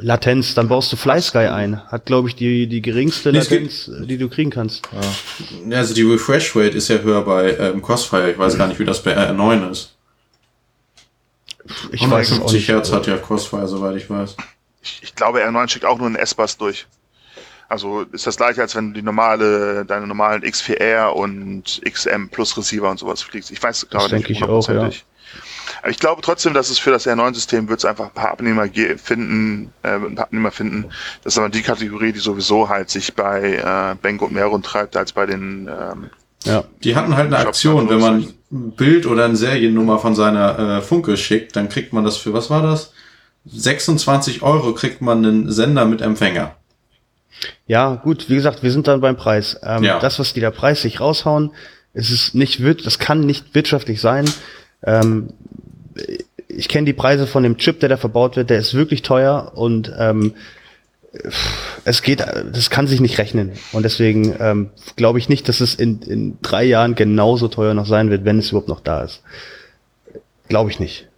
Latenz, 0.00 0.54
dann 0.54 0.68
baust 0.68 0.92
du 0.92 0.96
FlySky 0.96 1.38
ein. 1.38 1.80
Hat, 1.88 2.06
glaube 2.06 2.28
ich, 2.28 2.34
die, 2.36 2.66
die 2.66 2.80
geringste 2.80 3.30
Latenz, 3.30 3.90
die 4.08 4.16
du 4.16 4.28
kriegen 4.28 4.50
kannst. 4.50 4.88
Ja. 5.68 5.76
Also 5.76 5.94
die 5.94 6.02
Refresh 6.02 6.56
Rate 6.56 6.76
ist 6.76 6.88
ja 6.88 6.98
höher 6.98 7.22
bei 7.22 7.56
ähm, 7.58 7.82
Crossfire. 7.82 8.30
Ich 8.30 8.38
weiß 8.38 8.56
gar 8.56 8.66
nicht, 8.66 8.80
wie 8.80 8.84
das 8.84 9.02
bei 9.02 9.16
R9 9.16 9.70
ist. 9.70 9.94
Ich 11.92 12.10
weiß 12.10 12.30
es 12.30 12.40
auch 12.40 12.50
nicht. 12.50 12.68
Hertz 12.68 12.92
hat 12.92 13.06
ja 13.06 13.18
Crossfire, 13.18 13.68
soweit 13.68 13.96
ich 13.96 14.08
weiß. 14.08 14.36
Ich, 14.82 15.00
ich 15.02 15.14
glaube, 15.14 15.44
R9 15.44 15.68
schickt 15.68 15.84
auch 15.84 15.98
nur 15.98 16.06
einen 16.06 16.16
S-Bass 16.16 16.56
durch. 16.56 16.86
Also 17.74 18.02
ist 18.12 18.24
das 18.24 18.36
gleiche, 18.36 18.62
als 18.62 18.76
wenn 18.76 18.90
du 18.90 18.94
die 18.94 19.02
normale, 19.02 19.84
deine 19.84 20.06
normalen 20.06 20.44
X4R 20.44 21.08
und 21.08 21.80
XM 21.84 22.28
Plus 22.28 22.56
Receiver 22.56 22.88
und 22.88 23.00
sowas 23.00 23.20
fliegst. 23.20 23.50
Ich 23.50 23.60
weiß 23.60 23.88
gerade 23.90 24.14
nicht 24.14 24.28
hundertprozentig. 24.28 24.98
Ja. 24.98 25.40
Aber 25.82 25.90
ich 25.90 25.98
glaube 25.98 26.22
trotzdem, 26.22 26.54
dass 26.54 26.70
es 26.70 26.78
für 26.78 26.92
das 26.92 27.04
R9-System 27.08 27.68
wird 27.68 27.80
es 27.80 27.84
einfach 27.84 28.04
ein 28.04 28.12
paar 28.12 28.30
Abnehmer 28.30 28.68
finden, 28.96 29.72
äh, 29.82 29.88
ein 29.88 30.14
paar 30.14 30.26
Abnehmer 30.26 30.52
finden. 30.52 30.84
Das 31.24 31.34
ist 31.34 31.38
aber 31.38 31.48
die 31.48 31.62
Kategorie, 31.62 32.12
die 32.12 32.20
sowieso 32.20 32.68
halt 32.68 32.90
sich 32.90 33.12
bei 33.14 33.54
äh, 33.54 33.96
Bengo 34.00 34.28
mehr 34.28 34.46
rumtreibt 34.46 34.96
als 34.96 35.12
bei 35.12 35.26
den 35.26 35.68
ähm, 35.68 36.10
ja. 36.44 36.62
Die 36.84 36.94
hatten 36.94 37.16
halt 37.16 37.26
eine 37.26 37.38
Aktion, 37.38 37.90
wenn 37.90 38.00
man 38.00 38.34
ein 38.52 38.70
Bild 38.76 39.06
oder 39.06 39.24
eine 39.24 39.34
Seriennummer 39.34 39.98
von 39.98 40.14
seiner 40.14 40.78
äh, 40.78 40.80
Funke 40.80 41.16
schickt, 41.16 41.56
dann 41.56 41.68
kriegt 41.68 41.92
man 41.92 42.04
das 42.04 42.18
für, 42.18 42.32
was 42.32 42.50
war 42.50 42.62
das? 42.62 42.92
26 43.46 44.42
Euro 44.42 44.74
kriegt 44.74 45.00
man 45.00 45.24
einen 45.24 45.50
Sender 45.50 45.86
mit 45.86 46.02
Empfänger. 46.02 46.54
Ja, 47.66 47.94
gut, 47.94 48.28
wie 48.28 48.34
gesagt, 48.34 48.62
wir 48.62 48.70
sind 48.70 48.86
dann 48.86 49.00
beim 49.00 49.16
Preis. 49.16 49.58
Ähm, 49.62 49.84
ja. 49.84 49.98
Das, 49.98 50.18
was 50.18 50.32
die 50.32 50.40
da 50.40 50.50
preislich 50.50 51.00
raushauen, 51.00 51.50
es 51.92 52.10
ist 52.10 52.34
nicht, 52.34 52.60
das 52.84 52.98
kann 52.98 53.20
nicht 53.20 53.54
wirtschaftlich 53.54 54.00
sein. 54.00 54.24
Ähm, 54.82 55.30
ich 56.48 56.68
kenne 56.68 56.86
die 56.86 56.92
Preise 56.92 57.26
von 57.26 57.42
dem 57.42 57.56
Chip, 57.56 57.80
der 57.80 57.88
da 57.88 57.96
verbaut 57.96 58.36
wird, 58.36 58.50
der 58.50 58.58
ist 58.58 58.74
wirklich 58.74 59.02
teuer 59.02 59.52
und 59.54 59.92
ähm, 59.98 60.34
es 61.84 62.02
geht, 62.02 62.20
das 62.20 62.70
kann 62.70 62.86
sich 62.86 63.00
nicht 63.00 63.18
rechnen. 63.18 63.52
Und 63.72 63.84
deswegen 63.84 64.34
ähm, 64.40 64.70
glaube 64.96 65.18
ich 65.18 65.28
nicht, 65.28 65.48
dass 65.48 65.60
es 65.60 65.74
in, 65.74 66.02
in 66.02 66.38
drei 66.42 66.64
Jahren 66.64 66.96
genauso 66.96 67.48
teuer 67.48 67.74
noch 67.74 67.86
sein 67.86 68.10
wird, 68.10 68.24
wenn 68.24 68.38
es 68.38 68.50
überhaupt 68.50 68.68
noch 68.68 68.80
da 68.80 69.02
ist. 69.02 69.22
Glaube 70.48 70.70
ich 70.70 70.80
nicht. 70.80 71.08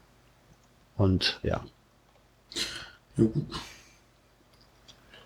Und 0.96 1.40
ja. 1.42 1.62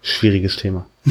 Schwieriges 0.02 0.56
Thema. 0.56 0.86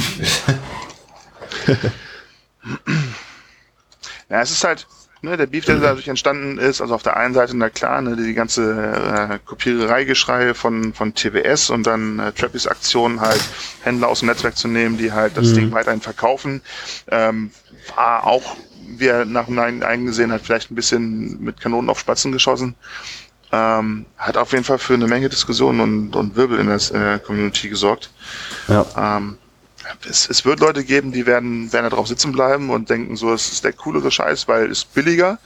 ja, 4.29 4.41
es 4.41 4.51
ist 4.51 4.63
halt, 4.63 4.87
ne, 5.21 5.37
der 5.37 5.45
Beef, 5.45 5.65
der 5.65 5.77
dadurch 5.77 6.07
entstanden 6.07 6.57
ist, 6.57 6.81
also 6.81 6.95
auf 6.95 7.03
der 7.03 7.17
einen 7.17 7.33
Seite, 7.33 7.55
na 7.55 7.69
klar, 7.69 8.01
ne, 8.01 8.15
die 8.15 8.33
ganze 8.33 9.29
äh, 9.31 9.39
Kopierereigeschrei 9.45 10.53
von, 10.53 10.93
von 10.93 11.13
TWS 11.13 11.69
und 11.69 11.85
dann 11.85 12.19
äh, 12.19 12.31
Trappies 12.31 12.67
Aktionen 12.67 13.21
halt, 13.21 13.41
Händler 13.83 14.07
aus 14.07 14.19
dem 14.19 14.29
Netzwerk 14.29 14.57
zu 14.57 14.67
nehmen, 14.67 14.97
die 14.97 15.11
halt 15.11 15.37
das 15.37 15.49
mhm. 15.49 15.55
Ding 15.55 15.71
weiterhin 15.71 16.01
verkaufen, 16.01 16.61
ähm, 17.09 17.51
war 17.95 18.25
auch, 18.25 18.55
wie 18.97 19.07
er 19.07 19.25
nach 19.25 19.45
dem 19.45 19.59
eingesehen 19.59 20.31
hat, 20.31 20.41
vielleicht 20.41 20.71
ein 20.71 20.75
bisschen 20.75 21.41
mit 21.41 21.59
Kanonen 21.61 21.89
auf 21.89 21.99
Spatzen 21.99 22.31
geschossen. 22.31 22.75
Ähm, 23.51 24.05
hat 24.17 24.37
auf 24.37 24.51
jeden 24.51 24.63
Fall 24.63 24.77
für 24.77 24.93
eine 24.93 25.07
Menge 25.07 25.29
Diskussionen 25.29 25.79
und, 25.79 26.15
und 26.15 26.35
Wirbel 26.35 26.59
in 26.59 26.67
der 26.67 27.15
äh, 27.15 27.19
Community 27.19 27.69
gesorgt. 27.69 28.11
Ja. 28.67 28.85
Ähm, 28.95 29.37
es, 30.07 30.29
es 30.29 30.45
wird 30.45 30.59
Leute 30.59 30.83
geben, 30.83 31.11
die 31.11 31.25
werden, 31.25 31.71
werden 31.73 31.85
da 31.85 31.95
drauf 31.95 32.07
sitzen 32.07 32.31
bleiben 32.31 32.69
und 32.69 32.89
denken, 32.89 33.15
so, 33.15 33.33
es 33.33 33.51
ist 33.51 33.63
der 33.63 33.73
coolere 33.73 34.11
Scheiß, 34.11 34.47
weil 34.47 34.69
es 34.69 34.85
billiger. 34.85 35.39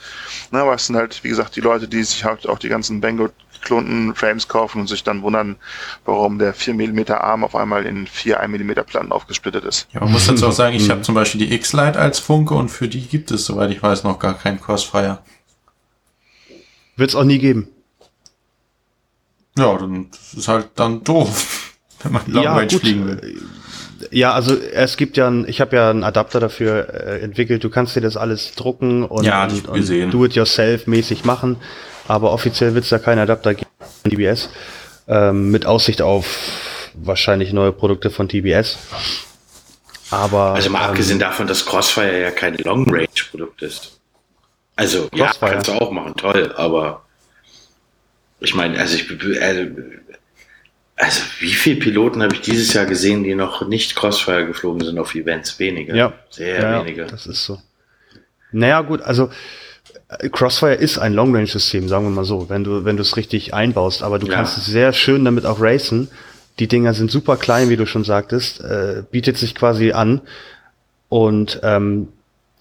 Ne, 0.51 0.59
aber 0.59 0.75
es 0.75 0.87
sind 0.87 0.95
halt, 0.95 1.23
wie 1.23 1.29
gesagt, 1.29 1.55
die 1.55 1.61
Leute, 1.61 1.87
die 1.87 2.03
sich 2.03 2.23
halt 2.25 2.47
auch 2.47 2.59
die 2.59 2.69
ganzen 2.69 2.99
Bango 2.99 3.29
klonten 3.61 4.13
Frames 4.13 4.47
kaufen 4.47 4.81
und 4.81 4.87
sich 4.87 5.03
dann 5.03 5.21
wundern, 5.21 5.55
warum 6.03 6.37
der 6.37 6.53
4 6.53 6.73
mm 6.73 7.11
Arm 7.11 7.45
auf 7.45 7.55
einmal 7.55 7.85
in 7.85 8.07
vier 8.07 8.41
1 8.41 8.51
mm 8.51 8.71
Platten 8.85 9.11
aufgesplittet 9.13 9.63
ist. 9.63 9.87
Ja, 9.93 10.01
man 10.01 10.11
muss 10.11 10.27
jetzt 10.27 10.43
auch 10.43 10.51
sagen, 10.51 10.75
ich 10.75 10.89
habe 10.89 11.01
zum 11.01 11.15
Beispiel 11.15 11.47
die 11.47 11.53
X-Lite 11.53 11.97
als 11.97 12.19
Funke 12.19 12.53
und 12.55 12.69
für 12.69 12.89
die 12.89 13.07
gibt 13.07 13.31
es, 13.31 13.45
soweit 13.45 13.71
ich 13.71 13.81
weiß, 13.81 14.03
noch 14.03 14.19
gar 14.19 14.37
keinen 14.37 14.59
Crossfire. 14.59 15.19
Wird 16.97 17.09
es 17.09 17.15
auch 17.15 17.23
nie 17.23 17.39
geben. 17.39 17.69
Ja, 19.57 19.77
dann 19.77 20.09
das 20.11 20.33
ist 20.33 20.47
halt 20.47 20.69
dann 20.75 21.03
doof, 21.03 21.73
wenn 22.03 22.11
man 22.13 22.21
Long 22.27 22.43
ja, 22.43 22.55
Range 22.55 22.67
gut. 22.67 22.81
fliegen 22.81 23.07
will. 23.07 23.41
Ja, 24.11 24.33
also 24.33 24.55
es 24.57 24.97
gibt 24.97 25.15
ja, 25.17 25.27
ein, 25.27 25.47
ich 25.47 25.61
habe 25.61 25.75
ja 25.75 25.89
einen 25.89 26.03
Adapter 26.03 26.39
dafür 26.39 26.93
äh, 26.93 27.19
entwickelt. 27.21 27.63
Du 27.63 27.69
kannst 27.69 27.95
dir 27.95 28.01
das 28.01 28.17
alles 28.17 28.53
drucken 28.53 29.03
und, 29.03 29.23
ja, 29.23 29.45
und, 29.45 29.67
und 29.67 30.13
do-it-yourself-mäßig 30.13 31.23
machen. 31.23 31.57
Aber 32.07 32.33
offiziell 32.33 32.73
wird 32.73 32.83
es 32.83 32.89
da 32.89 32.99
keinen 32.99 33.19
Adapter 33.19 33.53
geben 33.53 33.69
von 33.79 34.11
TBS. 34.11 34.49
Ähm, 35.07 35.51
mit 35.51 35.65
Aussicht 35.65 36.01
auf 36.01 36.37
wahrscheinlich 36.93 37.53
neue 37.53 37.71
Produkte 37.71 38.09
von 38.09 38.27
TBS. 38.27 38.77
Aber 40.11 40.53
also 40.53 40.69
mal 40.69 40.83
ähm, 40.83 40.89
abgesehen 40.89 41.19
davon, 41.19 41.47
dass 41.47 41.65
Crossfire 41.65 42.21
ja 42.21 42.31
kein 42.31 42.57
Long-Range-Produkt 42.57 43.61
ist. 43.61 43.99
Also 44.75 45.07
Crossfire. 45.09 45.21
ja, 45.23 45.53
kannst 45.53 45.67
du 45.69 45.73
auch 45.73 45.91
machen, 45.91 46.15
toll. 46.15 46.53
Aber 46.55 47.03
ich 48.43 48.55
meine, 48.55 48.77
also 48.77 48.95
ich 48.95 49.09
also, 49.41 49.71
also 50.95 51.21
wie 51.39 51.53
viele 51.53 51.79
Piloten 51.79 52.21
habe 52.21 52.35
ich 52.35 52.41
dieses 52.41 52.73
Jahr 52.73 52.85
gesehen, 52.85 53.23
die 53.23 53.35
noch 53.35 53.67
nicht 53.67 53.95
Crossfire 53.95 54.45
geflogen 54.45 54.85
sind 54.85 54.99
auf 54.99 55.15
Events? 55.15 55.57
Wenige. 55.59 55.95
Ja. 55.95 56.13
Sehr 56.29 56.61
ja, 56.61 56.79
wenige. 56.81 57.05
Das 57.05 57.25
ist 57.25 57.45
so. 57.45 57.61
Naja, 58.51 58.81
gut, 58.81 59.01
also 59.01 59.31
äh, 60.09 60.29
Crossfire 60.29 60.75
ist 60.75 60.97
ein 60.97 61.13
Long-Range-System, 61.13 61.87
sagen 61.87 62.05
wir 62.05 62.11
mal 62.11 62.25
so, 62.25 62.49
wenn 62.49 62.63
du, 62.63 62.85
wenn 62.85 62.97
du 62.97 63.01
es 63.01 63.17
richtig 63.17 63.53
einbaust, 63.53 64.03
aber 64.03 64.19
du 64.19 64.27
ja. 64.27 64.33
kannst 64.33 64.57
es 64.57 64.65
sehr 64.65 64.93
schön 64.93 65.25
damit 65.25 65.45
auch 65.45 65.59
racen. 65.59 66.09
Die 66.59 66.67
Dinger 66.67 66.93
sind 66.93 67.09
super 67.09 67.37
klein, 67.37 67.69
wie 67.69 67.77
du 67.77 67.87
schon 67.87 68.03
sagtest, 68.03 68.61
äh, 68.61 69.03
bietet 69.09 69.37
sich 69.37 69.55
quasi 69.55 69.91
an. 69.91 70.21
Und 71.09 71.59
ähm, 71.63 72.09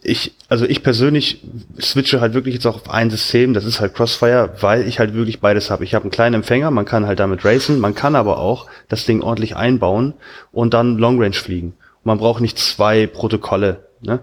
ich, 0.02 0.32
also 0.48 0.64
ich 0.64 0.82
persönlich 0.82 1.42
switche 1.80 2.20
halt 2.20 2.34
wirklich 2.34 2.54
jetzt 2.54 2.66
auch 2.66 2.74
auf 2.76 2.90
ein 2.90 3.10
System, 3.10 3.54
das 3.54 3.64
ist 3.64 3.80
halt 3.80 3.94
Crossfire, 3.94 4.50
weil 4.60 4.86
ich 4.86 4.98
halt 4.98 5.14
wirklich 5.14 5.40
beides 5.40 5.70
habe. 5.70 5.84
Ich 5.84 5.94
habe 5.94 6.04
einen 6.04 6.10
kleinen 6.10 6.34
Empfänger, 6.34 6.70
man 6.72 6.84
kann 6.84 7.06
halt 7.06 7.20
damit 7.20 7.44
racen, 7.44 7.78
man 7.78 7.94
kann 7.94 8.16
aber 8.16 8.38
auch 8.38 8.66
das 8.88 9.06
Ding 9.06 9.22
ordentlich 9.22 9.54
einbauen 9.54 10.14
und 10.50 10.74
dann 10.74 10.98
Long 10.98 11.22
Range 11.22 11.34
fliegen. 11.34 11.68
Und 11.68 12.06
man 12.06 12.18
braucht 12.18 12.40
nicht 12.40 12.58
zwei 12.58 13.06
Protokolle. 13.06 13.86
Ne? 14.00 14.20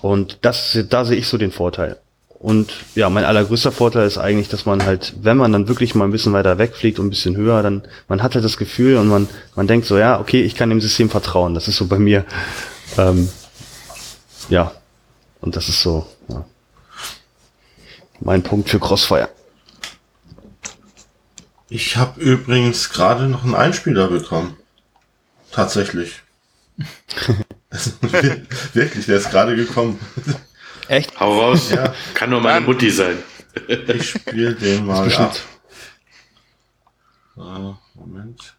Und 0.00 0.38
das, 0.42 0.76
da 0.88 1.04
sehe 1.04 1.18
ich 1.18 1.28
so 1.28 1.38
den 1.38 1.52
Vorteil. 1.52 1.98
Und 2.40 2.72
ja, 2.96 3.08
mein 3.08 3.24
allergrößter 3.24 3.70
Vorteil 3.70 4.04
ist 4.04 4.18
eigentlich, 4.18 4.48
dass 4.48 4.66
man 4.66 4.84
halt, 4.84 5.14
wenn 5.22 5.36
man 5.36 5.52
dann 5.52 5.68
wirklich 5.68 5.94
mal 5.94 6.06
ein 6.06 6.10
bisschen 6.10 6.32
weiter 6.32 6.58
wegfliegt 6.58 6.98
und 6.98 7.06
ein 7.06 7.10
bisschen 7.10 7.36
höher, 7.36 7.62
dann 7.62 7.82
man 8.08 8.20
hat 8.20 8.34
halt 8.34 8.44
das 8.44 8.56
Gefühl 8.56 8.96
und 8.96 9.06
man 9.06 9.28
man 9.54 9.68
denkt 9.68 9.86
so, 9.86 9.96
ja, 9.96 10.18
okay, 10.18 10.42
ich 10.42 10.56
kann 10.56 10.68
dem 10.68 10.80
System 10.80 11.08
vertrauen. 11.08 11.54
Das 11.54 11.68
ist 11.68 11.76
so 11.76 11.86
bei 11.86 12.00
mir. 12.00 12.24
Ähm, 12.98 13.28
ja, 14.48 14.72
und 15.40 15.56
das 15.56 15.68
ist 15.68 15.82
so 15.82 16.06
ja, 16.28 16.44
mein 18.20 18.42
Punkt 18.42 18.70
für 18.70 18.78
Crossfire. 18.78 19.28
Ich 21.68 21.96
habe 21.96 22.20
übrigens 22.20 22.90
gerade 22.90 23.24
noch 23.24 23.44
einen 23.44 23.54
Einspieler 23.54 24.08
bekommen. 24.08 24.56
Tatsächlich. 25.50 26.22
Wirklich, 28.74 29.06
der 29.06 29.16
ist 29.16 29.30
gerade 29.30 29.56
gekommen. 29.56 29.98
Echt? 30.88 31.18
Hau 31.18 31.40
raus. 31.40 31.70
Ja. 31.70 31.94
Kann 32.14 32.30
nur 32.30 32.40
meine 32.40 32.60
Mutti 32.60 32.90
sein. 32.90 33.18
ich 33.68 34.10
spiele 34.10 34.54
den 34.54 34.84
mal 34.84 35.10
ab. 35.14 35.36
Moment. 37.94 38.54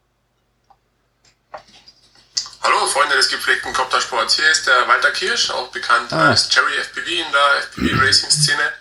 Freunde 2.94 3.16
des 3.16 3.28
gepflegten 3.28 3.74
Koptersports, 3.74 4.36
hier 4.36 4.48
ist 4.52 4.68
der 4.68 4.88
Walter 4.88 5.10
Kirsch, 5.10 5.50
auch 5.50 5.70
bekannt 5.70 6.14
ah. 6.14 6.30
als 6.30 6.48
Cherry 6.48 6.74
FPV 6.78 7.08
in 7.08 7.32
der 7.32 7.64
FPV 7.64 8.00
Racing 8.00 8.30
Szene. 8.30 8.72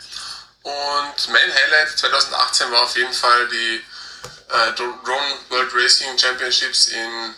Und 0.63 1.29
mein 1.29 1.55
Highlight 1.55 1.97
2018 1.97 2.71
war 2.71 2.83
auf 2.83 2.95
jeden 2.95 3.15
Fall 3.15 3.49
die 3.49 3.83
äh, 4.51 4.73
Drone 4.75 5.35
World 5.49 5.71
Racing 5.75 6.19
Championships 6.19 6.89
in 6.89 7.35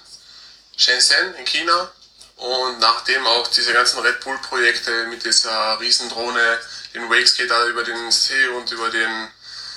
Shenzhen 0.76 1.36
in 1.36 1.44
China. 1.44 1.92
Und 2.38 2.80
nachdem 2.80 3.24
auch 3.24 3.46
diese 3.46 3.72
ganzen 3.72 4.00
Red 4.00 4.18
Bull 4.24 4.36
Projekte 4.38 5.06
mit 5.06 5.24
dieser 5.24 5.78
Riesendrohne 5.78 6.58
den 6.92 7.08
Wakeskater 7.08 7.66
über 7.66 7.84
den 7.84 8.10
See 8.10 8.48
und 8.48 8.68
über 8.72 8.90
den 8.90 9.30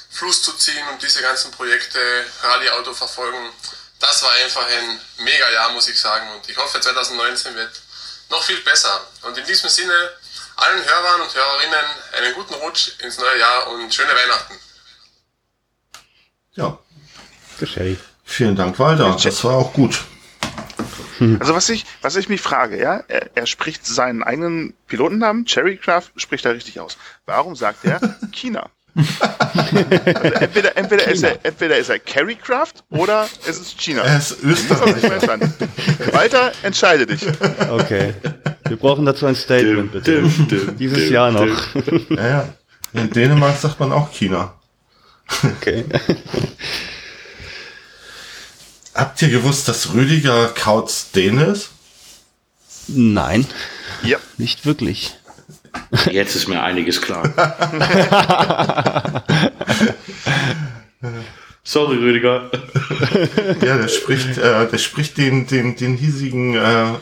Fluss 0.10 0.41
zu 0.41 0.52
ziehen 0.53 0.88
und 0.91 0.99
diese 1.03 1.22
ganzen 1.22 1.52
Projekte 1.52 1.99
Rallye-Auto 2.41 2.95
verfolgen, 2.95 3.53
das 3.99 4.24
war 4.24 4.32
einfach 4.44 4.65
ein 4.65 4.99
mega 5.24 5.49
Jahr, 5.52 5.72
muss 5.72 5.88
ich 5.88 5.99
sagen. 5.99 6.30
Und 6.36 6.48
ich 6.49 6.57
hoffe, 6.57 6.80
2019 6.80 7.56
wird 7.56 7.82
noch 8.30 8.44
viel 8.44 8.60
besser. 8.61 9.02
Und 9.24 9.38
in 9.38 9.45
diesem 9.45 9.69
Sinne, 9.69 9.94
allen 10.56 10.84
Hörern 10.84 11.22
und 11.22 11.34
Hörerinnen 11.34 11.86
einen 12.18 12.34
guten 12.36 12.53
Rutsch 12.56 12.99
ins 12.99 13.18
neue 13.18 13.40
Jahr 13.40 13.68
und 13.68 13.94
schöne 13.94 14.11
Weihnachten. 14.14 14.53
Ja. 16.53 16.78
Geschenk. 17.60 17.99
Vielen 18.24 18.56
Dank, 18.56 18.78
Walter. 18.78 19.18
Das 19.22 19.44
war 19.44 19.53
auch 19.53 19.74
gut. 19.74 20.03
Also 21.40 21.56
was 21.56 21.69
ich, 21.69 21.86
was 22.02 22.15
ich 22.15 22.30
mich 22.30 22.41
frage, 22.41 22.80
ja, 22.80 23.03
er, 23.07 23.36
er 23.36 23.48
spricht 23.48 23.86
seinen 23.86 24.22
eigenen 24.22 24.76
Pilotennamen, 24.88 25.45
Cherrycraft, 25.45 26.11
spricht 26.15 26.45
er 26.45 26.53
richtig 26.53 26.80
aus. 26.80 26.98
Warum 27.26 27.56
sagt 27.56 27.86
er 27.86 27.99
China? 28.32 28.69
Entweder, 30.40 30.76
entweder, 30.78 31.07
ist 31.07 31.24
er, 31.24 31.38
entweder 31.44 31.78
ist 31.78 31.90
er 31.90 31.99
Carrycraft 31.99 32.74
oder 32.90 33.28
es 33.48 33.60
ist 33.60 33.80
China. 33.80 34.02
Er 34.03 34.18
ist 34.18 34.38
Österreich. 34.44 35.03
Walter, 36.11 36.52
entscheide 36.64 37.06
dich. 37.06 37.22
Okay. 37.69 38.14
Wir 38.68 38.78
brauchen 38.78 39.06
dazu 39.06 39.26
ein 39.26 39.36
Statement, 39.36 39.91
bitte. 39.91 40.22
Dim, 40.22 40.48
dim, 40.48 40.78
Dieses 40.78 41.06
dim, 41.06 41.14
Jahr 41.14 41.32
noch. 41.32 41.48
Ja, 42.10 42.28
ja. 42.28 42.53
In 42.94 43.10
Dänemark 43.10 43.57
sagt 43.60 43.80
man 43.80 43.91
auch 43.91 44.11
China. 44.11 44.53
Okay. 45.44 45.86
Habt 48.94 49.22
ihr 49.22 49.30
gewusst, 49.30 49.68
dass 49.68 49.94
Rüdiger 49.94 50.48
Kautz 50.48 51.11
Däne 51.11 51.45
ist? 51.45 51.69
Nein. 52.88 53.45
Ja. 54.03 54.18
Nicht 54.38 54.65
wirklich. 54.65 55.15
Jetzt 56.11 56.35
ist 56.35 56.47
mir 56.47 56.61
einiges 56.61 57.01
klar. 57.01 57.23
Sorry, 61.63 61.97
Rüdiger. 61.97 62.49
ja, 63.61 63.77
der 63.77 63.87
spricht, 63.89 64.37
äh, 64.37 64.67
der 64.67 64.77
spricht 64.77 65.17
den, 65.17 65.47
den, 65.47 65.75
den 65.75 65.97
hiesigen 65.97 66.55
äh, 66.55 66.93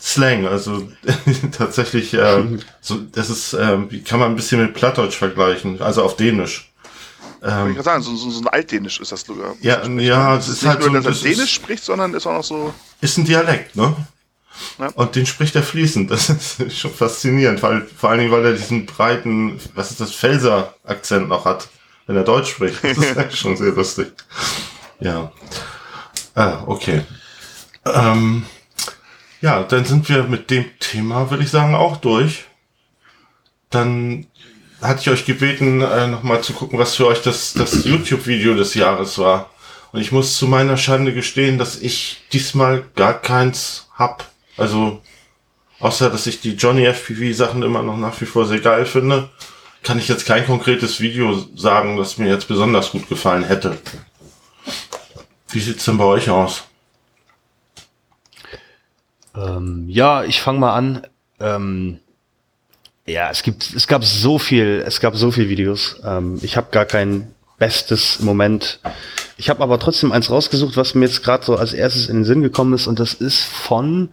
Slang. 0.00 0.46
Also 0.46 0.88
tatsächlich, 1.56 2.14
äh, 2.14 2.42
so, 2.80 2.98
das 3.12 3.30
ist, 3.30 3.52
äh, 3.52 3.90
wie 3.90 4.02
kann 4.02 4.18
man 4.18 4.30
ein 4.30 4.36
bisschen 4.36 4.62
mit 4.62 4.74
Plattdeutsch 4.74 5.16
vergleichen, 5.16 5.80
also 5.82 6.02
auf 6.02 6.16
Dänisch. 6.16 6.72
Ähm, 7.42 7.70
ich 7.70 7.76
kann 7.76 7.84
sagen, 7.84 8.02
so, 8.02 8.16
so, 8.16 8.30
so 8.30 8.40
ein 8.40 8.48
Altdänisch 8.48 9.00
ist 9.00 9.12
das 9.12 9.22
sogar. 9.22 9.54
Ja, 9.60 9.86
ja, 9.86 10.36
es 10.36 10.48
ist, 10.48 10.62
ist 10.62 10.68
halt 10.68 10.80
nur, 10.80 10.88
so, 10.88 10.94
dass 10.94 11.04
er 11.04 11.10
das 11.10 11.22
Dänisch 11.22 11.52
spricht, 11.52 11.84
sondern 11.84 12.14
ist 12.14 12.26
auch 12.26 12.34
noch 12.34 12.44
so. 12.44 12.74
Ist 13.00 13.18
ein 13.18 13.24
Dialekt, 13.24 13.76
ne? 13.76 13.94
Ja. 14.78 14.88
Und 14.94 15.16
den 15.16 15.26
spricht 15.26 15.56
er 15.56 15.62
fließend. 15.62 16.10
Das 16.10 16.28
ist 16.28 16.60
schon 16.78 16.92
faszinierend, 16.92 17.62
weil, 17.62 17.86
vor 17.96 18.10
allen 18.10 18.20
Dingen, 18.20 18.32
weil 18.32 18.44
er 18.44 18.52
diesen 18.52 18.86
breiten, 18.86 19.58
was 19.74 19.90
ist 19.90 20.00
das, 20.00 20.12
Felser-Akzent 20.12 21.28
noch 21.28 21.44
hat, 21.44 21.68
wenn 22.06 22.16
er 22.16 22.24
Deutsch 22.24 22.50
spricht. 22.50 22.82
Das 22.82 22.98
ist 22.98 23.38
schon 23.38 23.56
sehr 23.56 23.72
lustig. 23.72 24.12
Ja. 25.00 25.32
Ah, 26.34 26.62
okay. 26.66 27.02
Ähm, 27.84 28.44
ja, 29.40 29.62
dann 29.64 29.84
sind 29.84 30.08
wir 30.08 30.24
mit 30.24 30.50
dem 30.50 30.64
Thema, 30.78 31.30
würde 31.30 31.42
ich 31.42 31.50
sagen, 31.50 31.74
auch 31.74 31.96
durch. 31.96 32.44
Dann 33.70 34.26
hatte 34.80 35.00
ich 35.00 35.10
euch 35.10 35.24
gebeten, 35.24 35.80
äh, 35.80 36.06
nochmal 36.06 36.42
zu 36.42 36.52
gucken, 36.52 36.78
was 36.78 36.96
für 36.96 37.06
euch 37.06 37.22
das, 37.22 37.52
das 37.52 37.84
YouTube-Video 37.84 38.54
des 38.54 38.74
Jahres 38.74 39.18
war. 39.18 39.50
Und 39.92 40.00
ich 40.00 40.12
muss 40.12 40.36
zu 40.36 40.46
meiner 40.46 40.76
Schande 40.76 41.12
gestehen, 41.12 41.58
dass 41.58 41.80
ich 41.80 42.22
diesmal 42.32 42.84
gar 42.96 43.14
keins 43.14 43.88
hab. 43.94 44.31
Also, 44.56 45.00
außer 45.80 46.10
dass 46.10 46.26
ich 46.26 46.40
die 46.40 46.54
Johnny 46.54 46.84
FPV 46.86 47.34
Sachen 47.36 47.62
immer 47.62 47.82
noch 47.82 47.96
nach 47.96 48.20
wie 48.20 48.26
vor 48.26 48.46
sehr 48.46 48.60
geil 48.60 48.86
finde, 48.86 49.30
kann 49.82 49.98
ich 49.98 50.08
jetzt 50.08 50.26
kein 50.26 50.46
konkretes 50.46 51.00
Video 51.00 51.46
sagen, 51.56 51.96
das 51.96 52.18
mir 52.18 52.28
jetzt 52.28 52.48
besonders 52.48 52.92
gut 52.92 53.08
gefallen 53.08 53.44
hätte. 53.44 53.78
Wie 55.48 55.60
sieht's 55.60 55.84
denn 55.84 55.98
bei 55.98 56.04
euch 56.04 56.30
aus? 56.30 56.64
Ähm, 59.34 59.86
ja, 59.88 60.24
ich 60.24 60.40
fange 60.40 60.60
mal 60.60 60.74
an. 60.74 61.06
Ähm, 61.40 61.98
ja, 63.06 63.30
es 63.30 63.42
gibt, 63.42 63.74
es 63.74 63.88
gab 63.88 64.04
so 64.04 64.38
viel, 64.38 64.82
es 64.86 65.00
gab 65.00 65.16
so 65.16 65.30
viel 65.30 65.48
Videos. 65.48 66.00
Ähm, 66.04 66.38
ich 66.42 66.56
habe 66.56 66.70
gar 66.70 66.84
kein 66.84 67.34
bestes 67.58 68.20
Moment. 68.20 68.80
Ich 69.36 69.50
habe 69.50 69.62
aber 69.62 69.78
trotzdem 69.78 70.12
eins 70.12 70.30
rausgesucht, 70.30 70.76
was 70.76 70.94
mir 70.94 71.06
jetzt 71.06 71.22
gerade 71.22 71.44
so 71.44 71.56
als 71.56 71.72
erstes 71.72 72.08
in 72.08 72.16
den 72.16 72.24
Sinn 72.24 72.42
gekommen 72.42 72.74
ist, 72.74 72.86
und 72.86 73.00
das 73.00 73.14
ist 73.14 73.42
von, 73.42 74.10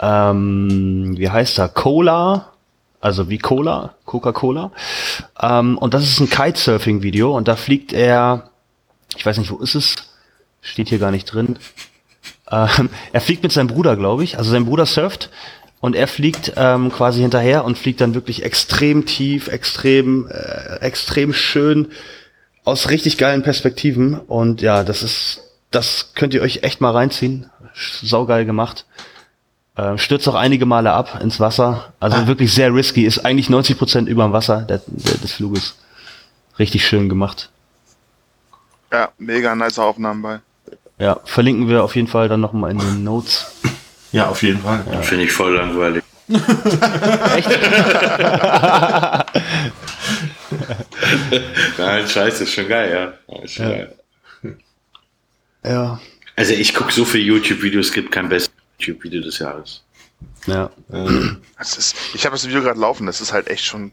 ähm, 0.00 1.14
wie 1.16 1.30
heißt 1.30 1.58
er, 1.58 1.68
Cola, 1.68 2.52
also 3.00 3.28
wie 3.28 3.38
Cola, 3.38 3.94
Coca-Cola. 4.04 4.70
Ähm, 5.40 5.76
und 5.76 5.92
das 5.92 6.04
ist 6.04 6.20
ein 6.20 6.30
Kitesurfing-Video 6.30 7.36
und 7.36 7.48
da 7.48 7.56
fliegt 7.56 7.92
er, 7.92 8.50
ich 9.16 9.26
weiß 9.26 9.38
nicht, 9.38 9.50
wo 9.50 9.58
ist 9.58 9.74
es? 9.74 9.96
Steht 10.60 10.88
hier 10.88 10.98
gar 10.98 11.10
nicht 11.10 11.26
drin. 11.26 11.58
Ähm, 12.50 12.90
er 13.12 13.20
fliegt 13.20 13.42
mit 13.42 13.52
seinem 13.52 13.66
Bruder, 13.66 13.96
glaube 13.96 14.22
ich. 14.22 14.38
Also 14.38 14.50
sein 14.52 14.64
Bruder 14.64 14.86
surft 14.86 15.30
und 15.80 15.96
er 15.96 16.06
fliegt 16.06 16.52
ähm, 16.56 16.92
quasi 16.92 17.20
hinterher 17.20 17.64
und 17.64 17.76
fliegt 17.76 18.00
dann 18.00 18.14
wirklich 18.14 18.44
extrem 18.44 19.04
tief, 19.04 19.48
extrem, 19.48 20.28
äh, 20.28 20.76
extrem 20.76 21.32
schön 21.32 21.88
aus 22.64 22.90
richtig 22.90 23.18
geilen 23.18 23.42
Perspektiven. 23.42 24.18
Und 24.18 24.62
ja, 24.62 24.84
das 24.84 25.02
ist, 25.02 25.42
das 25.70 26.12
könnt 26.14 26.34
ihr 26.34 26.42
euch 26.42 26.62
echt 26.62 26.80
mal 26.80 26.92
reinziehen. 26.92 27.50
Saugeil 27.74 28.44
gemacht. 28.44 28.84
Äh, 29.76 29.96
stürzt 29.96 30.28
auch 30.28 30.34
einige 30.34 30.66
Male 30.66 30.92
ab 30.92 31.20
ins 31.22 31.40
Wasser. 31.40 31.92
Also 31.98 32.18
ah. 32.18 32.26
wirklich 32.26 32.52
sehr 32.52 32.74
risky. 32.74 33.04
Ist 33.04 33.24
eigentlich 33.24 33.48
90 33.48 33.78
Prozent 33.78 34.08
über 34.08 34.24
dem 34.24 34.32
Wasser 34.32 34.62
der, 34.62 34.82
der, 34.86 35.16
des 35.16 35.32
Fluges. 35.32 35.76
Richtig 36.58 36.86
schön 36.86 37.08
gemacht. 37.08 37.48
Ja, 38.92 39.08
mega 39.18 39.54
nice 39.54 39.78
Aufnahmen 39.78 40.20
bei. 40.20 40.40
Ja, 40.98 41.18
verlinken 41.24 41.68
wir 41.68 41.82
auf 41.82 41.96
jeden 41.96 42.08
Fall 42.08 42.28
dann 42.28 42.40
nochmal 42.40 42.70
in 42.70 42.78
den 42.78 43.02
Notes. 43.02 43.46
Ja, 44.12 44.28
auf 44.28 44.42
jeden 44.42 44.60
Fall. 44.60 44.84
Ja. 44.92 45.00
Finde 45.00 45.24
ich 45.24 45.32
voll 45.32 45.54
langweilig. 45.54 46.04
Echt? 47.36 47.48
Nein, 51.78 52.08
scheiße, 52.08 52.44
ist 52.44 52.52
schon 52.52 52.68
geil, 52.68 53.16
ja. 53.28 53.38
Ist 53.42 53.54
schon 53.54 53.70
ja. 53.70 53.76
Geil. 53.76 53.96
ja. 55.64 56.00
Also 56.36 56.54
ich 56.54 56.74
gucke 56.74 56.92
so 56.92 57.04
viele 57.04 57.24
YouTube-Videos, 57.24 57.86
es 57.86 57.92
gibt 57.92 58.10
kein 58.10 58.28
bestes 58.28 58.54
YouTube-Video 58.78 59.22
des 59.22 59.38
Jahres. 59.38 59.84
Ja. 60.46 60.70
Das 61.58 61.76
ist, 61.76 61.96
ich 62.14 62.24
habe 62.24 62.34
das 62.34 62.46
Video 62.46 62.62
gerade 62.62 62.80
laufen, 62.80 63.06
das 63.06 63.20
ist 63.20 63.32
halt 63.32 63.48
echt 63.48 63.64
schon 63.64 63.92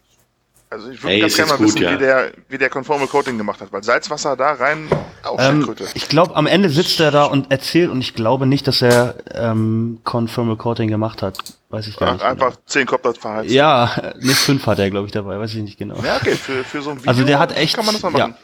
also 0.72 0.91
ich 0.91 1.02
würde 1.02 1.20
ganz 1.20 1.36
gerne 1.36 1.50
mal 1.50 1.58
gut, 1.58 1.68
wissen, 1.68 1.82
ja. 1.82 1.94
wie, 1.94 1.98
der, 1.98 2.32
wie 2.48 2.58
der 2.60 2.70
Conformal 2.70 3.08
Coating 3.08 3.40
gemacht 3.40 3.60
hat, 3.60 3.72
weil 3.72 3.84
Salzwasser 3.84 4.36
da 4.36 4.54
rein 4.54 4.88
auch 5.24 5.38
ähm, 5.40 5.76
Ich 5.96 6.08
glaube, 6.10 6.36
am 6.36 6.46
Ende 6.46 6.70
sitzt 6.70 7.00
er 7.00 7.10
da 7.10 7.26
und 7.26 7.52
erzählt 7.52 7.90
und 7.90 8.02
ich 8.02 8.14
glaube 8.14 8.46
nicht, 8.46 8.68
dass 8.68 8.84
er 8.84 9.16
ähm, 9.34 10.00
Conformal 10.04 10.58
Coating 10.58 10.88
gemacht 10.88 11.24
hat. 11.24 11.40
Weiß 11.70 11.88
ich 11.88 11.98
gar 11.98 12.14
nicht. 12.14 12.24
Einfach 12.24 12.52
genau. 12.52 12.62
zehn 12.68 12.86
Kopter 12.86 13.16
verheizt. 13.16 13.52
Ja, 13.52 14.14
nicht 14.20 14.38
fünf 14.38 14.68
hat 14.68 14.78
er, 14.78 14.91
glaube 14.91 15.08
ich, 15.08 15.12
dabei, 15.12 15.40
weiß 15.40 15.56
ich 15.56 15.64
nicht 15.64 15.80
genau. 15.80 15.96
Ja, 16.04 16.18
okay, 16.18 16.36
für, 16.36 16.64
für 16.64 16.84
so 16.84 16.91
ein 16.91 16.98
Video 16.98 17.10
also 17.10 17.24
der 17.24 17.40
hat 17.40 17.58
echt, 17.58 17.76
kann 17.76 17.86
man 17.86 17.96
das 17.96 18.04
mal 18.04 18.12
machen. 18.12 18.36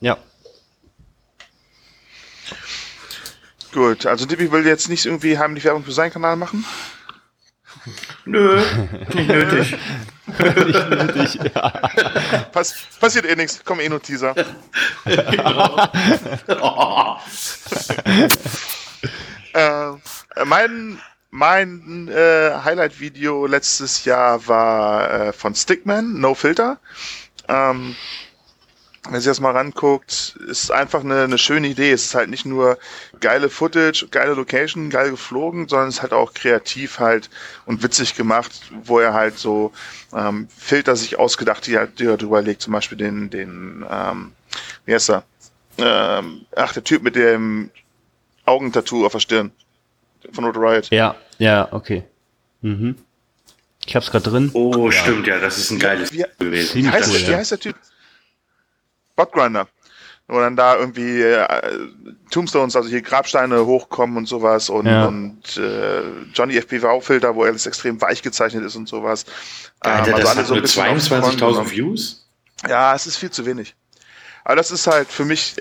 Ja. 0.00 0.14
ja. 0.14 0.18
Gut, 3.74 4.06
also 4.06 4.24
Dippy 4.24 4.50
will 4.50 4.66
jetzt 4.66 4.88
nicht 4.88 5.04
irgendwie 5.04 5.38
heimlich 5.38 5.64
Werbung 5.64 5.84
für 5.84 5.92
seinen 5.92 6.10
Kanal 6.10 6.36
machen? 6.36 6.64
Nö, 8.24 8.60
nicht 9.14 9.28
nötig. 9.28 9.76
nicht 10.26 10.90
nötig, 10.90 11.38
ja. 11.54 11.70
Pass, 12.52 12.74
passiert 13.00 13.26
eh 13.26 13.36
nichts, 13.36 13.62
komm 13.64 13.80
eh 13.80 13.88
nur 13.88 14.02
Teaser. 14.02 14.34
äh, 19.54 19.92
mein 20.44 21.00
mein 21.30 22.08
äh, 22.08 22.52
Highlight-Video 22.64 23.46
letztes 23.46 24.04
Jahr 24.06 24.46
war 24.48 25.10
äh, 25.10 25.32
von 25.32 25.54
Stickman, 25.54 26.18
No 26.18 26.34
Filter. 26.34 26.78
Ähm, 27.48 27.94
wenn 29.10 29.20
sich 29.20 29.30
das 29.30 29.40
mal 29.40 29.52
ranguckt, 29.52 30.36
ist 30.48 30.70
einfach 30.70 31.00
eine, 31.00 31.22
eine 31.22 31.38
schöne 31.38 31.68
Idee. 31.68 31.92
Es 31.92 32.04
ist 32.06 32.14
halt 32.14 32.30
nicht 32.30 32.46
nur 32.46 32.78
geile 33.20 33.48
Footage, 33.48 34.06
geile 34.10 34.34
Location, 34.34 34.90
geil 34.90 35.10
geflogen, 35.10 35.68
sondern 35.68 35.88
es 35.88 35.96
ist 35.96 36.02
halt 36.02 36.12
auch 36.12 36.34
kreativ 36.34 36.98
halt 36.98 37.30
und 37.66 37.82
witzig 37.82 38.14
gemacht, 38.14 38.52
wo 38.84 38.98
er 38.98 39.14
halt 39.14 39.38
so 39.38 39.72
ähm, 40.14 40.48
Filter 40.56 40.96
sich 40.96 41.18
ausgedacht, 41.18 41.66
die 41.66 41.74
er, 41.74 41.86
die 41.86 42.06
er 42.06 42.16
drüber 42.16 42.42
legt, 42.42 42.62
zum 42.62 42.72
Beispiel 42.72 42.98
den, 42.98 43.30
den, 43.30 43.84
ähm, 43.90 44.32
wie 44.84 44.94
heißt 44.94 45.10
er? 45.10 45.24
Ähm, 45.78 46.46
ach, 46.54 46.72
der 46.72 46.84
Typ 46.84 47.02
mit 47.02 47.16
dem 47.16 47.70
Augentattoo 48.44 49.04
auf 49.04 49.12
der 49.12 49.20
Stirn 49.20 49.52
von 50.32 50.44
Road 50.44 50.56
Riot. 50.56 50.90
Ja, 50.90 51.16
ja, 51.38 51.68
okay. 51.72 52.04
Mhm. 52.62 52.96
Ich 53.86 53.94
hab's 53.94 54.10
gerade 54.10 54.30
drin. 54.30 54.50
Oh, 54.52 54.86
ja. 54.86 54.92
stimmt, 54.92 55.26
ja, 55.26 55.38
das 55.38 55.58
ist 55.58 55.70
ein 55.70 55.78
geiles 55.78 56.12
wie, 56.12 56.24
gewesen. 56.38 56.82
Wie 56.82 56.88
heißt, 56.88 57.08
cool, 57.08 57.28
wie 57.28 57.34
heißt 57.36 57.52
der 57.52 57.60
Typ? 57.60 57.76
Botgrinder. 59.16 59.66
Wo 60.28 60.40
dann 60.40 60.56
da 60.56 60.76
irgendwie 60.76 61.22
äh, 61.22 61.46
Tombstones, 62.32 62.74
also 62.74 62.88
hier 62.88 63.00
Grabsteine 63.00 63.64
hochkommen 63.64 64.16
und 64.16 64.26
sowas 64.26 64.68
und, 64.68 64.86
ja. 64.86 65.06
und 65.06 65.56
äh, 65.56 66.02
Johnny 66.34 66.56
FPV-Filter, 66.56 67.36
wo 67.36 67.44
alles 67.44 67.64
extrem 67.66 68.00
weich 68.00 68.22
gezeichnet 68.22 68.64
ist 68.64 68.74
und 68.74 68.88
sowas. 68.88 69.24
Alter, 69.78 70.08
ähm, 70.08 70.14
also 70.14 70.26
das 70.26 70.36
hat 70.36 70.46
so 70.46 70.54
nur 70.56 70.64
22.000 70.64 71.70
Views? 71.70 72.28
Ja, 72.68 72.92
es 72.94 73.06
ist 73.06 73.18
viel 73.18 73.30
zu 73.30 73.46
wenig. 73.46 73.76
Aber 74.42 74.56
das 74.56 74.70
ist 74.70 74.86
halt 74.86 75.08
für 75.08 75.24
mich 75.24 75.56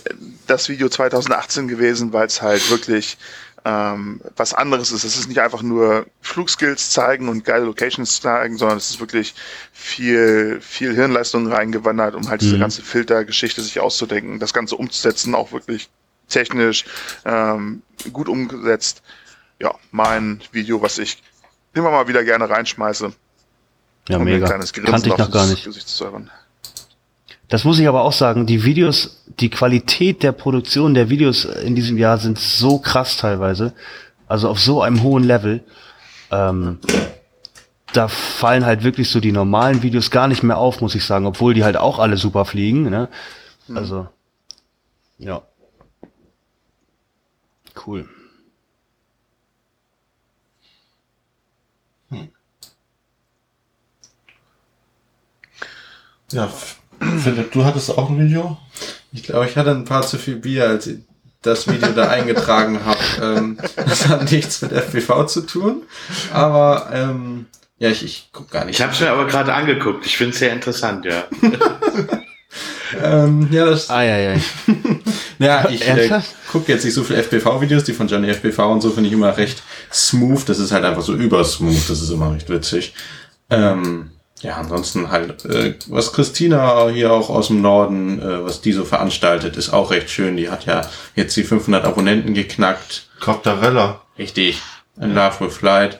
das 0.47 0.69
Video 0.69 0.89
2018 0.89 1.67
gewesen, 1.67 2.13
weil 2.13 2.25
es 2.27 2.41
halt 2.41 2.69
wirklich 2.69 3.17
ähm, 3.65 4.21
was 4.35 4.53
anderes 4.53 4.91
ist. 4.91 5.03
Es 5.03 5.17
ist 5.17 5.27
nicht 5.27 5.39
einfach 5.39 5.63
nur 5.63 6.05
Flugskills 6.21 6.91
zeigen 6.91 7.27
und 7.27 7.43
geile 7.43 7.65
Locations 7.65 8.21
zeigen, 8.21 8.57
sondern 8.57 8.77
es 8.77 8.91
ist 8.91 8.99
wirklich 8.99 9.33
viel, 9.73 10.61
viel 10.61 10.93
Hirnleistung 10.93 11.51
reingewandert, 11.51 12.13
um 12.13 12.29
halt 12.29 12.41
mhm. 12.41 12.45
diese 12.45 12.59
ganze 12.59 12.83
Filtergeschichte 12.83 13.61
sich 13.61 13.79
auszudenken, 13.79 14.39
das 14.39 14.53
Ganze 14.53 14.75
umzusetzen, 14.75 15.33
auch 15.33 15.51
wirklich 15.51 15.89
technisch 16.29 16.85
ähm, 17.25 17.81
gut 18.13 18.29
umgesetzt. 18.29 19.01
Ja, 19.59 19.73
mein 19.91 20.41
Video, 20.51 20.81
was 20.81 20.99
ich 20.99 21.23
immer 21.73 21.89
mal 21.89 22.07
wieder 22.07 22.23
gerne 22.23 22.47
reinschmeiße. 22.47 23.13
Ja, 24.09 24.17
um 24.17 24.23
mega. 24.25 24.47
Kannte 24.47 25.09
ich 25.09 25.17
noch 25.17 25.31
gar 25.31 25.47
nicht. 25.47 25.65
Gesicht 25.65 25.87
zu 25.87 26.05
das 27.47 27.63
muss 27.63 27.79
ich 27.79 27.87
aber 27.87 28.03
auch 28.03 28.11
sagen, 28.11 28.45
die 28.45 28.63
Videos, 28.63 29.23
die 29.39 29.49
Qualität 29.49 30.23
der 30.23 30.31
Produktion 30.31 30.93
der 30.93 31.09
Videos 31.09 31.45
in 31.45 31.75
diesem 31.75 31.97
Jahr 31.97 32.17
sind 32.17 32.39
so 32.39 32.79
krass 32.79 33.17
teilweise, 33.17 33.73
also 34.27 34.49
auf 34.49 34.59
so 34.59 34.81
einem 34.81 35.03
hohen 35.03 35.23
Level. 35.23 35.63
Ähm, 36.31 36.79
da 37.93 38.07
fallen 38.07 38.65
halt 38.65 38.83
wirklich 38.83 39.09
so 39.09 39.19
die 39.19 39.31
normalen 39.31 39.83
Videos 39.83 40.11
gar 40.11 40.27
nicht 40.27 40.43
mehr 40.43 40.57
auf, 40.57 40.81
muss 40.81 40.95
ich 40.95 41.05
sagen, 41.05 41.25
obwohl 41.25 41.53
die 41.53 41.63
halt 41.63 41.77
auch 41.77 41.99
alle 41.99 42.17
super 42.17 42.45
fliegen. 42.45 42.89
Ne? 42.89 43.09
Hm. 43.67 43.77
Also, 43.77 44.07
ja. 45.17 45.41
Cool. 47.85 48.09
Hm. 52.09 52.29
Ja, 56.31 56.49
Philipp, 57.19 57.51
du 57.51 57.65
hattest 57.65 57.89
auch 57.91 58.09
ein 58.09 58.19
Video? 58.19 58.57
Ich 59.11 59.23
glaube, 59.23 59.47
ich 59.47 59.55
hatte 59.55 59.71
ein 59.71 59.85
paar 59.85 60.05
zu 60.05 60.17
viel 60.17 60.35
Bier, 60.35 60.67
als 60.67 60.87
ich 60.87 60.99
das 61.41 61.67
Video 61.67 61.89
da 61.89 62.09
eingetragen 62.09 62.79
habe. 62.85 62.99
Ähm, 63.21 63.57
das 63.75 64.07
hat 64.07 64.31
nichts 64.31 64.61
mit 64.61 64.71
FPV 64.71 65.25
zu 65.25 65.41
tun, 65.41 65.83
aber 66.33 66.89
ähm, 66.91 67.45
ja, 67.77 67.89
ich, 67.89 68.03
ich 68.03 68.29
guck 68.31 68.49
gar 68.51 68.65
nicht. 68.65 68.75
Ich 68.75 68.81
habe 68.81 68.93
es 68.93 68.99
mir 68.99 69.11
aber 69.11 69.25
gerade 69.25 69.53
angeguckt. 69.53 70.05
Ich 70.05 70.17
finde 70.17 70.33
es 70.33 70.39
sehr 70.39 70.53
interessant, 70.53 71.05
ja. 71.05 71.25
ähm, 73.03 73.47
ja, 73.51 73.65
das. 73.65 73.89
Ah, 73.89 74.03
ja, 74.03 74.17
ja. 74.17 74.35
ja, 75.39 75.69
ich 75.69 75.87
äh, 75.87 76.21
gucke 76.51 76.71
jetzt 76.71 76.85
nicht 76.85 76.93
so 76.93 77.03
viele 77.03 77.19
FPV-Videos, 77.19 77.83
die 77.83 77.93
von 77.93 78.07
Johnny 78.07 78.29
FPV 78.29 78.71
und 78.71 78.81
so 78.81 78.91
finde 78.91 79.09
ich 79.09 79.13
immer 79.13 79.35
recht 79.35 79.61
smooth. 79.91 80.47
Das 80.47 80.59
ist 80.59 80.71
halt 80.71 80.85
einfach 80.85 81.01
so 81.01 81.13
übersmooth. 81.13 81.89
Das 81.89 82.01
ist 82.01 82.09
immer 82.09 82.33
recht 82.33 82.49
witzig. 82.49 82.93
Ähm, 83.49 84.11
ja, 84.45 84.57
ansonsten 84.57 85.09
halt, 85.09 85.43
äh, 85.45 85.73
was 85.87 86.13
Christina 86.13 86.87
hier 86.89 87.11
auch 87.11 87.29
aus 87.31 87.47
dem 87.47 87.61
Norden, 87.61 88.21
äh, 88.21 88.43
was 88.43 88.61
die 88.61 88.73
so 88.73 88.85
veranstaltet, 88.85 89.57
ist 89.57 89.73
auch 89.73 89.89
recht 89.89 90.11
schön. 90.11 90.37
Die 90.37 90.51
hat 90.51 90.65
ja 90.67 90.87
jetzt 91.15 91.35
die 91.35 91.43
500 91.43 91.83
Abonnenten 91.83 92.35
geknackt. 92.35 93.07
Copterella. 93.19 94.01
Richtig. 94.19 94.61
In 95.01 95.15
Love 95.15 95.45
with 95.45 95.57
Flight. 95.57 95.99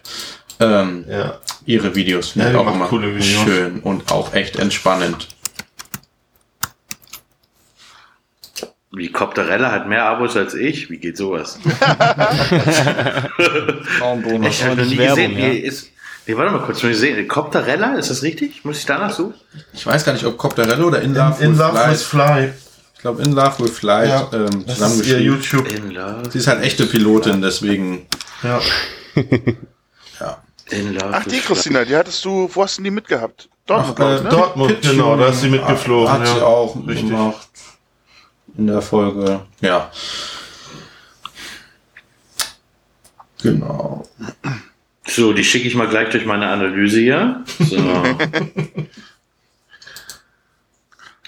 Ähm, 0.60 1.06
ja. 1.10 1.40
Ihre 1.66 1.96
Videos 1.96 2.30
finde 2.30 2.50
ja, 2.50 2.54
ich 2.54 2.60
auch 2.60 2.72
immer 2.74 2.86
coole 2.86 3.16
Videos. 3.16 3.44
schön 3.44 3.80
und 3.80 4.12
auch 4.12 4.36
echt 4.36 4.58
entspannend. 4.58 5.28
Wie 8.92 9.12
Copterella 9.12 9.72
hat 9.72 9.88
mehr 9.90 10.06
Abos 10.06 10.38
als 10.38 10.54
ich. 10.54 10.92
Wie 10.92 10.98
geht 10.98 11.18
sowas? 11.18 11.60
Frauenbonus. 13.98 14.48
Ich 14.50 14.64
habe 14.64 14.76
noch 14.76 14.86
nie 14.86 14.98
Werbung, 15.00 15.16
gesehen. 15.16 15.40
Ja. 15.40 15.48
Ist, 15.48 15.95
nee, 16.28 16.38
warte 16.38 16.52
mal 16.52 16.62
kurz. 16.62 16.84
Muss 16.84 16.94
ich 16.94 17.00
sehen. 17.00 17.28
Copterella, 17.28 17.96
ist 17.96 18.10
das 18.10 18.24
richtig? 18.24 18.64
Muss 18.66 18.80
ich 18.80 18.86
danach 18.86 19.14
suchen? 19.14 19.36
Ich 19.74 19.86
weiß 19.86 20.04
gar 20.04 20.14
nicht, 20.14 20.26
ob 20.26 20.38
Copterella 20.38 20.84
oder 20.84 21.02
In 21.02 21.14
Love, 21.14 21.44
in, 21.44 21.52
in 21.52 21.58
Love 21.58 21.92
with 21.92 22.04
Fly. 22.04 22.54
Ich 22.96 23.02
glaube, 23.02 23.24
In 23.24 23.34
Love 23.34 23.64
with 23.64 23.78
Fly. 23.78 24.08
Ja, 24.08 24.30
ähm, 24.34 24.66
das 24.66 24.80
ist 24.80 25.08
ihr 25.08 25.22
YouTube. 25.22 25.68
Sie 26.30 26.38
ist 26.38 26.48
halt 26.48 26.64
echte 26.64 26.86
Pilotin, 26.86 27.42
deswegen. 27.42 28.08
Ja. 28.44 28.60
ja. 30.20 30.42
Ach, 31.12 31.26
die 31.26 31.40
Christina, 31.40 31.86
die 31.86 31.96
hattest 31.96 32.26
du, 32.26 32.50
wo 32.52 32.64
hast 32.64 32.78
du 32.80 32.84
die 32.84 32.92
mitgehabt? 32.92 33.50
Dortmund, 33.66 34.00
Ach, 34.00 34.20
äh, 34.20 34.24
ne? 34.24 34.30
Dortmund, 34.30 34.82
genau, 34.82 35.16
da 35.18 35.28
ist 35.28 35.42
sie 35.42 35.50
mitgeflogen. 35.50 36.12
Hat 36.12 36.22
ja. 36.22 36.34
sie 36.36 36.42
auch 36.42 36.76
richtig 36.88 37.10
gemacht. 37.10 37.48
In 38.58 38.68
der 38.68 38.82
Folge, 38.82 39.42
ja. 39.60 39.92
Genau. 43.42 44.08
So, 45.08 45.34
die 45.34 45.44
schicke 45.44 45.68
ich 45.68 45.76
mal 45.76 45.88
gleich 45.88 46.10
durch 46.10 46.26
meine 46.26 46.48
Analyse 46.48 47.00
hier. 47.00 47.44
So. 47.60 47.78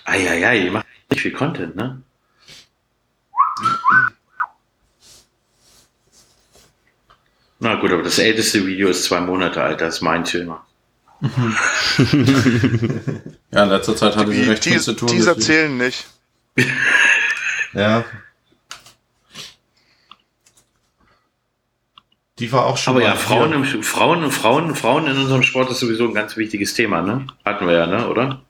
Eieiei, 0.05 0.59
ihr 0.65 0.71
macht 0.71 0.87
nicht 1.09 1.21
viel 1.21 1.33
Content, 1.33 1.75
ne? 1.75 2.01
Na 7.59 7.75
gut, 7.75 7.91
aber 7.91 8.03
das 8.03 8.19
älteste 8.19 8.65
Video 8.65 8.87
ist 8.89 9.03
zwei 9.03 9.19
Monate 9.19 9.61
alt, 9.63 9.81
das 9.81 9.95
ist 9.95 10.01
mein 10.01 10.23
Thema. 10.23 10.65
ja, 13.51 13.63
in 13.63 13.69
letzter 13.69 13.95
Zeit 13.95 14.15
hatte 14.15 14.31
sie 14.31 14.43
recht 14.43 14.63
viel 14.63 14.79
zu 14.79 14.93
tun. 14.93 15.09
Dieser 15.09 15.37
zählen 15.37 15.75
nicht. 15.75 16.05
ja. 17.73 18.05
Die 22.39 22.51
war 22.51 22.65
auch 22.67 22.77
schon. 22.77 22.95
Aber 22.95 23.03
ja, 23.03 23.15
Frauen, 23.15 23.51
im, 23.51 23.63
Frauen, 23.83 24.31
Frauen, 24.31 24.75
Frauen 24.75 25.07
in 25.07 25.17
unserem 25.17 25.43
Sport 25.43 25.71
ist 25.71 25.79
sowieso 25.79 26.07
ein 26.07 26.13
ganz 26.13 26.37
wichtiges 26.37 26.73
Thema, 26.73 27.01
ne? 27.01 27.25
Hatten 27.43 27.65
wir 27.65 27.73
ja, 27.73 27.87
ne, 27.87 28.07
oder? 28.07 28.41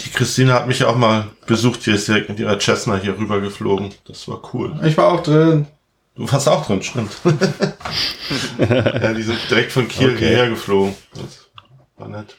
Die 0.00 0.10
Christine 0.10 0.52
hat 0.52 0.68
mich 0.68 0.84
auch 0.84 0.96
mal 0.96 1.28
besucht, 1.46 1.82
hier 1.82 1.94
ist 1.94 2.06
direkt 2.06 2.28
mit 2.28 2.38
ihrer 2.38 2.58
Cessna 2.60 2.96
hier 2.96 3.18
rüber 3.18 3.40
geflogen. 3.40 3.94
Das 4.06 4.28
war 4.28 4.42
cool. 4.52 4.78
Ich 4.84 4.96
war 4.96 5.08
auch 5.12 5.22
drin. 5.22 5.66
Du 6.14 6.30
warst 6.30 6.48
auch 6.48 6.66
drin, 6.66 6.82
stimmt. 6.82 7.12
ja, 8.58 9.12
die 9.14 9.22
sind 9.22 9.38
direkt 9.48 9.72
von 9.72 9.86
Kiel 9.88 10.10
okay. 10.10 10.18
hierher 10.18 10.48
geflogen. 10.50 10.94
Das 11.14 11.48
war 11.96 12.08
nett. 12.08 12.36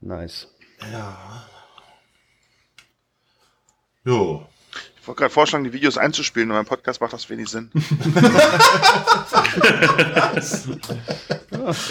Nice. 0.00 0.48
Ja. 0.92 1.16
Jo. 4.04 4.46
Ich 5.06 5.08
wollte 5.08 5.20
gerade 5.20 5.34
vorschlagen, 5.34 5.62
die 5.62 5.72
Videos 5.72 5.98
einzuspielen, 5.98 6.50
und 6.50 6.56
mein 6.56 6.66
Podcast 6.66 7.00
macht 7.00 7.12
das 7.12 7.30
wenig 7.30 7.48
Sinn. 7.48 7.70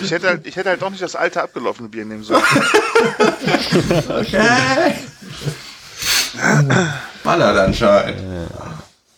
ich, 0.04 0.12
hätte 0.12 0.28
halt, 0.28 0.46
ich 0.46 0.58
hätte 0.58 0.68
halt 0.68 0.82
doch 0.82 0.90
nicht 0.90 1.02
das 1.02 1.16
alte 1.16 1.42
abgelaufene 1.42 1.88
Bier 1.88 2.04
nehmen 2.04 2.24
sollen. 2.24 2.44
okay. 4.10 4.96
Ballert 7.24 7.58
anscheinend. 7.58 8.52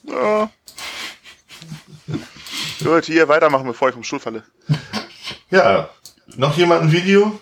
Ja. 0.04 0.52
Gut, 2.84 3.06
hier 3.06 3.28
weitermachen, 3.28 3.66
bevor 3.66 3.90
ich 3.90 3.96
vom 3.96 4.04
Stuhl 4.04 4.20
falle. 4.20 4.44
Ja. 5.50 5.90
Noch 6.36 6.56
jemand 6.56 6.84
ein 6.84 6.92
Video? 6.92 7.40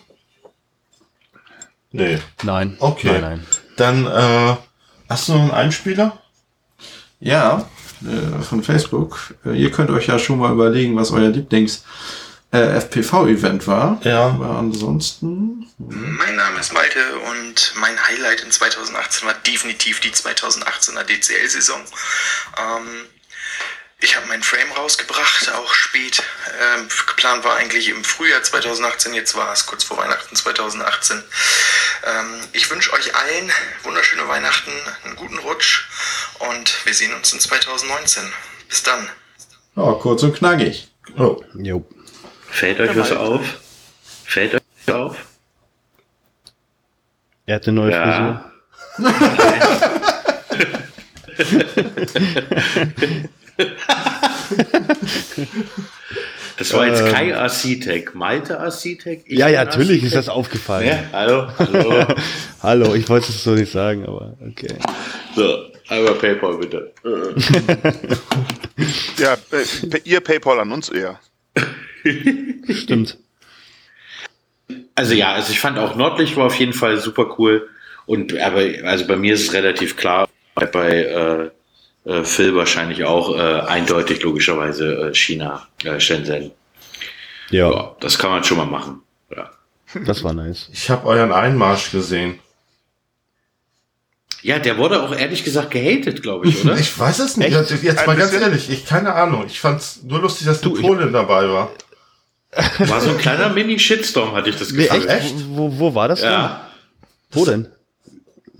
Nee. 1.92 2.18
Nein. 2.44 2.78
Okay. 2.80 3.12
Nein, 3.12 3.20
nein. 3.20 3.46
Dann 3.76 4.06
äh, 4.06 4.56
hast 5.10 5.28
du 5.28 5.34
noch 5.34 5.42
einen 5.42 5.50
Einspieler? 5.50 6.22
Ja, 7.26 7.68
äh, 8.02 8.40
von 8.44 8.62
Facebook. 8.62 9.34
Äh, 9.44 9.60
ihr 9.60 9.72
könnt 9.72 9.90
euch 9.90 10.06
ja 10.06 10.16
schon 10.16 10.38
mal 10.38 10.52
überlegen, 10.52 10.94
was 10.94 11.10
euer 11.10 11.30
Lieblings 11.30 11.82
äh, 12.52 12.78
FPV-Event 12.80 13.66
war. 13.66 14.00
Ja. 14.04 14.26
Aber 14.28 14.50
ansonsten. 14.56 15.66
Mein 15.76 16.36
Name 16.36 16.60
ist 16.60 16.72
Malte 16.72 17.00
und 17.32 17.74
mein 17.80 17.98
Highlight 18.08 18.42
in 18.42 18.52
2018 18.52 19.26
war 19.26 19.34
definitiv 19.44 19.98
die 19.98 20.10
2018er 20.10 21.02
DCL-Saison. 21.02 21.80
Ähm, 22.58 22.86
ich 24.06 24.16
habe 24.16 24.28
meinen 24.28 24.44
Frame 24.44 24.70
rausgebracht, 24.70 25.52
auch 25.52 25.74
spät. 25.74 26.22
Ähm, 26.76 26.86
geplant 27.08 27.42
war 27.42 27.56
eigentlich 27.56 27.88
im 27.88 28.04
Frühjahr 28.04 28.40
2018, 28.40 29.14
jetzt 29.14 29.34
war 29.34 29.52
es 29.52 29.66
kurz 29.66 29.82
vor 29.82 29.96
Weihnachten 29.96 30.36
2018. 30.36 31.24
Ähm, 32.04 32.40
ich 32.52 32.70
wünsche 32.70 32.92
euch 32.92 33.16
allen 33.16 33.50
wunderschöne 33.82 34.28
Weihnachten, 34.28 34.70
einen 35.04 35.16
guten 35.16 35.38
Rutsch 35.38 35.88
und 36.38 36.86
wir 36.86 36.94
sehen 36.94 37.12
uns 37.14 37.32
in 37.32 37.40
2019. 37.40 38.22
Bis 38.68 38.84
dann. 38.84 39.08
Oh, 39.74 39.94
kurz 39.94 40.22
und 40.22 40.36
knackig. 40.36 40.86
Oh. 41.18 41.42
Jo. 41.54 41.84
Fällt 42.48 42.78
euch 42.78 42.96
was 42.96 43.10
auf? 43.10 43.42
Fällt 44.24 44.54
euch 44.54 44.94
auf? 44.94 45.16
Er 47.46 47.56
hat 47.56 47.66
eine 47.66 47.74
neue 47.74 47.90
ja. 47.90 48.52
Frisur. 48.96 49.22
Das 56.58 56.72
war 56.72 56.86
jetzt 56.86 57.02
ähm, 57.02 57.12
Kai 57.12 57.36
Arcitek, 57.36 58.14
Malte 58.14 58.58
Arcitek. 58.58 59.24
Ja, 59.26 59.48
ja, 59.48 59.64
natürlich 59.64 60.02
ist 60.02 60.14
das 60.14 60.28
aufgefallen. 60.28 60.86
Ja, 60.86 61.04
hallo, 61.12 61.48
hallo. 61.58 62.06
hallo, 62.62 62.94
ich 62.94 63.08
wollte 63.08 63.28
es 63.28 63.44
so 63.44 63.50
nicht 63.52 63.70
sagen, 63.70 64.06
aber 64.06 64.36
okay. 64.40 64.74
So, 65.34 65.66
einmal 65.88 66.14
PayPal 66.14 66.56
bitte. 66.56 66.92
ja, 69.18 69.36
ihr 70.04 70.20
PayPal 70.20 70.60
an 70.60 70.72
uns 70.72 70.88
eher. 70.88 71.20
Stimmt. 72.70 73.18
Also 74.94 75.14
ja, 75.14 75.34
also 75.34 75.52
ich 75.52 75.60
fand 75.60 75.78
auch 75.78 75.94
Nordlicht 75.94 76.36
war 76.36 76.46
auf 76.46 76.58
jeden 76.58 76.72
Fall 76.72 76.96
super 76.98 77.36
cool. 77.38 77.68
Und 78.06 78.38
aber 78.38 78.62
also 78.84 79.06
bei 79.06 79.16
mir 79.16 79.34
ist 79.34 79.42
es 79.48 79.52
relativ 79.52 79.96
klar, 79.96 80.28
bei 80.54 81.02
äh, 81.02 81.50
äh, 82.06 82.24
Phil 82.24 82.54
wahrscheinlich 82.54 83.04
auch 83.04 83.36
äh, 83.36 83.60
eindeutig 83.60 84.22
logischerweise 84.22 85.10
äh, 85.10 85.14
China, 85.14 85.66
äh, 85.84 85.98
Shenzhen. 86.00 86.52
Ja. 87.50 87.70
ja. 87.70 87.96
Das 88.00 88.18
kann 88.18 88.30
man 88.30 88.44
schon 88.44 88.56
mal 88.58 88.66
machen. 88.66 89.02
Ja. 89.34 89.50
Das 90.06 90.22
war 90.22 90.32
nice. 90.32 90.68
Ich 90.72 90.88
habe 90.88 91.06
euren 91.06 91.32
Einmarsch 91.32 91.90
gesehen. 91.90 92.38
Ja, 94.42 94.60
der 94.60 94.78
wurde 94.78 95.02
auch 95.02 95.12
ehrlich 95.16 95.42
gesagt 95.42 95.72
gehatet, 95.72 96.22
glaube 96.22 96.48
ich, 96.48 96.64
oder? 96.64 96.76
ich 96.78 96.96
weiß 96.96 97.18
es 97.18 97.36
nicht. 97.36 97.52
Echt? 97.52 97.82
Jetzt 97.82 98.06
mal 98.06 98.16
ganz 98.16 98.32
ehrlich, 98.32 98.70
ich 98.70 98.86
keine 98.86 99.12
Ahnung. 99.14 99.44
Ich 99.46 99.58
fand's 99.58 100.00
nur 100.04 100.20
lustig, 100.20 100.46
dass 100.46 100.60
du 100.60 100.74
Polen 100.74 101.12
dabei 101.12 101.48
war. 101.48 101.72
War 102.78 103.00
so 103.00 103.10
ein 103.10 103.18
kleiner 103.18 103.50
Mini-Shitstorm, 103.50 104.32
hatte 104.32 104.50
ich 104.50 104.56
das 104.56 104.72
Gefühl. 104.72 104.98
Nee, 105.00 105.06
echt? 105.06 105.24
echt? 105.24 105.34
Wo, 105.48 105.78
wo 105.78 105.94
war 105.94 106.08
das 106.08 106.22
ja. 106.22 106.68
denn? 107.32 107.40
Wo 107.40 107.44
denn? 107.44 107.68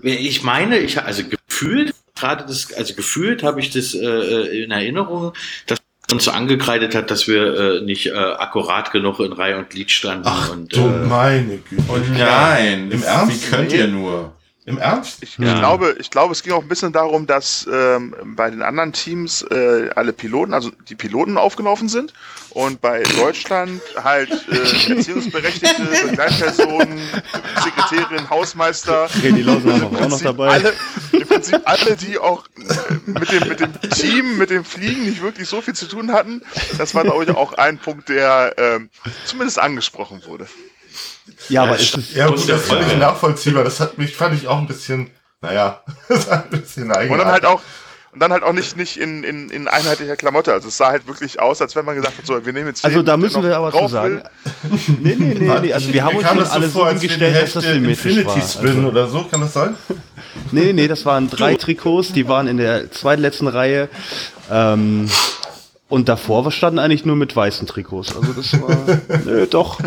Ich 0.03 0.43
meine, 0.43 0.77
ich 0.77 1.01
also 1.01 1.23
gefühlt, 1.23 1.95
gerade 2.19 2.45
das, 2.45 2.73
also 2.73 2.93
gefühlt 2.93 3.43
habe 3.43 3.59
ich 3.59 3.69
das 3.69 3.93
äh, 3.93 4.63
in 4.63 4.71
Erinnerung, 4.71 5.33
dass 5.65 5.79
uns 6.11 6.23
so 6.23 6.31
angekreidet 6.31 6.95
hat, 6.95 7.11
dass 7.11 7.27
wir 7.27 7.59
äh, 7.59 7.81
nicht 7.81 8.07
äh, 8.07 8.13
akkurat 8.13 8.91
genug 8.91 9.19
in 9.19 9.33
Reihe 9.33 9.57
und 9.57 9.69
Glied 9.69 9.91
standen. 9.91 10.23
Ach 10.25 10.51
und, 10.51 10.73
du 10.75 10.81
äh, 10.81 11.05
meine 11.05 11.57
Güte. 11.57 11.83
Und 11.91 12.17
nein, 12.17 12.91
im 12.91 13.03
Ernst? 13.03 13.43
Wie 13.43 13.49
könnt 13.49 13.73
ihr 13.73 13.87
nur? 13.87 14.33
Im 14.67 14.79
Ernst? 14.79 15.23
Ich, 15.23 15.37
ja. 15.37 15.53
ich, 15.53 15.59
glaube, 15.59 15.95
ich 15.97 16.11
glaube, 16.11 16.33
es 16.33 16.43
ging 16.43 16.51
auch 16.51 16.61
ein 16.61 16.67
bisschen 16.67 16.91
darum, 16.91 17.25
dass 17.25 17.65
ähm, 17.71 18.13
bei 18.35 18.49
den 18.49 18.61
anderen 18.61 18.91
Teams 18.91 19.41
äh, 19.43 19.89
alle 19.95 20.11
Piloten, 20.11 20.53
also 20.53 20.71
die 20.89 20.95
Piloten 20.95 21.37
aufgelaufen 21.37 21.87
sind 21.87 22.13
und 22.49 22.81
bei 22.81 23.01
Deutschland 23.03 23.81
halt 23.95 24.29
äh, 24.29 24.89
Erziehungsberechtigte, 24.93 25.83
Begleitpersonen, 26.09 26.99
Sekretärin, 27.63 28.29
Hausmeister. 28.29 29.07
Redi 29.23 29.41
Lausen 29.41 29.81
war 29.81 30.01
auch 30.01 30.09
noch 30.09 30.21
dabei. 30.21 30.49
Alle, 30.49 30.73
Im 31.13 31.25
Prinzip 31.25 31.61
alle, 31.63 31.95
die 31.95 32.17
auch 32.19 32.43
äh, 32.57 32.93
mit 33.05 33.31
dem, 33.31 33.47
mit 33.47 33.61
dem 33.61 33.71
Team, 33.91 34.37
mit 34.37 34.49
dem 34.49 34.65
Fliegen 34.65 35.05
nicht 35.05 35.21
wirklich 35.21 35.47
so 35.47 35.61
viel 35.61 35.75
zu 35.75 35.87
tun 35.87 36.11
hatten. 36.11 36.41
Das 36.77 36.93
war, 36.93 37.05
glaube 37.05 37.23
ich, 37.23 37.29
auch 37.29 37.53
ein 37.53 37.77
Punkt, 37.77 38.09
der 38.09 38.53
ähm, 38.57 38.89
zumindest 39.23 39.59
angesprochen 39.59 40.23
wurde. 40.25 40.45
Ja, 41.49 41.63
aber 41.63 41.77
ist 41.77 41.97
es 41.97 42.13
ja, 42.13 42.27
gut, 42.27 42.47
das 42.49 42.65
fand 42.65 42.87
ich 42.87 42.97
nachvollziehbar. 42.97 43.63
Das 43.63 43.79
hat 43.79 43.97
mich, 43.97 44.15
fand 44.15 44.35
ich 44.35 44.47
auch 44.47 44.57
ein 44.57 44.67
bisschen, 44.67 45.09
naja, 45.41 45.81
das 46.09 46.29
ein 46.29 46.49
bisschen 46.49 46.91
eigenartig. 46.91 47.11
Und 47.11 47.17
dann 47.19 47.31
halt 47.31 47.45
auch, 47.45 47.61
und 48.17 48.21
dann 48.21 48.31
halt 48.31 48.41
auch 48.41 48.53
nicht, 48.53 48.75
nicht 48.75 48.97
in, 48.97 49.23
in, 49.23 49.49
in 49.51 49.67
einheitlicher 49.67 50.15
Klamotte. 50.15 50.51
Also 50.51 50.69
es 50.69 50.77
sah 50.77 50.87
halt 50.89 51.05
wirklich 51.05 51.39
aus, 51.39 51.61
als 51.61 51.75
wenn 51.75 51.85
man 51.85 51.95
gesagt 51.95 52.17
hat, 52.17 52.25
so, 52.25 52.43
wir 52.43 52.51
nehmen 52.51 52.67
jetzt 52.67 52.83
Also 52.83 53.03
da 53.03 53.15
müssen 53.15 53.43
wir 53.43 53.55
aber 53.55 53.71
zu 53.71 53.87
sagen. 53.87 54.23
nee, 55.01 55.15
nee, 55.15 55.35
nee, 55.37 55.59
nee. 55.61 55.71
Also 55.71 55.93
wir 55.93 56.03
haben 56.03 56.17
uns 56.17 56.27
schon 56.27 56.43
alles 56.43 56.73
so 56.73 56.87
hingestellt, 56.87 57.43
dass 57.43 57.53
das 57.53 57.63
symmetrisch 57.65 58.25
war. 58.25 58.41
Spin 58.41 58.67
also. 58.69 58.87
oder 58.87 59.07
so, 59.07 59.23
kann 59.25 59.41
das 59.41 59.53
sein? 59.53 59.75
nee, 60.51 60.73
nee, 60.73 60.87
das 60.87 61.05
waren 61.05 61.29
drei 61.29 61.53
Trikots, 61.55 62.11
die 62.11 62.27
waren 62.27 62.47
in 62.47 62.57
der 62.57 62.91
zweitletzten 62.91 63.47
Reihe. 63.47 63.87
Ähm, 64.49 65.07
und 65.89 66.09
davor 66.09 66.51
standen 66.51 66.79
eigentlich 66.79 67.05
nur 67.05 67.15
mit 67.15 67.35
weißen 67.35 67.67
Trikots. 67.67 68.15
Also 68.15 68.33
das 68.33 68.51
war, 68.59 68.99
nö, 69.25 69.45
doch. 69.45 69.79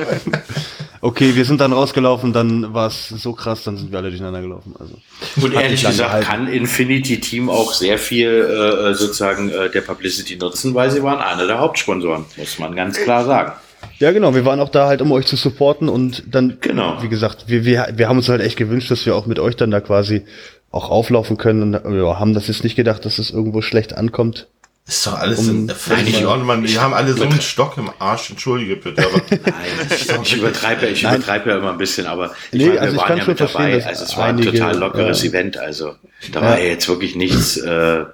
Okay, 1.03 1.35
wir 1.35 1.47
sind 1.47 1.63
dann 1.63 1.73
rausgelaufen, 1.73 2.35
dann 2.35 2.75
war 2.75 2.89
es 2.89 3.09
so 3.09 3.33
krass, 3.33 3.65
dann 3.65 3.79
sind 3.79 3.91
wir 3.91 3.99
alle 3.99 4.11
durcheinander 4.11 4.43
gelaufen. 4.43 4.75
Also, 4.79 4.95
und 5.43 5.55
ehrlich 5.55 5.81
gesagt 5.81 5.97
gehalten. 5.97 6.27
kann 6.27 6.47
Infinity 6.47 7.21
Team 7.21 7.49
auch 7.49 7.73
sehr 7.73 7.97
viel 7.97 8.29
äh, 8.29 8.95
sozusagen 8.95 9.49
äh, 9.49 9.71
der 9.71 9.81
Publicity 9.81 10.37
nutzen, 10.37 10.75
weil 10.75 10.91
sie 10.91 11.03
waren 11.03 11.21
einer 11.21 11.47
der 11.47 11.59
Hauptsponsoren, 11.59 12.27
muss 12.37 12.59
man 12.59 12.77
ganz 12.77 12.99
klar 12.99 13.25
sagen. 13.25 13.53
Ja, 13.99 14.13
genau. 14.13 14.35
Wir 14.35 14.45
waren 14.45 14.61
auch 14.61 14.69
da 14.69 14.87
halt, 14.89 15.01
um 15.01 15.11
euch 15.13 15.25
zu 15.25 15.37
supporten 15.37 15.89
und 15.89 16.23
dann, 16.27 16.59
genau. 16.61 17.03
wie 17.03 17.09
gesagt, 17.09 17.45
wir, 17.47 17.65
wir, 17.65 17.89
wir 17.95 18.09
haben 18.09 18.19
uns 18.19 18.29
halt 18.29 18.43
echt 18.43 18.59
gewünscht, 18.59 18.91
dass 18.91 19.07
wir 19.07 19.15
auch 19.15 19.27
mit 19.27 19.39
euch 19.39 19.57
dann 19.57 19.71
da 19.71 19.81
quasi 19.81 20.25
auch 20.71 20.91
auflaufen 20.91 21.37
können 21.37 21.75
und 21.75 21.95
ja, 21.97 22.19
haben 22.19 22.35
das 22.35 22.49
jetzt 22.49 22.63
nicht 22.63 22.77
gedacht, 22.77 23.05
dass 23.05 23.19
es 23.19 23.31
irgendwo 23.31 23.63
schlecht 23.63 23.95
ankommt. 23.97 24.49
Ist 24.91 25.07
doch 25.07 25.21
alles 25.21 25.39
um, 25.39 25.69
in, 25.69 25.69
völlig 25.69 26.27
Ordnung. 26.27 26.65
Wir 26.65 26.83
haben 26.83 26.95
alle 26.95 27.15
so 27.15 27.23
einen 27.23 27.41
Stock 27.41 27.79
im 27.79 27.93
Arsch, 28.01 28.31
entschuldige 28.31 28.75
bitte. 28.75 29.07
Aber 29.07 29.23
Nein, 29.31 30.21
ich, 30.25 30.37
übertreibe, 30.37 30.87
ich 30.89 31.05
übertreibe 31.05 31.51
ja 31.51 31.59
immer 31.59 31.71
ein 31.71 31.79
bisschen, 31.79 32.07
aber 32.07 32.33
ich 32.51 32.59
nee, 32.59 32.69
meine, 32.71 32.81
also 32.81 32.97
wir 32.97 33.01
waren 33.01 33.19
ja 33.19 33.25
mit 33.25 33.41
dabei. 33.41 33.87
Also 33.87 34.05
es 34.05 34.17
war 34.17 34.25
ein 34.25 34.43
total 34.43 34.77
lockeres 34.77 35.23
äh, 35.23 35.29
Event. 35.29 35.59
Also 35.59 35.95
da 36.33 36.41
war 36.43 36.59
ja 36.59 36.65
jetzt 36.65 36.89
wirklich 36.89 37.15
nichts, 37.15 37.57
äh, 37.59 38.05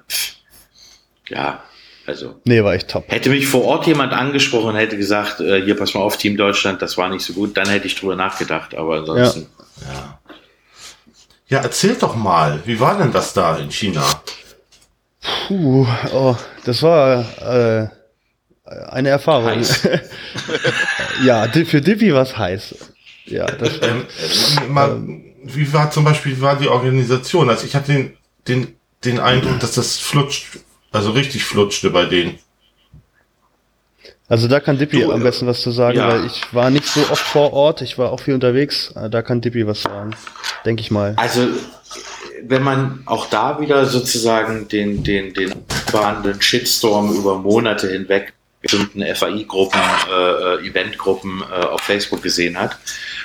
ja, 1.29 1.63
also. 2.05 2.35
Nee, 2.43 2.63
war 2.63 2.75
echt 2.75 2.89
top. 2.89 3.05
Hätte 3.07 3.31
mich 3.31 3.47
vor 3.47 3.63
Ort 3.65 3.87
jemand 3.87 4.13
angesprochen 4.13 4.69
und 4.69 4.75
hätte 4.75 4.97
gesagt, 4.97 5.39
äh, 5.39 5.63
hier 5.63 5.75
pass 5.75 5.95
mal 5.95 6.01
auf, 6.01 6.17
Team 6.17 6.37
Deutschland, 6.37 6.83
das 6.83 6.95
war 6.95 7.09
nicht 7.09 7.25
so 7.25 7.33
gut, 7.33 7.57
dann 7.57 7.67
hätte 7.67 7.87
ich 7.87 7.95
drüber 7.95 8.15
nachgedacht, 8.15 8.75
aber 8.75 8.97
ansonsten. 8.97 9.47
Ja. 9.81 9.87
Ja, 9.87 10.19
ja 11.47 11.63
erzählt 11.63 12.03
doch 12.03 12.15
mal, 12.15 12.61
wie 12.65 12.79
war 12.79 12.99
denn 12.99 13.11
das 13.11 13.33
da 13.33 13.57
in 13.57 13.71
China? 13.71 14.03
Puh, 15.47 15.87
oh, 16.13 16.35
das 16.67 16.83
war 16.83 17.23
äh, 17.41 17.87
eine 18.89 19.09
Erfahrung. 19.09 19.63
ja, 21.23 21.47
für 21.47 21.79
Dippy 21.81 22.13
war 22.13 22.23
es 22.23 22.37
heiß. 22.37 22.75
Ja, 23.25 23.45
das 23.45 23.75
ähm, 23.81 24.05
äh, 24.65 24.67
mal, 24.67 24.91
ähm, 24.91 25.33
wie 25.43 25.71
war 25.71 25.91
zum 25.91 26.03
Beispiel 26.03 26.39
war 26.41 26.57
die 26.57 26.67
Organisation? 26.67 27.49
Also 27.49 27.65
ich 27.65 27.73
hatte 27.73 27.93
den, 27.93 28.17
den, 28.47 28.75
den 29.05 29.19
Eindruck, 29.19 29.61
dass 29.61 29.75
das 29.75 29.97
flutscht, 29.97 30.59
also 30.91 31.11
richtig 31.11 31.45
flutschte 31.45 31.89
bei 31.89 32.05
denen. 32.05 32.37
Also 34.27 34.49
da 34.49 34.59
kann 34.59 34.77
Dippy 34.77 35.05
am 35.05 35.23
besten 35.23 35.47
was 35.47 35.61
zu 35.61 35.71
sagen, 35.71 35.99
ja. 35.99 36.09
weil 36.09 36.25
ich 36.25 36.53
war 36.53 36.69
nicht 36.69 36.85
so 36.85 36.99
oft 37.09 37.23
vor 37.23 37.53
Ort, 37.53 37.81
ich 37.81 37.97
war 37.97 38.11
auch 38.11 38.19
viel 38.19 38.33
unterwegs. 38.33 38.93
Da 39.09 39.21
kann 39.21 39.39
Dippy 39.39 39.65
was 39.65 39.83
sagen, 39.83 40.17
denke 40.65 40.81
ich 40.81 40.91
mal. 40.91 41.13
Also 41.15 41.47
wenn 42.43 42.63
man 42.63 43.01
auch 43.05 43.29
da 43.29 43.59
wieder 43.59 43.85
sozusagen 43.85 44.67
den, 44.67 45.03
den, 45.03 45.33
den 45.33 45.53
vorhandenen 45.89 46.41
Shitstorm 46.41 47.13
über 47.15 47.37
Monate 47.37 47.89
hinweg 47.89 48.33
bestimmten 48.61 49.03
FAI-Gruppen, 49.03 49.79
äh, 50.09 50.67
Eventgruppen 50.67 51.41
äh, 51.41 51.65
auf 51.65 51.81
Facebook 51.81 52.21
gesehen 52.21 52.59
hat, 52.59 52.77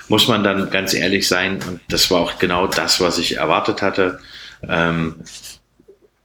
muss 0.09 0.29
man 0.29 0.45
dann 0.45 0.71
ganz 0.71 0.95
ehrlich 0.95 1.27
sein, 1.27 1.59
und 1.67 1.81
das 1.89 2.11
war 2.11 2.21
auch 2.21 2.39
genau 2.39 2.67
das, 2.67 3.01
was 3.01 3.19
ich 3.19 3.39
erwartet 3.39 3.83
hatte. 3.83 4.21
Ähm, 4.69 5.17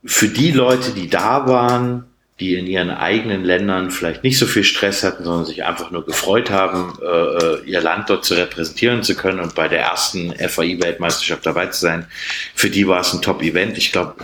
für 0.03 0.27
die 0.27 0.51
Leute, 0.51 0.91
die 0.91 1.09
da 1.09 1.47
waren, 1.47 2.05
die 2.39 2.53
in 2.53 2.67
ihren 2.67 2.91
eigenen 2.91 3.43
Ländern 3.43 3.89
vielleicht 3.89 4.23
nicht 4.23 4.37
so 4.37 4.45
viel 4.45 4.63
Stress 4.63 5.03
hatten, 5.03 5.23
sondern 5.23 5.45
sich 5.45 5.63
einfach 5.63 5.89
nur 5.89 6.05
gefreut 6.05 6.51
haben, 6.51 6.93
äh, 7.01 7.05
äh 7.05 7.61
ihr 7.65 7.81
Land 7.81 8.09
dort 8.09 8.25
zu 8.25 8.35
repräsentieren 8.35 9.01
zu 9.01 9.15
können 9.15 9.39
und 9.39 9.55
bei 9.55 9.67
der 9.67 9.79
ersten 9.79 10.31
FAI-Weltmeisterschaft 10.33 11.45
dabei 11.45 11.67
zu 11.67 11.81
sein. 11.81 12.05
Für 12.53 12.69
die 12.69 12.87
war 12.87 13.01
es 13.01 13.11
ein 13.13 13.23
Top-Event. 13.23 13.77
Ich 13.77 13.91
glaube, 13.91 14.15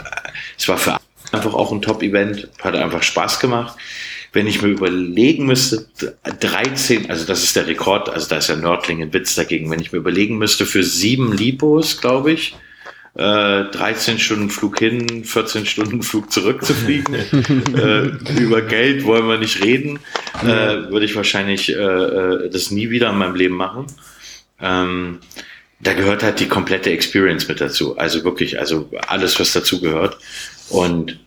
es 0.58 0.68
war 0.68 0.78
für 0.78 0.98
einfach 1.32 1.56
auch 1.56 1.72
ein 1.72 1.82
Top-Event, 1.82 2.50
hat 2.62 2.76
einfach 2.76 3.02
Spaß 3.02 3.40
gemacht. 3.40 3.78
Wenn 4.32 4.48
ich 4.48 4.62
mir 4.62 4.70
überlegen 4.70 5.46
müsste, 5.46 5.88
13, 6.40 7.10
also 7.10 7.26
das 7.26 7.44
ist 7.44 7.56
der 7.56 7.68
Rekord, 7.68 8.10
also 8.10 8.28
da 8.30 8.38
ist 8.38 8.50
ja 8.50 8.56
Nördling 8.56 9.02
ein 9.02 9.14
Witz 9.14 9.36
dagegen, 9.36 9.70
wenn 9.72 9.80
ich 9.80 9.92
mir 9.92 10.00
überlegen 10.00 10.38
müsste, 10.38 10.66
für 10.66 10.84
sieben 10.84 11.36
Lipos, 11.36 12.00
glaube 12.02 12.32
ich, 12.32 12.56
äh, 13.16 13.66
13 13.66 14.18
Stunden 14.18 14.50
Flug 14.50 14.80
hin, 14.80 15.24
14 15.24 15.66
Stunden 15.66 16.02
Flug 16.02 16.32
zurück 16.32 16.66
zu 16.66 16.74
fliegen. 16.74 17.14
äh, 17.76 18.40
über 18.40 18.62
Geld 18.62 19.06
wollen 19.06 19.28
wir 19.28 19.38
nicht 19.38 19.64
reden. 19.64 20.00
Äh, 20.42 20.90
würde 20.90 21.06
ich 21.06 21.16
wahrscheinlich 21.16 21.70
äh, 21.70 21.76
äh, 21.76 22.50
das 22.50 22.72
nie 22.72 22.90
wieder 22.90 23.12
in 23.12 23.18
meinem 23.18 23.36
Leben 23.36 23.56
machen. 23.56 23.88
Ähm, 24.60 25.20
da 25.80 25.94
gehört 25.94 26.24
halt 26.24 26.40
die 26.40 26.48
komplette 26.48 26.90
Experience 26.92 27.48
mit 27.48 27.62
dazu. 27.62 27.98
Also 27.98 28.24
wirklich, 28.24 28.60
also 28.60 28.90
alles, 29.08 29.40
was 29.40 29.54
dazu 29.54 29.82
gehört. 29.82 30.18
Und 30.70 31.20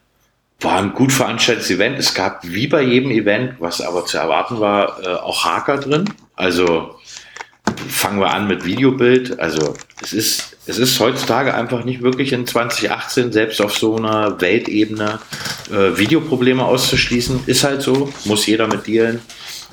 war 0.60 0.78
ein 0.78 0.94
gut 0.94 1.12
veranstaltetes 1.12 1.70
Event. 1.70 1.98
Es 1.98 2.14
gab 2.14 2.40
wie 2.42 2.66
bei 2.66 2.82
jedem 2.82 3.10
Event, 3.10 3.56
was 3.60 3.80
aber 3.80 4.06
zu 4.06 4.18
erwarten 4.18 4.58
war, 4.58 5.02
äh, 5.02 5.08
auch 5.08 5.44
Haker 5.44 5.78
drin. 5.78 6.08
Also 6.34 6.95
fangen 7.88 8.20
wir 8.20 8.32
an 8.32 8.46
mit 8.46 8.64
Videobild. 8.64 9.40
Also 9.40 9.74
es 10.02 10.12
ist, 10.12 10.56
es 10.66 10.78
ist 10.78 11.00
heutzutage 11.00 11.54
einfach 11.54 11.84
nicht 11.84 12.02
wirklich 12.02 12.32
in 12.32 12.46
2018 12.46 13.32
selbst 13.32 13.60
auf 13.60 13.76
so 13.76 13.96
einer 13.96 14.40
Weltebene 14.40 15.18
äh, 15.70 15.98
Videoprobleme 15.98 16.64
auszuschließen. 16.64 17.40
Ist 17.46 17.64
halt 17.64 17.82
so, 17.82 18.12
muss 18.24 18.46
jeder 18.46 18.68
mit 18.68 18.86
dealen. 18.86 19.20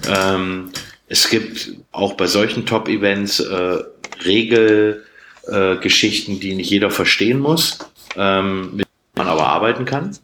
Ähm, 0.08 0.72
es 1.08 1.30
gibt 1.30 1.74
auch 1.92 2.14
bei 2.14 2.26
solchen 2.28 2.66
Top-Events 2.66 3.40
äh, 3.40 3.78
Regelgeschichten, 4.26 6.36
äh, 6.36 6.40
die 6.40 6.56
nicht 6.56 6.70
jeder 6.70 6.90
verstehen 6.90 7.40
muss, 7.40 7.80
ähm, 8.16 8.78
mit 8.78 8.88
denen 8.88 9.16
man 9.16 9.28
aber 9.28 9.48
arbeiten 9.48 9.84
kann. 9.86 10.18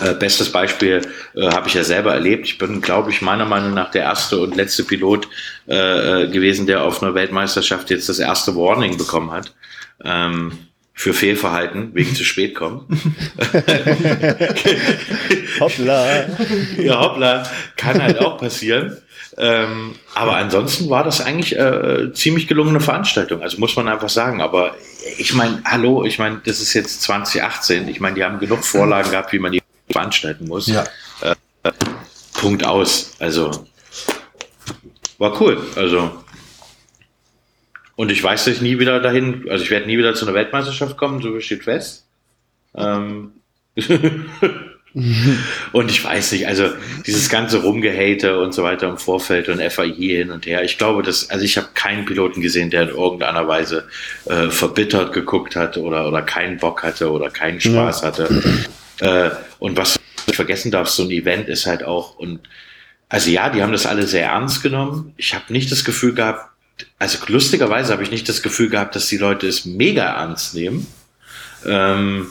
Äh, 0.00 0.14
bestes 0.14 0.50
Beispiel 0.50 1.02
äh, 1.34 1.48
habe 1.48 1.68
ich 1.68 1.74
ja 1.74 1.84
selber 1.84 2.14
erlebt. 2.14 2.46
Ich 2.46 2.58
bin, 2.58 2.80
glaube 2.80 3.10
ich, 3.10 3.20
meiner 3.20 3.44
Meinung 3.44 3.74
nach 3.74 3.90
der 3.90 4.02
erste 4.02 4.38
und 4.38 4.56
letzte 4.56 4.84
Pilot 4.84 5.28
äh, 5.68 6.22
äh, 6.24 6.28
gewesen, 6.28 6.66
der 6.66 6.82
auf 6.82 7.02
einer 7.02 7.14
Weltmeisterschaft 7.14 7.90
jetzt 7.90 8.08
das 8.08 8.18
erste 8.18 8.56
Warning 8.56 8.96
bekommen 8.96 9.30
hat. 9.30 9.54
Ähm, 10.02 10.52
für 10.94 11.14
Fehlverhalten, 11.14 11.94
wegen 11.94 12.14
zu 12.14 12.22
spät 12.22 12.54
kommen. 12.54 12.86
hoppla. 15.60 16.26
Ja, 16.76 17.00
hoppla. 17.00 17.42
Kann 17.76 18.02
halt 18.02 18.18
auch 18.20 18.38
passieren. 18.38 18.98
Ähm, 19.38 19.94
aber 20.14 20.36
ansonsten 20.36 20.90
war 20.90 21.02
das 21.02 21.22
eigentlich 21.22 21.56
äh, 21.56 22.12
ziemlich 22.12 22.46
gelungene 22.46 22.80
Veranstaltung. 22.80 23.42
Also 23.42 23.58
muss 23.58 23.74
man 23.76 23.88
einfach 23.88 24.10
sagen. 24.10 24.42
Aber 24.42 24.76
ich 25.16 25.32
meine, 25.32 25.62
hallo, 25.64 26.04
ich 26.04 26.18
meine, 26.18 26.42
das 26.44 26.60
ist 26.60 26.74
jetzt 26.74 27.00
2018. 27.02 27.88
Ich 27.88 28.00
meine, 28.00 28.16
die 28.16 28.24
haben 28.24 28.38
genug 28.38 28.62
Vorlagen 28.62 29.10
gehabt, 29.10 29.32
wie 29.32 29.38
man 29.38 29.52
die 29.52 29.61
veranstalten 29.92 30.48
muss. 30.48 30.66
Ja. 30.66 30.84
Äh, 31.20 31.34
Punkt 32.34 32.64
aus. 32.64 33.12
Also 33.18 33.66
war 35.18 35.40
cool. 35.40 35.60
Also 35.76 36.22
und 37.94 38.10
ich 38.10 38.22
weiß, 38.22 38.44
dass 38.44 38.54
ich 38.54 38.62
nie 38.62 38.78
wieder 38.78 39.00
dahin, 39.00 39.46
also 39.48 39.62
ich 39.62 39.70
werde 39.70 39.86
nie 39.86 39.98
wieder 39.98 40.14
zu 40.14 40.24
einer 40.24 40.34
Weltmeisterschaft 40.34 40.96
kommen, 40.96 41.22
so 41.22 41.38
steht 41.40 41.64
fest. 41.64 42.06
Ähm 42.74 43.32
und 45.72 45.90
ich 45.90 46.04
weiß 46.04 46.32
nicht, 46.32 46.46
also 46.46 46.68
dieses 47.06 47.28
ganze 47.28 47.62
Rumgehate 47.62 48.38
und 48.40 48.52
so 48.52 48.62
weiter 48.62 48.88
im 48.88 48.98
Vorfeld 48.98 49.48
und 49.48 49.62
FAI 49.62 49.92
hin 49.92 50.30
und 50.30 50.46
her. 50.46 50.64
Ich 50.64 50.78
glaube, 50.78 51.02
dass, 51.02 51.30
also 51.30 51.44
ich 51.44 51.56
habe 51.56 51.68
keinen 51.74 52.04
Piloten 52.04 52.40
gesehen, 52.42 52.70
der 52.70 52.82
in 52.82 52.88
irgendeiner 52.88 53.46
Weise 53.46 53.86
äh, 54.26 54.48
verbittert 54.48 55.12
geguckt 55.12 55.54
hat 55.54 55.76
oder, 55.76 56.08
oder 56.08 56.22
keinen 56.22 56.58
Bock 56.58 56.82
hatte 56.82 57.10
oder 57.10 57.30
keinen 57.30 57.60
Spaß 57.60 58.00
ja. 58.00 58.08
hatte. 58.08 58.42
Äh, 59.02 59.30
und 59.58 59.76
was 59.76 59.98
du 60.26 60.32
vergessen 60.32 60.70
darfst, 60.70 60.94
so 60.94 61.02
ein 61.02 61.10
Event 61.10 61.48
ist 61.48 61.66
halt 61.66 61.82
auch, 61.82 62.16
und 62.16 62.40
also 63.08 63.30
ja, 63.30 63.50
die 63.50 63.62
haben 63.62 63.72
das 63.72 63.84
alle 63.84 64.06
sehr 64.06 64.26
ernst 64.26 64.62
genommen. 64.62 65.12
Ich 65.16 65.34
habe 65.34 65.52
nicht 65.52 65.72
das 65.72 65.84
Gefühl 65.84 66.14
gehabt, 66.14 66.48
also 66.98 67.18
lustigerweise 67.26 67.92
habe 67.92 68.04
ich 68.04 68.12
nicht 68.12 68.28
das 68.28 68.42
Gefühl 68.42 68.70
gehabt, 68.70 68.94
dass 68.94 69.08
die 69.08 69.18
Leute 69.18 69.48
es 69.48 69.64
mega 69.64 70.04
ernst 70.04 70.54
nehmen. 70.54 70.86
Ähm, 71.66 72.30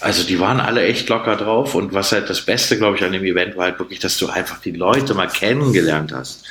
also 0.00 0.24
die 0.24 0.38
waren 0.38 0.60
alle 0.60 0.84
echt 0.84 1.08
locker 1.08 1.36
drauf 1.36 1.74
und 1.74 1.94
was 1.94 2.12
halt 2.12 2.28
das 2.28 2.42
Beste, 2.42 2.76
glaube 2.76 2.98
ich, 2.98 3.04
an 3.04 3.12
dem 3.12 3.24
Event 3.24 3.56
war 3.56 3.64
halt 3.64 3.78
wirklich, 3.78 3.98
dass 4.00 4.18
du 4.18 4.28
einfach 4.28 4.60
die 4.60 4.72
Leute 4.72 5.14
mal 5.14 5.28
kennengelernt 5.28 6.12
hast. 6.12 6.44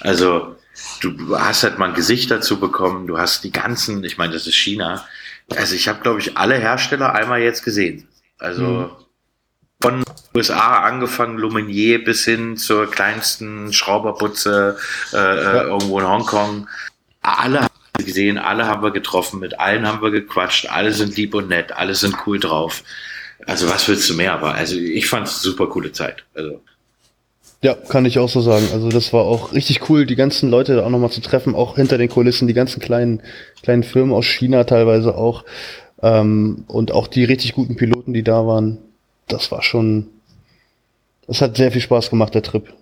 Also 0.00 0.56
du 1.00 1.38
hast 1.38 1.62
halt 1.62 1.78
mal 1.78 1.88
ein 1.88 1.94
Gesicht 1.94 2.30
dazu 2.30 2.60
bekommen, 2.60 3.06
du 3.06 3.18
hast 3.18 3.44
die 3.44 3.52
ganzen, 3.52 4.04
ich 4.04 4.18
meine, 4.18 4.34
das 4.34 4.46
ist 4.46 4.56
China. 4.56 5.06
Also 5.56 5.74
ich 5.74 5.88
habe, 5.88 6.00
glaube 6.00 6.20
ich, 6.20 6.36
alle 6.36 6.56
Hersteller 6.56 7.14
einmal 7.14 7.40
jetzt 7.40 7.64
gesehen. 7.64 8.06
Also 8.38 8.62
mhm. 8.62 8.90
von 9.80 10.04
USA 10.34 10.82
angefangen, 10.82 11.38
Luminier 11.38 12.02
bis 12.02 12.24
hin 12.24 12.56
zur 12.56 12.90
kleinsten 12.90 13.72
Schrauberputze 13.72 14.76
äh, 15.12 15.16
äh 15.16 15.42
ja. 15.42 15.62
irgendwo 15.64 16.00
in 16.00 16.08
Hongkong. 16.08 16.68
Alle 17.22 17.60
haben 17.60 17.74
wir 17.96 18.04
gesehen, 18.04 18.38
alle 18.38 18.66
haben 18.66 18.82
wir 18.82 18.90
getroffen, 18.90 19.40
mit 19.40 19.58
allen 19.58 19.86
haben 19.86 20.02
wir 20.02 20.10
gequatscht, 20.10 20.66
alle 20.66 20.92
sind 20.92 21.16
lieb 21.16 21.34
und 21.34 21.48
nett, 21.48 21.72
alle 21.72 21.94
sind 21.94 22.16
cool 22.26 22.38
drauf. 22.38 22.82
Also 23.46 23.68
was 23.68 23.88
willst 23.88 24.08
du 24.10 24.14
mehr? 24.14 24.32
Aber 24.32 24.54
also 24.54 24.76
ich 24.76 25.06
fand 25.06 25.26
es 25.26 25.40
super 25.42 25.68
coole 25.68 25.92
Zeit. 25.92 26.24
Also 26.34 26.60
ja, 27.64 27.72
kann 27.72 28.04
ich 28.04 28.18
auch 28.18 28.28
so 28.28 28.42
sagen. 28.42 28.68
Also 28.74 28.90
das 28.90 29.14
war 29.14 29.22
auch 29.22 29.54
richtig 29.54 29.88
cool, 29.88 30.04
die 30.04 30.16
ganzen 30.16 30.50
Leute 30.50 30.84
auch 30.84 30.90
nochmal 30.90 31.10
zu 31.10 31.22
treffen, 31.22 31.54
auch 31.54 31.76
hinter 31.76 31.96
den 31.96 32.10
Kulissen, 32.10 32.46
die 32.46 32.52
ganzen 32.52 32.78
kleinen, 32.78 33.22
kleinen 33.62 33.84
Firmen 33.84 34.12
aus 34.12 34.26
China 34.26 34.64
teilweise 34.64 35.14
auch. 35.14 35.44
Ähm, 36.04 36.64
und 36.68 36.92
auch 36.92 37.08
die 37.08 37.24
richtig 37.24 37.54
guten 37.54 37.76
Piloten, 37.76 38.12
die 38.12 38.22
da 38.22 38.46
waren. 38.46 38.76
Das 39.26 39.50
war 39.50 39.62
schon, 39.62 40.08
es 41.26 41.40
hat 41.40 41.56
sehr 41.56 41.72
viel 41.72 41.80
Spaß 41.80 42.10
gemacht, 42.10 42.34
der 42.34 42.42
Trip. 42.42 42.74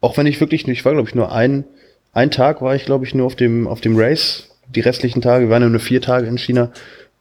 Auch 0.00 0.16
wenn 0.16 0.26
ich 0.26 0.40
wirklich, 0.40 0.68
ich 0.68 0.84
war 0.84 0.92
glaube 0.92 1.08
ich 1.08 1.16
nur 1.16 1.32
ein, 1.32 1.64
ein 2.12 2.30
Tag 2.30 2.62
war 2.62 2.76
ich 2.76 2.84
glaube 2.84 3.04
ich 3.04 3.12
nur 3.12 3.26
auf 3.26 3.34
dem, 3.34 3.66
auf 3.66 3.80
dem 3.80 3.98
Race. 3.98 4.50
Die 4.68 4.80
restlichen 4.80 5.20
Tage, 5.20 5.46
wir 5.46 5.50
waren 5.50 5.64
ja 5.64 5.68
nur 5.68 5.80
vier 5.80 6.00
Tage 6.00 6.28
in 6.28 6.38
China, 6.38 6.70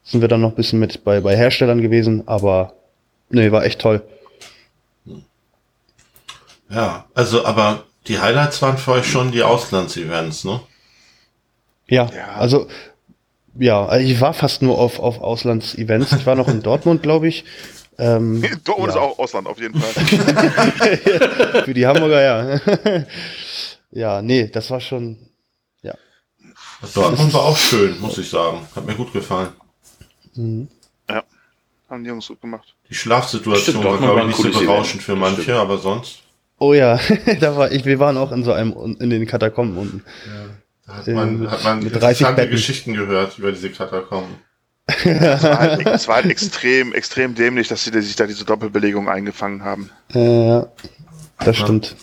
sind 0.03 0.21
wir 0.21 0.27
dann 0.27 0.41
noch 0.41 0.51
ein 0.51 0.55
bisschen 0.55 0.77
mit 0.77 1.03
bei, 1.03 1.19
bei 1.19 1.35
Herstellern 1.35 1.81
gewesen, 1.81 2.27
aber 2.27 2.73
nee, 3.31 3.51
war 3.51 3.65
echt 3.65 3.81
toll. 3.81 4.03
Ja, 6.69 7.07
also 7.15 7.43
aber 7.43 7.85
die 8.05 8.19
Highlights 8.19 8.61
waren 8.61 8.77
für 8.77 8.91
euch 8.91 9.07
schon 9.07 9.31
die 9.31 9.41
Auslandsevents, 9.41 10.43
ne? 10.43 10.59
Ja, 11.87 12.07
ja, 12.15 12.35
also 12.35 12.67
ja, 13.59 13.85
also 13.85 14.07
ich 14.07 14.19
war 14.21 14.33
fast 14.33 14.61
nur 14.61 14.77
auf, 14.79 14.99
auf 14.99 15.19
Auslandsevents. 15.19 16.13
Ich 16.13 16.25
war 16.25 16.35
noch 16.35 16.47
in 16.47 16.61
Dortmund, 16.61 17.03
glaube 17.03 17.27
ich. 17.27 17.43
Ähm, 17.97 18.41
Dortmund 18.63 18.93
ja. 18.93 18.95
ist 18.95 19.01
auch 19.01 19.19
Ausland 19.19 19.47
auf 19.47 19.59
jeden 19.59 19.79
Fall. 19.79 20.05
für 21.65 21.73
die 21.73 21.85
Hamburger, 21.85 22.21
ja. 22.21 23.05
ja, 23.91 24.21
nee, 24.21 24.47
das 24.47 24.71
war 24.71 24.79
schon, 24.79 25.17
ja. 25.81 25.93
Dortmund 26.93 27.33
war 27.33 27.43
auch 27.43 27.57
schön, 27.57 27.99
muss 27.99 28.17
ich 28.17 28.29
sagen. 28.29 28.65
Hat 28.73 28.85
mir 28.85 28.95
gut 28.95 29.11
gefallen. 29.11 29.49
Mhm. 30.35 30.69
Ja, 31.09 31.23
haben 31.89 32.03
die 32.03 32.09
Jungs 32.09 32.27
gut 32.29 32.39
gemacht. 32.39 32.73
Die 32.89 32.95
Schlafsituation 32.95 33.75
Stimmt, 33.75 33.83
war, 33.83 33.97
glaube 33.97 34.21
ich, 34.21 34.27
nicht 34.27 34.53
so 34.53 34.59
berauschend 34.59 35.03
für 35.03 35.17
manche, 35.17 35.41
Stimmt. 35.41 35.57
aber 35.57 35.77
sonst. 35.77 36.19
Oh 36.57 36.73
ja, 36.73 36.99
da 37.39 37.55
war 37.57 37.71
ich, 37.71 37.83
wir 37.83 37.99
waren 37.99 38.17
auch 38.17 38.31
in 38.31 38.43
so 38.43 38.53
einem, 38.53 38.97
in 38.99 39.09
den 39.09 39.25
Katakomben 39.25 39.77
unten. 39.77 40.03
Ja. 40.25 40.48
Da 40.89 40.95
hat 40.95 41.07
man, 41.07 41.51
hat 41.51 41.63
man 41.63 41.81
interessante 41.83 42.49
Geschichten 42.49 42.93
gehört 42.93 43.37
über 43.37 43.51
diese 43.51 43.69
Katakomben. 43.69 44.35
es, 44.87 45.05
war 45.43 45.59
halt, 45.59 45.85
es 45.85 46.07
war 46.07 46.15
halt 46.15 46.25
extrem, 46.25 46.93
extrem 46.93 47.35
dämlich, 47.35 47.67
dass 47.67 47.83
sie 47.83 48.01
sich 48.01 48.15
da 48.15 48.25
diese 48.25 48.43
Doppelbelegung 48.43 49.07
eingefangen 49.07 49.63
haben. 49.63 49.91
Ja, 50.13 50.67
das 51.37 51.57
stimmt. 51.57 51.95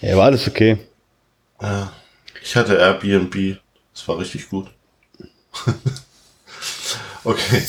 Ja, 0.00 0.16
war 0.16 0.24
alles 0.24 0.48
okay. 0.48 0.78
Ja, 1.60 1.92
ich 2.42 2.56
hatte 2.56 2.76
Airbnb. 2.76 3.58
Das 3.92 4.08
war 4.08 4.18
richtig 4.18 4.48
gut. 4.48 4.70
okay. 7.24 7.62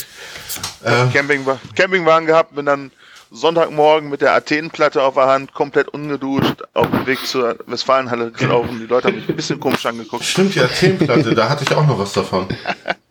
Ähm, 0.85 1.11
Camping, 1.11 1.45
Campingwagen 1.75 2.27
gehabt, 2.27 2.55
bin 2.55 2.65
dann 2.65 2.91
Sonntagmorgen 3.31 4.09
mit 4.09 4.19
der 4.21 4.33
Athenenplatte 4.33 5.01
auf 5.01 5.13
der 5.13 5.27
Hand, 5.27 5.53
komplett 5.53 5.87
ungeduscht, 5.87 6.63
auf 6.73 6.91
dem 6.91 7.05
Weg 7.05 7.25
zur 7.25 7.57
Westfalenhalle 7.65 8.31
gelaufen. 8.31 8.79
Die 8.79 8.87
Leute 8.87 9.07
haben 9.07 9.15
mich 9.15 9.29
ein 9.29 9.35
bisschen 9.37 9.59
komisch 9.59 9.85
angeguckt. 9.85 10.25
Stimmt, 10.25 10.55
die 10.55 10.59
Athenenplatte, 10.59 11.33
da 11.33 11.47
hatte 11.47 11.63
ich 11.63 11.73
auch 11.73 11.87
noch 11.87 11.97
was 11.97 12.11
davon. 12.11 12.47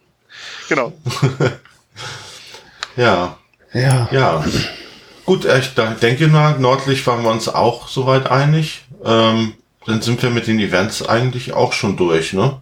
genau. 0.69 0.93
ja. 2.97 3.39
Ja. 3.73 4.09
Ja. 4.11 4.45
Gut, 5.25 5.47
ich 5.47 5.75
denke 5.75 6.29
mal, 6.29 6.59
nördlich 6.59 7.07
waren 7.07 7.23
wir 7.23 7.31
uns 7.31 7.49
auch 7.49 7.89
soweit 7.89 8.31
einig. 8.31 8.85
Ähm, 9.03 9.55
dann 9.87 10.03
sind 10.03 10.23
wir 10.23 10.29
mit 10.29 10.47
den 10.47 10.59
Events 10.59 11.09
eigentlich 11.09 11.55
auch 11.55 11.73
schon 11.73 11.97
durch, 11.97 12.35
ne? 12.35 12.61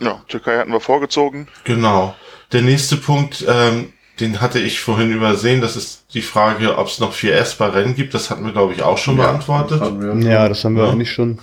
Ja, 0.00 0.22
Türkei 0.28 0.58
hatten 0.58 0.70
wir 0.70 0.80
vorgezogen. 0.80 1.48
Genau. 1.64 2.14
Der 2.52 2.62
nächste 2.62 2.96
Punkt, 2.96 3.44
ähm, 3.48 3.93
den 4.20 4.40
hatte 4.40 4.60
ich 4.60 4.80
vorhin 4.80 5.10
übersehen. 5.10 5.60
Das 5.60 5.76
ist 5.76 6.04
die 6.14 6.22
Frage, 6.22 6.78
ob 6.78 6.86
es 6.86 7.00
noch 7.00 7.14
4S 7.14 7.56
bei 7.58 7.68
Rennen 7.68 7.94
gibt. 7.94 8.14
Das 8.14 8.30
hatten 8.30 8.44
wir, 8.44 8.52
glaube 8.52 8.72
ich, 8.72 8.82
auch 8.82 8.98
schon 8.98 9.18
ja, 9.18 9.24
beantwortet. 9.24 9.80
Das 9.80 10.24
ja, 10.24 10.48
das 10.48 10.64
haben 10.64 10.76
wir 10.76 10.84
ja. 10.84 10.90
eigentlich 10.90 11.12
schon. 11.12 11.38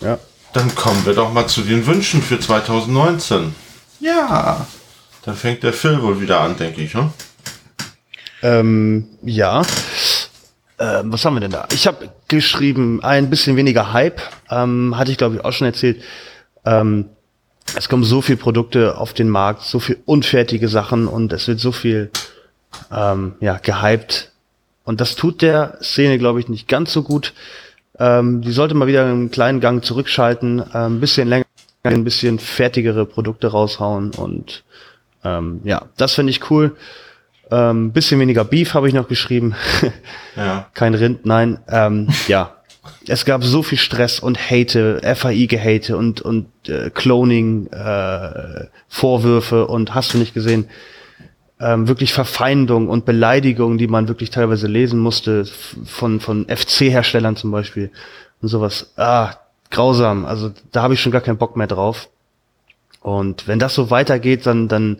Ja. 0.00 0.18
Dann 0.52 0.74
kommen 0.74 1.06
wir 1.06 1.14
doch 1.14 1.32
mal 1.32 1.46
zu 1.46 1.62
den 1.62 1.86
Wünschen 1.86 2.20
für 2.22 2.40
2019. 2.40 3.54
Ja. 4.00 4.66
Dann 5.24 5.36
fängt 5.36 5.62
der 5.62 5.72
Phil 5.72 6.02
wohl 6.02 6.20
wieder 6.20 6.40
an, 6.40 6.56
denke 6.56 6.80
ich, 6.80 6.94
hm? 6.94 7.10
Ähm, 8.42 9.06
ja. 9.22 9.62
Ähm, 10.78 11.12
was 11.12 11.24
haben 11.24 11.34
wir 11.34 11.40
denn 11.40 11.50
da? 11.52 11.68
Ich 11.72 11.86
habe 11.86 12.10
geschrieben, 12.26 13.04
ein 13.04 13.30
bisschen 13.30 13.56
weniger 13.56 13.92
Hype. 13.92 14.20
Ähm, 14.50 14.96
hatte 14.96 15.12
ich, 15.12 15.18
glaube 15.18 15.36
ich, 15.36 15.44
auch 15.44 15.52
schon 15.52 15.66
erzählt. 15.66 16.02
Ähm, 16.64 17.10
es 17.76 17.88
kommen 17.88 18.04
so 18.04 18.20
viele 18.20 18.38
Produkte 18.38 18.98
auf 18.98 19.12
den 19.12 19.28
Markt, 19.28 19.62
so 19.62 19.78
viel 19.78 19.98
unfertige 20.04 20.68
Sachen 20.68 21.06
und 21.06 21.32
es 21.32 21.46
wird 21.48 21.60
so 21.60 21.72
viel 21.72 22.10
ähm, 22.92 23.34
ja, 23.40 23.58
gehypt. 23.58 24.32
Und 24.84 25.00
das 25.00 25.14
tut 25.14 25.42
der 25.42 25.78
Szene, 25.82 26.18
glaube 26.18 26.40
ich, 26.40 26.48
nicht 26.48 26.66
ganz 26.66 26.92
so 26.92 27.02
gut. 27.02 27.32
Ähm, 27.98 28.40
die 28.40 28.52
sollte 28.52 28.74
mal 28.74 28.88
wieder 28.88 29.04
einen 29.04 29.30
kleinen 29.30 29.60
Gang 29.60 29.84
zurückschalten, 29.84 30.60
äh, 30.60 30.78
ein 30.78 31.00
bisschen 31.00 31.28
länger, 31.28 31.44
ein 31.82 32.04
bisschen 32.04 32.38
fertigere 32.38 33.06
Produkte 33.06 33.48
raushauen 33.48 34.12
und 34.12 34.64
ähm, 35.24 35.60
ja, 35.64 35.82
das 35.96 36.14
finde 36.14 36.30
ich 36.30 36.50
cool. 36.50 36.76
Ähm, 37.50 37.92
bisschen 37.92 38.20
weniger 38.20 38.44
Beef 38.44 38.74
habe 38.74 38.88
ich 38.88 38.94
noch 38.94 39.08
geschrieben. 39.08 39.54
ja. 40.36 40.68
Kein 40.72 40.94
Rind, 40.94 41.26
nein. 41.26 41.58
Ähm, 41.68 42.08
ja, 42.28 42.54
es 43.06 43.24
gab 43.24 43.44
so 43.44 43.62
viel 43.62 43.78
Stress 43.78 44.20
und 44.20 44.50
Hate, 44.50 45.00
FAI-Gehate 45.02 45.96
und, 45.96 46.20
und 46.20 46.46
äh, 46.68 46.90
Cloning, 46.90 47.66
äh, 47.68 48.66
Vorwürfe 48.88 49.66
und 49.66 49.94
hast 49.94 50.14
du 50.14 50.18
nicht 50.18 50.34
gesehen, 50.34 50.68
ähm, 51.60 51.88
wirklich 51.88 52.12
Verfeindung 52.12 52.88
und 52.88 53.04
Beleidigung, 53.04 53.78
die 53.78 53.86
man 53.86 54.08
wirklich 54.08 54.30
teilweise 54.30 54.66
lesen 54.66 54.98
musste, 54.98 55.44
von, 55.84 56.20
von 56.20 56.46
FC-Herstellern 56.48 57.36
zum 57.36 57.50
Beispiel 57.50 57.90
und 58.40 58.48
sowas. 58.48 58.92
Ah, 58.96 59.34
grausam. 59.70 60.24
Also 60.24 60.52
da 60.72 60.82
habe 60.82 60.94
ich 60.94 61.00
schon 61.00 61.12
gar 61.12 61.20
keinen 61.20 61.38
Bock 61.38 61.56
mehr 61.56 61.66
drauf. 61.66 62.08
Und 63.00 63.46
wenn 63.48 63.58
das 63.58 63.74
so 63.74 63.90
weitergeht, 63.90 64.46
dann, 64.46 64.68
dann 64.68 64.98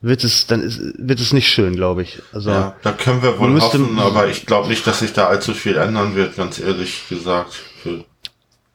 wird 0.00 0.24
es, 0.24 0.46
dann 0.46 0.62
ist, 0.62 0.80
wird 0.96 1.20
es 1.20 1.32
nicht 1.32 1.48
schön, 1.48 1.74
glaube 1.74 2.02
ich. 2.02 2.22
Also, 2.32 2.50
ja, 2.50 2.76
da 2.82 2.92
können 2.92 3.22
wir 3.22 3.38
wohl 3.38 3.60
hoffen, 3.60 3.98
aber 3.98 4.28
ich 4.28 4.46
glaube 4.46 4.68
nicht, 4.68 4.86
dass 4.86 5.00
sich 5.00 5.12
da 5.12 5.26
allzu 5.26 5.54
viel 5.54 5.76
ändern 5.76 6.14
wird, 6.14 6.36
ganz 6.36 6.60
ehrlich 6.60 7.08
gesagt. 7.08 7.52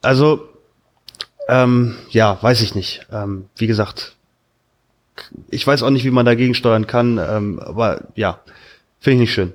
Also, 0.02 0.48
ähm, 1.48 1.96
ja, 2.10 2.38
weiß 2.40 2.60
ich 2.60 2.74
nicht. 2.74 3.06
Ähm, 3.10 3.46
wie 3.56 3.66
gesagt, 3.66 4.16
ich 5.48 5.66
weiß 5.66 5.82
auch 5.82 5.90
nicht, 5.90 6.04
wie 6.04 6.10
man 6.10 6.26
dagegen 6.26 6.54
steuern 6.54 6.86
kann, 6.86 7.18
ähm, 7.18 7.58
aber 7.58 8.02
ja, 8.14 8.40
finde 9.00 9.14
ich 9.14 9.20
nicht 9.20 9.34
schön. 9.34 9.54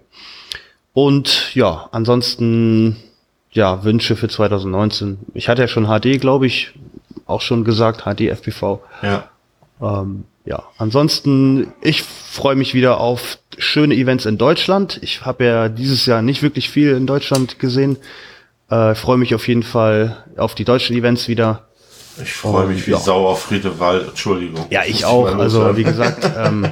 Und 0.94 1.54
ja, 1.56 1.88
ansonsten, 1.92 2.98
ja, 3.52 3.84
Wünsche 3.84 4.16
für 4.16 4.28
2019. 4.28 5.20
Ich 5.34 5.50
hatte 5.50 5.62
ja 5.62 5.68
schon 5.68 5.86
HD, 5.86 6.20
glaube 6.20 6.48
ich, 6.48 6.74
auch 7.26 7.42
schon 7.42 7.64
gesagt, 7.64 8.04
HD 8.04 8.30
FPV. 8.30 8.82
Ja. 9.04 9.30
Ähm, 9.82 10.26
ja, 10.50 10.64
ansonsten, 10.80 11.74
ich 11.80 12.02
freue 12.02 12.56
mich 12.56 12.74
wieder 12.74 13.00
auf 13.00 13.38
schöne 13.60 13.94
Events 13.94 14.26
in 14.26 14.40
Deutschland. 14.40 15.00
Ich 15.04 15.24
habe 15.24 15.46
ja 15.46 15.70
dieses 15.70 16.08
Jahr 16.08 16.24
nicht 16.24 16.42
wirklich 16.42 16.72
viel 16.72 16.96
in 16.96 17.06
Deutschland 17.06 17.60
gesehen. 17.60 17.98
Äh, 18.68 18.96
freue 18.96 19.18
mich 19.18 19.36
auf 19.36 19.48
jeden 19.48 19.62
Fall 19.62 20.26
auf 20.38 20.56
die 20.56 20.66
deutschen 20.66 20.98
Events 20.98 21.28
wieder. 21.28 21.68
Ich 22.20 22.34
freue 22.34 22.66
mich 22.66 22.88
wie 22.88 22.92
ja. 22.92 22.98
Sau 22.98 23.28
auf 23.28 23.44
Friedewald, 23.44 24.10
Entschuldigung. 24.10 24.66
Ja, 24.72 24.82
ich 24.86 25.06
auch. 25.06 25.38
Also 25.38 25.78
wie 25.78 25.84
gesagt, 25.84 26.28
ähm, 26.38 26.72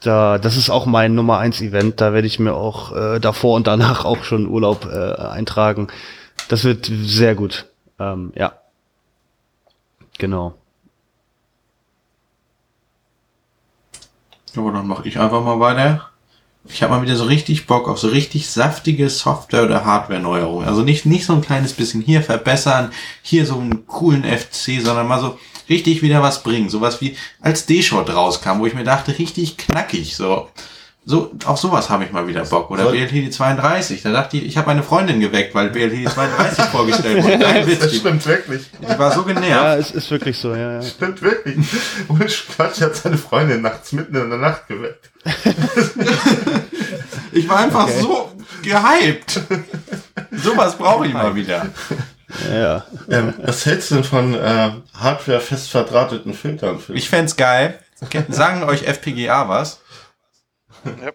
da, 0.00 0.38
das 0.38 0.56
ist 0.56 0.70
auch 0.70 0.86
mein 0.86 1.14
Nummer 1.14 1.36
eins 1.40 1.60
Event. 1.60 2.00
Da 2.00 2.14
werde 2.14 2.26
ich 2.26 2.38
mir 2.38 2.54
auch 2.54 2.96
äh, 2.96 3.20
davor 3.20 3.54
und 3.56 3.66
danach 3.66 4.04
auch 4.06 4.24
schon 4.24 4.48
Urlaub 4.48 4.88
äh, 4.90 5.20
eintragen. 5.20 5.88
Das 6.48 6.64
wird 6.64 6.90
sehr 6.90 7.34
gut. 7.34 7.66
Ähm, 8.00 8.32
ja. 8.34 8.54
Genau. 10.16 10.54
Aber 14.56 14.72
dann 14.72 14.86
mache 14.86 15.06
ich 15.08 15.18
einfach 15.18 15.42
mal 15.42 15.60
weiter. 15.60 16.10
ich 16.68 16.82
habe 16.82 16.94
mal 16.94 17.02
wieder 17.02 17.16
so 17.16 17.24
richtig 17.24 17.66
Bock 17.66 17.88
auf 17.88 17.98
so 17.98 18.08
richtig 18.08 18.48
saftige 18.48 19.08
Software- 19.08 19.64
oder 19.64 19.84
Hardware-Neuerungen. 19.84 20.68
Also 20.68 20.82
nicht, 20.82 21.06
nicht 21.06 21.24
so 21.24 21.32
ein 21.32 21.40
kleines 21.40 21.72
bisschen 21.72 22.00
hier 22.02 22.22
verbessern, 22.22 22.92
hier 23.22 23.46
so 23.46 23.58
einen 23.58 23.86
coolen 23.86 24.24
FC, 24.24 24.80
sondern 24.80 25.08
mal 25.08 25.20
so 25.20 25.38
richtig 25.68 26.02
wieder 26.02 26.22
was 26.22 26.42
bringen. 26.42 26.68
Sowas 26.68 27.00
wie 27.00 27.16
als 27.40 27.66
D-Shot 27.66 28.10
rauskam, 28.10 28.60
wo 28.60 28.66
ich 28.66 28.74
mir 28.74 28.84
dachte, 28.84 29.18
richtig 29.18 29.56
knackig, 29.56 30.16
so. 30.16 30.48
So, 31.04 31.32
auf 31.46 31.58
sowas 31.58 31.90
habe 31.90 32.04
ich 32.04 32.12
mal 32.12 32.28
wieder 32.28 32.44
Bock. 32.44 32.70
Oder 32.70 32.92
BLT 32.92 33.34
32. 33.34 34.02
Da 34.02 34.12
dachte 34.12 34.36
ich, 34.36 34.44
ich 34.44 34.56
habe 34.56 34.70
eine 34.70 34.84
Freundin 34.84 35.18
geweckt, 35.18 35.52
weil 35.52 35.70
BLT 35.70 36.08
32 36.08 36.64
vorgestellt 36.70 37.24
wurde. 37.24 37.66
Witz. 37.66 37.80
Das 37.80 37.96
stimmt 37.96 38.24
wirklich. 38.24 38.70
Ich 38.80 38.98
war 38.98 39.10
so 39.12 39.24
genervt. 39.24 39.48
Ja, 39.48 39.74
es 39.76 39.90
ist 39.90 40.08
wirklich 40.12 40.38
so, 40.38 40.54
ja. 40.54 40.74
ja. 40.74 40.82
Stimmt 40.82 41.20
wirklich. 41.22 41.56
Und 42.06 42.24
Quatsch 42.54 42.80
hat 42.82 42.94
seine 42.94 43.18
Freundin 43.18 43.62
nachts 43.62 43.90
mitten 43.90 44.14
in 44.14 44.30
der 44.30 44.38
Nacht 44.38 44.68
geweckt. 44.68 45.10
ich 47.32 47.48
war 47.48 47.58
einfach 47.58 47.84
okay. 47.84 48.00
so 48.00 48.32
gehypt. 48.62 49.40
Sowas 50.30 50.78
brauche 50.78 51.06
ich 51.06 51.12
mal 51.12 51.34
wieder. 51.34 51.66
Ja. 52.48 52.84
Ähm, 53.10 53.34
was 53.38 53.66
hältst 53.66 53.90
du 53.90 53.96
denn 53.96 54.04
von 54.04 54.34
äh, 54.34 54.70
Hardware 54.94 55.40
fest 55.40 55.70
verdrahteten 55.70 56.32
Filtern? 56.32 56.78
Ich 56.88 57.08
fände 57.08 57.34
geil. 57.34 57.80
Sagen 58.28 58.62
euch 58.62 58.84
FPGA 58.84 59.48
was? 59.48 59.81
Ja. 60.84 61.12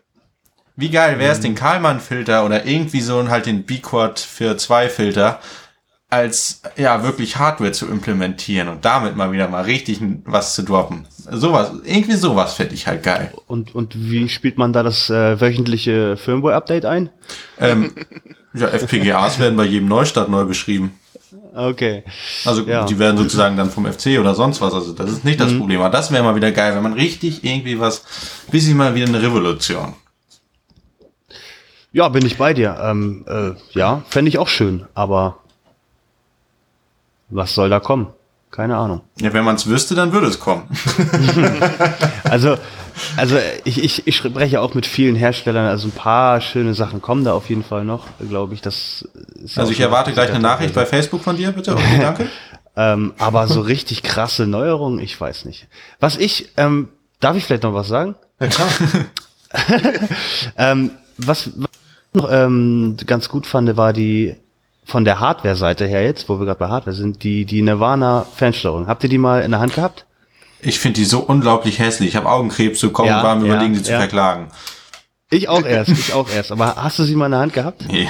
Wie 0.76 0.89
geil 0.89 1.18
wäre 1.18 1.31
es, 1.31 1.39
den 1.39 1.56
Karlmann-Filter 1.56 2.45
oder 2.45 2.65
irgendwie 2.65 3.02
so 3.02 3.27
halt 3.30 3.48
den 3.48 3.64
B-Quad 3.64 4.19
für 4.19 4.57
zwei 4.57 4.89
Filter 4.89 5.39
als 6.10 6.61
ja 6.77 7.03
wirklich 7.03 7.38
Hardware 7.38 7.73
zu 7.73 7.88
implementieren 7.88 8.69
und 8.69 8.85
damit 8.85 9.18
mal 9.18 9.31
wieder 9.31 9.49
mal 9.49 9.64
richtig 9.64 9.99
was 10.23 10.56
zu 10.56 10.64
droppen. 10.64 11.06
Sowas, 11.30 11.72
irgendwie 11.84 12.15
sowas 12.15 12.53
fände 12.53 12.76
ich 12.76 12.88
halt 12.88 13.03
geil. 13.03 13.34
Und, 13.48 13.76
und 13.76 13.94
wie 14.10 14.30
spielt 14.30 14.57
man 14.57 14.72
da 14.72 14.84
das 14.84 15.10
äh, 15.10 15.41
wöchentliche 15.41 16.15
Firmware-Update 16.15 16.85
ein? 16.85 17.10
Ähm, 17.60 17.91
ja, 18.53 18.68
FPGAs 18.68 19.39
werden 19.39 19.57
bei 19.57 19.65
jedem 19.65 19.89
Neustart 19.89 20.30
neu 20.30 20.45
beschrieben. 20.45 20.98
Okay. 21.58 22.04
Also 22.46 22.62
ja. 22.62 22.86
die 22.86 23.00
werden 23.00 23.18
sozusagen 23.18 23.58
dann 23.58 23.72
vom 23.72 23.92
FC 23.92 24.20
oder 24.20 24.36
sonst 24.36 24.62
was. 24.62 24.76
Also 24.76 24.94
das 24.94 25.10
ist 25.10 25.26
nicht 25.26 25.40
das 25.40 25.52
mhm. 25.52 25.60
Problem. 25.60 25.82
Aber 25.82 25.90
das 25.90 26.12
wäre 26.12 26.24
mal 26.24 26.36
wieder 26.36 26.52
geil, 26.52 26.76
wenn 26.76 26.84
man 26.84 26.94
richtig 26.94 27.44
irgendwie 27.44 27.80
was, 27.80 28.04
bisschen 28.52 28.78
mal 28.78 28.94
wieder 28.94 29.08
eine 29.08 29.24
Revolution. 29.24 29.96
Ja, 31.92 32.10
bin 32.10 32.24
ich 32.28 32.38
bei 32.38 32.54
dir. 32.54 32.78
Ähm, 32.80 33.26
äh, 33.28 33.54
ja, 33.72 34.04
fände 34.08 34.30
ich 34.30 34.38
auch 34.38 34.48
schön. 34.48 34.86
Aber 34.94 35.40
was 37.30 37.56
soll 37.56 37.70
da 37.70 37.80
kommen? 37.80 38.08
Keine 38.52 38.78
Ahnung. 38.78 39.02
Ja, 39.20 39.34
wenn 39.34 39.44
man 39.44 39.56
es 39.56 39.66
wüsste, 39.66 39.96
dann 39.96 40.14
würde 40.14 40.28
es 40.28 40.40
kommen. 40.40 40.70
also, 42.24 42.58
also 43.15 43.38
ich, 43.64 43.84
ich, 43.84 44.07
ich 44.07 44.15
spreche 44.15 44.61
auch 44.61 44.74
mit 44.74 44.86
vielen 44.86 45.15
Herstellern, 45.15 45.65
also 45.68 45.88
ein 45.88 45.91
paar 45.91 46.41
schöne 46.41 46.74
Sachen 46.74 47.02
kommen 47.02 47.24
da 47.24 47.34
auf 47.34 47.49
jeden 47.49 47.64
Fall 47.64 47.86
noch, 47.86 48.06
glaube 48.30 48.53
ich. 48.53 48.61
Das 48.61 49.07
also 49.56 49.72
ich 49.72 49.80
erwarte 49.80 50.11
gleich 50.14 50.30
eine 50.30 50.40
Nachricht 50.40 50.74
bei 50.74 50.86
Facebook 50.86 51.24
von 51.24 51.38
dir, 51.38 51.52
bitte. 51.52 51.74
Okay, 51.74 51.99
danke. 51.99 52.28
ähm, 52.76 53.14
aber 53.18 53.48
so 53.48 53.61
richtig 53.61 54.03
krasse 54.03 54.48
Neuerungen, 54.48 54.99
ich 54.99 55.19
weiß 55.19 55.45
nicht. 55.45 55.68
Was 55.99 56.18
ich, 56.18 56.49
ähm, 56.57 56.90
darf 57.19 57.36
ich 57.38 57.45
vielleicht 57.45 57.64
noch 57.64 57.74
was 57.74 57.88
sagen? 57.88 58.15
Ja, 58.40 58.48
klar. 58.48 58.68
ähm, 60.57 60.91
was, 61.18 61.52
was 61.56 61.69
ich 62.14 62.22
noch 62.22 62.32
ähm, 62.32 62.98
ganz 63.06 63.30
gut 63.30 63.48
fand, 63.48 63.78
war 63.78 63.94
die 63.94 64.36
von 64.88 65.03
der 65.03 65.19
Hardware-Seite 65.19 65.86
her 65.86 66.03
jetzt, 66.03 66.30
wo 66.30 66.40
wir 66.40 66.45
gerade 66.45 66.60
bei 66.60 66.69
Hardware 66.69 66.95
sind, 66.95 67.24
die, 67.24 67.45
die 67.45 67.61
Nirvana-Fernsteuerung. 67.61 68.88
Habt 68.88 69.03
ihr 69.03 69.10
die 69.10 69.18
mal 69.18 69.41
in 69.41 69.52
der 69.52 69.60
Hand 69.60 69.76
gehabt? 69.76 70.07
Ich 70.62 70.80
finde 70.80 71.00
die 71.00 71.06
so 71.06 71.20
unglaublich 71.20 71.80
hässlich. 71.80 72.10
Ich 72.10 72.16
habe 72.16 72.30
Augenkrebs 72.30 72.82
bekommen 72.82 73.10
ja, 73.10 73.18
und 73.18 73.24
war 73.24 73.36
mir 73.36 73.48
ja, 73.48 73.54
überlegen, 73.54 73.74
die 73.76 73.84
zu 73.84 73.92
ja. 73.92 74.00
verklagen. 74.00 74.48
Ich 75.30 75.50
auch 75.50 75.66
erst, 75.66 75.92
ich 75.92 76.14
auch 76.14 76.30
erst. 76.30 76.52
Aber 76.52 76.76
hast 76.76 77.00
du 77.00 77.04
sie 77.04 77.16
mal 77.16 77.26
in 77.26 77.32
der 77.32 77.42
Hand 77.42 77.54
gehabt? 77.54 77.86
Nee. 77.88 78.10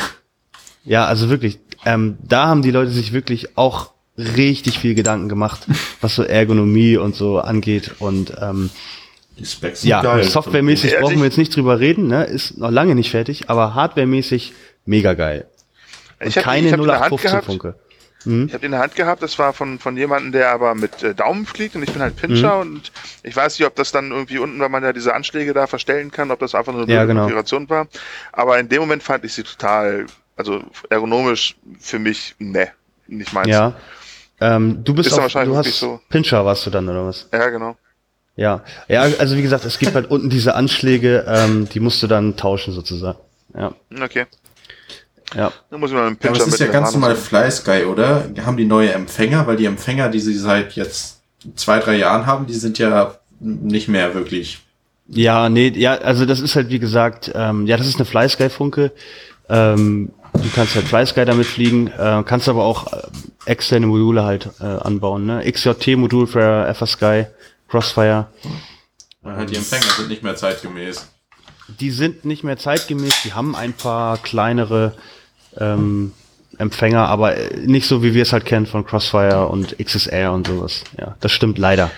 Ja, 0.85 1.05
also 1.05 1.29
wirklich, 1.29 1.59
ähm, 1.85 2.17
da 2.23 2.47
haben 2.47 2.61
die 2.61 2.71
Leute 2.71 2.91
sich 2.91 3.11
wirklich 3.11 3.57
auch 3.57 3.91
richtig 4.17 4.79
viel 4.79 4.95
Gedanken 4.95 5.29
gemacht, 5.29 5.67
was 6.01 6.15
so 6.15 6.23
Ergonomie 6.23 6.97
und 6.97 7.15
so 7.15 7.39
angeht. 7.39 7.95
Und 7.99 8.33
ähm, 8.39 8.69
die 9.37 9.45
Specs 9.45 9.81
sind 9.81 9.89
ja, 9.89 10.01
geil. 10.01 10.23
softwaremäßig 10.23 10.95
brauchen 10.99 11.17
wir 11.17 11.25
jetzt 11.25 11.37
nicht 11.37 11.55
drüber 11.55 11.79
reden, 11.79 12.07
ne? 12.07 12.23
Ist 12.23 12.57
noch 12.57 12.71
lange 12.71 12.95
nicht 12.95 13.11
fertig, 13.11 13.49
aber 13.49 13.75
hardwaremäßig 13.75 14.53
mega 14.85 15.13
geil. 15.13 15.47
Ich 16.19 16.37
hab, 16.37 16.45
keine 16.45 16.69
0815 16.69 17.41
Funke. 17.43 17.75
Mhm. 18.25 18.47
Ich 18.47 18.53
habe 18.53 18.65
in 18.65 18.71
der 18.71 18.81
Hand 18.81 18.95
gehabt, 18.95 19.21
das 19.21 19.37
war 19.39 19.53
von, 19.53 19.79
von 19.79 19.95
jemandem, 19.97 20.31
der 20.31 20.51
aber 20.51 20.75
mit 20.75 21.03
äh, 21.03 21.13
Daumen 21.13 21.45
fliegt 21.45 21.75
und 21.75 21.83
ich 21.83 21.91
bin 21.91 22.01
halt 22.01 22.15
Pinscher 22.15 22.55
mhm. 22.63 22.73
und 22.73 22.91
ich 23.23 23.35
weiß 23.35 23.57
nicht, 23.57 23.67
ob 23.67 23.75
das 23.75 23.91
dann 23.91 24.11
irgendwie 24.11 24.39
unten, 24.39 24.59
weil 24.59 24.69
man 24.69 24.83
ja 24.83 24.93
diese 24.93 25.13
Anschläge 25.13 25.53
da 25.53 25.67
verstellen 25.67 26.11
kann, 26.11 26.31
ob 26.31 26.39
das 26.39 26.55
einfach 26.55 26.73
nur 26.73 26.83
eine 26.83 26.93
ja, 26.93 27.05
genau. 27.05 27.21
Konfiguration 27.21 27.69
war. 27.69 27.87
Aber 28.31 28.59
in 28.59 28.69
dem 28.69 28.81
Moment 28.81 29.03
fand 29.03 29.23
ich 29.23 29.33
sie 29.33 29.43
total, 29.43 30.07
also 30.35 30.63
ergonomisch 30.89 31.55
für 31.79 31.99
mich, 31.99 32.35
ne, 32.39 32.69
nicht 33.07 33.33
meins. 33.33 33.47
Ja. 33.47 33.73
Ähm, 34.39 34.83
du 34.83 34.93
bist, 34.93 35.11
auf, 35.17 35.33
du 35.33 35.55
hast 35.55 35.79
so. 35.79 35.99
Pinscher 36.09 36.45
warst 36.45 36.65
du 36.65 36.69
dann, 36.69 36.87
oder 36.87 37.07
was? 37.07 37.27
Ja, 37.31 37.49
genau. 37.49 37.75
Ja, 38.35 38.63
ja, 38.87 39.01
also 39.01 39.35
wie 39.35 39.41
gesagt, 39.41 39.65
es 39.65 39.79
gibt 39.79 39.95
halt 39.95 40.11
unten 40.11 40.29
diese 40.29 40.53
Anschläge, 40.53 41.25
ähm, 41.27 41.67
die 41.69 41.79
musst 41.79 42.03
du 42.03 42.07
dann 42.07 42.37
tauschen 42.37 42.71
sozusagen. 42.71 43.17
Ja. 43.55 43.73
Okay. 43.99 44.27
Ja. 45.35 45.51
Da 45.69 45.77
muss 45.77 45.89
ich 45.89 45.95
mal 45.95 46.07
einen 46.07 46.17
Pinscher 46.17 46.35
ja, 46.35 46.41
aber 46.41 46.47
es 46.47 46.53
ist 46.53 46.59
ja 46.59 46.67
ganz 46.67 46.93
normal 46.93 47.15
Fly 47.15 47.51
Sky, 47.51 47.83
oder? 47.85 48.29
Haben 48.45 48.57
die 48.57 48.65
neue 48.65 48.93
Empfänger, 48.93 49.45
weil 49.45 49.57
die 49.57 49.65
Empfänger, 49.65 50.09
die 50.09 50.19
sie 50.19 50.37
seit 50.37 50.73
jetzt 50.73 51.21
zwei, 51.55 51.79
drei 51.79 51.97
Jahren 51.97 52.25
haben, 52.25 52.45
die 52.47 52.53
sind 52.53 52.79
ja 52.79 53.15
nicht 53.39 53.87
mehr 53.87 54.13
wirklich. 54.13 54.59
Ja, 55.07 55.49
nee, 55.49 55.69
ja, 55.69 55.95
also 55.95 56.25
das 56.25 56.39
ist 56.39 56.55
halt 56.55 56.69
wie 56.69 56.79
gesagt, 56.79 57.31
ähm, 57.33 57.65
ja, 57.65 57.77
das 57.77 57.87
ist 57.87 57.95
eine 57.95 58.05
Fly 58.05 58.27
Sky 58.27 58.49
Funke. 58.49 58.91
Ähm, 59.49 60.11
du 60.33 60.49
kannst 60.53 60.75
halt 60.75 60.85
Fly 60.85 61.05
Sky 61.05 61.25
damit 61.25 61.45
fliegen, 61.45 61.87
äh, 61.87 62.23
kannst 62.25 62.49
aber 62.49 62.65
auch 62.65 62.91
äh, 62.91 63.01
externe 63.45 63.87
Module 63.87 64.23
halt 64.23 64.49
äh, 64.59 64.65
anbauen, 64.65 65.25
ne? 65.25 65.49
XJT-Modul 65.49 66.27
für 66.27 66.73
FSky, 66.73 67.27
Crossfire. 67.69 68.27
Ja, 69.23 69.45
die 69.45 69.55
Empfänger 69.55 69.91
sind 69.97 70.09
nicht 70.09 70.23
mehr 70.23 70.35
zeitgemäß. 70.35 71.07
Die 71.79 71.91
sind 71.91 72.25
nicht 72.25 72.43
mehr 72.43 72.57
zeitgemäß, 72.57 73.23
die 73.23 73.33
haben 73.33 73.55
ein 73.55 73.73
paar 73.73 74.17
kleinere 74.17 74.93
ähm, 75.59 76.13
Empfänger, 76.57 77.07
aber 77.07 77.35
nicht 77.57 77.87
so, 77.87 78.01
wie 78.01 78.13
wir 78.13 78.23
es 78.23 78.33
halt 78.33 78.45
kennen 78.45 78.65
von 78.65 78.85
Crossfire 78.85 79.47
und 79.47 79.77
XSR 79.77 80.31
und 80.33 80.47
sowas. 80.47 80.83
Ja, 80.97 81.15
das 81.19 81.31
stimmt 81.31 81.57
leider. 81.57 81.91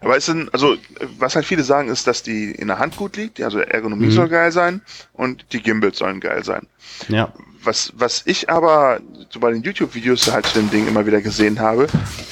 Aber 0.00 0.16
ist 0.16 0.28
denn, 0.28 0.48
also, 0.52 0.76
was 1.18 1.34
halt 1.34 1.44
viele 1.44 1.62
sagen, 1.62 1.88
ist, 1.88 2.06
dass 2.06 2.22
die 2.22 2.52
in 2.52 2.68
der 2.68 2.78
Hand 2.78 2.96
gut 2.96 3.16
liegt, 3.16 3.40
also 3.42 3.58
Ergonomie 3.58 4.06
mhm. 4.06 4.12
soll 4.12 4.28
geil 4.28 4.52
sein 4.52 4.80
und 5.12 5.44
die 5.52 5.62
Gimbals 5.62 5.98
sollen 5.98 6.20
geil 6.20 6.44
sein. 6.44 6.66
Ja 7.08 7.32
was, 7.64 7.92
was 7.96 8.22
ich 8.24 8.48
aber 8.50 9.00
so 9.30 9.40
bei 9.40 9.52
den 9.52 9.62
YouTube-Videos 9.62 10.32
halt 10.32 10.46
zu 10.46 10.58
dem 10.58 10.70
Ding 10.70 10.88
immer 10.88 11.06
wieder 11.06 11.20
gesehen 11.20 11.60
habe, 11.60 11.86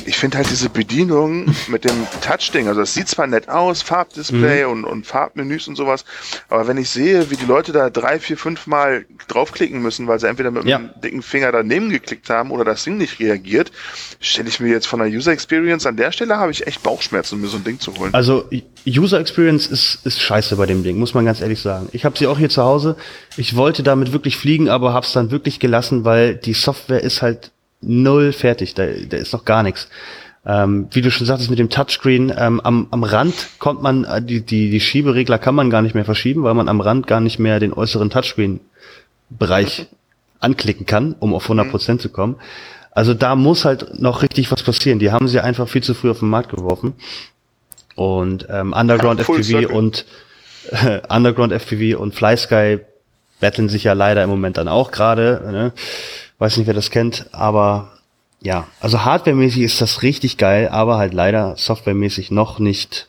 ich 0.07 0.17
finde 0.17 0.39
halt 0.39 0.51
diese 0.51 0.69
Bedienung 0.69 1.55
mit 1.69 1.85
dem 1.85 2.07
Touch-Ding, 2.23 2.69
also 2.69 2.81
das 2.81 2.95
sieht 2.95 3.09
zwar 3.09 3.27
nett 3.27 3.49
aus, 3.49 3.83
Farbdisplay 3.83 4.65
mhm. 4.65 4.71
und, 4.71 4.85
und 4.85 5.07
Farbmenüs 5.07 5.69
und 5.69 5.77
sowas, 5.77 6.05
aber 6.49 6.67
wenn 6.67 6.79
ich 6.79 6.91
sehe, 6.91 7.31
wie 7.31 7.37
die 7.37 7.47
Leute 7.47 7.73
da 7.73 7.91
drei, 7.91 8.19
vier, 8.19 8.37
fünf 8.37 8.67
Mal 8.67 9.07
draufklicken 9.29 9.81
müssen, 9.81 10.07
weil 10.07 10.19
sie 10.19 10.29
entweder 10.29 10.51
mit 10.51 10.65
ja. 10.65 10.77
einem 10.77 10.91
dicken 11.03 11.23
Finger 11.23 11.53
daneben 11.53 11.91
geklickt 11.91 12.31
haben 12.31 12.51
oder 12.51 12.65
das 12.65 12.85
Ding 12.85 12.97
nicht 12.97 13.21
reagiert, 13.21 13.71
stelle 14.21 14.49
ich 14.49 14.61
mir 14.61 14.69
jetzt 14.69 14.87
von 14.87 15.01
der 15.01 15.09
User 15.09 15.33
Experience 15.33 15.87
an 15.87 15.97
der 15.97 16.13
Stelle 16.13 16.37
habe 16.37 16.53
ich 16.53 16.67
echt 16.67 16.83
Bauchschmerzen, 16.83 17.37
um 17.37 17.41
mir 17.43 17.49
so 17.49 17.57
ein 17.57 17.65
Ding 17.65 17.81
zu 17.81 17.95
holen. 17.97 18.15
Also 18.15 18.49
User 18.87 19.21
Experience 19.21 19.67
ist, 19.67 20.01
ist 20.05 20.21
scheiße 20.21 20.57
bei 20.57 20.67
dem 20.67 20.83
Ding, 20.83 20.99
muss 20.99 21.15
man 21.15 21.25
ganz 21.25 21.41
ehrlich 21.41 21.61
sagen. 21.61 21.89
Ich 21.93 22.05
habe 22.05 22.17
sie 22.19 22.27
auch 22.27 22.39
hier 22.39 22.49
zu 22.49 22.63
Hause. 22.63 22.97
Ich 23.37 23.57
wollte 23.57 23.83
damit 23.83 24.13
wirklich 24.13 24.37
fliegen, 24.37 24.69
aber 24.69 24.95
hab's 24.95 25.13
dann 25.19 25.31
wirklich 25.31 25.61
gelassen, 25.61 26.05
weil 26.05 26.35
die 26.35 26.55
Software 26.55 27.03
ist 27.03 27.23
halt 27.23 27.51
null 27.81 28.33
fertig. 28.33 28.75
Da, 28.75 28.87
da 28.87 29.17
ist 29.17 29.33
noch 29.33 29.45
gar 29.45 29.63
nichts. 29.63 29.89
Ähm, 30.47 30.89
wie 30.93 31.03
du 31.03 31.11
schon 31.11 31.27
sagtest 31.27 31.51
mit 31.51 31.59
dem 31.59 31.69
Touchscreen, 31.69 32.33
ähm, 32.37 32.61
am, 32.61 32.89
am 32.91 33.05
Rand 33.05 33.35
kommt 33.59 33.83
man, 33.83 34.05
äh, 34.05 34.23
die, 34.23 34.41
die, 34.41 34.71
die 34.71 34.81
Schieberegler 34.81 35.39
kann 35.39 35.55
man 35.55 35.69
gar 35.69 35.83
nicht 35.83 35.95
mehr 35.95 36.05
verschieben, 36.05 36.43
weil 36.43 36.55
man 36.55 36.69
am 36.69 36.81
Rand 36.81 37.07
gar 37.07 37.21
nicht 37.21 37.39
mehr 37.39 37.61
den 37.61 37.73
äußeren 37.73 38.09
Touchscreen-Bereich 38.09 39.89
anklicken 40.41 40.87
kann, 40.87 41.17
um 41.19 41.35
auf 41.35 41.51
100% 41.51 41.93
mhm. 41.93 41.99
zu 41.99 42.09
kommen. 42.09 42.37
Also 42.93 43.15
da 43.15 43.37
muss 43.37 43.65
halt 43.65 44.01
noch 44.01 44.23
richtig 44.23 44.51
was 44.51 44.63
passieren. 44.63 44.99
Die 44.99 45.13
haben 45.13 45.29
sie 45.29 45.41
einfach 45.41 45.69
viel 45.69 45.83
zu 45.83 45.95
früh 45.95 46.11
auf 46.11 46.21
den 46.21 46.31
Markt 46.31 46.51
geworfen. 46.51 46.95
Und 47.95 48.47
ähm, 48.49 48.73
Underground 48.73 49.21
FPV 49.21 49.69
und 49.73 50.07
äh, 50.71 51.01
Underground 51.09 51.53
FPV 51.53 51.99
und 51.99 52.15
FlySky 52.15 52.81
betteln 53.41 53.69
sich 53.69 53.85
ja 53.85 53.93
leider 53.93 54.23
im 54.23 54.31
Moment 54.31 54.57
dann 54.57 54.69
auch 54.69 54.91
gerade. 54.91 55.43
Ne? 55.51 55.73
Weiß 56.39 56.57
nicht, 56.57 56.67
wer 56.67 56.75
das 56.75 56.91
kennt, 56.91 57.27
aber 57.33 57.93
ja, 58.41 58.69
also 58.81 59.05
hardwaremäßig 59.05 59.63
ist 59.63 59.81
das 59.81 60.03
richtig 60.03 60.37
geil, 60.39 60.69
aber 60.69 60.99
halt 60.99 61.13
leider 61.13 61.57
softwaremäßig 61.57 62.31
noch 62.31 62.59
nicht 62.59 63.09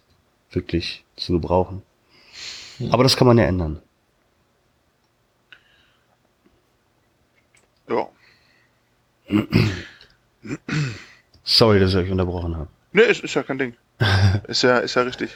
wirklich 0.51 1.03
zu 1.15 1.33
gebrauchen. 1.33 1.83
Aber 2.91 3.03
das 3.03 3.17
kann 3.17 3.27
man 3.27 3.37
ja 3.37 3.45
ändern. 3.45 3.81
Ja. 7.89 8.07
Sorry, 11.43 11.79
dass 11.79 11.91
ich 11.91 11.97
euch 11.97 12.11
unterbrochen 12.11 12.55
habe. 12.55 12.67
Nee, 12.93 13.03
ist, 13.03 13.23
ist 13.23 13.33
ja 13.33 13.43
kein 13.43 13.57
Ding. 13.57 13.75
ist 14.47 14.63
ja, 14.63 14.77
ist 14.77 14.95
ja 14.95 15.01
richtig. 15.01 15.31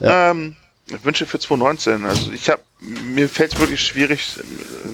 Ja. 0.00 0.30
Ähm, 0.30 0.56
Wünsche 1.02 1.26
für 1.26 1.38
2019. 1.38 2.04
Also 2.04 2.32
ich 2.32 2.48
habe 2.48 2.62
mir 2.80 3.28
fällt 3.28 3.54
es 3.54 3.60
wirklich 3.60 3.80
schwierig, 3.80 4.38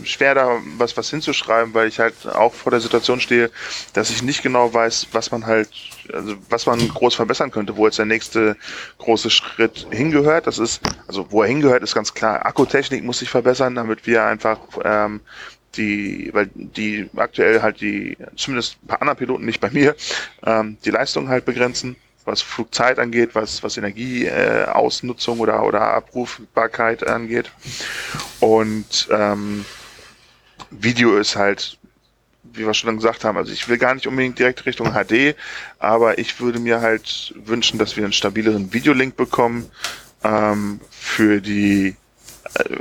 schwer 0.04 0.34
da 0.34 0.58
was 0.78 0.96
was 0.96 1.10
hinzuschreiben, 1.10 1.74
weil 1.74 1.88
ich 1.88 1.98
halt 1.98 2.14
auch 2.26 2.54
vor 2.54 2.70
der 2.70 2.80
Situation 2.80 3.20
stehe, 3.20 3.50
dass 3.92 4.10
ich 4.10 4.22
nicht 4.22 4.42
genau 4.42 4.72
weiß, 4.72 5.08
was 5.12 5.30
man 5.30 5.44
halt, 5.44 5.68
also 6.12 6.34
was 6.48 6.66
man 6.66 6.88
groß 6.88 7.14
verbessern 7.14 7.50
könnte, 7.50 7.76
wo 7.76 7.86
jetzt 7.86 7.98
der 7.98 8.06
nächste 8.06 8.56
große 8.98 9.30
Schritt 9.30 9.86
hingehört. 9.90 10.46
Das 10.46 10.58
ist, 10.58 10.80
also 11.06 11.30
wo 11.30 11.42
er 11.42 11.48
hingehört, 11.48 11.82
ist 11.82 11.94
ganz 11.94 12.14
klar. 12.14 12.44
Akkutechnik 12.46 13.04
muss 13.04 13.18
sich 13.18 13.28
verbessern, 13.28 13.74
damit 13.74 14.06
wir 14.06 14.24
einfach 14.24 14.58
ähm, 14.82 15.20
die, 15.76 16.30
weil 16.32 16.48
die 16.54 17.08
aktuell 17.16 17.60
halt 17.60 17.80
die, 17.80 18.16
zumindest 18.36 18.78
ein 18.82 18.86
paar 18.86 19.02
anderen 19.02 19.18
Piloten, 19.18 19.44
nicht 19.44 19.60
bei 19.60 19.70
mir, 19.70 19.94
ähm, 20.46 20.78
die 20.84 20.90
Leistung 20.90 21.28
halt 21.28 21.44
begrenzen 21.44 21.96
was 22.24 22.42
Flugzeit 22.42 22.98
angeht, 22.98 23.34
was, 23.34 23.62
was 23.62 23.76
Energieausnutzung 23.76 25.38
äh, 25.38 25.40
oder, 25.42 25.64
oder 25.64 25.80
Abrufbarkeit 25.82 27.06
angeht. 27.06 27.50
Und 28.40 29.08
ähm, 29.10 29.64
Video 30.70 31.16
ist 31.16 31.36
halt, 31.36 31.78
wie 32.42 32.66
wir 32.66 32.74
schon 32.74 32.96
gesagt 32.96 33.24
haben, 33.24 33.36
also 33.36 33.52
ich 33.52 33.68
will 33.68 33.78
gar 33.78 33.94
nicht 33.94 34.06
unbedingt 34.06 34.38
direkt 34.38 34.64
Richtung 34.66 34.92
HD, 34.92 35.36
aber 35.78 36.18
ich 36.18 36.40
würde 36.40 36.58
mir 36.58 36.80
halt 36.80 37.34
wünschen, 37.44 37.78
dass 37.78 37.96
wir 37.96 38.04
einen 38.04 38.12
stabileren 38.12 38.72
Videolink 38.72 39.16
bekommen 39.16 39.70
ähm, 40.22 40.80
für 40.90 41.40
die 41.40 41.96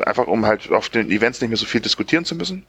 einfach 0.05 0.27
um 0.27 0.45
halt 0.45 0.71
auf 0.71 0.89
den 0.89 1.09
Events 1.09 1.41
nicht 1.41 1.49
mehr 1.49 1.57
so 1.57 1.65
viel 1.65 1.81
diskutieren 1.81 2.25
zu 2.25 2.35
müssen, 2.35 2.65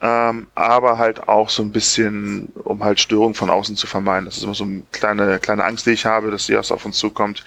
ähm, 0.00 0.46
aber 0.54 0.98
halt 0.98 1.28
auch 1.28 1.48
so 1.48 1.62
ein 1.62 1.72
bisschen, 1.72 2.48
um 2.64 2.84
halt 2.84 3.00
Störungen 3.00 3.34
von 3.34 3.50
außen 3.50 3.76
zu 3.76 3.86
vermeiden. 3.86 4.26
Das 4.26 4.36
ist 4.36 4.44
immer 4.44 4.54
so 4.54 4.64
eine 4.64 4.82
kleine, 4.92 5.38
kleine 5.38 5.64
Angst, 5.64 5.86
die 5.86 5.90
ich 5.90 6.06
habe, 6.06 6.30
dass 6.30 6.46
die 6.46 6.52
erst 6.52 6.72
auf 6.72 6.84
uns 6.84 6.98
zukommt. 6.98 7.44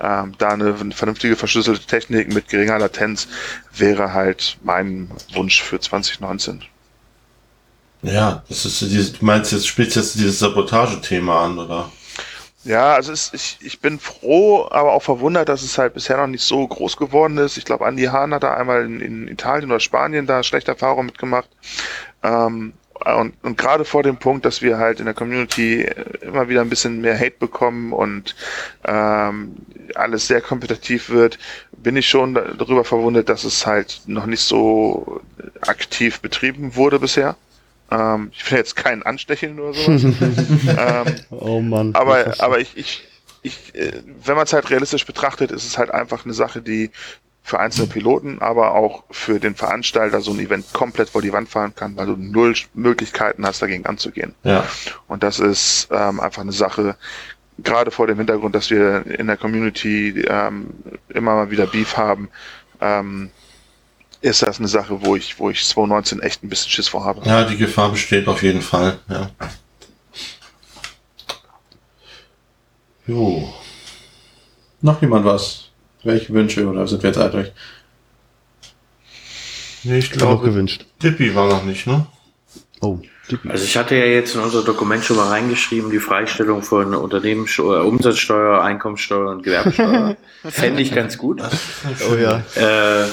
Ähm, 0.00 0.32
da 0.38 0.50
eine, 0.50 0.74
eine 0.74 0.92
vernünftige 0.92 1.36
verschlüsselte 1.36 1.86
Technik 1.86 2.32
mit 2.32 2.48
geringer 2.48 2.78
Latenz 2.78 3.28
wäre 3.74 4.12
halt 4.12 4.58
mein 4.62 5.10
Wunsch 5.34 5.62
für 5.62 5.80
2019. 5.80 6.62
Ja, 8.02 8.42
das 8.48 8.64
ist, 8.64 8.82
du 8.82 9.24
meinst 9.24 9.52
jetzt, 9.52 9.66
spielst 9.66 9.94
jetzt 9.94 10.16
dieses 10.16 10.40
Sabotage-Thema 10.40 11.44
an, 11.44 11.58
oder? 11.58 11.90
Ja, 12.64 12.94
also 12.94 13.12
es, 13.12 13.32
ich, 13.32 13.58
ich 13.60 13.80
bin 13.80 13.98
froh, 13.98 14.68
aber 14.70 14.92
auch 14.92 15.02
verwundert, 15.02 15.48
dass 15.48 15.62
es 15.62 15.78
halt 15.78 15.94
bisher 15.94 16.16
noch 16.16 16.28
nicht 16.28 16.44
so 16.44 16.66
groß 16.66 16.96
geworden 16.96 17.36
ist. 17.38 17.56
Ich 17.56 17.64
glaube, 17.64 17.84
Andy 17.86 18.04
Hahn 18.04 18.32
hat 18.32 18.44
da 18.44 18.54
einmal 18.54 18.84
in, 18.84 19.00
in 19.00 19.28
Italien 19.28 19.70
oder 19.70 19.80
Spanien 19.80 20.26
da 20.26 20.42
schlechte 20.44 20.70
Erfahrungen 20.70 21.06
mitgemacht. 21.06 21.48
Ähm, 22.22 22.74
und, 23.04 23.34
und 23.42 23.58
gerade 23.58 23.84
vor 23.84 24.04
dem 24.04 24.16
Punkt, 24.16 24.44
dass 24.44 24.62
wir 24.62 24.78
halt 24.78 25.00
in 25.00 25.06
der 25.06 25.14
Community 25.14 25.82
immer 26.20 26.48
wieder 26.48 26.60
ein 26.60 26.68
bisschen 26.68 27.00
mehr 27.00 27.18
Hate 27.18 27.34
bekommen 27.40 27.92
und 27.92 28.36
ähm, 28.84 29.56
alles 29.96 30.28
sehr 30.28 30.40
kompetitiv 30.40 31.10
wird, 31.10 31.38
bin 31.72 31.96
ich 31.96 32.08
schon 32.08 32.34
darüber 32.34 32.84
verwundert, 32.84 33.28
dass 33.28 33.42
es 33.42 33.66
halt 33.66 34.02
noch 34.06 34.26
nicht 34.26 34.42
so 34.42 35.20
aktiv 35.62 36.20
betrieben 36.20 36.76
wurde 36.76 37.00
bisher. 37.00 37.34
Ähm, 37.92 38.30
ich 38.32 38.50
will 38.50 38.58
jetzt 38.58 38.76
keinen 38.76 39.02
anstecheln 39.02 39.60
oder 39.60 39.74
sowas. 39.74 40.04
ähm, 40.04 41.14
oh 41.30 41.60
Mann. 41.60 41.94
Aber, 41.94 42.34
aber 42.38 42.58
ich, 42.58 42.76
ich, 42.76 43.06
ich, 43.42 43.74
äh, 43.74 44.02
wenn 44.24 44.36
man 44.36 44.44
es 44.44 44.52
halt 44.52 44.70
realistisch 44.70 45.04
betrachtet, 45.04 45.50
ist 45.50 45.66
es 45.66 45.76
halt 45.76 45.90
einfach 45.90 46.24
eine 46.24 46.32
Sache, 46.32 46.62
die 46.62 46.90
für 47.42 47.58
einzelne 47.58 47.88
Piloten, 47.88 48.40
aber 48.40 48.74
auch 48.74 49.02
für 49.10 49.40
den 49.40 49.56
Veranstalter 49.56 50.20
so 50.20 50.30
ein 50.30 50.38
Event 50.38 50.72
komplett 50.72 51.10
vor 51.10 51.22
die 51.22 51.32
Wand 51.32 51.48
fahren 51.48 51.74
kann, 51.74 51.96
weil 51.96 52.06
du 52.06 52.16
null 52.16 52.54
Möglichkeiten 52.72 53.44
hast, 53.44 53.60
dagegen 53.60 53.84
anzugehen. 53.84 54.34
Ja. 54.44 54.64
Und 55.08 55.24
das 55.24 55.40
ist 55.40 55.88
ähm, 55.90 56.20
einfach 56.20 56.42
eine 56.42 56.52
Sache, 56.52 56.96
gerade 57.58 57.90
vor 57.90 58.06
dem 58.06 58.18
Hintergrund, 58.18 58.54
dass 58.54 58.70
wir 58.70 59.04
in 59.06 59.26
der 59.26 59.36
Community 59.36 60.24
ähm, 60.28 60.68
immer 61.08 61.34
mal 61.34 61.50
wieder 61.50 61.66
Beef 61.66 61.96
haben, 61.96 62.30
ähm, 62.80 63.30
ist 64.22 64.42
das 64.42 64.58
eine 64.58 64.68
Sache, 64.68 65.04
wo 65.04 65.16
ich, 65.16 65.38
wo 65.38 65.50
ich 65.50 65.64
2019 65.64 66.20
echt 66.20 66.42
ein 66.42 66.48
bisschen 66.48 66.70
Schiss 66.70 66.88
vor 66.88 67.04
habe. 67.04 67.26
Ja, 67.26 67.44
die 67.44 67.56
Gefahr 67.56 67.90
besteht 67.90 68.28
auf 68.28 68.42
jeden 68.42 68.62
Fall, 68.62 68.98
ja. 69.08 69.30
Jo. 73.06 73.52
Noch 74.80 75.02
jemand 75.02 75.24
was? 75.24 75.68
Welche 76.04 76.32
Wünsche 76.32 76.66
oder 76.66 76.86
sind 76.86 77.02
wir 77.02 77.10
jetzt 77.10 77.34
durch? 77.34 77.52
Nee, 79.84 79.98
ich 79.98 80.10
glaube, 80.10 80.44
gewünscht. 80.44 80.86
Tippi 81.00 81.34
war 81.34 81.48
noch 81.48 81.64
nicht, 81.64 81.86
ne? 81.86 82.06
Oh. 82.80 82.98
Also 83.48 83.64
ich 83.64 83.76
hatte 83.76 83.94
ja 83.96 84.04
jetzt 84.04 84.34
in 84.34 84.40
unser 84.40 84.62
Dokument 84.62 85.04
schon 85.04 85.16
mal 85.16 85.28
reingeschrieben, 85.28 85.90
die 85.90 86.00
Freistellung 86.00 86.62
von 86.62 86.94
Unternehmenssteuer, 86.94 87.84
Umsatzsteuer, 87.84 88.62
Einkommensteuer 88.62 89.30
und 89.30 89.42
Gewerbesteuer. 89.42 90.16
Fände 90.44 90.82
ich 90.82 90.94
ganz 90.94 91.16
gut. 91.18 91.40
Oh 92.10 92.16
ja. 92.16 92.42
Äh, 92.56 93.06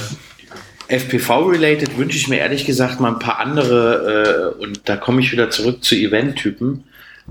FPV-related 0.89 1.97
wünsche 1.97 2.17
ich 2.17 2.27
mir 2.27 2.39
ehrlich 2.39 2.65
gesagt 2.65 2.99
mal 2.99 3.13
ein 3.13 3.19
paar 3.19 3.39
andere, 3.39 4.53
äh, 4.57 4.61
und 4.61 4.89
da 4.89 4.97
komme 4.97 5.21
ich 5.21 5.31
wieder 5.31 5.49
zurück 5.49 5.83
zu 5.83 5.95
Event-Typen, 5.95 6.83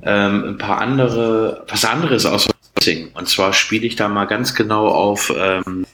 ähm, 0.03 0.45
ein 0.45 0.59
paar 0.59 0.81
andere, 0.81 1.65
was 1.69 1.85
anderes 1.85 2.25
aus 2.25 2.49
Racing. 2.77 3.11
Und 3.15 3.29
zwar 3.29 3.53
spiele 3.53 3.87
ich 3.87 3.97
da 3.97 4.09
mal 4.09 4.27
ganz 4.27 4.55
genau 4.55 4.89
auf 4.89 5.33
ähm, 5.37 5.87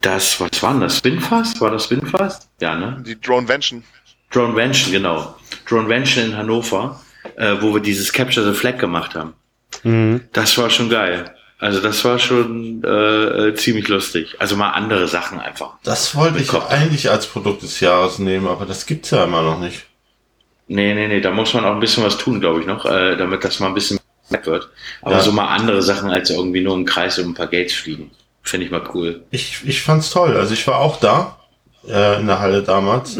das, 0.00 0.40
was 0.40 0.62
war 0.62 0.72
denn 0.72 0.82
das? 0.82 0.98
Spinfast? 0.98 1.60
War 1.60 1.70
das 1.70 1.84
Spinfast? 1.84 2.48
Ja, 2.60 2.76
ne? 2.76 3.02
Die 3.04 3.20
Drone 3.20 3.48
Vention. 3.48 3.82
Drone 4.30 4.54
Vention, 4.54 4.92
genau. 4.92 5.34
Drone 5.68 5.88
Vention 5.88 6.26
in 6.26 6.36
Hannover, 6.36 7.00
äh, 7.36 7.54
wo 7.60 7.74
wir 7.74 7.80
dieses 7.80 8.12
Capture 8.12 8.46
the 8.46 8.56
Flag 8.56 8.78
gemacht 8.78 9.14
haben. 9.14 9.34
Mhm. 9.82 10.22
Das 10.32 10.56
war 10.58 10.70
schon 10.70 10.88
geil. 10.88 11.35
Also 11.58 11.80
das 11.80 12.04
war 12.04 12.18
schon 12.18 12.82
äh, 12.84 12.88
äh, 13.48 13.54
ziemlich 13.54 13.88
lustig. 13.88 14.36
Also 14.38 14.56
mal 14.56 14.70
andere 14.70 15.08
Sachen 15.08 15.40
einfach. 15.40 15.74
Das 15.84 16.14
wollte 16.14 16.38
ich 16.38 16.52
eigentlich 16.52 17.10
als 17.10 17.26
Produkt 17.26 17.62
des 17.62 17.80
Jahres 17.80 18.18
nehmen, 18.18 18.46
aber 18.46 18.66
das 18.66 18.84
gibt's 18.84 19.10
ja 19.10 19.24
immer 19.24 19.42
noch 19.42 19.58
nicht. 19.58 19.86
Nee, 20.68 20.94
nee, 20.94 21.08
nee, 21.08 21.20
da 21.20 21.30
muss 21.30 21.54
man 21.54 21.64
auch 21.64 21.72
ein 21.72 21.80
bisschen 21.80 22.04
was 22.04 22.18
tun, 22.18 22.40
glaube 22.40 22.60
ich 22.60 22.66
noch, 22.66 22.84
äh, 22.84 23.16
damit 23.16 23.44
das 23.44 23.60
mal 23.60 23.68
ein 23.68 23.74
bisschen 23.74 23.98
mehr 24.28 24.44
wird. 24.44 24.68
Aber 25.00 25.16
ja. 25.16 25.20
so 25.20 25.32
mal 25.32 25.46
andere 25.46 25.80
Sachen 25.80 26.10
als 26.10 26.28
irgendwie 26.28 26.60
nur 26.60 26.74
im 26.74 26.84
Kreis 26.84 27.18
um 27.18 27.30
ein 27.30 27.34
paar 27.34 27.46
Gates 27.46 27.74
fliegen. 27.74 28.10
Finde 28.42 28.66
ich 28.66 28.72
mal 28.72 28.82
cool. 28.92 29.24
Ich, 29.30 29.62
ich 29.64 29.82
fand's 29.82 30.10
toll. 30.10 30.36
Also 30.36 30.52
ich 30.52 30.66
war 30.66 30.78
auch 30.78 31.00
da, 31.00 31.38
äh, 31.88 32.20
in 32.20 32.26
der 32.26 32.40
Halle 32.40 32.62
damals. 32.62 33.18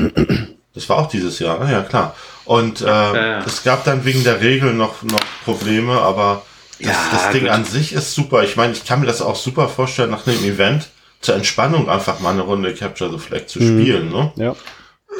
Das 0.74 0.90
war 0.90 0.98
auch 0.98 1.08
dieses 1.08 1.38
Jahr, 1.38 1.64
ne? 1.64 1.72
ja 1.72 1.82
klar. 1.82 2.14
Und 2.44 2.82
äh, 2.82 2.84
ja, 2.84 3.14
ja. 3.16 3.38
es 3.46 3.64
gab 3.64 3.84
dann 3.84 4.04
wegen 4.04 4.24
der 4.24 4.42
Regel 4.42 4.74
noch, 4.74 5.02
noch 5.04 5.20
Probleme, 5.44 6.02
aber 6.02 6.44
das, 6.78 6.88
ja, 6.88 7.08
das 7.10 7.30
Ding 7.30 7.42
gut. 7.42 7.50
an 7.50 7.64
sich 7.64 7.92
ist 7.92 8.14
super. 8.14 8.42
Ich 8.42 8.56
meine, 8.56 8.72
ich 8.72 8.84
kann 8.84 9.00
mir 9.00 9.06
das 9.06 9.22
auch 9.22 9.36
super 9.36 9.68
vorstellen, 9.68 10.10
nach 10.10 10.26
einem 10.26 10.44
Event 10.44 10.88
zur 11.20 11.34
Entspannung 11.34 11.88
einfach 11.88 12.20
mal 12.20 12.30
eine 12.30 12.42
Runde 12.42 12.74
Capture 12.74 13.10
the 13.10 13.18
Flag 13.18 13.46
zu 13.46 13.60
mhm. 13.60 13.80
spielen. 13.82 14.08
Ne? 14.10 14.32
Ja. 14.36 14.56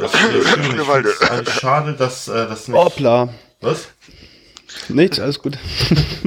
Das 0.01 0.13
ist 0.13 0.49
schön. 0.49 1.31
eigentlich 1.31 1.55
schade, 1.55 1.95
dass 1.95 2.29
äh, 2.29 2.47
das 2.47 2.69
nicht. 2.69 2.77
Hoppla. 2.77 3.31
Was? 3.61 3.89
Nichts, 4.89 5.19
alles 5.19 5.41
gut. 5.41 5.57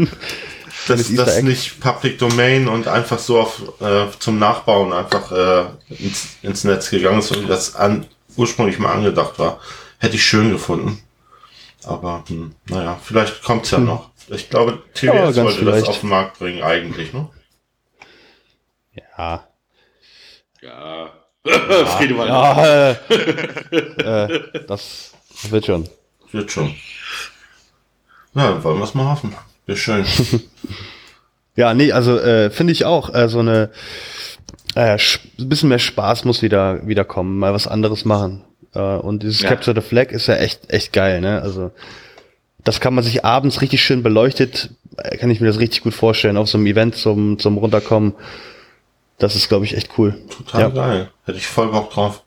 dass 0.87 1.13
das 1.13 1.41
nicht 1.43 1.79
Public 1.79 2.17
Domain 2.17 2.67
und 2.67 2.87
einfach 2.87 3.19
so 3.19 3.39
auf, 3.39 3.61
äh, 3.79 4.07
zum 4.17 4.39
Nachbauen 4.39 4.91
einfach 4.91 5.31
äh, 5.31 5.65
ins, 5.89 6.29
ins 6.41 6.63
Netz 6.63 6.89
gegangen 6.89 7.19
ist, 7.19 7.27
so 7.27 7.41
wie 7.41 7.45
das 7.45 7.75
an, 7.75 8.07
ursprünglich 8.35 8.79
mal 8.79 8.93
angedacht 8.93 9.37
war. 9.37 9.59
Hätte 9.99 10.15
ich 10.15 10.23
schön 10.23 10.51
gefunden. 10.51 11.01
Aber 11.83 12.23
hm, 12.27 12.55
naja, 12.69 12.99
vielleicht 13.03 13.43
kommt's 13.43 13.71
ja 13.71 13.77
hm. 13.77 13.85
noch. 13.85 14.09
Ich 14.31 14.49
glaube, 14.49 14.83
TWS 14.93 15.35
ja, 15.35 15.43
wollte 15.43 15.59
vielleicht. 15.59 15.81
das 15.81 15.89
auf 15.89 15.99
den 16.01 16.09
Markt 16.09 16.39
bringen, 16.39 16.63
eigentlich, 16.63 17.13
ne? 17.13 17.29
Ja. 18.93 19.47
Ja. 20.61 20.69
ja. 20.69 21.13
Ja, 22.09 22.65
äh, 22.65 22.91
äh, 23.71 24.65
das 24.67 25.13
wird 25.49 25.65
schon. 25.65 25.89
Wird 26.31 26.51
schon. 26.51 26.75
Na, 28.33 28.63
wollen 28.63 28.77
wir 28.77 28.83
es 28.83 28.93
mal 28.93 29.09
hoffen. 29.09 29.35
Wäre 29.65 29.77
schön. 29.77 30.05
ja, 31.55 31.73
nee, 31.73 31.91
also 31.91 32.19
äh, 32.19 32.49
finde 32.49 32.73
ich 32.73 32.85
auch. 32.85 33.13
Äh, 33.13 33.29
so 33.29 33.39
eine 33.39 33.71
äh, 34.75 34.97
ein 35.39 35.49
bisschen 35.49 35.69
mehr 35.69 35.79
Spaß 35.79 36.25
muss 36.25 36.41
wieder 36.41 36.85
wieder 36.87 37.05
kommen, 37.05 37.39
mal 37.39 37.53
was 37.53 37.67
anderes 37.67 38.05
machen. 38.05 38.43
Äh, 38.73 38.79
und 38.79 39.23
dieses 39.23 39.41
ja. 39.41 39.49
Capture 39.49 39.79
the 39.79 39.87
Flag 39.87 40.11
ist 40.11 40.27
ja 40.27 40.35
echt 40.35 40.69
echt 40.69 40.93
geil, 40.93 41.21
ne? 41.21 41.41
Also 41.41 41.71
das 42.63 42.79
kann 42.79 42.93
man 42.93 43.03
sich 43.03 43.25
abends 43.25 43.61
richtig 43.61 43.81
schön 43.83 44.03
beleuchtet, 44.03 44.71
äh, 44.97 45.17
kann 45.17 45.29
ich 45.29 45.41
mir 45.41 45.47
das 45.47 45.59
richtig 45.59 45.83
gut 45.83 45.93
vorstellen, 45.93 46.37
auf 46.37 46.49
so 46.49 46.57
einem 46.57 46.67
Event 46.67 46.95
zum, 46.95 47.39
zum 47.39 47.57
Runterkommen. 47.57 48.13
Das 49.17 49.35
ist, 49.35 49.49
glaube 49.49 49.65
ich, 49.65 49.75
echt 49.75 49.91
cool. 49.97 50.19
Total 50.29 50.61
ja. 50.61 50.69
geil. 50.69 51.11
Hätte 51.25 51.37
ich 51.37 51.47
voll 51.47 51.69
Bock 51.69 51.91
drauf. 51.91 52.23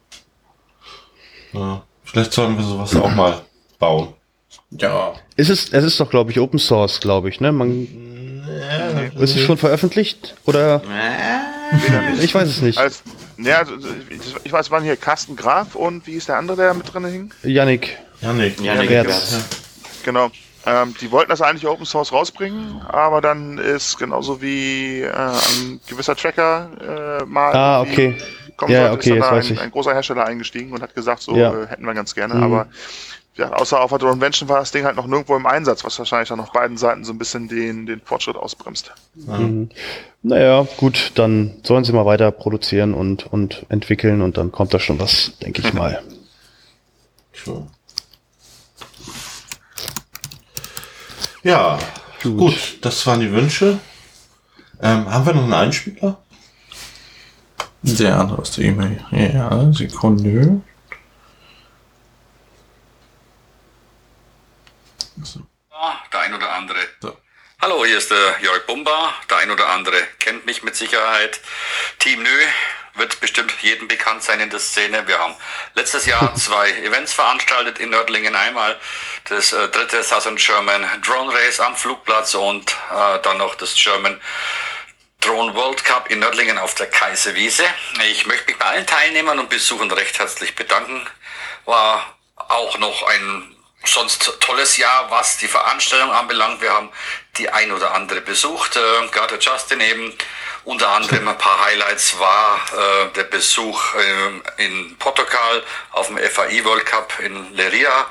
Ja. 1.53 1.83
Vielleicht 2.05 2.33
sollten 2.33 2.57
wir 2.57 2.65
sowas 2.65 2.95
auch 2.97 3.15
mal 3.15 3.43
bauen. 3.79 4.09
Ja. 4.71 5.15
Ist 5.37 5.49
es, 5.49 5.73
es 5.73 5.85
ist 5.85 6.01
doch, 6.01 6.11
glaube 6.11 6.31
ich, 6.31 6.39
Open 6.39 6.59
Source, 6.59 7.01
glaube 7.01 7.29
ich, 7.29 7.41
ne? 7.41 7.53
Man, 7.53 7.89
ja, 8.47 9.23
ist 9.23 9.37
es 9.37 9.41
schon 9.41 9.57
veröffentlicht? 9.57 10.35
Oder? 10.45 10.83
ich 12.21 12.35
weiß 12.35 12.49
es 12.49 12.61
nicht. 12.61 12.79
Als, 12.79 13.03
ja, 13.39 13.61
also, 13.61 13.75
ich 14.45 14.53
weiß, 14.53 14.71
waren 14.71 14.85
hier 14.85 14.97
Carsten 14.97 15.37
Graf 15.37 15.75
und 15.75 16.07
wie 16.07 16.13
ist 16.13 16.29
der 16.29 16.37
andere, 16.37 16.57
der 16.57 16.75
mit 16.75 16.93
drin 16.93 17.05
hing? 17.07 17.35
Yannick. 17.43 17.99
Yannick. 18.21 18.61
Yannick, 18.61 18.91
Yannick 18.91 19.13
Genau. 20.05 20.31
Ähm, 20.65 20.95
die 21.01 21.11
wollten 21.11 21.31
das 21.31 21.43
eigentlich 21.43 21.67
Open 21.67 21.85
Source 21.85 22.13
rausbringen, 22.13 22.83
aber 22.87 23.21
dann 23.21 23.59
ist 23.59 23.99
genauso 23.99 24.41
wie 24.41 25.01
äh, 25.01 25.11
ein 25.11 25.81
gewisser 25.89 26.15
Tracker 26.15 27.21
äh, 27.21 27.25
mal 27.25 27.53
ah, 27.53 27.81
okay. 27.81 28.17
kommen 28.57 28.73
ja, 28.73 28.93
okay, 28.93 29.19
ist 29.19 29.25
dann 29.25 29.35
ein, 29.35 29.59
ein, 29.59 29.71
großer 29.73 29.93
Hersteller 29.93 30.25
eingestiegen 30.25 30.73
und 30.73 30.81
hat 30.81 30.95
gesagt, 30.95 31.23
so 31.23 31.35
ja. 31.35 31.53
äh, 31.53 31.67
hätten 31.67 31.85
wir 31.85 31.95
ganz 31.95 32.15
gerne, 32.15 32.35
mhm. 32.35 32.43
aber 32.45 32.69
ja, 33.37 33.51
außer 33.51 33.81
auf 33.81 33.91
der 33.91 33.99
Convention 33.99 34.49
war 34.49 34.61
das 34.61 34.71
Ding 34.73 34.85
halt 34.85 34.95
noch 34.95 35.07
nirgendwo 35.07 35.35
im 35.37 35.47
Einsatz, 35.47 35.85
was 35.85 35.99
wahrscheinlich 35.99 36.29
dann 36.29 36.39
auf 36.39 36.53
beiden 36.53 36.77
Seiten 36.77 37.03
so 37.03 37.13
ein 37.13 37.19
bisschen 37.19 37.49
den, 37.49 37.87
den 37.87 38.01
Fortschritt 38.01 38.37
ausbremst. 38.37 38.93
Mhm. 39.15 39.71
Naja, 40.23 40.69
gut, 40.77 41.13
dann 41.15 41.57
sollen 41.65 41.85
sie 41.85 41.93
mal 41.93 42.05
weiter 42.05 42.31
produzieren 42.31 42.95
und, 42.95 43.27
und 43.33 43.65
entwickeln 43.69 44.21
und 44.21 44.37
dann 44.37 44.53
kommt 44.53 44.75
da 44.75 44.79
schon 44.79 45.01
was, 45.01 45.33
denke 45.43 45.63
ich 45.63 45.73
mal. 45.73 46.03
Sure. 47.33 47.67
Ja, 51.43 51.79
gut. 52.23 52.39
gut. 52.39 52.79
das 52.83 53.05
waren 53.07 53.21
die 53.21 53.33
Wünsche. 53.33 53.81
Ähm, 54.81 55.11
haben 55.11 55.27
wir 55.27 55.35
noch 55.35 55.43
einen 55.43 55.53
Einspieler? 55.53 56.23
Der 57.83 58.19
andere 58.19 58.39
aus 58.39 58.53
der 58.53 58.65
E-Mail. 58.67 59.05
Ja, 59.11 59.73
Sekunde. 59.73 60.61
So. 65.23 65.41
Der 66.13 66.21
ein 66.21 66.35
oder 66.35 66.53
andere. 66.53 66.79
So. 67.01 67.17
Hallo, 67.61 67.85
hier 67.85 67.99
ist 67.99 68.11
der 68.11 68.41
Jörg 68.41 68.65
Bumba. 68.67 69.13
Der 69.29 69.39
ein 69.39 69.51
oder 69.51 69.69
andere 69.69 69.97
kennt 70.21 70.47
mich 70.47 70.63
mit 70.63 70.77
Sicherheit. 70.77 71.41
Team 71.99 72.23
Nö 72.23 72.29
wird 72.95 73.21
bestimmt 73.21 73.53
jedem 73.61 73.89
bekannt 73.89 74.23
sein 74.23 74.41
in 74.41 74.51
der 74.51 74.61
Szene. 74.61 75.07
Wir 75.07 75.19
haben 75.19 75.35
letztes 75.75 76.07
Jahr 76.07 76.35
zwei 76.37 76.71
Events 76.71 77.13
veranstaltet 77.13 77.79
in 77.79 77.91
Nördlingen. 77.91 78.35
Einmal 78.35 78.79
das 79.29 79.53
äh, 79.53 79.69
dritte 79.69 80.03
Southern 80.03 80.37
German 80.37 80.85
Drone 81.03 81.33
Race 81.33 81.61
am 81.61 81.77
Flugplatz 81.77 82.35
und 82.35 82.71
äh, 82.71 83.19
dann 83.23 83.39
noch 83.39 83.55
das 83.55 83.75
German 83.75 84.21
Drone 85.21 85.55
World 85.55 85.85
Cup 85.85 86.11
in 86.11 86.19
Nördlingen 86.19 86.59
auf 86.59 86.75
der 86.75 86.91
Kaiserwiese. 86.91 87.65
Ich 88.11 88.27
möchte 88.27 88.47
mich 88.47 88.59
bei 88.59 88.67
allen 88.67 88.87
Teilnehmern 88.87 89.39
und 89.39 89.49
Besuchern 89.49 89.91
recht 89.91 90.19
herzlich 90.19 90.55
bedanken. 90.57 91.07
War 91.65 92.19
auch 92.37 92.77
noch 92.79 93.05
ein 93.05 93.57
sonst 93.85 94.41
tolles 94.41 94.77
Jahr, 94.77 95.11
was 95.11 95.39
die 95.39 95.49
Veranstaltung 95.49 96.11
anbelangt. 96.11 96.61
Wir 96.61 96.73
haben 96.73 96.91
die 97.37 97.49
ein 97.49 97.73
oder 97.73 97.95
andere 97.95 98.21
besucht, 98.21 98.77
äh, 98.77 99.09
gerade 99.09 99.39
Justin 99.39 99.81
eben. 99.81 100.13
Unter 100.65 100.91
anderem 100.91 101.27
ein 101.27 101.39
paar 101.39 101.65
Highlights 101.65 102.19
war 102.21 102.57
äh, 102.57 103.09
der 103.17 103.25
Besuch 103.25 103.95
äh, 103.95 104.65
in 104.65 104.97
Portugal 104.99 105.63
auf 105.91 106.07
dem 106.07 106.19
FAI 106.19 106.65
World 106.65 106.87
Cup 106.87 107.19
in 107.19 107.53
Leria. 107.55 108.07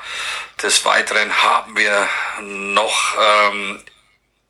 Des 0.62 0.84
Weiteren 0.84 1.32
haben 1.42 1.76
wir 1.76 2.08
noch 2.40 3.16
ähm, 3.18 3.82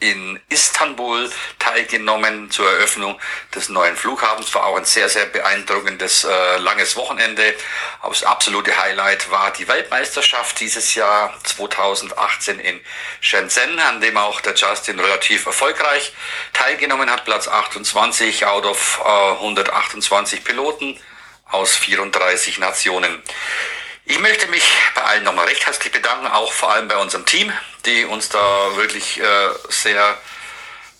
in 0.02 0.40
Istanbul 0.48 1.30
teilgenommen 1.60 2.50
zur 2.50 2.68
Eröffnung 2.68 3.18
des 3.54 3.68
neuen 3.68 3.96
Flughafens. 3.96 4.52
War 4.54 4.66
auch 4.66 4.76
ein 4.76 4.84
sehr, 4.84 5.08
sehr 5.08 5.26
beeindruckendes 5.26 6.24
äh, 6.24 6.58
langes 6.58 6.96
Wochenende. 6.96 7.54
Aber 8.00 8.12
das 8.12 8.24
absolute 8.24 8.76
Highlight 8.76 9.30
war 9.30 9.52
die 9.52 9.68
Weltmeisterschaft 9.68 10.58
dieses 10.58 10.96
Jahr 10.96 11.32
2018 11.44 12.58
in 12.58 12.80
Shenzhen, 13.20 13.78
an 13.78 14.00
dem 14.00 14.16
auch 14.16 14.40
der 14.40 14.54
Justin 14.54 14.98
relativ 14.98 15.46
erfolgreich 15.46 16.12
teilgenommen 16.52 17.08
hat. 17.08 17.24
Platz 17.24 17.46
28 17.46 18.44
out 18.44 18.66
of 18.66 19.00
äh, 19.04 19.32
128 19.34 20.42
Piloten 20.42 20.98
aus 21.48 21.76
34 21.76 22.58
Nationen. 22.58 23.22
Ich 24.04 24.18
möchte 24.18 24.48
mich 24.48 24.64
bei 24.94 25.02
allen 25.02 25.22
nochmal 25.22 25.46
recht 25.46 25.64
herzlich 25.64 25.92
bedanken, 25.92 26.26
auch 26.26 26.52
vor 26.52 26.72
allem 26.72 26.88
bei 26.88 26.96
unserem 26.96 27.24
Team, 27.24 27.52
die 27.86 28.04
uns 28.04 28.28
da 28.28 28.74
wirklich 28.76 29.20
äh, 29.20 29.48
sehr 29.68 30.18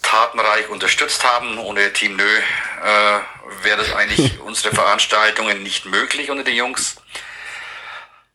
tatenreich 0.03 0.69
unterstützt 0.69 1.25
haben. 1.25 1.59
Ohne 1.59 1.93
Team 1.93 2.15
Nö 2.15 2.25
äh, 2.25 3.21
wäre 3.63 3.79
das 3.79 3.93
eigentlich 3.93 4.39
unsere 4.45 4.75
Veranstaltungen 4.75 5.65
nicht 5.65 5.85
möglich 5.85 6.31
unter 6.31 6.45
den 6.45 6.55
Jungs. 6.55 6.97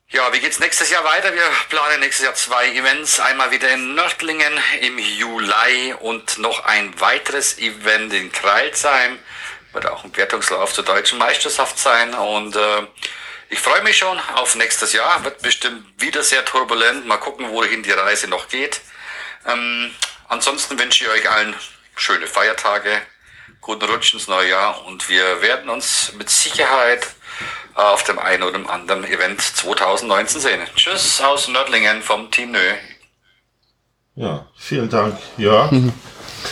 Ja, 0.10 0.31
wie 0.34 0.39
geht's 0.39 0.60
nächstes 0.60 0.89
Jahr 0.89 1.03
weiter? 1.03 1.34
Wir 1.34 1.49
planen 1.69 2.02
nächstes 2.02 2.26
Jahr 2.26 2.34
zwei 2.35 2.68
Events. 2.69 3.19
Einmal 3.22 3.52
wieder 3.52 3.69
in 3.69 3.95
Nördlingen 3.95 4.53
im 4.81 4.99
Juli 4.99 5.94
und 5.99 6.39
noch 6.39 6.65
ein 6.65 6.99
weiteres 6.99 7.57
Event 7.57 8.14
in 8.14 8.31
Kreilsheim. 8.31 9.19
Wird 9.72 9.85
auch 9.85 10.03
ein 10.03 10.15
Wertungslauf 10.15 10.73
zur 10.73 10.84
deutschen 10.84 11.19
Meisterschaft 11.19 11.80
sein 11.80 12.14
und 12.14 12.56
äh, 12.56 12.88
ich 13.49 13.60
freue 13.60 13.82
mich 13.84 13.98
schon 13.98 14.19
auf 14.36 14.56
nächstes 14.56 14.94
Jahr. 14.94 15.24
Wird 15.24 15.41
bestimmt 15.41 15.86
wieder 16.02 16.24
sehr 16.24 16.44
turbulent. 16.45 17.06
Mal 17.06 17.18
gucken, 17.18 17.49
wohin 17.49 17.84
die 17.84 17.91
Reise 17.91 18.28
noch 18.28 18.48
geht. 18.48 18.82
Ähm, 19.45 19.91
ansonsten 20.28 20.78
wünsche 20.78 21.06
ich 21.06 21.10
euch 21.10 21.30
allen 21.30 21.56
schöne 21.95 22.28
Feiertage, 22.28 23.02
guten 23.61 23.86
Rutsch 23.86 24.14
ins 24.14 24.28
neue 24.28 24.49
Jahr 24.49 24.86
und 24.86 25.10
wir 25.10 25.41
werden 25.41 25.69
uns 25.69 26.14
mit 26.18 26.30
Sicherheit 26.30 27.07
äh, 27.76 27.80
auf 27.80 28.03
dem 28.03 28.19
einen 28.19 28.44
oder 28.44 28.69
anderen 28.69 29.06
Event 29.06 29.41
2019 29.41 30.41
sehen. 30.41 30.61
Tschüss 30.76 31.22
aus 31.22 31.48
Nördlingen 31.48 32.02
vom 32.02 32.30
Team 32.30 32.52
Nö. 32.52 32.74
Ja, 34.15 34.48
vielen 34.57 34.90
Dank. 34.90 35.18
Ja. 35.38 35.69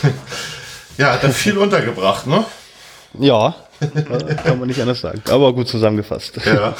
ja, 0.98 1.14
hat 1.14 1.24
er 1.24 1.32
viel 1.32 1.58
untergebracht, 1.58 2.28
ne? 2.28 2.46
Ja. 3.14 3.56
Kann 4.44 4.60
man 4.60 4.68
nicht 4.68 4.82
anders 4.82 5.02
sagen. 5.02 5.22
Aber 5.30 5.54
gut 5.54 5.68
zusammengefasst. 5.68 6.40
Ja. 6.46 6.76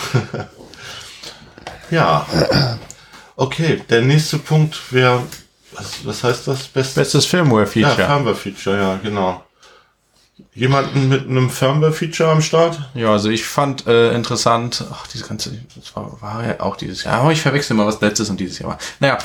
ja. 1.92 2.28
Okay, 3.36 3.82
der 3.90 4.02
nächste 4.02 4.38
Punkt 4.38 4.92
wäre, 4.92 5.22
was, 5.74 6.06
was 6.06 6.24
heißt 6.24 6.48
das? 6.48 6.68
Best 6.68 6.96
Bestes 6.96 7.26
Firmware-Feature. 7.26 7.98
Ja, 7.98 8.08
Firmware-Feature, 8.08 8.78
ja, 8.78 9.00
genau. 9.04 9.45
Jemanden 10.56 11.10
mit 11.10 11.28
einem 11.28 11.50
Firmware-Feature 11.50 12.32
am 12.32 12.42
Start? 12.42 12.80
Ja, 12.94 13.12
also 13.12 13.30
ich 13.30 13.44
fand 13.44 13.88
äh, 13.88 14.14
interessant, 14.14 14.86
ach, 14.90 15.06
diese 15.06 15.28
ganze, 15.28 15.52
das 15.76 15.94
war, 15.98 16.22
war 16.22 16.48
ja 16.48 16.62
auch 16.62 16.78
dieses 16.78 17.04
Jahr, 17.04 17.20
aber 17.20 17.34
ich 17.34 17.42
verwechsel 17.42 17.76
mal, 17.76 17.86
was 17.86 18.00
letztes 18.00 18.30
und 18.30 18.40
dieses 18.40 18.60
Jahr 18.60 18.70
war. 18.70 18.78
Naja, 19.02 19.18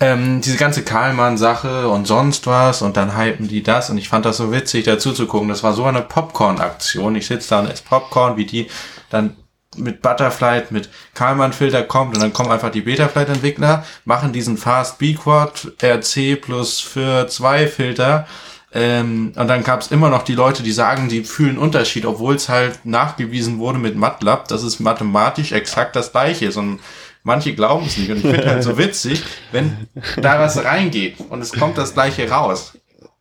ähm, 0.00 0.40
diese 0.40 0.56
ganze 0.56 0.82
Karlmann-Sache 0.84 1.88
und 1.88 2.06
sonst 2.06 2.46
was 2.46 2.80
und 2.80 2.96
dann 2.96 3.18
hypen 3.18 3.48
die 3.48 3.62
das 3.62 3.90
und 3.90 3.98
ich 3.98 4.08
fand 4.08 4.24
das 4.24 4.38
so 4.38 4.50
witzig, 4.50 4.86
dazu 4.86 5.12
zu 5.12 5.26
gucken. 5.26 5.50
Das 5.50 5.62
war 5.62 5.74
so 5.74 5.84
eine 5.84 6.00
Popcorn-Aktion. 6.00 7.16
Ich 7.16 7.26
sitze 7.26 7.50
da 7.50 7.60
und 7.60 7.70
esse 7.70 7.82
Popcorn, 7.82 8.38
wie 8.38 8.46
die 8.46 8.68
dann 9.10 9.36
mit 9.76 10.00
Butterfly, 10.00 10.62
mit 10.70 10.88
Karlmann-Filter 11.12 11.82
kommt 11.82 12.14
und 12.14 12.22
dann 12.22 12.32
kommen 12.32 12.50
einfach 12.50 12.70
die 12.70 12.80
Betaflight-Entwickler, 12.80 13.84
machen 14.06 14.32
diesen 14.32 14.56
Fast 14.56 14.96
B-Quad 14.96 15.72
RC 15.82 16.40
plus 16.40 16.80
für 16.80 17.26
zwei 17.28 17.66
Filter 17.66 18.26
ähm, 18.72 19.32
und 19.34 19.48
dann 19.48 19.64
gab 19.64 19.80
es 19.80 19.90
immer 19.90 20.10
noch 20.10 20.22
die 20.22 20.34
Leute, 20.34 20.62
die 20.62 20.72
sagen, 20.72 21.08
die 21.08 21.24
fühlen 21.24 21.56
Unterschied, 21.56 22.04
obwohl 22.04 22.34
es 22.34 22.48
halt 22.48 22.84
nachgewiesen 22.84 23.58
wurde 23.58 23.78
mit 23.78 23.96
MATLAB, 23.96 24.46
dass 24.48 24.62
es 24.62 24.78
mathematisch 24.78 25.52
exakt 25.52 25.96
das 25.96 26.12
gleiche 26.12 26.46
ist. 26.46 26.56
Und 26.56 26.80
manche 27.22 27.54
glauben 27.54 27.86
es 27.86 27.96
nicht. 27.96 28.10
Und 28.10 28.18
ich 28.18 28.22
finde 28.22 28.46
halt 28.46 28.62
so 28.62 28.76
witzig, 28.78 29.22
wenn 29.52 29.88
da 30.18 30.38
was 30.38 30.62
reingeht 30.62 31.16
und 31.30 31.40
es 31.40 31.52
kommt 31.52 31.78
das 31.78 31.94
gleiche 31.94 32.28
raus, 32.28 32.76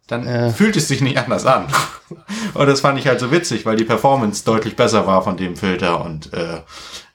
dann 0.08 0.26
ja. 0.26 0.50
fühlt 0.50 0.76
es 0.76 0.90
sich 0.90 1.00
nicht 1.00 1.18
anders 1.18 1.46
an. 1.46 1.68
und 2.54 2.68
das 2.68 2.82
fand 2.82 3.00
ich 3.00 3.08
halt 3.08 3.22
so 3.22 3.32
witzig, 3.32 3.66
weil 3.66 3.78
die 3.78 3.86
Performance 3.86 4.44
deutlich 4.44 4.76
besser 4.76 5.08
war 5.08 5.22
von 5.22 5.38
dem 5.38 5.56
Filter 5.56 6.04
und, 6.04 6.34
äh, 6.34 6.62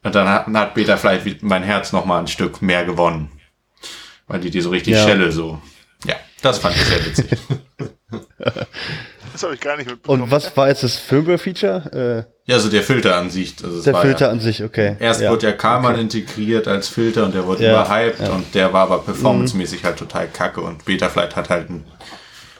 und 0.04 0.14
dann 0.14 0.28
hat, 0.28 0.46
hat 0.46 0.74
Beta 0.74 0.96
vielleicht 0.96 1.42
mein 1.42 1.62
Herz 1.62 1.92
noch 1.92 2.06
mal 2.06 2.18
ein 2.18 2.28
Stück 2.28 2.62
mehr 2.62 2.84
gewonnen. 2.84 3.30
Weil 4.26 4.40
die 4.40 4.50
die 4.50 4.60
so 4.62 4.70
richtig 4.70 4.94
ja. 4.94 5.04
Schelle 5.04 5.32
so. 5.32 5.60
Ja, 6.04 6.16
das 6.40 6.59
fand 6.59 6.76
ich 6.76 6.84
sehr 6.84 7.04
witzig. 7.04 7.38
Das 9.32 9.43
habe 9.43 9.55
ich 9.55 9.60
gar 9.60 9.77
nicht 9.77 9.89
mitbekommen. 9.89 10.23
Und 10.23 10.31
was 10.31 10.55
war 10.56 10.69
jetzt 10.69 10.82
das 10.82 10.97
Firmware-Feature? 10.97 12.27
Äh, 12.27 12.51
ja, 12.51 12.56
also 12.56 12.69
der 12.69 12.82
Filter 12.82 13.16
an 13.16 13.31
sich. 13.31 13.55
Also 13.62 13.82
der 13.82 13.94
Filter 13.94 14.27
ja, 14.27 14.31
an 14.32 14.40
sich, 14.40 14.62
okay. 14.62 14.97
Erst 14.98 15.20
ja. 15.20 15.31
wurde 15.31 15.47
ja 15.47 15.52
Karman 15.52 15.93
okay. 15.93 16.02
integriert 16.02 16.69
als 16.69 16.89
Filter 16.89 17.24
und 17.24 17.35
der 17.35 17.47
wurde 17.47 17.64
ja. 17.64 17.73
überhyped 17.73 18.20
ja. 18.20 18.31
und 18.31 18.55
der 18.55 18.73
war 18.73 18.82
aber 18.82 18.98
performancemäßig 18.98 19.82
mhm. 19.82 19.86
halt 19.86 19.98
total 19.98 20.28
kacke 20.28 20.60
und 20.60 20.85
Betaflight 20.85 21.36
hat 21.36 21.51
halt 21.51 21.70
einen 21.70 21.85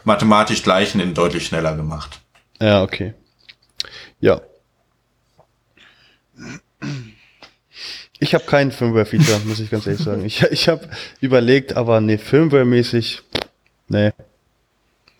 mathematisch 0.05 0.63
gleichen 0.63 1.01
in 1.01 1.15
deutlich 1.15 1.47
schneller 1.47 1.77
gemacht. 1.77 2.21
Ja, 2.61 2.83
okay. 2.83 3.15
Ja. 4.21 4.41
Ich 8.19 8.35
habe 8.35 8.45
kein 8.45 8.71
Firmware-Feature, 8.71 9.41
muss 9.45 9.59
ich 9.59 9.69
ganz 9.69 9.87
ehrlich 9.87 10.03
sagen. 10.03 10.25
Ich, 10.25 10.43
ich 10.43 10.69
habe 10.69 10.89
überlegt, 11.21 11.77
aber 11.77 12.01
nee, 12.01 12.19
Firmware-mäßig, 12.19 13.23
nee. 13.89 14.13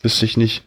Wüsste 0.03 0.24
ich 0.27 0.37
nicht. 0.37 0.65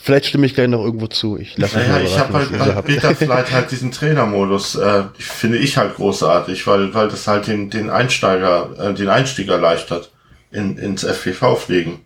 Vielleicht 0.00 0.26
stimme 0.26 0.46
ich 0.46 0.54
gleich 0.54 0.68
noch 0.68 0.84
irgendwo 0.84 1.08
zu. 1.08 1.36
Ich 1.36 1.58
lasse 1.58 1.76
naja, 1.76 2.00
ich 2.00 2.16
habe 2.16 2.32
halt 2.32 2.56
bei 2.56 2.82
Betaflight 2.82 3.50
halt 3.52 3.70
diesen 3.72 3.90
Trainermodus, 3.90 4.76
äh, 4.76 5.04
finde 5.18 5.58
ich 5.58 5.76
halt 5.76 5.96
großartig, 5.96 6.66
weil, 6.68 6.94
weil 6.94 7.08
das 7.08 7.26
halt 7.26 7.48
den, 7.48 7.68
den 7.68 7.90
Einsteiger, 7.90 8.70
äh, 8.78 8.94
den 8.94 9.08
Einstieg 9.08 9.48
erleichtert 9.48 10.12
in, 10.52 10.78
ins 10.78 11.02
FPV-Fliegen. 11.02 12.04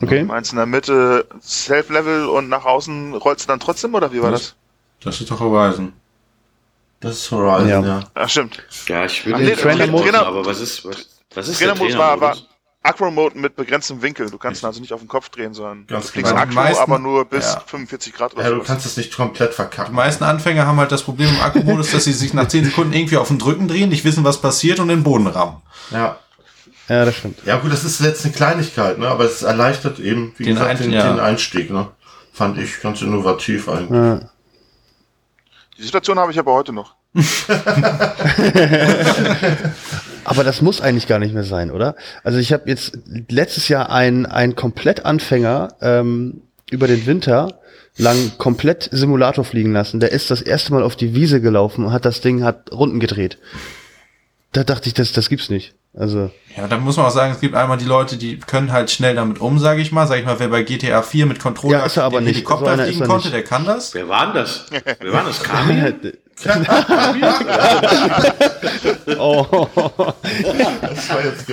Okay. 0.00 0.20
Du 0.20 0.24
meinst 0.24 0.52
in 0.52 0.56
der 0.56 0.66
Mitte 0.66 1.26
Self-Level 1.42 2.26
und 2.26 2.48
nach 2.48 2.64
außen 2.64 3.14
rollst 3.14 3.44
du 3.44 3.48
dann 3.48 3.60
trotzdem 3.60 3.94
oder 3.94 4.10
wie 4.12 4.22
war 4.22 4.30
das? 4.30 4.40
Das, 4.40 4.54
das 5.04 5.20
ist 5.20 5.30
doch 5.30 5.40
Horizon. 5.40 5.92
Das 7.00 7.16
ist 7.16 7.30
Horizon, 7.30 7.68
ja. 7.68 7.80
ja. 7.82 8.00
Ach, 8.14 8.28
stimmt. 8.30 8.64
Ja, 8.86 9.04
ich 9.04 9.26
würde 9.26 9.44
den 9.44 9.58
Trainer-Modus, 9.58 10.14
aber 10.14 10.46
was 10.46 10.60
ist, 10.60 10.86
was, 10.86 11.06
Was 11.34 11.48
ist 11.48 11.58
Trainermodus 11.58 11.92
der 11.92 11.98
Trainermodus? 11.98 11.98
War, 11.98 12.20
war 12.20 12.57
Acro-Mode 12.82 13.38
mit 13.38 13.56
begrenztem 13.56 14.00
Winkel. 14.02 14.30
Du 14.30 14.38
kannst 14.38 14.62
ihn 14.62 14.66
also 14.66 14.80
nicht 14.80 14.92
auf 14.92 15.00
den 15.00 15.08
Kopf 15.08 15.28
drehen, 15.28 15.52
sondern 15.52 15.86
Ganz 15.86 16.06
du 16.06 16.12
fliegst 16.12 16.32
genau. 16.32 16.42
Acro, 16.42 16.54
meisten, 16.54 16.82
aber 16.82 16.98
nur 16.98 17.24
bis 17.24 17.44
ja. 17.44 17.62
45 17.66 18.14
Grad 18.14 18.34
oder 18.34 18.44
so. 18.44 18.50
Ja, 18.50 18.56
du 18.56 18.64
kannst 18.64 18.86
es 18.86 18.96
nicht 18.96 19.14
komplett 19.14 19.52
verkacken. 19.52 19.92
Die 19.92 19.96
meisten 19.96 20.24
Anfänger 20.24 20.66
haben 20.66 20.78
halt 20.78 20.92
das 20.92 21.02
Problem 21.02 21.28
im 21.28 21.40
Akku-Modus, 21.40 21.90
dass 21.90 22.04
sie 22.04 22.12
sich 22.12 22.32
nach 22.34 22.48
10 22.48 22.66
Sekunden 22.66 22.92
irgendwie 22.92 23.16
auf 23.16 23.28
den 23.28 23.38
Drücken 23.38 23.68
drehen, 23.68 23.88
nicht 23.88 24.04
wissen, 24.04 24.24
was 24.24 24.40
passiert 24.40 24.80
und 24.80 24.88
den 24.88 25.02
Boden 25.02 25.26
rammen. 25.26 25.60
Ja. 25.90 26.18
Ja, 26.88 27.04
das 27.04 27.16
stimmt. 27.16 27.40
Ja 27.44 27.58
gut, 27.58 27.70
das 27.70 27.84
ist 27.84 28.00
jetzt 28.00 28.24
eine 28.24 28.32
Kleinigkeit, 28.32 28.98
ne? 28.98 29.08
aber 29.08 29.24
es 29.24 29.42
erleichtert 29.42 29.98
eben, 29.98 30.32
wie 30.38 30.44
den 30.44 30.54
gesagt, 30.54 30.80
den, 30.80 30.92
ja. 30.92 31.12
den 31.12 31.20
Einstieg. 31.20 31.70
Ne? 31.70 31.88
Fand 32.32 32.56
ich 32.56 32.80
ganz 32.80 33.02
innovativ 33.02 33.68
eigentlich. 33.68 33.90
Ja. 33.90 34.20
Die 35.76 35.82
Situation 35.82 36.18
habe 36.18 36.32
ich 36.32 36.38
aber 36.38 36.54
heute 36.54 36.72
noch. 36.72 36.94
aber 40.28 40.44
das 40.44 40.60
muss 40.60 40.82
eigentlich 40.82 41.06
gar 41.06 41.18
nicht 41.18 41.32
mehr 41.32 41.42
sein, 41.42 41.70
oder? 41.70 41.96
Also 42.22 42.38
ich 42.38 42.52
habe 42.52 42.68
jetzt 42.68 42.98
letztes 43.30 43.68
Jahr 43.68 43.90
einen, 43.90 44.26
einen 44.26 44.54
Komplettanfänger 44.56 45.68
ähm, 45.80 46.42
über 46.70 46.86
den 46.86 47.06
Winter 47.06 47.60
lang 47.96 48.32
komplett 48.36 48.90
Simulator 48.92 49.42
fliegen 49.42 49.72
lassen. 49.72 50.00
Der 50.00 50.12
ist 50.12 50.30
das 50.30 50.42
erste 50.42 50.74
Mal 50.74 50.82
auf 50.82 50.96
die 50.96 51.14
Wiese 51.14 51.40
gelaufen 51.40 51.86
und 51.86 51.92
hat 51.92 52.04
das 52.04 52.20
Ding 52.20 52.44
hat 52.44 52.70
Runden 52.70 53.00
gedreht. 53.00 53.38
Da 54.52 54.64
dachte 54.64 54.88
ich, 54.88 54.94
das, 54.94 55.12
das 55.12 55.30
gibt's 55.30 55.48
nicht. 55.48 55.74
Also. 55.94 56.30
Ja, 56.54 56.68
da 56.68 56.76
muss 56.76 56.98
man 56.98 57.06
auch 57.06 57.10
sagen, 57.10 57.32
es 57.32 57.40
gibt 57.40 57.54
einmal 57.54 57.78
die 57.78 57.86
Leute, 57.86 58.18
die 58.18 58.38
können 58.38 58.70
halt 58.70 58.90
schnell 58.90 59.14
damit 59.14 59.40
um, 59.40 59.58
sage 59.58 59.80
ich 59.80 59.92
mal. 59.92 60.06
Sag 60.06 60.18
ich 60.18 60.26
mal, 60.26 60.38
wer 60.38 60.48
bei 60.48 60.62
GTA 60.62 61.00
4 61.00 61.24
mit 61.24 61.40
Controller 61.40 61.78
ja, 61.78 61.86
ist 61.86 61.96
er 61.96 62.04
aber 62.04 62.20
nicht. 62.20 62.34
Helikopter 62.34 62.76
so 62.76 62.82
fliegen 62.82 63.06
konnte, 63.06 63.30
der 63.30 63.44
kann 63.44 63.64
das. 63.64 63.94
Wer 63.94 64.08
war 64.08 64.26
denn 64.26 64.34
das? 64.34 64.66
Wer 65.00 65.12
war 65.12 65.24
das? 65.24 65.42
Kami? 65.42 65.94
oh. 69.18 69.66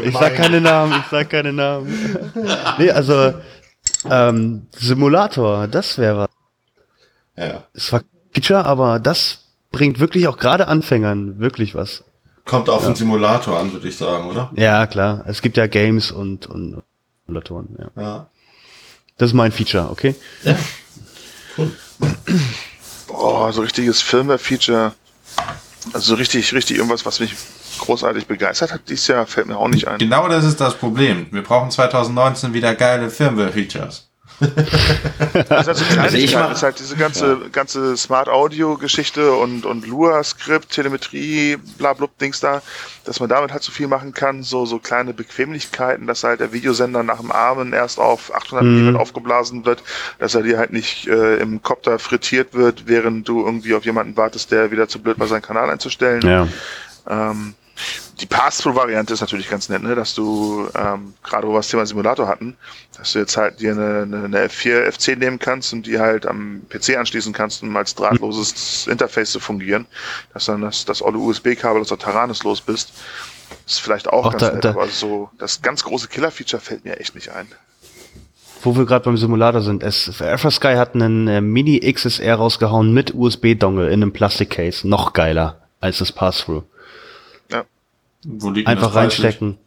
Ich 0.03 0.17
sag 0.17 0.35
keine 0.35 0.61
Namen, 0.61 0.99
ich 0.99 1.05
sag 1.09 1.29
keine 1.29 1.53
Namen. 1.53 2.17
nee, 2.77 2.91
also 2.91 3.33
ähm, 4.09 4.67
Simulator, 4.75 5.67
das 5.67 5.97
wäre 5.97 6.17
was. 6.17 6.29
Ja. 7.35 7.63
Es 7.73 7.91
war 7.91 8.03
Feature, 8.31 8.65
aber 8.65 8.99
das 8.99 9.45
bringt 9.71 9.99
wirklich 9.99 10.27
auch 10.27 10.37
gerade 10.37 10.67
Anfängern 10.67 11.39
wirklich 11.39 11.75
was. 11.75 12.03
Kommt 12.45 12.69
auf 12.69 12.83
ja. 12.83 12.89
den 12.89 12.95
Simulator 12.95 13.59
an, 13.59 13.73
würde 13.73 13.87
ich 13.87 13.97
sagen, 13.97 14.29
oder? 14.29 14.51
Ja, 14.55 14.85
klar. 14.85 15.23
Es 15.27 15.41
gibt 15.41 15.57
ja 15.57 15.65
Games 15.67 16.11
und, 16.11 16.45
und 16.45 16.83
Simulatoren, 17.25 17.75
ja. 17.79 18.01
ja. 18.01 18.29
Das 19.17 19.31
ist 19.31 19.33
mein 19.33 19.51
Feature, 19.51 19.89
okay? 19.89 20.15
Ja. 20.43 20.55
Cool. 21.57 21.71
Boah, 23.19 23.51
so 23.53 23.61
richtiges 23.61 24.01
Firmware-Feature. 24.01 24.93
Also 25.93 26.07
so 26.07 26.15
richtig, 26.15 26.53
richtig 26.53 26.77
irgendwas, 26.77 27.05
was 27.05 27.19
mich 27.19 27.35
großartig 27.77 28.27
begeistert 28.27 28.71
hat 28.71 28.81
dieses 28.89 29.07
Jahr, 29.07 29.25
fällt 29.27 29.47
mir 29.47 29.57
auch 29.57 29.67
nicht 29.67 29.87
ein. 29.87 29.99
Genau 29.99 30.27
das 30.27 30.43
ist 30.43 30.59
das 30.59 30.75
Problem. 30.75 31.27
Wir 31.31 31.43
brauchen 31.43 31.69
2019 31.69 32.53
wieder 32.53 32.73
geile 32.75 33.09
Firmware-Features. 33.09 34.09
das 35.49 35.67
ist, 35.67 35.89
halt 35.89 35.99
also 35.99 36.17
ich 36.17 36.33
mach, 36.33 36.51
ist 36.51 36.63
halt 36.63 36.79
diese 36.79 36.95
ganze, 36.95 37.39
ja. 37.41 37.47
ganze 37.51 37.95
Smart 37.95 38.27
Audio 38.27 38.77
Geschichte 38.77 39.33
und, 39.33 39.65
und 39.65 39.87
Lua 39.87 40.23
Skript, 40.23 40.71
Telemetrie, 40.71 41.57
bla, 41.77 41.93
bla, 41.93 42.07
Dings 42.19 42.39
da, 42.39 42.61
dass 43.05 43.19
man 43.19 43.29
damit 43.29 43.51
halt 43.51 43.63
so 43.63 43.71
viel 43.71 43.87
machen 43.87 44.13
kann, 44.13 44.43
so, 44.43 44.65
so 44.65 44.79
kleine 44.79 45.13
Bequemlichkeiten, 45.13 46.07
dass 46.07 46.23
halt 46.23 46.39
der 46.39 46.51
Videosender 46.51 47.03
nach 47.03 47.19
dem 47.19 47.31
Armen 47.31 47.73
erst 47.73 47.99
auf 47.99 48.33
800 48.33 48.65
mhm. 48.65 48.91
mm 48.91 48.95
aufgeblasen 48.95 49.65
wird, 49.65 49.83
dass 50.19 50.35
er 50.35 50.43
dir 50.43 50.57
halt 50.57 50.73
nicht 50.73 51.07
äh, 51.07 51.37
im 51.37 51.61
Kopter 51.61 51.99
frittiert 51.99 52.53
wird, 52.53 52.87
während 52.87 53.27
du 53.27 53.45
irgendwie 53.45 53.73
auf 53.73 53.85
jemanden 53.85 54.17
wartest, 54.17 54.51
der 54.51 54.71
wieder 54.71 54.87
zu 54.87 55.01
blöd 55.01 55.19
war, 55.19 55.27
seinen 55.27 55.41
Kanal 55.41 55.69
einzustellen. 55.69 56.21
Ja. 56.21 56.47
Ähm, 57.07 57.55
die 58.19 58.25
Pass-Through-Variante 58.25 59.13
ist 59.13 59.21
natürlich 59.21 59.49
ganz 59.49 59.67
nett, 59.69 59.83
ne? 59.83 59.95
dass 59.95 60.15
du, 60.15 60.67
ähm, 60.75 61.13
gerade 61.23 61.47
wo 61.47 61.51
wir 61.51 61.57
das 61.57 61.67
Thema 61.67 61.85
Simulator 61.85 62.27
hatten, 62.27 62.55
dass 62.97 63.11
du 63.13 63.19
jetzt 63.19 63.35
halt 63.35 63.59
dir 63.59 63.71
eine, 63.71 64.03
eine 64.03 64.47
F4, 64.47 64.87
F10 64.87 65.17
nehmen 65.17 65.39
kannst 65.39 65.73
und 65.73 65.85
die 65.85 65.99
halt 65.99 66.25
am 66.25 66.61
PC 66.69 66.97
anschließen 66.97 67.33
kannst, 67.33 67.63
um 67.63 67.75
als 67.75 67.95
drahtloses 67.95 68.87
Interface 68.87 69.31
zu 69.31 69.39
fungieren, 69.39 69.85
dass 70.33 70.45
dann 70.45 70.61
das, 70.61 70.85
das 70.85 71.01
olle 71.01 71.17
USB-Kabel 71.17 71.81
aus 71.81 71.89
der 71.89 71.97
Taranis 71.97 72.43
los 72.43 72.61
bist. 72.61 72.93
ist 73.65 73.81
vielleicht 73.81 74.07
auch, 74.07 74.25
auch 74.25 74.31
ganz 74.31 74.43
da, 74.43 74.51
nett, 74.53 74.65
da, 74.65 74.69
aber 74.71 74.87
so 74.87 75.29
das 75.37 75.61
ganz 75.61 75.83
große 75.83 76.07
Killer-Feature 76.07 76.61
fällt 76.61 76.85
mir 76.85 76.99
echt 76.99 77.15
nicht 77.15 77.29
ein. 77.29 77.47
Wo 78.61 78.75
wir 78.75 78.85
gerade 78.85 79.05
beim 79.05 79.17
Simulator 79.17 79.61
sind, 79.61 79.83
es, 79.83 80.05
Sky 80.05 80.75
hat 80.75 80.95
einen 80.95 81.27
äh, 81.27 81.41
Mini 81.41 81.79
XSR 81.81 82.35
rausgehauen 82.35 82.93
mit 82.93 83.13
USB-Dongle 83.13 83.87
in 83.87 84.01
einem 84.01 84.13
Plastikcase. 84.13 84.87
Noch 84.87 85.13
geiler 85.13 85.67
als 85.81 85.99
das 85.99 86.11
Pass-Through. 86.11 86.63
Wo 88.23 88.49
liegt 88.49 88.67
Einfach 88.67 88.95
reinstecken. 88.95 89.57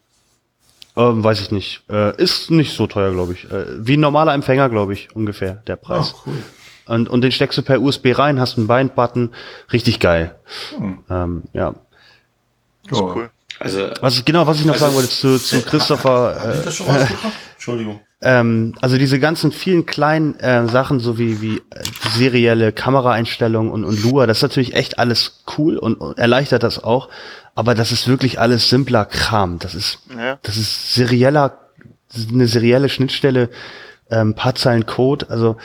Ähm, 0.96 1.22
weiß 1.22 1.40
ich 1.40 1.50
nicht. 1.50 1.82
Äh, 1.88 2.20
ist 2.20 2.50
nicht 2.50 2.74
so 2.74 2.86
teuer, 2.86 3.12
glaube 3.12 3.32
ich. 3.32 3.50
Äh, 3.50 3.86
wie 3.86 3.96
ein 3.96 4.00
normaler 4.00 4.34
Empfänger, 4.34 4.68
glaube 4.68 4.94
ich, 4.94 5.14
ungefähr, 5.14 5.62
der 5.66 5.76
Preis. 5.76 6.14
Oh, 6.16 6.22
cool. 6.26 6.42
Und, 6.86 7.08
und 7.08 7.20
den 7.20 7.30
steckst 7.30 7.56
du 7.58 7.62
per 7.62 7.80
USB 7.80 8.18
rein, 8.18 8.40
hast 8.40 8.56
einen 8.56 8.66
Bind-Button. 8.66 9.30
Richtig 9.72 10.00
geil. 10.00 10.34
Hm. 10.76 10.98
Ähm, 11.08 11.42
ja. 11.52 11.74
Das 12.88 12.98
ist 12.98 13.04
cool. 13.04 13.30
Also, 13.60 13.90
was, 14.00 14.24
genau, 14.24 14.46
was 14.46 14.60
ich 14.60 14.64
noch 14.64 14.74
also 14.74 14.86
sagen 14.86 14.96
wollte 14.96 15.10
zu, 15.10 15.38
zu 15.38 15.62
Christopher. 15.66 16.64
Äh, 16.64 16.68
Entschuldigung. 17.54 18.00
Ähm, 18.20 18.74
also 18.80 18.98
diese 18.98 19.20
ganzen 19.20 19.52
vielen 19.52 19.86
kleinen 19.86 20.38
äh, 20.40 20.66
Sachen, 20.66 20.98
so 20.98 21.18
wie, 21.18 21.40
wie 21.40 21.58
äh, 21.58 21.82
serielle 22.10 22.72
Kameraeinstellungen 22.72 23.70
und, 23.70 23.84
und 23.84 24.02
Lua, 24.02 24.26
das 24.26 24.38
ist 24.38 24.42
natürlich 24.42 24.74
echt 24.74 24.98
alles 24.98 25.44
cool 25.56 25.76
und, 25.76 25.94
und 25.94 26.18
erleichtert 26.18 26.64
das 26.64 26.82
auch. 26.82 27.08
Aber 27.54 27.74
das 27.74 27.92
ist 27.92 28.08
wirklich 28.08 28.40
alles 28.40 28.68
simpler 28.68 29.04
Kram. 29.04 29.58
Das 29.58 29.74
ist, 29.74 30.00
ja. 30.16 30.38
das 30.42 30.56
ist 30.56 30.94
serieller, 30.94 31.58
eine 32.32 32.46
serielle 32.46 32.88
Schnittstelle, 32.88 33.50
ähm, 34.10 34.34
paar 34.34 34.54
Zeilen 34.54 34.86
Code. 34.86 35.26
Also 35.30 35.56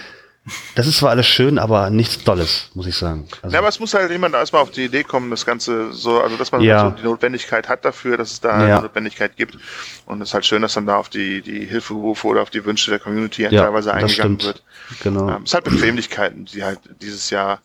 das 0.75 0.87
ist 0.87 0.97
zwar 0.97 1.11
alles 1.11 1.25
schön, 1.25 1.57
aber 1.57 1.89
nichts 1.89 2.21
Dolles, 2.23 2.69
muss 2.73 2.85
ich 2.85 2.97
sagen. 2.97 3.27
Also, 3.41 3.53
ja, 3.53 3.59
aber 3.59 3.69
es 3.69 3.79
muss 3.79 3.93
halt 3.93 4.11
jemand 4.11 4.35
erstmal 4.35 4.61
auf 4.61 4.71
die 4.71 4.85
Idee 4.85 5.03
kommen, 5.03 5.31
das 5.31 5.45
Ganze 5.45 5.93
so, 5.93 6.19
also 6.19 6.35
dass 6.35 6.51
man 6.51 6.61
ja. 6.61 6.89
so 6.89 6.95
die 6.97 7.03
Notwendigkeit 7.03 7.69
hat 7.69 7.85
dafür, 7.85 8.17
dass 8.17 8.31
es 8.31 8.41
da 8.41 8.49
ja. 8.49 8.75
eine 8.75 8.81
Notwendigkeit 8.87 9.37
gibt. 9.37 9.57
Und 10.05 10.21
es 10.21 10.29
ist 10.29 10.33
halt 10.33 10.45
schön, 10.45 10.61
dass 10.61 10.73
dann 10.73 10.85
da 10.85 10.97
auf 10.97 11.07
die, 11.07 11.41
die 11.41 11.65
Hilferufe 11.65 12.27
oder 12.27 12.41
auf 12.41 12.49
die 12.49 12.65
Wünsche 12.65 12.89
der 12.89 12.99
Community 12.99 13.43
ja, 13.43 13.49
teilweise 13.49 13.93
eingegangen 13.93 14.41
wird. 14.41 14.63
Genau. 15.01 15.29
Ähm, 15.29 15.43
es 15.43 15.51
ist 15.51 15.53
halt 15.53 15.63
Bequemlichkeiten, 15.63 16.45
die 16.45 16.63
halt 16.63 16.79
dieses 17.01 17.29
Jahr 17.29 17.61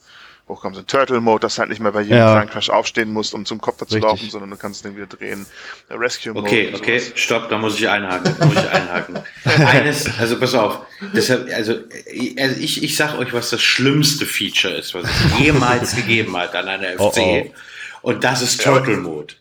hochkommen. 0.48 0.74
So 0.74 0.80
ein 0.80 0.86
Turtle-Mode, 0.86 1.42
dass 1.42 1.54
du 1.54 1.60
halt 1.60 1.70
nicht 1.70 1.80
mehr 1.80 1.92
bei 1.92 2.02
jedem 2.02 2.18
ja. 2.18 2.32
kleinen 2.32 2.50
Crash 2.50 2.70
aufstehen 2.70 3.12
musst, 3.12 3.34
um 3.34 3.44
zum 3.44 3.60
Kopf 3.60 3.84
zu 3.86 3.98
laufen, 3.98 4.28
sondern 4.30 4.50
du 4.50 4.56
kannst 4.56 4.84
den 4.84 4.96
wieder 4.96 5.06
drehen. 5.06 5.46
Rescue-Mode. 5.90 6.46
Okay, 6.46 6.72
okay, 6.74 7.00
stopp, 7.14 7.48
da 7.48 7.58
muss 7.58 7.78
ich 7.78 7.88
einhaken. 7.88 8.34
Da 8.38 8.46
muss 8.46 8.56
ich 8.56 8.70
einhaken. 8.70 9.18
Eines, 9.44 10.18
also 10.18 10.38
pass 10.38 10.54
auf, 10.54 10.80
deshalb, 11.14 11.52
also, 11.54 11.74
also 12.38 12.60
ich, 12.60 12.82
ich 12.82 12.96
sag 12.96 13.18
euch, 13.18 13.32
was 13.32 13.50
das 13.50 13.62
schlimmste 13.62 14.26
Feature 14.26 14.74
ist, 14.74 14.94
was 14.94 15.04
es 15.04 15.38
jemals 15.38 15.94
gegeben 15.96 16.36
hat 16.36 16.54
an 16.54 16.68
einer 16.68 16.92
FC. 16.92 16.98
Oh, 17.00 17.12
oh. 17.16 17.54
Und 18.08 18.24
das 18.24 18.40
ist 18.40 18.62
Turtle 18.62 18.96
Mode. 18.96 19.34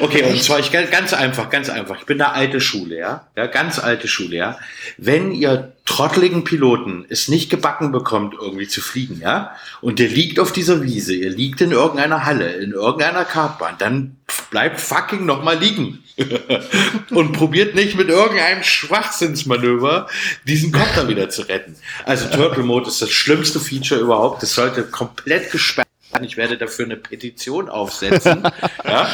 Okay, 0.00 0.22
und 0.22 0.42
zwar 0.42 0.58
ich 0.58 0.72
ganz 0.72 1.12
einfach, 1.12 1.50
ganz 1.50 1.68
einfach. 1.68 1.98
Ich 1.98 2.06
bin 2.06 2.16
der 2.16 2.32
alte 2.32 2.58
Schule, 2.58 2.98
ja, 2.98 3.26
ja, 3.36 3.46
ganz 3.48 3.78
alte 3.78 4.08
Schule, 4.08 4.34
ja. 4.34 4.58
Wenn 4.96 5.30
ihr 5.30 5.74
trotteligen 5.84 6.42
Piloten 6.42 7.04
es 7.10 7.28
nicht 7.28 7.50
gebacken 7.50 7.92
bekommt, 7.92 8.32
irgendwie 8.40 8.66
zu 8.66 8.80
fliegen, 8.80 9.20
ja, 9.20 9.54
und 9.82 9.98
der 9.98 10.08
liegt 10.08 10.40
auf 10.40 10.52
dieser 10.52 10.82
Wiese, 10.82 11.14
ihr 11.14 11.28
liegt 11.28 11.60
in 11.60 11.72
irgendeiner 11.72 12.24
Halle, 12.24 12.50
in 12.54 12.72
irgendeiner 12.72 13.26
Kartbahn, 13.26 13.74
dann 13.76 14.16
bleibt 14.50 14.80
fucking 14.80 15.26
nochmal 15.26 15.58
liegen. 15.58 16.02
und 17.10 17.32
probiert 17.32 17.74
nicht 17.74 17.96
mit 17.96 18.08
irgendeinem 18.08 18.62
Schwachsinnsmanöver 18.62 20.06
diesen 20.46 20.72
Kopter 20.72 21.08
wieder 21.08 21.28
zu 21.28 21.42
retten. 21.42 21.76
Also 22.06 22.28
Turtle 22.30 22.62
Mode 22.62 22.86
ist 22.88 23.02
das 23.02 23.10
schlimmste 23.10 23.60
Feature 23.60 24.00
überhaupt. 24.00 24.42
Das 24.42 24.54
sollte 24.54 24.84
komplett 24.84 25.50
gesperrt 25.50 25.83
ich 26.22 26.36
werde 26.36 26.56
dafür 26.56 26.84
eine 26.84 26.96
Petition 26.96 27.68
aufsetzen, 27.68 28.42
ja, 28.84 29.08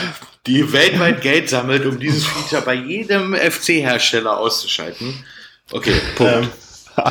die 0.47 0.73
weltweit 0.73 1.23
Geld 1.23 1.49
sammelt, 1.49 1.87
um 1.87 1.99
dieses 1.99 2.27
Feature 2.27 2.63
bei 2.63 2.75
jedem 2.75 3.35
FC-Hersteller 3.35 4.39
auszuschalten. 4.39 5.25
Okay, 5.71 5.95
Punkt. 6.17 6.33
Ähm, 6.35 6.51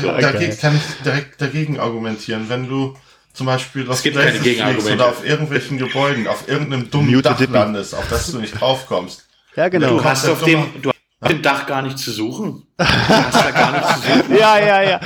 so, 0.02 0.10
okay. 0.10 0.22
Dagegen 0.22 0.57
kann 0.57 0.76
ich 0.76 1.03
direkt 1.03 1.41
dagegen 1.41 1.80
argumentieren. 1.80 2.49
Wenn 2.49 2.68
du 2.68 2.95
zum 3.34 3.45
Beispiel 3.45 3.90
auf 3.90 4.06
oder 4.06 5.07
auf 5.07 5.26
irgendwelchen 5.26 5.78
Gebäuden, 5.78 6.28
auf 6.28 6.48
irgendeinem 6.48 6.91
dummen 6.91 7.22
Dach 7.22 7.40
landest, 7.40 7.95
auf 7.95 8.07
das 8.10 8.32
du 8.32 8.40
nicht 8.40 8.60
draufkommst. 8.60 9.26
Ja, 9.56 9.70
genau. 9.70 9.98
Du 9.98 10.03
hast 10.03 10.28
auf 10.28 10.44
dem, 10.44 10.66
du 10.82 10.91
den 11.28 11.41
Dach 11.41 11.66
gar 11.68 11.82
nicht 11.82 11.98
zu 11.98 12.12
suchen. 12.12 12.64
Du 12.78 12.86
hast 12.86 13.46
da 13.46 13.52
gar 13.52 13.72
nicht 13.74 13.88
zu 13.88 14.00
suchen. 14.00 14.38
ja, 14.38 14.58
ja, 14.58 14.82
ja. 14.82 15.00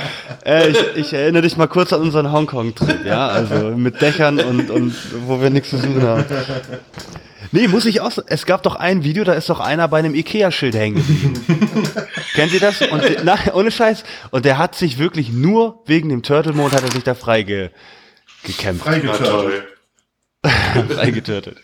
Äh, 0.44 0.70
ich, 0.70 0.78
ich 0.96 1.12
erinnere 1.12 1.42
dich 1.42 1.56
mal 1.56 1.66
kurz 1.66 1.92
an 1.92 2.02
unseren 2.02 2.30
Hongkong-Trip, 2.30 3.04
ja, 3.04 3.26
also 3.26 3.76
mit 3.76 4.00
Dächern 4.00 4.38
und, 4.38 4.70
und 4.70 4.94
wo 5.26 5.40
wir 5.40 5.50
nichts 5.50 5.70
zu 5.70 5.78
suchen 5.78 6.02
haben. 6.02 6.24
Nee, 7.54 7.68
muss 7.68 7.86
ich 7.86 8.00
auch. 8.00 8.10
Es 8.26 8.46
gab 8.46 8.62
doch 8.64 8.74
ein 8.74 9.04
Video, 9.04 9.22
da 9.22 9.32
ist 9.32 9.48
doch 9.48 9.60
einer 9.60 9.86
bei 9.86 10.00
einem 10.00 10.14
Ikea-Schild 10.14 10.74
hängen 10.74 10.96
geblieben. 10.96 11.40
Kennt 12.34 12.52
ihr 12.52 12.60
das? 12.60 12.80
Und 12.82 13.02
na, 13.22 13.38
ohne 13.52 13.70
Scheiß. 13.70 14.02
Und 14.32 14.44
der 14.44 14.58
hat 14.58 14.74
sich 14.74 14.98
wirklich 14.98 15.30
nur 15.30 15.82
wegen 15.86 16.08
dem 16.08 16.22
Turtle-Mode 16.22 16.74
hat 16.74 16.82
er 16.82 16.90
sich 16.90 17.04
da 17.04 17.14
frei 17.14 17.42
ge, 17.42 17.70
gekämpft. 18.42 18.84
Freigeturtelt. 18.84 19.64
Freigeturtelt. 20.94 21.58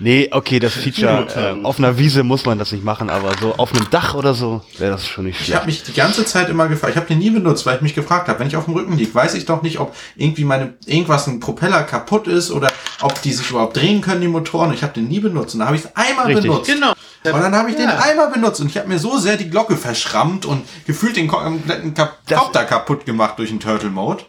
Nee, 0.00 0.28
okay, 0.30 0.58
das 0.60 0.74
Feature 0.74 1.26
äh, 1.34 1.64
auf 1.64 1.78
einer 1.78 1.98
Wiese 1.98 2.22
muss 2.22 2.44
man 2.44 2.58
das 2.58 2.72
nicht 2.72 2.84
machen, 2.84 3.10
aber 3.10 3.32
so 3.40 3.54
auf 3.56 3.74
einem 3.74 3.90
Dach 3.90 4.14
oder 4.14 4.34
so 4.34 4.62
wäre 4.78 4.92
das 4.92 5.06
schon 5.06 5.24
nicht 5.24 5.36
schlecht. 5.36 5.48
Ich 5.48 5.54
habe 5.56 5.66
mich 5.66 5.82
die 5.82 5.92
ganze 5.92 6.24
Zeit 6.24 6.48
immer 6.48 6.68
gefragt, 6.68 6.92
ich 6.92 6.96
habe 6.96 7.08
den 7.08 7.18
nie 7.18 7.30
benutzt, 7.30 7.66
weil 7.66 7.76
ich 7.76 7.82
mich 7.82 7.94
gefragt 7.94 8.28
habe, 8.28 8.38
wenn 8.38 8.46
ich 8.46 8.56
auf 8.56 8.66
dem 8.66 8.74
Rücken 8.74 8.96
liege, 8.96 9.12
weiß 9.14 9.34
ich 9.34 9.44
doch 9.44 9.62
nicht, 9.62 9.80
ob 9.80 9.94
irgendwie 10.16 10.44
meine 10.44 10.74
irgendwas 10.86 11.26
ein 11.26 11.40
Propeller 11.40 11.82
kaputt 11.82 12.28
ist 12.28 12.50
oder 12.50 12.68
ob 13.00 13.20
die 13.22 13.32
sich 13.32 13.50
überhaupt 13.50 13.76
drehen 13.76 14.00
können 14.00 14.20
die 14.20 14.28
Motoren. 14.28 14.72
Ich 14.72 14.82
habe 14.82 14.92
den 14.92 15.08
nie 15.08 15.20
benutzt 15.20 15.54
und 15.54 15.60
dann 15.60 15.68
habe 15.68 15.76
ich 15.76 15.84
es 15.84 15.96
einmal 15.96 16.26
Richtig. 16.26 16.44
benutzt. 16.44 16.70
Genau. 16.70 16.92
Und 17.24 17.42
dann 17.42 17.54
habe 17.54 17.70
ich 17.70 17.78
ja. 17.78 17.86
den 17.86 17.90
einmal 17.90 18.30
benutzt 18.30 18.60
und 18.60 18.68
ich 18.68 18.76
habe 18.76 18.88
mir 18.88 18.98
so 18.98 19.18
sehr 19.18 19.36
die 19.36 19.50
Glocke 19.50 19.76
verschrammt 19.76 20.46
und 20.46 20.62
gefühlt 20.86 21.16
den 21.16 21.26
kompletten 21.26 21.94
Kopter 21.94 22.64
kaputt 22.64 23.04
gemacht 23.04 23.38
durch 23.38 23.50
den 23.50 23.60
Turtle 23.60 23.90
Mode. 23.90 24.24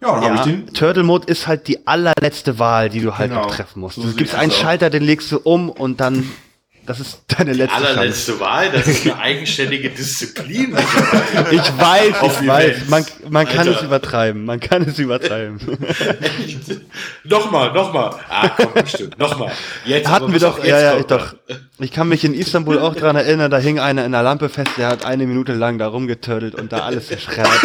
Ja, 0.00 0.14
dann 0.14 0.22
ja, 0.22 0.28
habe 0.28 0.50
ich 0.50 0.56
den. 0.56 0.74
Turtle 0.74 1.02
Mode 1.02 1.26
ist 1.26 1.46
halt 1.46 1.68
die 1.68 1.86
allerletzte 1.86 2.58
Wahl, 2.58 2.88
die 2.88 3.00
du 3.00 3.16
halt 3.16 3.30
genau. 3.30 3.44
noch 3.44 3.54
treffen 3.54 3.80
musst. 3.80 3.96
So 3.96 4.08
es 4.08 4.16
gibt 4.16 4.34
einen 4.34 4.52
Schalter, 4.52 4.90
den 4.90 5.02
legst 5.02 5.30
du 5.32 5.38
um 5.38 5.70
und 5.70 6.00
dann 6.00 6.30
das 6.86 7.00
ist 7.00 7.22
deine 7.28 7.52
letzte 7.52 7.78
Die 7.78 7.84
allerletzte 7.84 8.32
Chance. 8.32 8.40
Wahl, 8.44 8.70
das 8.70 8.86
ist 8.86 9.06
eine 9.06 9.18
eigenständige 9.18 9.90
Disziplin. 9.90 10.76
ich 11.50 11.78
weiß, 11.78 12.14
ich 12.40 12.46
weiß. 12.46 12.88
Man, 12.88 13.04
man 13.30 13.46
kann 13.46 13.68
es 13.68 13.82
übertreiben. 13.82 14.44
Man 14.44 14.60
kann 14.60 14.82
es 14.82 14.98
übertreiben. 14.98 15.58
nochmal, 17.24 17.72
nochmal. 17.72 18.14
Ah, 18.28 18.50
komm, 18.50 18.86
stimmt. 18.86 19.18
Nochmal. 19.18 19.52
Jetzt 19.86 20.08
hatten 20.08 20.32
wir 20.32 20.40
doch, 20.40 20.62
ja, 20.62 20.80
ja, 20.80 20.98
ich 20.98 21.06
doch. 21.06 21.34
Ich 21.78 21.90
kann 21.90 22.08
mich 22.08 22.24
in 22.24 22.34
Istanbul 22.34 22.78
auch 22.78 22.94
dran 22.94 23.16
erinnern, 23.16 23.50
da 23.50 23.58
hing 23.58 23.78
einer 23.78 24.04
in 24.04 24.12
der 24.12 24.22
Lampe 24.22 24.48
fest, 24.48 24.72
der 24.76 24.88
hat 24.88 25.04
eine 25.06 25.26
Minute 25.26 25.54
lang 25.54 25.78
da 25.78 25.88
rumgeturtelt 25.88 26.54
und 26.54 26.72
da 26.72 26.80
alles 26.80 27.06
zerschreddert. 27.08 27.62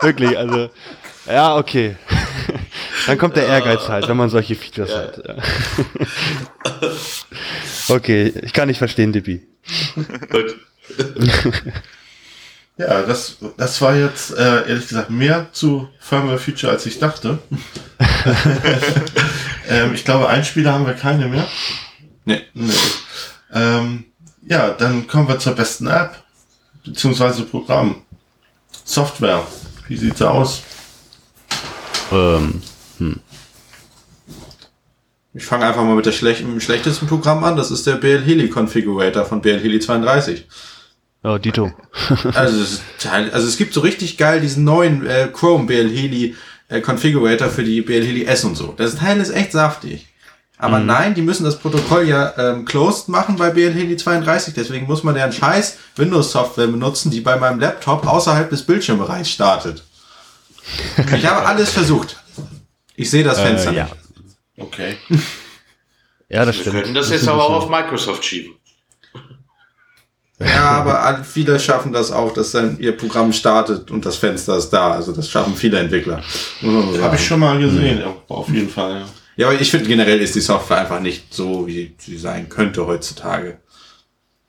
Wirklich, 0.00 0.38
also, 0.38 0.70
ja, 1.26 1.56
okay. 1.56 1.96
Dann 3.06 3.18
kommt 3.18 3.36
der 3.36 3.46
Ehrgeiz 3.46 3.88
halt, 3.88 4.08
wenn 4.08 4.16
man 4.16 4.28
solche 4.28 4.54
Features 4.54 4.90
ja. 4.90 4.96
hat. 4.98 5.22
Ja. 5.26 6.90
Okay, 7.88 8.32
ich 8.42 8.52
kann 8.52 8.68
nicht 8.68 8.78
verstehen, 8.78 9.12
Dippi. 9.12 9.46
Gut. 10.30 10.56
ja, 12.76 13.02
das, 13.02 13.38
das 13.56 13.80
war 13.80 13.96
jetzt 13.96 14.36
äh, 14.36 14.68
ehrlich 14.68 14.88
gesagt 14.88 15.10
mehr 15.10 15.48
zu 15.52 15.88
Firmware 15.98 16.38
Feature, 16.38 16.72
als 16.72 16.86
ich 16.86 16.98
dachte. 16.98 17.38
ähm, 19.68 19.94
ich 19.94 20.04
glaube, 20.04 20.28
Einspieler 20.28 20.72
haben 20.72 20.86
wir 20.86 20.94
keine 20.94 21.28
mehr. 21.28 21.46
Nee. 22.24 22.42
nee. 22.54 22.72
Ähm, 23.52 24.04
ja, 24.46 24.70
dann 24.70 25.06
kommen 25.06 25.28
wir 25.28 25.38
zur 25.38 25.54
besten 25.54 25.86
App, 25.86 26.22
beziehungsweise 26.84 27.42
Programm. 27.44 28.02
Software. 28.84 29.46
Wie 29.88 29.96
sieht's 29.96 30.22
aus? 30.22 30.62
Ähm, 32.10 32.62
hm. 33.02 33.20
Ich 35.34 35.44
fange 35.44 35.64
einfach 35.64 35.82
mal 35.82 35.96
mit 35.96 36.04
der 36.04 36.12
schlecht, 36.12 36.40
dem 36.40 36.60
schlechtesten 36.60 37.06
Programm 37.06 37.42
an. 37.42 37.56
Das 37.56 37.70
ist 37.70 37.86
der 37.86 37.94
BL 37.94 38.22
Heli 38.22 38.50
Configurator 38.50 39.24
von 39.24 39.40
BL 39.40 39.60
Heli 39.60 39.80
32. 39.80 40.46
Ja, 41.24 41.38
Dito. 41.38 41.72
also, 42.34 42.62
es 42.62 42.82
also 43.06 43.48
es 43.48 43.56
gibt 43.56 43.72
so 43.72 43.80
richtig 43.80 44.18
geil 44.18 44.40
diesen 44.40 44.64
neuen 44.64 45.06
äh, 45.06 45.28
Chrome 45.32 45.66
BL 45.66 45.88
Heli 45.88 46.36
äh, 46.68 46.80
Configurator 46.80 47.48
für 47.48 47.64
die 47.64 47.80
BL 47.80 48.04
Heli 48.04 48.24
S 48.26 48.44
und 48.44 48.56
so. 48.56 48.74
Das 48.76 48.96
Teil 48.96 49.20
ist 49.20 49.30
echt 49.30 49.52
saftig. 49.52 50.06
Aber 50.58 50.78
mhm. 50.78 50.86
nein, 50.86 51.14
die 51.14 51.22
müssen 51.22 51.44
das 51.44 51.58
Protokoll 51.58 52.06
ja 52.06 52.34
ähm, 52.36 52.64
closed 52.66 53.08
machen 53.08 53.36
bei 53.36 53.50
BL 53.50 53.72
Heli 53.72 53.96
32. 53.96 54.52
Deswegen 54.54 54.86
muss 54.86 55.02
man 55.02 55.14
deren 55.14 55.32
scheiß 55.32 55.78
Windows-Software 55.96 56.66
benutzen, 56.66 57.10
die 57.10 57.20
bei 57.20 57.36
meinem 57.36 57.58
Laptop 57.58 58.06
außerhalb 58.06 58.50
des 58.50 58.64
Bildschirmbereichs 58.64 59.30
startet. 59.30 59.82
ich 61.16 61.26
habe 61.26 61.46
alles 61.46 61.70
versucht. 61.70 62.21
Ich 62.96 63.10
sehe 63.10 63.24
das 63.24 63.38
äh, 63.38 63.46
Fenster 63.46 63.72
äh, 63.72 63.76
ja. 63.76 63.84
nicht. 63.84 63.96
Okay. 64.58 64.96
ja, 66.28 66.44
das 66.44 66.56
stimmt. 66.56 66.76
Wir 66.76 66.82
können 66.82 66.94
das, 66.94 67.08
das 67.08 67.20
jetzt 67.20 67.28
aber 67.28 67.44
auch 67.44 67.62
auf 67.62 67.68
Microsoft 67.68 68.24
schieben. 68.24 68.54
Ja, 70.44 70.70
aber 70.70 71.22
viele 71.22 71.60
schaffen 71.60 71.92
das 71.92 72.10
auch, 72.10 72.32
dass 72.32 72.50
dann 72.50 72.76
ihr 72.80 72.96
Programm 72.96 73.32
startet 73.32 73.92
und 73.92 74.04
das 74.04 74.16
Fenster 74.16 74.56
ist 74.56 74.70
da. 74.70 74.90
Also 74.90 75.12
das 75.12 75.30
schaffen 75.30 75.54
viele 75.54 75.78
Entwickler. 75.78 76.20
Habe 77.00 77.14
ich 77.14 77.24
schon 77.24 77.38
mal 77.38 77.60
gesehen, 77.60 78.00
mhm. 78.00 78.14
auf 78.26 78.48
jeden 78.48 78.68
Fall. 78.68 79.02
Ja, 79.02 79.06
ja 79.36 79.46
aber 79.48 79.60
ich 79.60 79.70
finde 79.70 79.86
generell 79.86 80.20
ist 80.20 80.34
die 80.34 80.40
Software 80.40 80.78
einfach 80.78 80.98
nicht 80.98 81.32
so, 81.32 81.68
wie 81.68 81.94
sie 81.96 82.18
sein 82.18 82.48
könnte 82.48 82.84
heutzutage. 82.84 83.58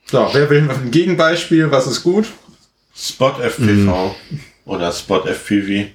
So, 0.05 0.27
wer 0.33 0.49
will 0.49 0.67
ein 0.67 0.89
Gegenbeispiel? 0.89 1.69
Was 1.69 1.85
ist 1.85 2.01
gut? 2.01 2.25
Spot 2.95 3.33
FPV 3.39 4.15
mhm. 4.29 4.39
oder 4.65 4.91
Spot 4.91 5.25
FPV. 5.25 5.89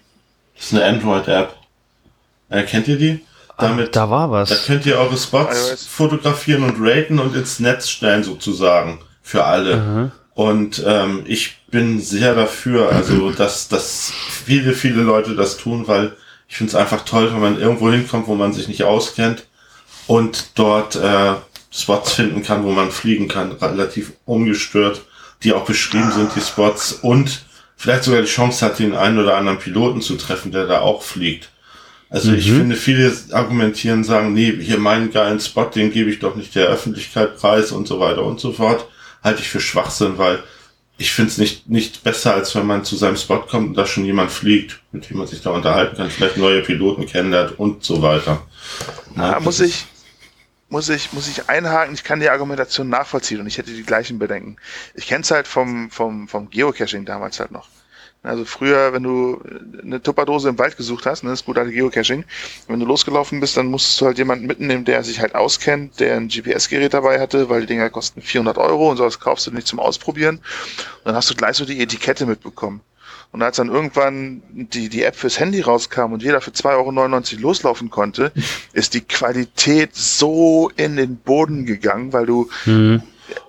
Das 0.55 0.67
ist 0.67 0.75
eine 0.75 0.85
Android-App. 0.85 1.58
Äh, 2.51 2.65
kennt 2.65 2.89
ihr 2.89 2.97
die? 2.97 3.21
Damit, 3.59 3.89
ah, 3.89 3.91
da 3.93 4.11
war 4.11 4.31
was. 4.31 4.51
Da 4.51 4.57
könnt 4.67 4.87
ihr 4.87 4.99
eure 4.99 5.17
Spots 5.17 5.85
fotografieren 5.87 6.63
und 6.63 6.77
raten 6.79 7.19
und 7.19 7.35
ins 7.35 7.59
Netz 7.59 7.89
stellen 7.89 8.23
sozusagen 8.23 9.01
für 9.21 9.45
alle. 9.45 9.77
Mhm. 9.77 10.13
Und 10.35 10.85
ähm, 10.87 11.25
ich 11.27 11.57
bin 11.67 12.01
sehr 12.01 12.37
dafür, 12.37 12.93
also 12.93 13.33
dass, 13.33 13.67
dass 13.67 14.13
viele, 14.31 14.73
viele 14.73 15.03
Leute 15.03 15.35
das 15.35 15.57
tun, 15.57 15.89
weil 15.89 16.13
ich 16.49 16.57
finde 16.57 16.71
es 16.71 16.77
einfach 16.77 17.05
toll, 17.05 17.33
wenn 17.33 17.41
man 17.41 17.61
irgendwo 17.61 17.91
hinkommt, 17.91 18.29
wo 18.29 18.37
man 18.37 18.53
sich 18.53 18.69
nicht 18.69 18.85
auskennt 18.85 19.47
und 20.07 20.53
dort 20.55 20.95
äh, 20.95 21.35
Spots 21.73 22.13
finden 22.13 22.45
kann, 22.45 22.63
wo 22.63 22.71
man 22.71 22.93
fliegen 22.93 23.27
kann, 23.27 23.53
relativ 23.53 24.13
ungestört, 24.25 25.03
die 25.43 25.53
auch 25.53 25.65
beschrieben 25.65 26.13
sind, 26.13 26.31
die 26.37 26.41
Spots 26.41 26.93
und 26.93 27.43
vielleicht 27.77 28.05
sogar 28.05 28.23
die 28.23 28.29
Chance 28.29 28.65
hat, 28.65 28.79
den 28.79 28.95
einen 28.95 29.19
oder 29.19 29.37
anderen 29.37 29.59
Piloten 29.59 30.01
zu 30.01 30.15
treffen, 30.17 30.53
der 30.53 30.67
da 30.67 30.81
auch 30.81 31.03
fliegt. 31.03 31.51
Also 32.11 32.31
mhm. 32.31 32.39
ich 32.39 32.51
finde, 32.51 32.77
viele 32.77 33.15
argumentieren, 33.33 34.05
sagen, 34.05 34.33
nee, 34.33 34.57
hier 34.61 34.79
meinen 34.79 35.11
geilen 35.13 35.41
Spot, 35.41 35.65
den 35.65 35.91
gebe 35.91 36.11
ich 36.11 36.19
doch 36.19 36.37
nicht 36.37 36.55
der 36.55 36.69
Öffentlichkeit 36.69 37.37
preis 37.37 37.73
und 37.73 37.87
so 37.87 38.01
weiter 38.01 38.25
und 38.25 38.41
so 38.41 38.53
fort. 38.53 38.89
Halte 39.23 39.43
ich 39.43 39.49
für 39.49 39.61
Schwachsinn, 39.61 40.17
weil 40.17 40.43
ich 40.97 41.13
finde 41.13 41.31
es 41.31 41.39
nicht, 41.39 41.69
nicht 41.69 42.03
besser, 42.03 42.35
als 42.35 42.55
wenn 42.55 42.67
man 42.67 42.85
zu 42.85 42.97
seinem 42.97 43.17
Spot 43.17 43.41
kommt 43.41 43.69
und 43.69 43.75
da 43.75 43.87
schon 43.87 44.05
jemand 44.05 44.33
fliegt, 44.33 44.81
mit 44.91 45.09
dem 45.09 45.19
man 45.19 45.27
sich 45.27 45.43
da 45.43 45.51
unterhalten 45.51 45.97
kann, 45.97 46.11
vielleicht 46.11 46.37
neue 46.37 46.63
Piloten 46.63 47.07
kennenlernt 47.07 47.59
und 47.59 47.85
so 47.85 48.03
weiter. 48.03 48.43
Na, 49.15 49.37
ah, 49.37 49.41
muss 49.41 49.61
ich, 49.61 49.87
muss 50.69 50.89
ich, 50.89 51.13
muss 51.13 51.29
ich 51.29 51.49
einhaken, 51.49 51.95
ich 51.95 52.05
kann 52.05 52.21
die 52.21 52.31
Argumentation 52.31 52.89
nachvollziehen 52.89 53.41
und 53.41 53.47
ich 53.47 53.59
hätte 53.59 53.71
die 53.71 53.85
gleichen 53.85 54.19
Bedenken. 54.19 54.57
Ich 54.95 55.07
kenne 55.07 55.23
es 55.23 55.31
halt 55.31 55.47
vom, 55.47 55.91
vom, 55.91 56.27
vom 56.27 56.51
Geocaching 56.51 57.05
damals 57.05 57.39
halt 57.39 57.53
noch. 57.53 57.69
Also 58.23 58.45
früher, 58.45 58.93
wenn 58.93 59.05
du 59.05 59.41
eine 59.81 60.03
Tupperdose 60.03 60.49
im 60.49 60.59
Wald 60.59 60.77
gesucht 60.77 61.07
hast, 61.07 61.23
ne, 61.23 61.31
das 61.31 61.41
ist 61.41 61.47
gut 61.47 61.57
alte 61.57 61.73
Geocaching, 61.73 62.25
wenn 62.67 62.81
du 62.81 62.87
losgelaufen 62.87 63.39
bist, 63.39 63.57
dann 63.57 63.67
musstest 63.67 64.01
du 64.01 64.07
halt 64.07 64.19
jemanden 64.19 64.47
mitnehmen, 64.47 64.85
der 64.85 65.05
sich 65.05 65.21
halt 65.21 65.37
auskennt, 65.37 66.01
der 66.01 66.17
ein 66.17 66.29
GPS-Gerät 66.29 66.95
dabei 66.95 67.21
hatte, 67.21 67.49
weil 67.49 67.61
die 67.61 67.69
Dinger 67.69 67.91
kosten 67.91 68.21
400 68.21 68.59
Euro 68.59 68.91
und 68.91 68.97
so 68.97 69.05
das 69.05 69.21
kaufst 69.21 69.47
du 69.47 69.53
nicht 69.53 69.69
zum 69.69 69.79
Ausprobieren. 69.79 70.37
Und 70.37 71.05
dann 71.05 71.15
hast 71.15 71.31
du 71.31 71.35
gleich 71.37 71.57
so 71.57 71.65
die 71.65 71.81
Etikette 71.81 72.27
mitbekommen. 72.27 72.81
Und 73.31 73.43
als 73.43 73.57
dann 73.57 73.69
irgendwann 73.69 74.43
die, 74.51 74.89
die 74.89 75.03
App 75.05 75.15
fürs 75.15 75.39
Handy 75.39 75.61
rauskam 75.61 76.13
und 76.13 76.23
jeder 76.23 76.41
für 76.41 76.51
2,99 76.51 77.35
Euro 77.35 77.43
loslaufen 77.43 77.91
konnte, 77.91 78.33
ist 78.73 78.95
die 78.95 79.03
Qualität 79.03 79.95
so 79.95 80.71
in 80.77 80.97
den 80.97 81.17
Boden 81.17 81.67
gegangen, 81.67 82.13
weil 82.13 82.27
du 82.27 82.49
mhm 82.65 83.03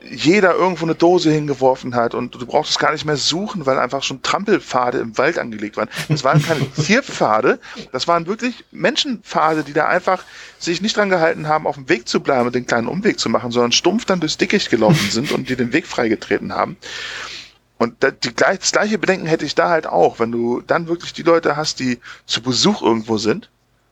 jeder 0.09 0.55
irgendwo 0.55 0.85
eine 0.85 0.95
Dose 0.95 1.31
hingeworfen 1.31 1.95
hat 1.95 2.13
und 2.13 2.35
du 2.35 2.45
brauchst 2.45 2.79
gar 2.79 2.91
nicht 2.91 3.05
mehr 3.05 3.17
suchen, 3.17 3.65
weil 3.65 3.79
einfach 3.79 4.03
schon 4.03 4.21
Trampelpfade 4.21 4.99
im 4.99 5.17
Wald 5.17 5.37
angelegt 5.37 5.77
waren. 5.77 5.89
Das 6.07 6.23
waren 6.23 6.41
keine 6.41 6.69
Tierpfade, 6.83 7.59
das 7.91 8.07
waren 8.07 8.27
wirklich 8.27 8.65
Menschenpfade, 8.71 9.63
die 9.63 9.73
da 9.73 9.87
einfach 9.87 10.23
sich 10.57 10.81
nicht 10.81 10.97
dran 10.97 11.09
gehalten 11.09 11.47
haben, 11.47 11.67
auf 11.67 11.75
dem 11.75 11.89
Weg 11.89 12.07
zu 12.07 12.19
bleiben 12.19 12.47
und 12.47 12.55
den 12.55 12.65
kleinen 12.65 12.87
Umweg 12.87 13.19
zu 13.19 13.29
machen, 13.29 13.51
sondern 13.51 13.71
stumpf 13.71 14.05
dann 14.05 14.19
durchs 14.19 14.37
Dickicht 14.37 14.69
gelaufen 14.69 15.07
sind 15.11 15.31
und 15.31 15.49
die 15.49 15.55
den 15.55 15.73
Weg 15.73 15.87
freigetreten 15.87 16.53
haben. 16.53 16.77
Und 17.77 17.95
das 18.01 18.13
gleiche 18.71 18.97
Bedenken 18.97 19.25
hätte 19.25 19.45
ich 19.45 19.55
da 19.55 19.69
halt 19.69 19.87
auch, 19.87 20.19
wenn 20.19 20.33
du 20.33 20.61
dann 20.61 20.87
wirklich 20.87 21.13
die 21.13 21.23
Leute 21.23 21.55
hast, 21.55 21.79
die 21.79 21.99
zu 22.25 22.41
Besuch 22.41 22.81
irgendwo 22.81 23.17
sind 23.17 23.49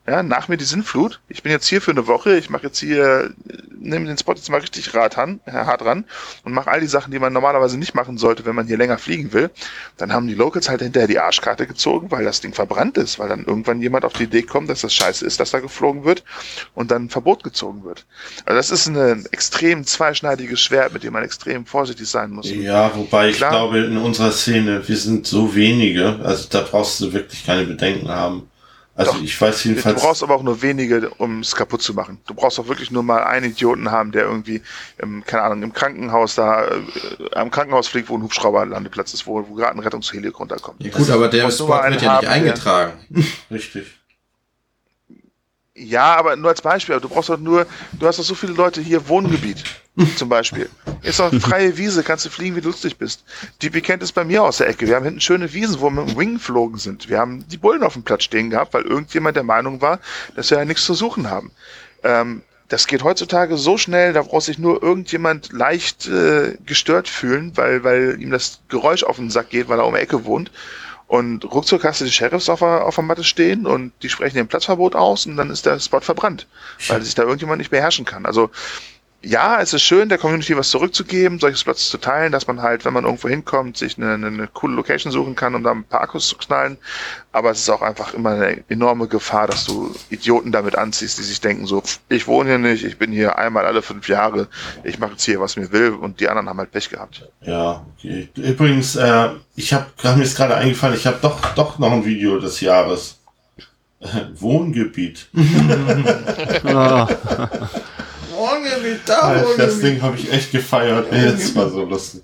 ja, 0.07 0.23
nach 0.23 0.47
mir 0.47 0.55
die 0.55 0.63
Sinnflut. 0.63 1.19
Ich 1.27 1.43
bin 1.43 1.51
jetzt 1.51 1.67
hier 1.67 1.81
für 1.81 1.91
eine 1.91 2.07
Woche. 2.07 2.37
Ich 2.37 2.49
mache 2.49 2.67
jetzt 2.67 2.79
hier, 2.79 3.33
nehme 3.77 4.05
den 4.05 4.17
Spot 4.17 4.33
jetzt 4.33 4.49
mal 4.49 4.61
richtig 4.61 4.93
hart 4.93 5.17
ran, 5.17 5.41
hart 5.45 5.83
ran 5.83 6.05
und 6.45 6.53
mache 6.53 6.71
all 6.71 6.79
die 6.79 6.87
Sachen, 6.87 7.11
die 7.11 7.19
man 7.19 7.33
normalerweise 7.33 7.77
nicht 7.77 7.93
machen 7.93 8.17
sollte, 8.17 8.45
wenn 8.45 8.55
man 8.55 8.67
hier 8.67 8.77
länger 8.77 8.97
fliegen 8.99 9.33
will. 9.33 9.49
Dann 9.97 10.13
haben 10.13 10.27
die 10.27 10.33
Locals 10.33 10.69
halt 10.69 10.81
hinterher 10.81 11.09
die 11.09 11.19
Arschkarte 11.19 11.67
gezogen, 11.67 12.09
weil 12.09 12.23
das 12.23 12.39
Ding 12.39 12.53
verbrannt 12.53 12.97
ist, 12.97 13.19
weil 13.19 13.27
dann 13.27 13.43
irgendwann 13.43 13.81
jemand 13.81 14.05
auf 14.05 14.13
die 14.13 14.23
Idee 14.23 14.43
kommt, 14.43 14.69
dass 14.69 14.79
das 14.79 14.93
scheiße 14.93 15.25
ist, 15.25 15.41
dass 15.41 15.51
da 15.51 15.59
geflogen 15.59 16.05
wird 16.05 16.23
und 16.73 16.89
dann 16.89 17.05
ein 17.05 17.09
Verbot 17.09 17.43
gezogen 17.43 17.83
wird. 17.83 18.05
Also 18.45 18.55
das 18.55 18.71
ist 18.71 18.87
ein 18.87 19.25
extrem 19.31 19.85
zweischneidiges 19.85 20.61
Schwert, 20.61 20.93
mit 20.93 21.03
dem 21.03 21.11
man 21.11 21.23
extrem 21.23 21.65
vorsichtig 21.65 22.07
sein 22.07 22.31
muss. 22.31 22.49
Ja, 22.49 22.95
wobei 22.95 23.33
Klar, 23.33 23.51
ich 23.51 23.57
glaube, 23.57 23.79
in 23.79 23.97
unserer 23.97 24.31
Szene, 24.31 24.87
wir 24.87 24.97
sind 24.97 25.27
so 25.27 25.53
wenige, 25.53 26.19
also 26.23 26.47
da 26.49 26.61
brauchst 26.61 27.01
du 27.01 27.11
wirklich 27.11 27.45
keine 27.45 27.65
Bedenken 27.65 28.07
haben. 28.07 28.49
Also 28.97 29.11
Doch, 29.11 29.21
ich 29.21 29.39
weiß 29.39 29.63
jedenfalls. 29.65 30.01
Du 30.01 30.07
brauchst 30.07 30.23
aber 30.23 30.33
auch 30.33 30.41
nur 30.41 30.59
wenige, 30.63 31.09
um 31.11 31.41
es 31.41 31.55
kaputt 31.55 31.83
zu 31.83 31.93
machen. 31.93 32.17
Du 32.25 32.33
brauchst 32.33 32.59
auch 32.59 32.67
wirklich 32.67 32.89
nur 32.89 33.03
mal 33.03 33.23
einen 33.23 33.51
Idioten 33.51 33.91
haben, 33.91 34.11
der 34.11 34.23
irgendwie, 34.23 34.63
im, 34.97 35.23
keine 35.23 35.43
Ahnung, 35.43 35.61
im 35.61 35.73
Krankenhaus 35.73 36.33
da, 36.33 36.65
äh, 36.65 36.81
am 37.35 37.51
Krankenhaus 37.51 37.87
fliegt, 37.87 38.09
wo 38.09 38.17
ein 38.17 38.23
Hubschrauberlandeplatz 38.23 39.13
ist, 39.13 39.27
wo, 39.27 39.47
wo 39.47 39.53
gerade 39.53 39.77
ein 39.77 39.79
Rettungsheli 39.79 40.29
runterkommt. 40.29 40.83
Ja 40.83 40.89
gut, 40.89 41.09
aber 41.11 41.27
der 41.27 41.51
Spot 41.51 41.67
wird 41.67 42.01
ja 42.01 42.17
nicht 42.19 42.27
eingetragen. 42.27 42.93
Richtig. 43.51 43.85
Ja, 45.79 46.15
aber 46.15 46.35
nur 46.35 46.49
als 46.49 46.61
Beispiel. 46.61 46.99
Du 46.99 47.07
brauchst 47.07 47.29
doch 47.29 47.37
nur, 47.37 47.67
du 47.99 48.07
hast 48.07 48.17
doch 48.17 48.23
so 48.23 48.33
viele 48.33 48.53
Leute 48.53 48.81
hier, 48.81 49.07
Wohngebiet 49.07 49.63
zum 50.15 50.27
Beispiel. 50.27 50.69
Ist 51.03 51.19
doch 51.19 51.31
freie 51.35 51.77
Wiese, 51.77 52.01
kannst 52.01 52.25
du 52.25 52.31
fliegen, 52.31 52.55
wie 52.55 52.61
du 52.61 52.69
lustig 52.69 52.97
bist. 52.97 53.23
Die 53.61 53.69
kennt 53.69 54.01
es 54.01 54.11
bei 54.11 54.23
mir 54.23 54.43
aus 54.43 54.57
der 54.57 54.69
Ecke. 54.69 54.87
Wir 54.87 54.95
haben 54.95 55.05
hinten 55.05 55.21
schöne 55.21 55.53
Wiesen, 55.53 55.79
wo 55.79 55.91
wir 55.91 56.01
mit 56.01 56.09
dem 56.09 56.17
Wing 56.17 56.33
geflogen 56.35 56.79
sind. 56.79 57.09
Wir 57.09 57.19
haben 57.19 57.47
die 57.47 57.57
Bullen 57.57 57.83
auf 57.83 57.93
dem 57.93 58.01
Platz 58.01 58.23
stehen 58.23 58.49
gehabt, 58.49 58.73
weil 58.73 58.83
irgendjemand 58.83 59.35
der 59.35 59.43
Meinung 59.43 59.79
war, 59.79 59.99
dass 60.35 60.49
wir 60.49 60.57
ja 60.57 60.65
nichts 60.65 60.83
zu 60.83 60.95
suchen 60.95 61.29
haben. 61.29 61.51
Ähm, 62.03 62.41
das 62.69 62.87
geht 62.87 63.03
heutzutage 63.03 63.55
so 63.55 63.77
schnell, 63.77 64.13
da 64.13 64.23
braucht 64.23 64.45
sich 64.45 64.57
nur 64.57 64.81
irgendjemand 64.81 65.53
leicht 65.53 66.07
äh, 66.07 66.57
gestört 66.65 67.07
fühlen, 67.07 67.51
weil, 67.55 67.83
weil 67.83 68.17
ihm 68.19 68.31
das 68.31 68.61
Geräusch 68.67 69.03
auf 69.03 69.17
den 69.17 69.29
Sack 69.29 69.51
geht, 69.51 69.69
weil 69.69 69.79
er 69.79 69.85
um 69.85 69.93
die 69.93 70.01
Ecke 70.01 70.25
wohnt. 70.25 70.51
Und 71.07 71.45
ruckzuck 71.45 71.85
hast 71.85 72.01
du 72.01 72.05
die 72.05 72.11
Sheriffs 72.11 72.49
auf 72.49 72.59
der, 72.59 72.85
auf 72.85 72.95
der 72.95 73.03
Matte 73.03 73.23
stehen 73.23 73.65
und 73.65 73.93
die 74.03 74.09
sprechen 74.09 74.35
den 74.35 74.47
Platzverbot 74.47 74.93
aus 74.93 75.25
und 75.25 75.37
dann 75.37 75.49
ist 75.49 75.65
der 75.65 75.79
Spot 75.79 76.01
verbrannt, 76.01 76.47
weil 76.89 77.01
sich 77.01 77.15
da 77.15 77.23
irgendjemand 77.23 77.59
nicht 77.59 77.71
beherrschen 77.71 78.03
kann. 78.03 78.25
Also 78.25 78.49
ja, 79.27 79.59
es 79.59 79.73
ist 79.73 79.83
schön, 79.83 80.07
der 80.07 80.17
Community 80.17 80.55
was 80.55 80.69
zurückzugeben, 80.69 81.39
solche 81.39 81.57
Spots 81.57 81.89
zu 81.89 81.97
teilen, 81.97 82.31
dass 82.31 82.47
man 82.47 82.61
halt, 82.61 82.85
wenn 82.85 82.93
man 82.93 83.03
irgendwo 83.03 83.27
hinkommt, 83.27 83.75
sich 83.75 83.97
eine, 83.97 84.13
eine, 84.13 84.27
eine 84.27 84.47
coole 84.47 84.75
Location 84.75 85.11
suchen 85.11 85.35
kann, 85.35 85.53
um 85.53 85.63
da 85.63 85.71
ein 85.71 85.83
paar 85.83 86.01
Akkus 86.01 86.29
zu 86.29 86.37
knallen. 86.37 86.77
Aber 87.33 87.51
es 87.51 87.59
ist 87.59 87.69
auch 87.69 87.81
einfach 87.81 88.13
immer 88.13 88.31
eine 88.31 88.63
enorme 88.69 89.07
Gefahr, 89.07 89.47
dass 89.47 89.65
du 89.65 89.93
Idioten 90.09 90.53
damit 90.53 90.77
anziehst, 90.77 91.17
die 91.17 91.23
sich 91.23 91.41
denken 91.41 91.65
so, 91.65 91.83
ich 92.07 92.25
wohne 92.27 92.51
hier 92.51 92.57
nicht, 92.57 92.85
ich 92.85 92.97
bin 92.97 93.11
hier 93.11 93.37
einmal 93.37 93.65
alle 93.65 93.81
fünf 93.81 94.07
Jahre, 94.07 94.47
ich 94.83 94.97
mache 94.97 95.11
jetzt 95.11 95.25
hier, 95.25 95.41
was 95.41 95.57
mir 95.57 95.71
will 95.73 95.91
und 95.91 96.21
die 96.21 96.29
anderen 96.29 96.47
haben 96.47 96.59
halt 96.59 96.71
Pech 96.71 96.89
gehabt. 96.89 97.27
Ja, 97.41 97.85
okay. 97.97 98.29
Übrigens, 98.35 98.95
äh, 98.95 99.29
ich 99.55 99.73
habe 99.73 99.87
mir 100.03 100.23
jetzt 100.23 100.37
gerade 100.37 100.55
eingefallen, 100.55 100.95
ich 100.95 101.05
habe 101.05 101.17
doch, 101.21 101.53
doch 101.53 101.79
noch 101.79 101.91
ein 101.91 102.05
Video 102.05 102.39
des 102.39 102.61
Jahres. 102.61 103.19
Wohngebiet. 104.35 105.27
ah. 109.09 109.33
Morgen 109.33 109.57
da, 109.57 109.65
Das 109.65 109.79
Ding 109.79 110.01
habe 110.01 110.17
ich 110.17 110.31
echt 110.31 110.51
gefeiert. 110.51 111.07
Ey, 111.11 111.31
das 111.31 111.55
war 111.55 111.69
so 111.69 111.83
lustig. 111.85 112.21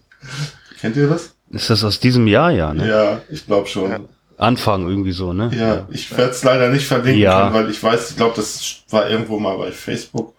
Kennt 0.80 0.96
ihr 0.98 1.08
das? 1.08 1.34
Ist 1.50 1.70
das 1.70 1.84
aus 1.84 2.00
diesem 2.00 2.28
Jahr, 2.28 2.52
ja, 2.52 2.74
ne? 2.74 2.88
Ja, 2.88 3.22
ich 3.30 3.46
glaube 3.46 3.68
schon. 3.68 3.92
Ja. 3.92 4.00
Anfang 4.38 4.88
irgendwie 4.88 5.12
so, 5.12 5.32
ne? 5.32 5.52
Ja, 5.56 5.88
ich 5.92 6.10
werde 6.18 6.32
es 6.32 6.44
leider 6.44 6.70
nicht 6.70 6.88
verlinken, 6.88 7.22
ja. 7.22 7.44
können, 7.44 7.54
weil 7.54 7.70
ich 7.70 7.82
weiß, 7.82 8.12
ich 8.12 8.16
glaube, 8.18 8.34
das 8.36 8.78
war 8.90 9.10
irgendwo 9.10 9.40
mal 9.40 9.58
bei 9.58 9.72
Facebook. 9.72 10.34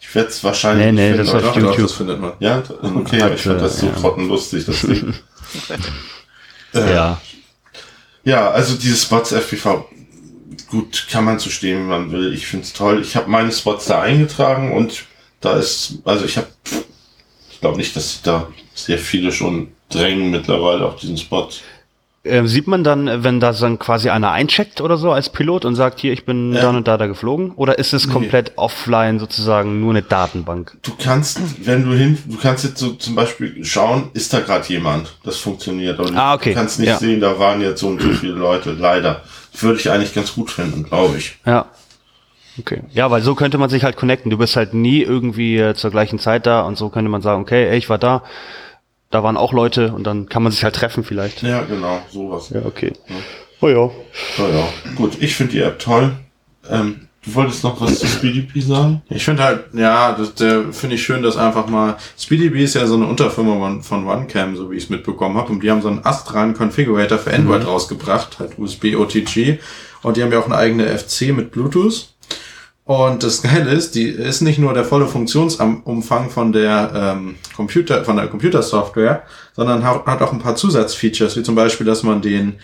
Ich 0.00 0.14
werde 0.14 0.30
es 0.30 0.42
wahrscheinlich 0.42 0.86
nee, 0.92 1.10
nee, 1.10 1.16
das 1.16 1.34
auf 1.34 1.54
YouTube. 1.54 1.76
Das 1.76 1.92
findet 1.92 2.20
man. 2.20 2.32
Ja, 2.38 2.62
okay, 2.82 3.22
Hat, 3.22 3.34
ich 3.34 3.42
fand 3.42 3.60
das 3.60 3.80
so 3.80 3.86
ja. 3.86 3.92
trottenlustig, 3.92 4.64
das 4.64 4.80
Ding. 4.80 5.12
äh, 6.74 6.94
ja. 6.94 7.20
Ja, 8.24 8.50
also 8.50 8.76
dieses 8.76 9.02
Spots 9.02 9.32
FPV, 9.32 9.86
gut, 10.70 11.06
kann 11.10 11.24
man 11.24 11.38
zu 11.38 11.50
stehen, 11.50 11.80
wenn 11.80 11.88
man 11.88 12.12
will. 12.12 12.32
Ich 12.32 12.46
finde 12.46 12.64
es 12.64 12.72
toll. 12.72 13.00
Ich 13.02 13.16
habe 13.16 13.30
meine 13.30 13.52
Spots 13.52 13.86
da 13.86 14.02
eingetragen 14.02 14.72
und 14.72 15.04
da 15.40 15.54
ist, 15.54 15.98
also 16.04 16.24
ich 16.24 16.36
habe, 16.36 16.48
ich 17.50 17.60
glaube 17.60 17.76
nicht, 17.76 17.94
dass 17.96 18.22
da 18.22 18.48
sehr 18.74 18.98
viele 18.98 19.32
schon 19.32 19.68
drängen 19.88 20.30
mittlerweile 20.30 20.86
auf 20.86 20.96
diesen 20.96 21.16
Spot. 21.16 21.48
Äh, 22.24 22.46
sieht 22.46 22.66
man 22.66 22.84
dann, 22.84 23.22
wenn 23.22 23.40
da 23.40 23.52
dann 23.52 23.78
quasi 23.78 24.10
einer 24.10 24.32
eincheckt 24.32 24.80
oder 24.80 24.96
so 24.96 25.12
als 25.12 25.30
Pilot 25.30 25.64
und 25.64 25.76
sagt, 25.76 26.00
hier, 26.00 26.12
ich 26.12 26.24
bin 26.24 26.52
ja. 26.52 26.60
dann 26.60 26.76
und 26.76 26.88
da 26.88 26.96
da 26.96 27.06
geflogen? 27.06 27.52
Oder 27.52 27.78
ist 27.78 27.94
es 27.94 28.06
nee. 28.06 28.12
komplett 28.12 28.52
offline 28.56 29.18
sozusagen 29.18 29.80
nur 29.80 29.90
eine 29.90 30.02
Datenbank? 30.02 30.76
Du 30.82 30.92
kannst, 31.02 31.40
wenn 31.64 31.84
du 31.84 31.96
hin, 31.96 32.18
du 32.26 32.36
kannst 32.36 32.64
jetzt 32.64 32.78
so 32.78 32.92
zum 32.92 33.14
Beispiel 33.14 33.64
schauen, 33.64 34.10
ist 34.14 34.32
da 34.32 34.40
gerade 34.40 34.68
jemand? 34.68 35.14
Das 35.22 35.36
funktioniert. 35.36 35.98
Aber 35.98 36.10
ah, 36.16 36.34
okay. 36.34 36.50
du 36.50 36.56
kannst 36.56 36.80
nicht 36.80 36.88
ja. 36.88 36.98
sehen, 36.98 37.20
da 37.20 37.38
waren 37.38 37.60
jetzt 37.60 37.80
so 37.80 37.88
und 37.88 38.02
so 38.02 38.10
viele 38.10 38.34
Leute, 38.34 38.72
leider. 38.72 39.22
Würde 39.60 39.80
ich 39.80 39.90
eigentlich 39.90 40.14
ganz 40.14 40.34
gut 40.34 40.50
finden, 40.50 40.84
glaube 40.84 41.16
ich. 41.18 41.36
Ja. 41.44 41.66
Okay. 42.58 42.82
Ja, 42.92 43.10
weil 43.10 43.22
so 43.22 43.34
könnte 43.34 43.58
man 43.58 43.70
sich 43.70 43.84
halt 43.84 43.96
connecten. 43.96 44.30
Du 44.30 44.38
bist 44.38 44.56
halt 44.56 44.74
nie 44.74 45.02
irgendwie 45.02 45.58
äh, 45.58 45.74
zur 45.74 45.90
gleichen 45.90 46.18
Zeit 46.18 46.46
da 46.46 46.62
und 46.62 46.76
so 46.76 46.88
könnte 46.88 47.10
man 47.10 47.22
sagen, 47.22 47.42
okay, 47.42 47.68
ey, 47.68 47.78
ich 47.78 47.88
war 47.88 47.98
da, 47.98 48.22
da 49.10 49.22
waren 49.22 49.36
auch 49.36 49.52
Leute 49.52 49.92
und 49.92 50.04
dann 50.04 50.28
kann 50.28 50.42
man 50.42 50.52
sich 50.52 50.64
halt 50.64 50.74
treffen 50.74 51.04
vielleicht. 51.04 51.42
Ja, 51.42 51.62
genau, 51.62 52.00
sowas. 52.10 52.50
Ja, 52.50 52.64
okay. 52.64 52.92
Ja. 53.08 53.14
Oh 53.60 53.68
ja. 53.68 53.78
Oh 53.78 53.92
ja. 54.38 54.68
Gut, 54.94 55.18
ich 55.20 55.34
finde 55.34 55.52
die 55.52 55.60
App 55.60 55.78
toll. 55.78 56.12
Ähm, 56.70 57.08
Du 57.28 57.34
wolltest 57.34 57.64
noch 57.64 57.80
was 57.80 57.98
zu 57.98 58.06
SpeedyP 58.06 58.62
sagen? 58.62 59.02
Ich 59.10 59.24
finde 59.24 59.42
halt, 59.42 59.74
ja, 59.74 60.12
das 60.12 60.32
finde 60.74 60.94
ich 60.94 61.02
schön, 61.02 61.22
dass 61.22 61.36
einfach 61.36 61.66
mal, 61.66 61.96
SpeedyP 62.18 62.56
ist 62.56 62.74
ja 62.74 62.86
so 62.86 62.94
eine 62.94 63.06
Unterfirma 63.06 63.58
von, 63.58 63.82
von 63.82 64.06
OneCam, 64.06 64.56
so 64.56 64.70
wie 64.70 64.76
ich 64.76 64.84
es 64.84 64.90
mitbekommen 64.90 65.36
habe, 65.36 65.52
und 65.52 65.62
die 65.62 65.70
haben 65.70 65.82
so 65.82 65.88
einen 65.88 66.04
astralen 66.04 66.54
Configurator 66.54 67.18
für 67.18 67.34
Android 67.34 67.62
mhm. 67.62 67.68
rausgebracht, 67.68 68.38
halt 68.38 68.58
USB 68.58 68.96
OTG, 68.96 69.58
und 70.02 70.16
die 70.16 70.22
haben 70.22 70.32
ja 70.32 70.38
auch 70.38 70.46
eine 70.46 70.56
eigene 70.56 70.86
FC 70.96 71.34
mit 71.34 71.50
Bluetooth. 71.50 72.08
Und 72.88 73.22
das 73.22 73.42
Geile 73.42 73.70
ist, 73.70 73.96
die 73.96 74.08
ist 74.08 74.40
nicht 74.40 74.58
nur 74.58 74.72
der 74.72 74.82
volle 74.82 75.06
Funktionsumfang 75.06 76.30
von 76.30 76.52
der 76.52 76.90
ähm, 76.94 77.34
Computer, 77.54 78.02
von 78.02 78.16
der 78.16 78.28
Computersoftware, 78.28 79.24
sondern 79.54 79.84
hat 79.84 80.22
auch 80.22 80.32
ein 80.32 80.38
paar 80.38 80.56
Zusatzfeatures, 80.56 81.36
wie 81.36 81.42
zum 81.42 81.54
Beispiel, 81.54 81.84
dass 81.84 82.02
man 82.02 82.22
den 82.22 82.54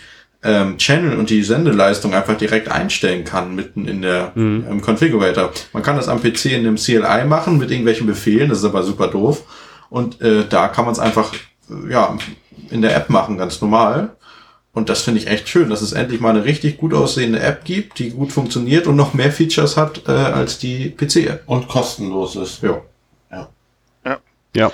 ähm, 0.42 0.78
Channel 0.78 1.18
und 1.18 1.28
die 1.28 1.42
Sendeleistung 1.42 2.14
einfach 2.14 2.38
direkt 2.38 2.70
einstellen 2.70 3.24
kann, 3.24 3.54
mitten 3.54 3.86
in 3.86 4.00
der 4.00 4.32
mhm. 4.34 4.64
im 4.70 4.80
Configurator. 4.80 5.50
Man 5.74 5.82
kann 5.82 5.96
das 5.96 6.08
am 6.08 6.22
PC 6.22 6.46
in 6.46 6.60
einem 6.60 6.76
CLI 6.76 7.26
machen 7.26 7.58
mit 7.58 7.70
irgendwelchen 7.70 8.06
Befehlen, 8.06 8.48
das 8.48 8.60
ist 8.60 8.64
aber 8.64 8.82
super 8.82 9.08
doof. 9.08 9.42
Und 9.90 10.22
äh, 10.22 10.44
da 10.48 10.68
kann 10.68 10.86
man 10.86 10.92
es 10.92 11.00
einfach 11.00 11.34
äh, 11.68 11.92
ja 11.92 12.16
in 12.70 12.80
der 12.80 12.96
App 12.96 13.10
machen, 13.10 13.36
ganz 13.36 13.60
normal. 13.60 14.16
Und 14.74 14.88
das 14.88 15.02
finde 15.02 15.20
ich 15.20 15.28
echt 15.28 15.48
schön, 15.48 15.70
dass 15.70 15.82
es 15.82 15.92
endlich 15.92 16.20
mal 16.20 16.30
eine 16.30 16.44
richtig 16.44 16.78
gut 16.78 16.92
aussehende 16.92 17.38
App 17.38 17.64
gibt, 17.64 18.00
die 18.00 18.10
gut 18.10 18.32
funktioniert 18.32 18.88
und 18.88 18.96
noch 18.96 19.14
mehr 19.14 19.30
Features 19.30 19.76
hat 19.76 20.02
äh, 20.08 20.10
als 20.10 20.58
die 20.58 20.90
PC-App. 20.90 21.44
Und 21.46 21.68
kostenlos 21.68 22.34
ist. 22.34 22.60
Ja. 22.60 22.82
Ja. 23.30 23.48
Ja. 24.04 24.20
ja. 24.56 24.72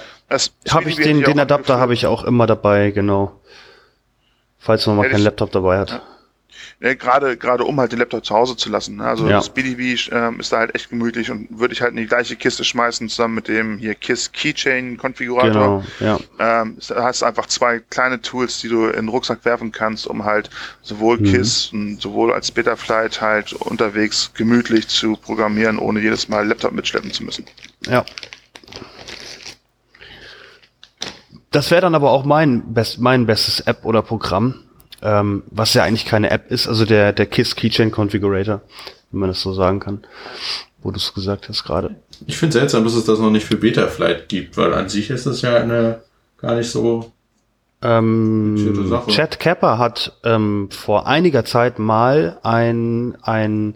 Habe 0.70 0.89
ich 0.89 0.97
den, 0.97 1.22
den 1.22 1.39
Adapter 1.39 1.78
habe 1.78 1.93
ich 1.93 2.06
auch 2.06 2.24
immer 2.24 2.47
dabei, 2.47 2.93
genau. 2.93 3.32
Falls 4.59 4.86
man 4.86 4.97
mal 4.97 5.05
ja, 5.05 5.10
keinen 5.10 5.24
Laptop 5.24 5.52
dabei 5.52 5.78
hat. 5.78 5.90
Ja. 5.90 6.02
Ja, 6.81 6.95
gerade 6.95 7.37
gerade 7.37 7.65
um 7.65 7.78
halt 7.78 7.93
den 7.93 7.99
Laptop 7.99 8.24
zu 8.24 8.35
Hause 8.35 8.57
zu 8.57 8.70
lassen. 8.70 8.97
Ne? 8.97 9.05
Also 9.05 9.28
ja. 9.28 9.43
SpeedyV 9.43 10.11
ähm, 10.12 10.41
ist 10.41 10.53
da 10.53 10.59
halt 10.59 10.74
echt 10.74 10.91
gemütlich 10.91 11.31
und 11.31 11.59
würde 11.59 11.74
ich 11.74 11.82
halt 11.82 11.93
in 11.93 11.97
die 11.99 12.07
gleiche 12.07 12.37
Kiste 12.37 12.65
schmeißen 12.65 13.09
zusammen 13.09 13.35
mit 13.35 13.49
dem 13.49 13.78
hier 13.78 13.95
KISS 13.95 14.32
Keychain 14.32 14.97
Konfigurator. 14.97 15.85
Genau, 15.99 16.19
ja. 16.39 16.61
Ähm, 16.62 16.77
da 16.89 17.05
hast 17.05 17.23
einfach 17.23 17.47
zwei 17.47 17.78
kleine 17.78 18.20
Tools, 18.20 18.61
die 18.61 18.69
du 18.69 18.87
in 18.87 18.93
den 18.93 19.09
Rucksack 19.09 19.45
werfen 19.45 19.73
kannst, 19.73 20.07
um 20.07 20.24
halt 20.24 20.51
sowohl 20.82 21.19
mhm. 21.19 21.24
KISS 21.24 21.70
und 21.73 22.01
sowohl 22.01 22.32
als 22.32 22.51
Betaflight 22.51 23.20
halt 23.20 23.53
unterwegs 23.53 24.32
gemütlich 24.35 24.89
zu 24.89 25.16
programmieren, 25.16 25.78
ohne 25.78 26.01
jedes 26.01 26.28
Mal 26.28 26.47
Laptop 26.47 26.73
mitschleppen 26.73 27.12
zu 27.12 27.24
müssen. 27.24 27.45
Ja. 27.87 28.05
Das 31.51 31.70
wäre 31.70 31.81
dann 31.81 31.95
aber 31.95 32.12
auch 32.12 32.24
mein, 32.24 32.74
best, 32.74 33.01
mein 33.01 33.27
bestes 33.27 33.61
App 33.61 33.85
oder 33.85 34.03
Programm, 34.03 34.62
ähm, 35.02 35.43
was 35.51 35.74
ja 35.74 35.85
eigentlich 35.85 36.05
keine 36.05 36.31
App 36.31 36.51
ist, 36.51 36.68
also 36.68 36.85
der, 36.85 37.12
der 37.12 37.27
KISS 37.27 37.56
Keychain 37.56 37.90
Configurator, 37.90 38.60
wenn 39.10 39.20
man 39.20 39.31
das 39.31 39.40
so 39.40 39.52
sagen 39.52 39.81
kann, 39.81 40.05
wo 40.82 40.90
du 40.90 40.97
es 40.97 41.14
gesagt 41.14 41.48
hast 41.48 41.64
gerade. 41.64 41.97
Ich 42.27 42.36
finde 42.36 42.55
seltsam, 42.55 42.85
dass 42.85 42.94
es 42.94 43.05
das 43.05 43.18
noch 43.18 43.31
nicht 43.31 43.47
für 43.47 43.56
Betaflight 43.56 44.28
gibt, 44.28 44.56
weil 44.56 44.74
an 44.74 44.89
sich 44.89 45.10
ist 45.10 45.27
es 45.27 45.43
ja 45.43 45.56
eine 45.56 46.02
gar 46.39 46.55
nicht 46.55 46.70
so 46.70 47.12
ähm, 47.82 49.02
Chad 49.09 49.40
Kapper 49.40 49.78
hat 49.78 50.12
ähm, 50.22 50.68
vor 50.70 51.06
einiger 51.06 51.44
Zeit 51.47 51.78
mal 51.78 52.39
ein, 52.43 53.16
ein 53.22 53.74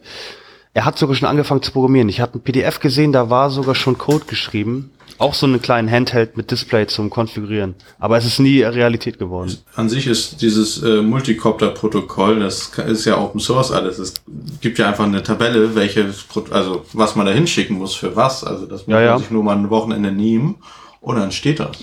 er 0.74 0.84
hat 0.84 0.98
sogar 0.98 1.14
schon 1.14 1.28
angefangen 1.28 1.62
zu 1.62 1.72
programmieren. 1.72 2.09
Ich 2.09 2.20
habe 2.20 2.38
ein 2.38 2.42
PDF 2.42 2.80
gesehen, 2.80 3.12
da 3.12 3.30
war 3.30 3.48
sogar 3.48 3.74
schon 3.74 3.96
Code 3.96 4.26
geschrieben 4.26 4.90
auch 5.19 5.35
so 5.35 5.47
einen 5.47 5.61
kleinen 5.61 5.91
Handheld 5.91 6.36
mit 6.36 6.51
Display 6.51 6.86
zum 6.86 7.11
Konfigurieren. 7.11 7.74
Aber 7.99 8.16
es 8.16 8.24
ist 8.24 8.39
nie 8.39 8.62
Realität 8.62 9.19
geworden. 9.19 9.57
An 9.74 9.89
sich 9.89 10.07
ist 10.07 10.43
dieses 10.43 10.82
äh, 10.82 11.03
Multicopter-Protokoll, 11.03 12.41
das 12.41 12.70
ist 12.86 13.05
ja 13.05 13.19
Open 13.19 13.41
Source 13.41 13.70
alles. 13.70 13.99
Es 13.99 14.15
gibt 14.61 14.78
ja 14.78 14.89
einfach 14.89 15.05
eine 15.05 15.23
Tabelle, 15.23 15.74
welche, 15.74 16.12
also 16.51 16.85
was 16.93 17.16
man 17.16 17.27
da 17.27 17.32
hinschicken 17.32 17.78
muss 17.78 17.95
für 17.95 18.16
was. 18.16 18.45
Also 18.45 18.66
das 18.66 18.86
muss 18.86 18.93
ja, 18.93 19.01
ja. 19.01 19.11
man 19.12 19.19
sich 19.20 19.31
nur 19.31 19.43
mal 19.43 19.57
ein 19.57 19.70
Wochenende 19.70 20.11
nehmen 20.12 20.57
und 21.01 21.16
dann 21.16 21.32
steht 21.32 21.61
das. 21.61 21.77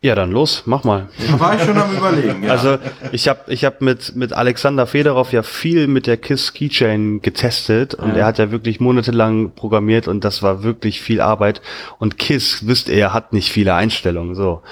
Ja, 0.00 0.14
dann 0.14 0.30
los, 0.30 0.62
mach 0.64 0.84
mal. 0.84 1.08
Da 1.26 1.40
war 1.40 1.56
ich 1.56 1.62
schon 1.62 1.76
am 1.76 1.96
überlegen. 1.96 2.44
Ja. 2.44 2.52
Also 2.52 2.78
ich 3.10 3.26
habe 3.26 3.52
ich 3.52 3.64
hab 3.64 3.80
mit, 3.80 4.14
mit 4.14 4.32
Alexander 4.32 4.86
Federow 4.86 5.32
ja 5.32 5.42
viel 5.42 5.88
mit 5.88 6.06
der 6.06 6.16
KISS 6.16 6.52
Keychain 6.54 7.20
getestet 7.20 7.94
und 7.94 8.10
ja. 8.10 8.18
er 8.18 8.26
hat 8.26 8.38
ja 8.38 8.52
wirklich 8.52 8.78
monatelang 8.78 9.50
programmiert 9.56 10.06
und 10.06 10.24
das 10.24 10.40
war 10.40 10.62
wirklich 10.62 11.00
viel 11.00 11.20
Arbeit. 11.20 11.62
Und 11.98 12.16
KISS, 12.16 12.68
wisst 12.68 12.88
ihr, 12.88 13.12
hat 13.12 13.32
nicht 13.32 13.50
viele 13.50 13.74
Einstellungen. 13.74 14.36
so. 14.36 14.62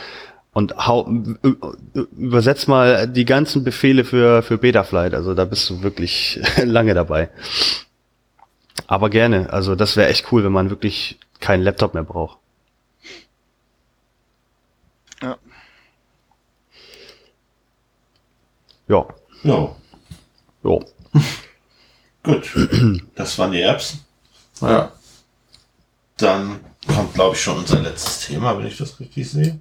Und 0.52 0.74
hau, 0.86 1.10
übersetz 2.16 2.68
mal 2.68 3.08
die 3.08 3.24
ganzen 3.24 3.64
Befehle 3.64 4.04
für, 4.04 4.42
für 4.42 4.58
Betaflight. 4.58 5.12
Also 5.12 5.34
da 5.34 5.44
bist 5.44 5.68
du 5.68 5.82
wirklich 5.82 6.40
lange 6.64 6.94
dabei. 6.94 7.30
Aber 8.86 9.10
gerne. 9.10 9.52
Also 9.52 9.74
das 9.74 9.96
wäre 9.96 10.08
echt 10.08 10.30
cool, 10.30 10.44
wenn 10.44 10.52
man 10.52 10.70
wirklich 10.70 11.18
keinen 11.40 11.64
Laptop 11.64 11.94
mehr 11.94 12.04
braucht. 12.04 12.38
Ja. 18.88 19.06
Ja. 19.42 19.74
Ja. 20.62 20.78
Gut, 22.22 22.50
das 23.14 23.38
waren 23.38 23.52
die 23.52 23.62
Apps. 23.62 23.98
Ja. 24.60 24.90
Dann 26.16 26.60
kommt, 26.86 27.14
glaube 27.14 27.36
ich, 27.36 27.42
schon 27.42 27.58
unser 27.58 27.80
letztes 27.80 28.26
Thema, 28.26 28.58
wenn 28.58 28.66
ich 28.66 28.78
das 28.78 28.98
richtig 28.98 29.30
sehe. 29.30 29.60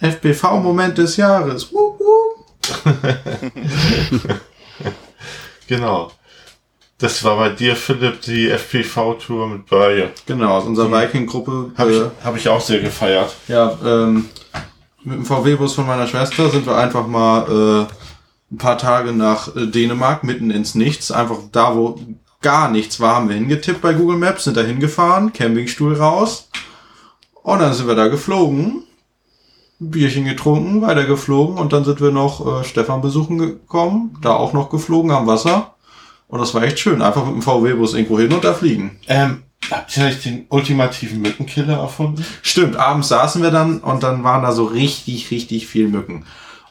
FPV-Moment 0.00 0.96
des 0.96 1.16
Jahres. 1.16 1.72
Wup, 1.72 2.00
wup. 2.00 2.46
genau. 5.66 6.12
Das 6.98 7.22
war 7.24 7.36
bei 7.36 7.50
dir, 7.50 7.76
Philipp, 7.76 8.22
die 8.22 8.48
FPV-Tour 8.48 9.46
mit 9.48 9.66
Börje. 9.66 10.10
Genau, 10.26 10.56
aus 10.56 10.64
unserer 10.64 10.90
Viking-Gruppe. 10.90 11.72
Habe 11.76 11.92
ich, 11.92 12.00
äh, 12.00 12.10
hab 12.24 12.36
ich 12.36 12.48
auch 12.48 12.60
sehr 12.60 12.80
gefeiert. 12.80 13.34
Ja, 13.46 13.78
ähm, 13.84 14.28
mit 15.04 15.16
dem 15.16 15.24
VW-Bus 15.24 15.74
von 15.74 15.86
meiner 15.86 16.06
Schwester 16.06 16.50
sind 16.50 16.66
wir 16.66 16.76
einfach 16.76 17.06
mal 17.06 17.86
äh, 17.88 18.07
ein 18.50 18.58
paar 18.58 18.78
Tage 18.78 19.12
nach 19.12 19.54
äh, 19.56 19.66
Dänemark, 19.66 20.24
mitten 20.24 20.50
ins 20.50 20.74
Nichts. 20.74 21.10
Einfach 21.10 21.38
da, 21.52 21.76
wo 21.76 22.00
gar 22.40 22.70
nichts 22.70 23.00
war, 23.00 23.16
haben 23.16 23.28
wir 23.28 23.36
hingetippt 23.36 23.80
bei 23.80 23.92
Google 23.92 24.16
Maps, 24.16 24.44
sind 24.44 24.56
da 24.56 24.62
hingefahren, 24.62 25.32
Campingstuhl 25.32 25.94
raus. 25.94 26.48
Und 27.42 27.60
dann 27.60 27.72
sind 27.72 27.88
wir 27.88 27.94
da 27.94 28.08
geflogen, 28.08 28.84
Bierchen 29.78 30.24
getrunken, 30.24 30.82
weiter 30.82 31.04
geflogen 31.04 31.56
und 31.56 31.72
dann 31.72 31.84
sind 31.84 32.00
wir 32.00 32.10
noch 32.10 32.60
äh, 32.60 32.64
Stefan 32.64 33.00
besuchen 33.00 33.38
gekommen, 33.38 34.18
da 34.22 34.34
auch 34.34 34.52
noch 34.52 34.70
geflogen 34.70 35.10
am 35.10 35.26
Wasser. 35.26 35.74
Und 36.26 36.40
das 36.40 36.52
war 36.52 36.62
echt 36.62 36.78
schön. 36.78 37.00
Einfach 37.00 37.24
mit 37.24 37.34
dem 37.34 37.42
VW-Bus 37.42 37.94
irgendwo 37.94 38.18
hin 38.18 38.32
und 38.32 38.44
da 38.44 38.52
fliegen. 38.52 38.98
Ähm, 39.06 39.44
habt 39.70 39.96
ihr 39.96 40.04
nicht 40.04 40.24
den 40.24 40.46
ultimativen 40.50 41.22
Mückenkiller 41.22 41.78
erfunden? 41.78 42.24
Stimmt, 42.42 42.76
abends 42.76 43.08
saßen 43.08 43.42
wir 43.42 43.50
dann 43.50 43.78
und 43.78 44.02
dann 44.02 44.24
waren 44.24 44.42
da 44.42 44.52
so 44.52 44.64
richtig, 44.64 45.30
richtig 45.30 45.66
viel 45.66 45.88
Mücken. 45.88 46.26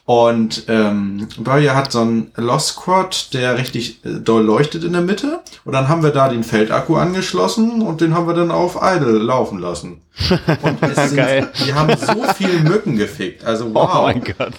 Und 0.07 0.63
ähm, 0.69 1.27
Börje 1.37 1.75
hat 1.75 1.91
so 1.91 1.99
einen 1.99 2.31
Lost 2.37 2.77
Quad, 2.77 3.33
der 3.33 3.57
richtig 3.57 4.05
äh, 4.05 4.21
doll 4.21 4.41
leuchtet 4.41 4.85
in 4.85 4.93
der 4.93 5.01
Mitte. 5.01 5.41
Und 5.65 5.73
dann 5.73 5.89
haben 5.89 6.01
wir 6.01 6.11
da 6.11 6.29
den 6.29 6.45
Feldakku 6.45 6.95
angeschlossen 6.95 7.81
und 7.81 7.99
den 7.99 8.15
haben 8.15 8.25
wir 8.25 8.33
dann 8.33 8.49
auf 8.49 8.79
Idle 8.81 9.17
laufen 9.17 9.59
lassen. 9.59 9.99
Und 10.61 10.81
es 10.81 11.09
sind, 11.09 11.17
Geil. 11.17 11.49
die 11.65 11.73
haben 11.73 11.95
so 11.97 12.23
viel 12.33 12.61
Mücken 12.61 12.95
gefickt. 12.95 13.43
Also 13.43 13.65
oh 13.65 13.73
wow. 13.73 13.89
Oh 13.93 14.01
mein 14.03 14.23
Gott. 14.23 14.53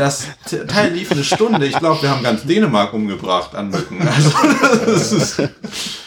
Das 0.00 0.28
Teil 0.66 0.94
lief 0.94 1.12
eine 1.12 1.22
Stunde. 1.22 1.66
Ich 1.66 1.78
glaube, 1.78 2.00
wir 2.00 2.08
haben 2.08 2.22
ganz 2.22 2.44
Dänemark 2.44 2.94
umgebracht 2.94 3.54
an 3.54 3.68
Mücken. 3.68 4.00
Also, 4.00 4.30
das 4.86 5.12
ist 5.12 5.42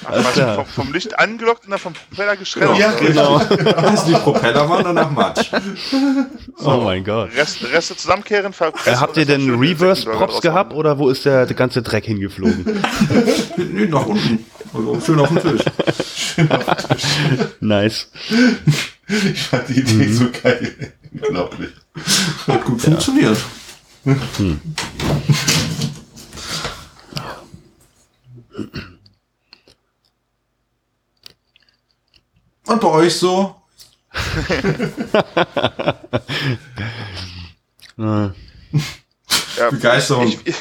also 0.04 0.56
vom, 0.56 0.66
vom, 0.66 0.94
Licht 0.94 1.20
angelockt 1.20 1.66
und 1.66 1.70
dann 1.70 1.80
vom 1.80 1.94
Propeller 1.94 2.36
geschreddert. 2.36 2.80
Ja, 2.80 2.92
genau. 2.94 3.36
Also 3.76 4.08
die 4.08 4.14
Propeller 4.14 4.68
waren 4.68 4.84
danach 4.84 5.12
Matsch. 5.12 5.52
So. 6.58 6.72
Oh 6.72 6.82
mein 6.82 7.04
Gott. 7.04 7.36
Rest, 7.36 7.64
Reste 7.72 7.96
zusammenkehren. 7.96 8.52
Äh, 8.86 8.96
habt 8.96 9.16
ihr 9.16 9.28
denn 9.28 9.60
Reverse-Props 9.60 10.42
gehabt 10.42 10.74
oder 10.74 10.98
wo 10.98 11.10
ist 11.10 11.26
der, 11.26 11.46
der 11.46 11.56
ganze 11.56 11.84
Dreck 11.84 12.06
hingeflogen? 12.06 12.84
nee, 13.58 13.86
nach 13.86 14.08
unten. 14.08 14.44
Also 14.74 15.02
schön 15.06 15.20
auf 15.20 15.30
dem 15.30 15.40
Tisch. 15.40 15.62
Schön 16.16 16.52
auf 16.52 16.66
dem 16.66 16.98
Tisch. 16.98 17.48
Nice. 17.60 18.08
Ich 19.08 19.44
fand 19.44 19.70
die 19.70 19.82
Idee 19.82 20.08
mhm. 20.08 20.14
so 20.14 20.26
geil. 20.42 20.94
Unglaublich. 21.14 21.70
Hat 22.48 22.66
gut 22.66 22.80
ja. 22.80 22.86
funktioniert. 22.86 23.38
Hm. 24.04 24.60
Und 32.66 32.82
bei 32.82 32.88
euch 32.88 33.16
so? 33.16 33.56
ja, 37.98 38.34
Begeisterung. 39.70 40.28
Ich, 40.28 40.40
ich, 40.46 40.56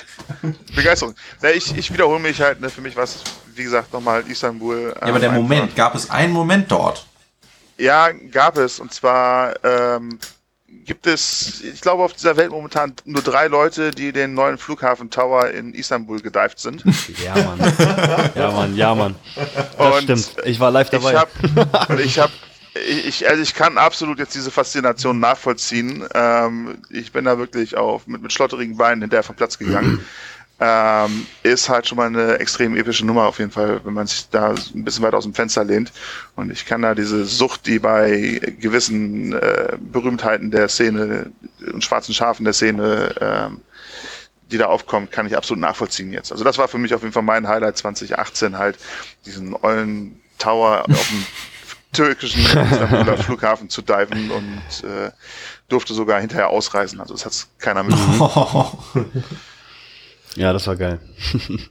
Begeisterung. 0.75 1.15
Ja, 1.43 1.51
ich, 1.51 1.77
ich 1.77 1.93
wiederhole 1.93 2.21
mich 2.21 2.41
halt, 2.41 2.61
ne, 2.61 2.71
für 2.71 2.81
mich 2.81 2.97
war 2.97 3.05
es, 3.05 3.23
wie 3.55 3.65
gesagt, 3.65 3.93
nochmal 3.93 4.25
Istanbul. 4.29 4.95
Ja, 5.01 5.03
aber 5.03 5.19
der 5.19 5.31
ähm, 5.31 5.37
Moment, 5.37 5.75
gab 5.75 5.95
es 5.95 6.09
einen 6.11 6.33
Moment 6.33 6.71
dort? 6.71 7.07
Ja, 7.77 8.13
gab 8.13 8.57
es. 8.57 8.79
Und 8.79 8.95
zwar 8.95 9.55
ähm, 9.65 10.19
gibt 10.85 11.07
es, 11.07 11.61
ich 11.63 11.81
glaube, 11.81 12.03
auf 12.03 12.13
dieser 12.13 12.37
Welt 12.37 12.51
momentan 12.51 12.95
nur 13.05 13.23
drei 13.23 13.47
Leute, 13.47 13.91
die 13.93 14.13
den 14.13 14.35
neuen 14.35 14.59
Flughafen 14.59 15.11
Tower 15.11 15.49
in 15.51 15.75
Istanbul 15.75 16.21
gedived 16.21 16.59
sind. 16.59 16.85
Ja, 17.25 17.35
Mann. 17.35 17.59
Ja, 18.35 18.51
Mann, 18.51 18.77
ja, 18.77 18.95
Mann. 18.95 19.15
Das 19.79 19.95
und 19.95 20.03
stimmt. 20.03 20.47
Ich 20.47 20.61
war 20.61 20.71
live 20.71 20.91
dabei. 20.91 21.13
Ich 21.13 21.19
hab, 21.19 21.99
ich 21.99 22.19
habe 22.19 22.33
ich, 22.75 23.29
also 23.29 23.43
ich 23.43 23.55
kann 23.55 23.77
absolut 23.77 24.19
jetzt 24.19 24.35
diese 24.35 24.51
Faszination 24.51 25.21
nachvollziehen. 25.21 26.07
Ähm, 26.15 26.79
ich 26.89 27.13
bin 27.13 27.27
da 27.27 27.39
wirklich 27.39 27.77
auf, 27.77 28.07
mit, 28.07 28.23
mit 28.23 28.33
schlotterigen 28.33 28.77
Beinen 28.77 29.03
hinterher 29.03 29.23
vom 29.23 29.37
Platz 29.37 29.59
gegangen. 29.59 30.05
Ähm, 30.65 31.27
ist 31.43 31.69
halt 31.69 31.89
schon 31.89 31.97
mal 31.97 32.07
eine 32.07 32.39
extrem 32.39 32.77
epische 32.77 33.05
Nummer 33.05 33.25
auf 33.25 33.41
jeden 33.41 33.51
Fall, 33.51 33.81
wenn 33.85 33.95
man 33.95 34.07
sich 34.07 34.29
da 34.31 34.51
ein 34.51 34.85
bisschen 34.85 35.03
weit 35.03 35.13
aus 35.13 35.25
dem 35.25 35.35
Fenster 35.35 35.65
lehnt. 35.65 35.91
Und 36.37 36.53
ich 36.53 36.67
kann 36.67 36.83
da 36.83 36.95
diese 36.95 37.25
Sucht, 37.25 37.67
die 37.67 37.81
bei 37.81 38.41
gewissen 38.61 39.33
äh, 39.33 39.77
Berühmtheiten 39.81 40.53
der 40.53 40.69
Szene 40.69 41.33
und 41.73 41.83
schwarzen 41.83 42.15
Schafen 42.15 42.45
der 42.45 42.53
Szene, 42.53 43.13
ähm, 43.21 43.61
die 44.53 44.59
da 44.59 44.67
aufkommt, 44.67 45.11
kann 45.11 45.27
ich 45.27 45.37
absolut 45.37 45.61
nachvollziehen 45.61 46.13
jetzt. 46.13 46.31
Also 46.31 46.45
das 46.45 46.59
war 46.59 46.69
für 46.69 46.79
mich 46.79 46.95
auf 46.95 47.03
jeden 47.03 47.13
Fall 47.13 47.25
mein 47.25 47.49
Highlight 47.49 47.79
2018 47.79 48.57
halt, 48.57 48.79
diesen 49.27 49.57
ollen 49.57 50.21
Tower 50.39 50.85
auf 50.89 51.09
dem 51.09 51.27
türkischen 51.93 52.45
Flughafen 53.25 53.69
zu 53.69 53.83
diven 53.83 54.31
und 54.31 54.89
äh, 54.89 55.11
durfte 55.69 55.93
sogar 55.93 56.21
hinterher 56.21 56.51
ausreisen. 56.51 57.01
Also 57.01 57.15
das 57.15 57.25
hat 57.27 57.47
keiner 57.59 57.83
mitbekommen. 57.83 58.79
Ja, 60.37 60.53
das 60.53 60.67
war 60.67 60.77
geil. 60.77 61.01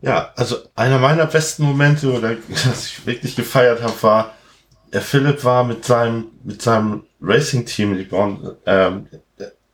ja, 0.00 0.32
also 0.36 0.56
einer 0.74 0.98
meiner 0.98 1.26
besten 1.26 1.64
Momente, 1.64 2.12
oder 2.12 2.36
was 2.48 2.86
ich 2.86 3.06
wirklich 3.06 3.36
gefeiert 3.36 3.82
habe, 3.82 4.02
war, 4.02 4.34
der 4.92 5.00
Philipp 5.00 5.44
war 5.44 5.64
mit 5.64 5.84
seinem, 5.84 6.26
mit 6.44 6.62
seinem 6.62 7.04
Racing-Team, 7.20 7.96
die 7.96 8.04
bauen, 8.04 8.56
ähm, 8.66 9.08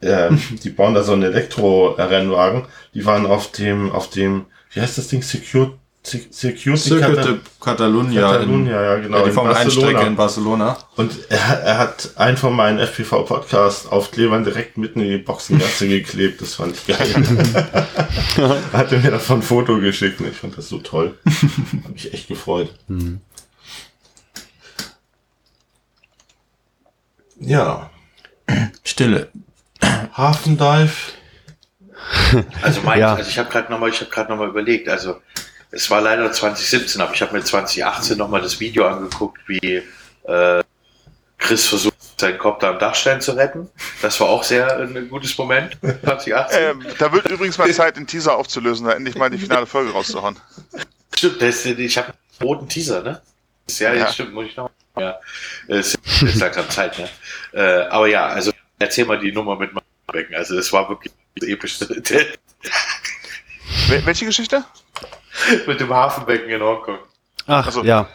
äh, 0.01 0.31
die 0.65 0.71
bauen 0.71 0.95
da 0.95 1.03
so 1.03 1.13
einen 1.13 1.25
Elektro-Rennwagen, 1.25 2.67
die 2.95 3.05
waren 3.05 3.27
auf 3.27 3.53
dem, 3.53 3.93
auf 3.93 4.11
dem, 4.11 4.47
wie 4.73 4.81
heißt 4.81 4.99
das 4.99 5.09
Ding, 5.09 5.23
Secure, 5.23 5.79
Circuit 6.03 6.83
Cata 7.01 7.39
Catalunya, 7.61 8.33
Catalunya 8.33 8.83
ja, 8.83 8.97
genau. 8.97 9.19
Ja, 9.19 9.25
die 9.25 9.31
Formel 9.33 9.55
1 9.55 9.73
Strecke 9.73 10.07
in 10.07 10.17
Barcelona. 10.17 10.79
Und 10.97 11.13
er, 11.29 11.39
er 11.39 11.79
hat 11.79 12.13
einen 12.17 12.39
von 12.39 12.57
meinen 12.57 12.79
FPV-Podcast 12.79 13.93
auf 13.93 14.11
Klebern 14.11 14.43
direkt 14.43 14.79
mitten 14.79 15.01
in 15.01 15.11
die 15.11 15.19
Boxengasse 15.19 15.89
geklebt. 15.89 16.41
Das 16.41 16.55
fand 16.55 16.75
ich 16.75 16.87
geil. 16.87 17.15
er 18.37 18.73
hatte 18.73 18.99
mir 18.99 19.11
davon 19.11 19.41
ein 19.41 19.43
Foto 19.43 19.79
geschickt 19.79 20.21
und 20.21 20.29
ich 20.29 20.37
fand 20.37 20.57
das 20.57 20.71
so 20.71 20.79
toll. 20.79 21.19
Hab 21.85 21.93
mich 21.93 22.13
echt 22.15 22.29
gefreut. 22.29 22.73
Mhm. 22.89 23.21
Ja. 27.39 27.91
Stille. 28.85 29.31
Hafendive. 30.15 31.13
Also, 32.63 32.81
mein, 32.83 32.99
ja. 32.99 33.15
also 33.15 33.29
ich 33.29 33.39
habe 33.39 33.51
gerade 33.51 33.71
nochmal, 33.71 33.91
ich 33.91 34.01
habe 34.01 34.11
gerade 34.11 34.31
noch 34.31 34.39
mal 34.39 34.49
überlegt. 34.49 34.89
Also 34.89 35.17
es 35.71 35.91
war 35.91 36.01
leider 36.01 36.31
2017, 36.33 37.01
aber 37.01 37.15
ich 37.15 37.23
habe 37.23 37.33
mir 37.33 37.45
2018 37.45 38.19
nochmal 38.19 38.41
das 38.41 38.59
Video 38.61 38.87
angeguckt, 38.87 39.41
wie 39.47 39.83
äh, 40.25 40.63
Chris 41.39 41.67
versucht, 41.67 41.95
seinen 42.19 42.39
Kopf 42.39 42.59
da 42.61 42.71
am 42.71 42.79
Dachstein 42.79 43.21
zu 43.21 43.33
retten. 43.33 43.69
Das 44.03 44.21
war 44.21 44.29
auch 44.29 44.43
sehr 44.43 44.79
ein 44.79 45.09
gutes 45.09 45.37
Moment. 45.39 45.79
2018. 45.81 46.59
Ähm, 46.63 46.87
da 46.99 47.13
wird 47.13 47.29
übrigens 47.31 47.57
mal 47.59 47.73
Zeit, 47.73 47.97
den 47.97 48.07
Teaser 48.07 48.37
aufzulösen, 48.37 48.87
da 48.87 48.93
endlich 48.93 49.15
mal 49.17 49.31
die 49.31 49.39
finale 49.39 49.67
Folge 49.67 49.93
rauszuhauen. 49.93 50.37
Stimmt, 51.17 51.41
das, 51.41 51.65
ich 51.65 51.99
habe 51.99 52.09
einen 52.09 52.49
roten 52.49 52.69
Teaser, 52.69 53.03
ne? 53.03 53.23
Ja, 53.79 53.95
ja. 53.95 54.13
stimmt, 54.13 54.35
muss 54.35 54.47
ich 54.47 54.57
noch. 54.57 54.71
Ja, 54.99 55.21
es 55.69 55.95
ist 55.95 56.35
langsam 56.37 56.69
Zeit, 56.69 56.99
ne? 56.99 57.09
Äh, 57.53 57.87
aber 57.89 58.09
ja, 58.09 58.27
also 58.27 58.53
erzähl 58.79 59.05
mal 59.07 59.19
die 59.19 59.33
Nummer 59.33 59.57
mit 59.57 59.73
meinem 59.73 59.85
Becken. 60.13 60.35
Also 60.35 60.57
das 60.57 60.73
war 60.73 60.89
wirklich 60.89 61.13
episch. 61.43 61.79
Welche 63.89 64.27
Geschichte? 64.27 64.65
Mit 65.67 65.81
dem 65.81 65.91
Hafenbecken 65.91 66.51
in 66.51 66.63
Hongkong. 66.63 66.99
Ach, 67.47 67.67
also. 67.67 67.85
ja. 67.85 68.09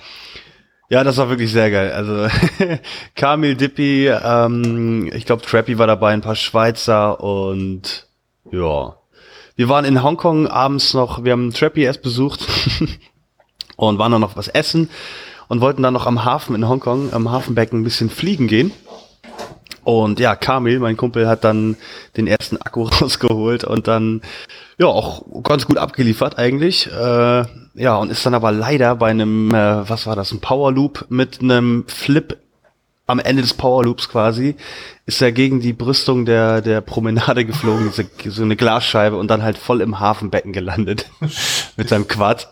Ja, 0.88 1.04
das 1.04 1.18
war 1.18 1.30
wirklich 1.30 1.52
sehr 1.52 1.72
geil. 1.72 1.92
Also 1.92 2.28
Kamil 3.16 3.56
Dippy, 3.56 4.08
ähm, 4.08 5.12
ich 5.14 5.26
glaube 5.26 5.42
Trappy 5.42 5.80
war 5.80 5.88
dabei, 5.88 6.14
ein 6.14 6.22
paar 6.22 6.36
Schweizer 6.36 7.20
und 7.22 8.08
ja. 8.52 8.96
Wir 9.56 9.70
waren 9.70 9.86
in 9.86 10.04
Hongkong 10.04 10.48
abends 10.48 10.94
noch, 10.94 11.24
wir 11.24 11.32
haben 11.32 11.52
Trappy 11.52 11.84
erst 11.84 12.04
besucht 12.04 12.48
und 13.78 13.98
waren 13.98 14.12
dann 14.12 14.22
noch 14.22 14.38
was 14.38 14.48
essen 14.48 14.90
und 15.48 15.62
wollten 15.62 15.82
dann 15.82 15.94
noch 15.94 16.06
am 16.06 16.24
Hafen 16.24 16.56
in 16.56 16.68
Hongkong, 16.68 17.14
am 17.14 17.32
Hafenbecken 17.32 17.80
ein 17.80 17.84
bisschen 17.84 18.10
fliegen 18.10 18.48
gehen. 18.48 18.72
Und 19.84 20.20
ja, 20.20 20.36
Kamil, 20.36 20.80
mein 20.80 20.98
Kumpel, 20.98 21.28
hat 21.28 21.44
dann 21.44 21.78
den 22.18 22.28
ersten 22.28 22.58
Akku 22.58 22.84
rausgeholt 22.84 23.64
und 23.64 23.88
dann 23.88 24.22
ja 24.78 24.88
auch 24.88 25.44
ganz 25.44 25.66
gut 25.66 25.78
abgeliefert 25.78 26.38
eigentlich. 26.38 26.88
Äh, 26.92 27.46
ja, 27.76 27.96
und 27.98 28.12
ist 28.12 28.26
dann 28.26 28.34
aber 28.34 28.52
leider 28.52 28.96
bei 28.96 29.10
einem, 29.10 29.54
äh, 29.54 29.90
was 29.90 30.08
war 30.08 30.16
das, 30.16 30.32
ein 30.32 30.40
Power 30.40 30.72
Loop 30.72 31.06
mit 31.10 31.42
einem 31.42 31.86
Flip 31.88 32.38
am 33.08 33.20
Ende 33.20 33.42
des 33.42 33.54
Power 33.54 33.84
Loops 33.84 34.10
quasi, 34.10 34.56
ist 35.06 35.22
er 35.22 35.32
gegen 35.32 35.60
die 35.60 35.74
Brüstung 35.74 36.26
der, 36.26 36.62
der 36.62 36.82
Promenade 36.82 37.46
geflogen, 37.46 37.92
diese, 37.92 38.32
so 38.32 38.44
eine 38.44 38.56
Glasscheibe 38.56 39.16
und 39.18 39.28
dann 39.30 39.44
halt 39.44 39.58
voll 39.58 39.82
im 39.82 40.00
Hafenbecken 40.00 40.54
gelandet 40.54 41.06
mit 41.78 41.90
seinem 41.90 42.08
Quad. 42.08 42.50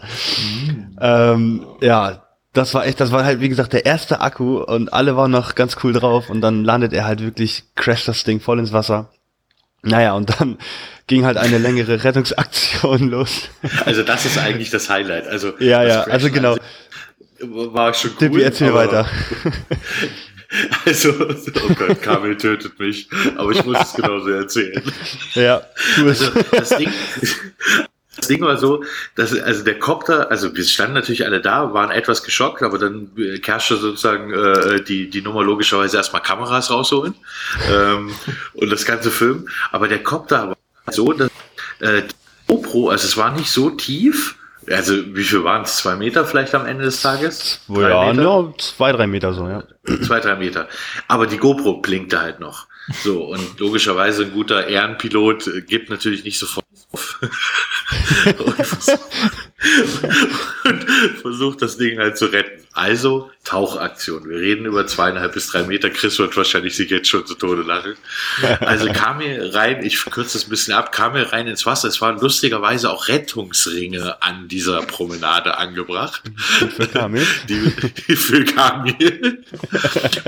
Ähm, 1.02 1.66
ja, 1.82 2.24
das 2.54 2.76
war 2.76 2.86
echt, 2.86 3.00
das 3.00 3.12
war 3.12 3.26
halt 3.26 3.40
wie 3.40 3.50
gesagt 3.50 3.74
der 3.74 3.86
erste 3.88 4.22
Akku 4.22 4.60
und 4.60 4.94
alle 4.94 5.18
waren 5.18 5.32
noch 5.32 5.56
ganz 5.56 5.78
cool 5.84 5.91
drauf 5.91 6.30
und 6.30 6.41
dann 6.41 6.64
landet 6.64 6.94
er 6.94 7.06
halt 7.06 7.22
wirklich, 7.22 7.64
crasht 7.76 8.08
das 8.08 8.24
Ding 8.24 8.40
voll 8.40 8.60
ins 8.60 8.74
Wasser. 8.74 9.10
Naja, 9.84 10.14
und 10.14 10.39
dann 10.39 10.57
ging 11.07 11.26
halt 11.26 11.38
eine 11.38 11.57
längere 11.57 12.03
Rettungsaktion 12.03 13.10
los. 13.10 13.49
Also 13.85 14.03
das 14.03 14.26
ist 14.26 14.38
eigentlich 14.38 14.69
das 14.69 14.89
Highlight. 14.89 15.27
Also 15.27 15.53
ja, 15.60 15.84
ja, 15.84 16.01
also 16.03 16.31
genau. 16.31 16.57
War 17.39 17.93
schon 17.93 18.11
cool. 18.11 18.18
Tippi, 18.18 18.41
erzähl 18.41 18.73
weiter. 18.73 19.07
Also, 20.85 21.10
oh 21.19 21.73
Gott, 21.73 21.99
Kamil 22.03 22.38
tötet 22.38 22.77
mich, 22.77 23.10
aber 23.38 23.49
ich 23.53 23.65
muss 23.65 23.80
es 23.81 23.93
genauso 23.95 24.30
erzählen. 24.30 24.84
Ja, 25.34 25.64
es. 25.97 26.22
Also, 26.22 26.31
das 26.51 26.69
Ding, 26.77 26.93
das 28.15 28.27
Ding 28.27 28.41
war 28.41 28.57
so, 28.57 28.84
dass 29.15 29.38
also 29.40 29.64
der 29.64 29.80
Copter, 29.80 30.30
also 30.30 30.56
wir 30.56 30.64
standen 30.64 30.94
natürlich 30.94 31.26
alle 31.26 31.41
da, 31.41 31.73
waren 31.73 31.90
etwas 31.90 32.23
geschockt, 32.23 32.61
aber 32.61 32.77
dann 32.77 33.11
herrschte 33.44 33.77
sozusagen 33.77 34.31
äh, 34.31 34.84
die, 34.84 35.10
die 35.10 35.22
Nummer 35.22 35.44
logischerweise 35.44 35.98
erstmal 35.98 36.22
Kameras 36.22 36.69
rausholen 36.69 37.15
ähm, 37.72 38.14
und 38.53 38.72
das 38.72 38.85
ganze 38.85 39.10
Film. 39.10 39.48
Aber 39.72 39.88
der 39.88 40.03
Copter 40.03 40.49
war 40.49 40.94
so, 40.94 41.14
dass 41.14 41.31
äh, 41.80 42.03
die 42.03 42.15
GoPro, 42.48 42.90
also 42.90 43.07
es 43.07 43.18
war 43.18 43.31
nicht 43.31 43.49
so 43.49 43.72
tief, 43.72 44.35
also 44.69 44.94
wie 45.15 45.23
viel 45.23 45.44
waren 45.44 45.64
es? 45.64 45.77
Zwei 45.77 45.95
Meter 45.95 46.26
vielleicht 46.26 46.56
am 46.56 46.65
Ende 46.65 46.85
des 46.85 47.02
Tages? 47.02 47.61
Drei 47.68 47.90
ja, 47.90 48.14
Meter? 48.14 48.53
zwei, 48.60 48.91
drei 48.91 49.07
Meter 49.07 49.34
so, 49.34 49.48
ja. 49.48 49.64
Zwei, 50.06 50.19
drei 50.19 50.35
Meter. 50.35 50.69
Aber 51.07 51.27
die 51.27 51.38
GoPro 51.38 51.81
blinkte 51.81 52.22
halt 52.22 52.40
noch. 52.40 52.68
So, 53.02 53.23
und 53.27 53.60
logischerweise 53.60 54.23
ein 54.23 54.34
guter 54.34 54.68
Ehrenpilot 54.68 55.49
gibt 55.68 55.90
natürlich 55.90 56.26
nicht 56.26 56.38
sofort 56.38 56.65
auf. 56.91 57.19
Und, 58.39 58.60
und 60.65 60.84
versucht 61.22 61.61
das 61.61 61.77
Ding 61.77 61.99
halt 61.99 62.18
zu 62.18 62.26
retten. 62.26 62.64
Also 62.73 63.30
Tauchaktion. 63.43 64.27
Wir 64.27 64.39
reden 64.39 64.65
über 64.65 64.88
zweieinhalb 64.88 65.34
bis 65.34 65.47
drei 65.47 65.64
Meter. 65.64 65.89
Chris 65.89 66.18
wird 66.18 66.35
wahrscheinlich 66.35 66.76
sich 66.76 66.89
jetzt 66.89 67.07
schon 67.07 67.26
zu 67.26 67.35
Tode 67.35 67.61
lachen. 67.61 67.95
Also 68.61 68.91
kam 68.91 69.19
hier 69.19 69.53
rein, 69.53 69.84
ich 69.84 70.03
kürze 70.05 70.38
das 70.38 70.47
ein 70.47 70.49
bisschen 70.49 70.73
ab, 70.73 70.91
kam 70.91 71.14
hier 71.14 71.31
rein 71.31 71.47
ins 71.47 71.65
Wasser. 71.65 71.88
Es 71.88 72.01
waren 72.01 72.19
lustigerweise 72.19 72.89
auch 72.89 73.07
Rettungsringe 73.10 74.22
an 74.22 74.47
dieser 74.47 74.81
Promenade 74.81 75.57
angebracht. 75.57 76.23
Für 76.76 76.88
Kamil? 76.88 77.27
Die, 77.49 77.73
die 78.07 78.15
für 78.15 78.43
Kamil. 78.45 79.43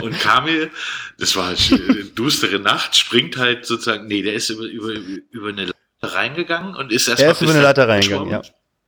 Und 0.02 0.20
Kamil, 0.20 0.70
das 1.18 1.36
war 1.36 1.50
eine 1.50 2.06
düstere 2.06 2.60
Nacht, 2.60 2.96
springt 2.96 3.38
halt 3.38 3.66
sozusagen, 3.66 4.08
nee, 4.08 4.22
der 4.22 4.34
ist 4.34 4.50
über, 4.50 4.66
über, 4.66 4.94
über 5.32 5.50
eine 5.50 5.72
reingegangen 6.14 6.76
und 6.76 6.92
ist 6.92 7.08
erstmal. 7.08 7.30
Er 7.30 7.34
ist 7.34 7.42
über 7.42 7.52
eine 7.52 7.62
Leiter 7.62 7.88
reingegangen, 7.88 8.30
ja. 8.30 8.42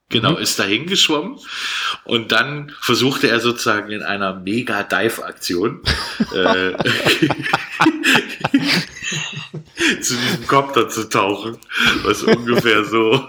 Genau, 0.10 0.32
mhm. 0.32 0.38
ist 0.38 0.58
dahin 0.58 0.88
geschwommen 0.88 1.38
und 2.06 2.32
dann 2.32 2.72
versuchte 2.80 3.28
er 3.28 3.42
sozusagen 3.42 3.92
in 3.92 4.04
einer 4.04 4.36
Mega-Dive-Aktion 4.36 5.82
äh, 6.34 6.72
zu 10.02 10.16
diesem 10.16 10.48
Kopter 10.48 10.88
zu 10.88 11.10
tauchen, 11.10 11.58
was 12.04 12.24
ungefähr 12.24 12.86
so 12.86 13.28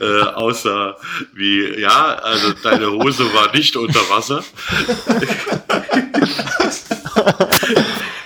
äh, 0.00 0.22
aussah 0.22 0.96
wie, 1.34 1.78
ja, 1.78 2.14
also 2.14 2.54
deine 2.62 2.90
Hose 2.90 3.24
war 3.34 3.54
nicht 3.54 3.76
unter 3.76 4.00
Wasser. 4.08 4.42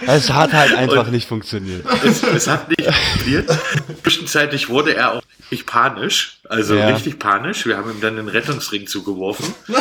Es 0.06 0.30
hat 0.30 0.52
halt 0.52 0.74
einfach 0.74 1.06
und 1.06 1.12
nicht 1.12 1.28
funktioniert. 1.28 1.84
Es, 2.04 2.22
es, 2.22 2.46
hat 2.48 2.68
nicht 2.68 2.84
funktioniert. 2.84 3.50
Zwischenzeitlich 4.02 4.68
wurde 4.68 4.94
er 4.94 5.12
auch 5.12 5.22
richtig 5.40 5.66
panisch, 5.66 6.38
also 6.48 6.74
ja. 6.74 6.88
richtig 6.88 7.18
panisch. 7.18 7.66
Wir 7.66 7.76
haben 7.76 7.90
ihm 7.90 8.00
dann 8.00 8.16
den 8.16 8.28
Rettungsring 8.28 8.86
zugeworfen. 8.86 9.54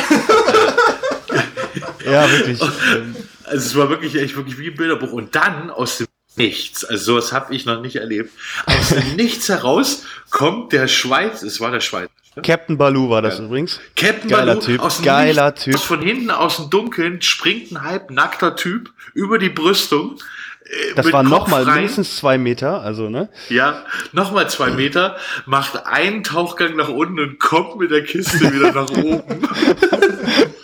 ja, 2.06 2.30
wirklich. 2.30 2.61
Also 2.61 3.68
es 3.68 3.76
war 3.76 3.89
wirklich 3.89 4.15
echt 4.15 4.35
wirklich 4.35 4.57
wie 4.57 4.69
ein 4.69 4.76
Bilderbuch. 4.76 5.11
Und 5.11 5.35
dann 5.35 5.69
aus 5.69 5.98
dem 5.98 6.07
Nichts, 6.38 6.85
also 6.85 7.15
sowas 7.15 7.34
habe 7.34 7.53
ich 7.53 7.65
noch 7.65 7.81
nicht 7.81 7.98
erlebt. 7.98 8.31
Aus 8.65 8.89
dem 8.89 9.15
Nichts 9.18 9.49
heraus 9.49 10.06
kommt 10.30 10.72
der 10.72 10.88
Schweiz, 10.88 11.41
es 11.41 11.60
war 11.60 11.72
der 11.72 11.81
Schweiz. 11.81 12.10
Captain 12.44 12.78
Baloo 12.78 13.10
war 13.10 13.22
das 13.22 13.40
ja. 13.40 13.45
übrigens. 13.45 13.80
Captain 13.95 14.30
Geiler 14.30 14.56
Baloo, 14.56 14.66
Typ. 14.66 14.82
aus 14.82 14.98
dem 14.98 15.06
Geiler 15.06 15.45
Nichts, 15.48 15.64
Typ. 15.64 15.80
Von 15.80 16.02
hinten 16.02 16.32
aus 16.32 16.58
dem 16.58 16.70
Dunkeln 16.70 17.22
springt 17.22 17.72
ein 17.72 17.84
halbnackter 17.84 18.56
Typ 18.56 18.91
über 19.14 19.38
die 19.38 19.49
Brüstung. 19.49 20.18
Äh, 20.64 20.94
das 20.95 21.12
war 21.12 21.24
nochmal 21.24 21.66
mindestens 21.66 22.16
zwei 22.16 22.38
Meter, 22.38 22.82
also, 22.82 23.10
ne? 23.10 23.30
Ja, 23.49 23.84
nochmal 24.14 24.49
zwei 24.49 24.70
Meter, 24.70 25.18
macht 25.45 25.86
einen 25.86 26.24
Tauchgang 26.24 26.78
nach 26.78 26.90
unten 26.90 27.20
und 27.20 27.40
kommt 27.40 27.78
mit 27.78 27.91
der 27.91 28.03
Kiste 28.03 28.52
wieder 28.53 28.72
nach 28.72 28.90
oben. 28.90 29.24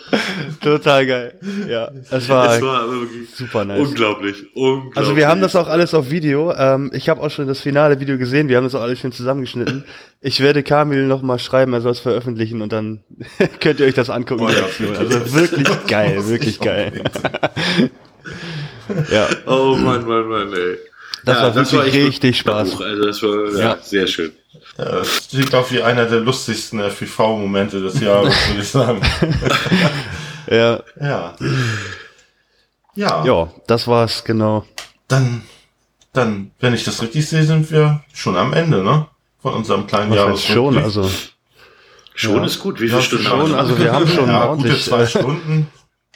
Total 0.62 1.06
geil. 1.06 1.34
Ja, 1.68 1.92
es 2.10 2.30
war, 2.30 2.56
es 2.56 2.62
war 2.62 2.86
super 3.34 3.66
nice. 3.66 3.80
Unglaublich, 3.80 4.46
unglaublich. 4.56 4.98
Also 4.98 5.16
wir 5.16 5.28
haben 5.28 5.42
das 5.42 5.56
auch 5.56 5.68
alles 5.68 5.94
auf 5.94 6.10
Video. 6.10 6.54
Ähm, 6.54 6.92
ich 6.94 7.10
habe 7.10 7.22
auch 7.22 7.30
schon 7.30 7.48
das 7.48 7.62
finale 7.62 8.00
Video 8.00 8.18
gesehen. 8.18 8.50
Wir 8.50 8.58
haben 8.58 8.64
das 8.64 8.76
auch 8.76 8.82
alles 8.82 9.00
schön 9.00 9.12
zusammengeschnitten. 9.12 9.86
Ich 10.22 10.40
werde 10.40 10.64
Kamil 10.64 11.06
noch 11.08 11.22
mal 11.22 11.40
schreiben, 11.40 11.74
er 11.74 11.82
soll 11.82 11.92
es 11.92 12.00
veröffentlichen 12.00 12.62
und 12.62 12.72
dann 12.72 13.04
könnt 13.60 13.80
ihr 13.80 13.86
euch 13.86 13.94
das 13.94 14.10
angucken. 14.10 14.46
Oh, 14.46 14.50
ja. 14.50 14.66
Also 14.98 15.34
wirklich 15.34 15.68
geil, 15.88 16.28
wirklich 16.28 16.60
geil. 16.60 17.04
ja. 19.12 19.28
Oh 19.46 19.76
Mann, 19.76 20.08
Mann, 20.08 20.28
Mann, 20.28 20.54
ey. 20.54 20.78
Das 21.26 21.38
ja, 21.38 21.44
war 21.44 21.56
wirklich 21.56 21.82
das 21.82 21.94
war 21.96 22.08
richtig 22.08 22.38
Spaß. 22.38 22.82
Also 22.82 23.06
das 23.06 23.24
war 23.24 23.52
ja, 23.52 23.60
ja. 23.60 23.78
sehr 23.82 24.08
schön. 24.08 24.32
Ja, 24.78 24.86
das 24.86 25.28
klingt 25.30 25.54
auch 25.56 25.70
wie 25.72 25.82
einer 25.82 26.06
der 26.06 26.20
lustigsten 26.20 26.80
FPV-Momente 26.80 27.82
des 27.82 28.00
Jahres, 28.00 28.34
würde 28.48 28.62
ich 28.62 28.68
sagen. 28.68 29.02
ja. 30.50 30.80
Ja. 31.00 31.36
Ja. 32.96 33.24
Ja, 33.26 33.50
das 33.68 33.88
war's, 33.88 34.24
genau. 34.24 34.66
Dann, 35.08 35.44
dann, 36.14 36.52
wenn 36.60 36.74
ich 36.74 36.84
das 36.84 37.02
richtig 37.02 37.28
sehe, 37.30 37.44
sind 37.44 37.70
wir 37.72 38.04
schon 38.14 38.36
am 38.38 38.54
Ende, 38.54 38.84
ne? 38.84 39.08
Von 39.40 39.54
unserem 39.54 39.86
kleinen 39.86 40.14
Jahresrückblick. 40.14 40.56
Schon, 40.56 40.78
also. 40.78 41.10
Schon 42.16 42.38
ja. 42.38 42.46
ist 42.46 42.60
gut. 42.60 42.82
Wie 42.82 42.90
viele 42.90 43.02
Stunden 43.04 43.26
schon? 43.26 43.54
Also 43.54 43.78
wir 43.78 43.94
haben 43.94 44.08
schon 44.08 44.28
ja, 44.28 44.50
ordentlich. 44.50 44.74
Gute 44.74 44.84
zwei 44.84 45.06
Stunden. 45.06 45.68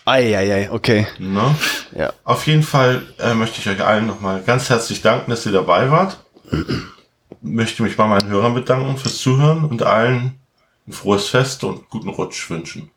Eieiei, 0.03 0.71
okay. 0.71 1.05
Ne? 1.19 1.55
Ja. 1.95 2.11
Auf 2.23 2.47
jeden 2.47 2.63
Fall 2.63 3.03
äh, 3.19 3.35
möchte 3.35 3.59
ich 3.59 3.69
euch 3.69 3.85
allen 3.85 4.07
nochmal 4.07 4.41
ganz 4.41 4.69
herzlich 4.71 5.03
danken, 5.03 5.29
dass 5.29 5.45
ihr 5.45 5.51
dabei 5.51 5.91
wart 5.91 6.17
möchte 7.41 7.83
mich 7.83 7.97
bei 7.97 8.07
meinen 8.07 8.29
Hörern 8.29 8.53
bedanken 8.53 8.97
fürs 8.97 9.17
Zuhören 9.19 9.65
und 9.65 9.83
allen 9.83 10.39
ein 10.87 10.93
frohes 10.93 11.29
Fest 11.29 11.63
und 11.63 11.89
guten 11.89 12.09
Rutsch 12.09 12.49
wünschen. 12.49 12.89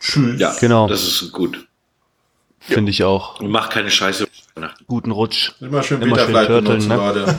Tschüss. 0.00 0.40
Ja, 0.40 0.54
genau. 0.60 0.88
Das 0.88 1.02
ist 1.02 1.32
gut. 1.32 1.66
Finde 2.60 2.90
ich 2.90 3.02
auch. 3.02 3.40
Und 3.40 3.50
mach 3.50 3.70
keine 3.70 3.90
Scheiße. 3.90 4.28
Guten 4.86 5.10
Rutsch. 5.10 5.52
Immer 5.60 5.82
schön 5.82 6.02
Immer 6.02 6.18
schön 6.18 6.34
Turteln, 6.34 6.88
ne? 6.88 7.38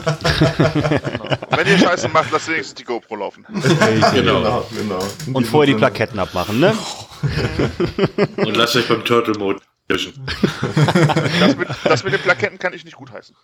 Wenn 1.50 1.66
ihr 1.66 1.78
Scheiße 1.78 2.08
macht, 2.08 2.32
lasst 2.32 2.48
wenigstens 2.48 2.74
die 2.74 2.84
GoPro 2.84 3.16
laufen. 3.16 3.46
genau. 3.50 4.12
genau, 4.12 4.66
genau. 4.76 4.98
Und 5.32 5.46
vorher 5.46 5.72
die 5.72 5.78
Plaketten 5.78 6.18
abmachen, 6.18 6.58
ne? 6.58 6.74
Und 8.38 8.56
lasst 8.56 8.76
euch 8.76 8.88
beim 8.88 9.04
Turtle 9.04 9.34
Mode 9.38 9.60
das 9.90 11.56
mit, 11.56 11.68
das 11.82 12.04
mit 12.04 12.12
den 12.12 12.20
Plaketten 12.20 12.60
kann 12.60 12.72
ich 12.72 12.84
nicht 12.84 12.96
gut 12.96 13.10
heißen. 13.10 13.34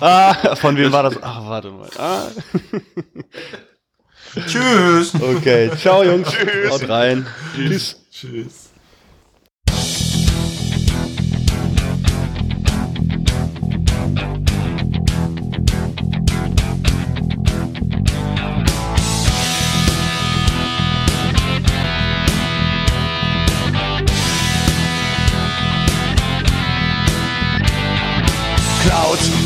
Ah, 0.00 0.56
von 0.56 0.76
wem 0.76 0.90
war 0.90 1.04
das? 1.04 1.16
Ach, 1.22 1.46
warte 1.46 1.70
mal. 1.70 1.88
Ah. 1.96 2.26
Tschüss. 4.48 5.14
Okay, 5.14 5.70
ciao 5.78 6.02
Jungs. 6.02 6.28
Tschüss. 6.28 6.70
Haut 6.70 6.88
rein. 6.88 7.24
Tschüss. 7.54 7.70
Tschüss. 7.70 8.01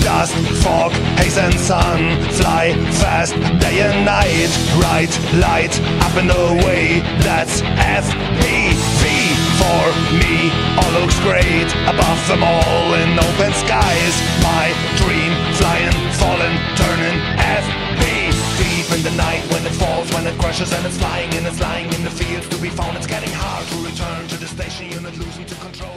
Dust, 0.03 0.35
fog, 0.63 0.93
haze 1.19 1.39
and 1.39 1.55
sun 1.59 1.99
Fly 2.33 2.73
fast 3.01 3.35
day 3.61 3.81
and 3.81 4.05
night 4.05 4.51
Right 4.81 5.13
light 5.35 5.81
up 6.05 6.15
and 6.17 6.31
away 6.31 7.01
That's 7.23 7.61
FPV 7.63 8.56
for 9.67 9.91
me, 10.23 10.55
all 10.79 10.93
looks 11.01 11.19
great 11.27 11.67
above 11.91 12.21
them 12.29 12.45
all 12.45 12.95
in 12.95 13.19
open 13.19 13.53
skies. 13.53 14.15
My 14.39 14.71
dream, 14.95 15.33
flying, 15.59 15.91
falling, 16.23 16.55
turning, 16.79 17.19
FP. 17.35 18.31
Deep 18.63 18.89
in 18.97 19.03
the 19.03 19.11
night 19.17 19.43
when 19.51 19.67
it 19.67 19.75
falls, 19.75 20.13
when 20.15 20.25
it 20.25 20.39
crashes 20.39 20.73
and 20.73 20.87
it's 20.87 21.01
lying 21.03 21.35
and 21.35 21.49
it's 21.49 21.61
lying 21.61 21.93
in 21.95 22.05
the 22.05 22.11
fields 22.11 22.49
to 22.51 22.59
be 22.59 22.69
found. 22.69 22.97
It's 22.97 23.09
getting 23.09 23.33
hard 23.33 23.67
to 23.67 23.77
return 23.91 24.29
to 24.29 24.37
the 24.37 24.47
station 24.47 24.89
unit, 24.93 25.19
losing 25.19 25.47
to 25.47 25.55
control. 25.57 25.96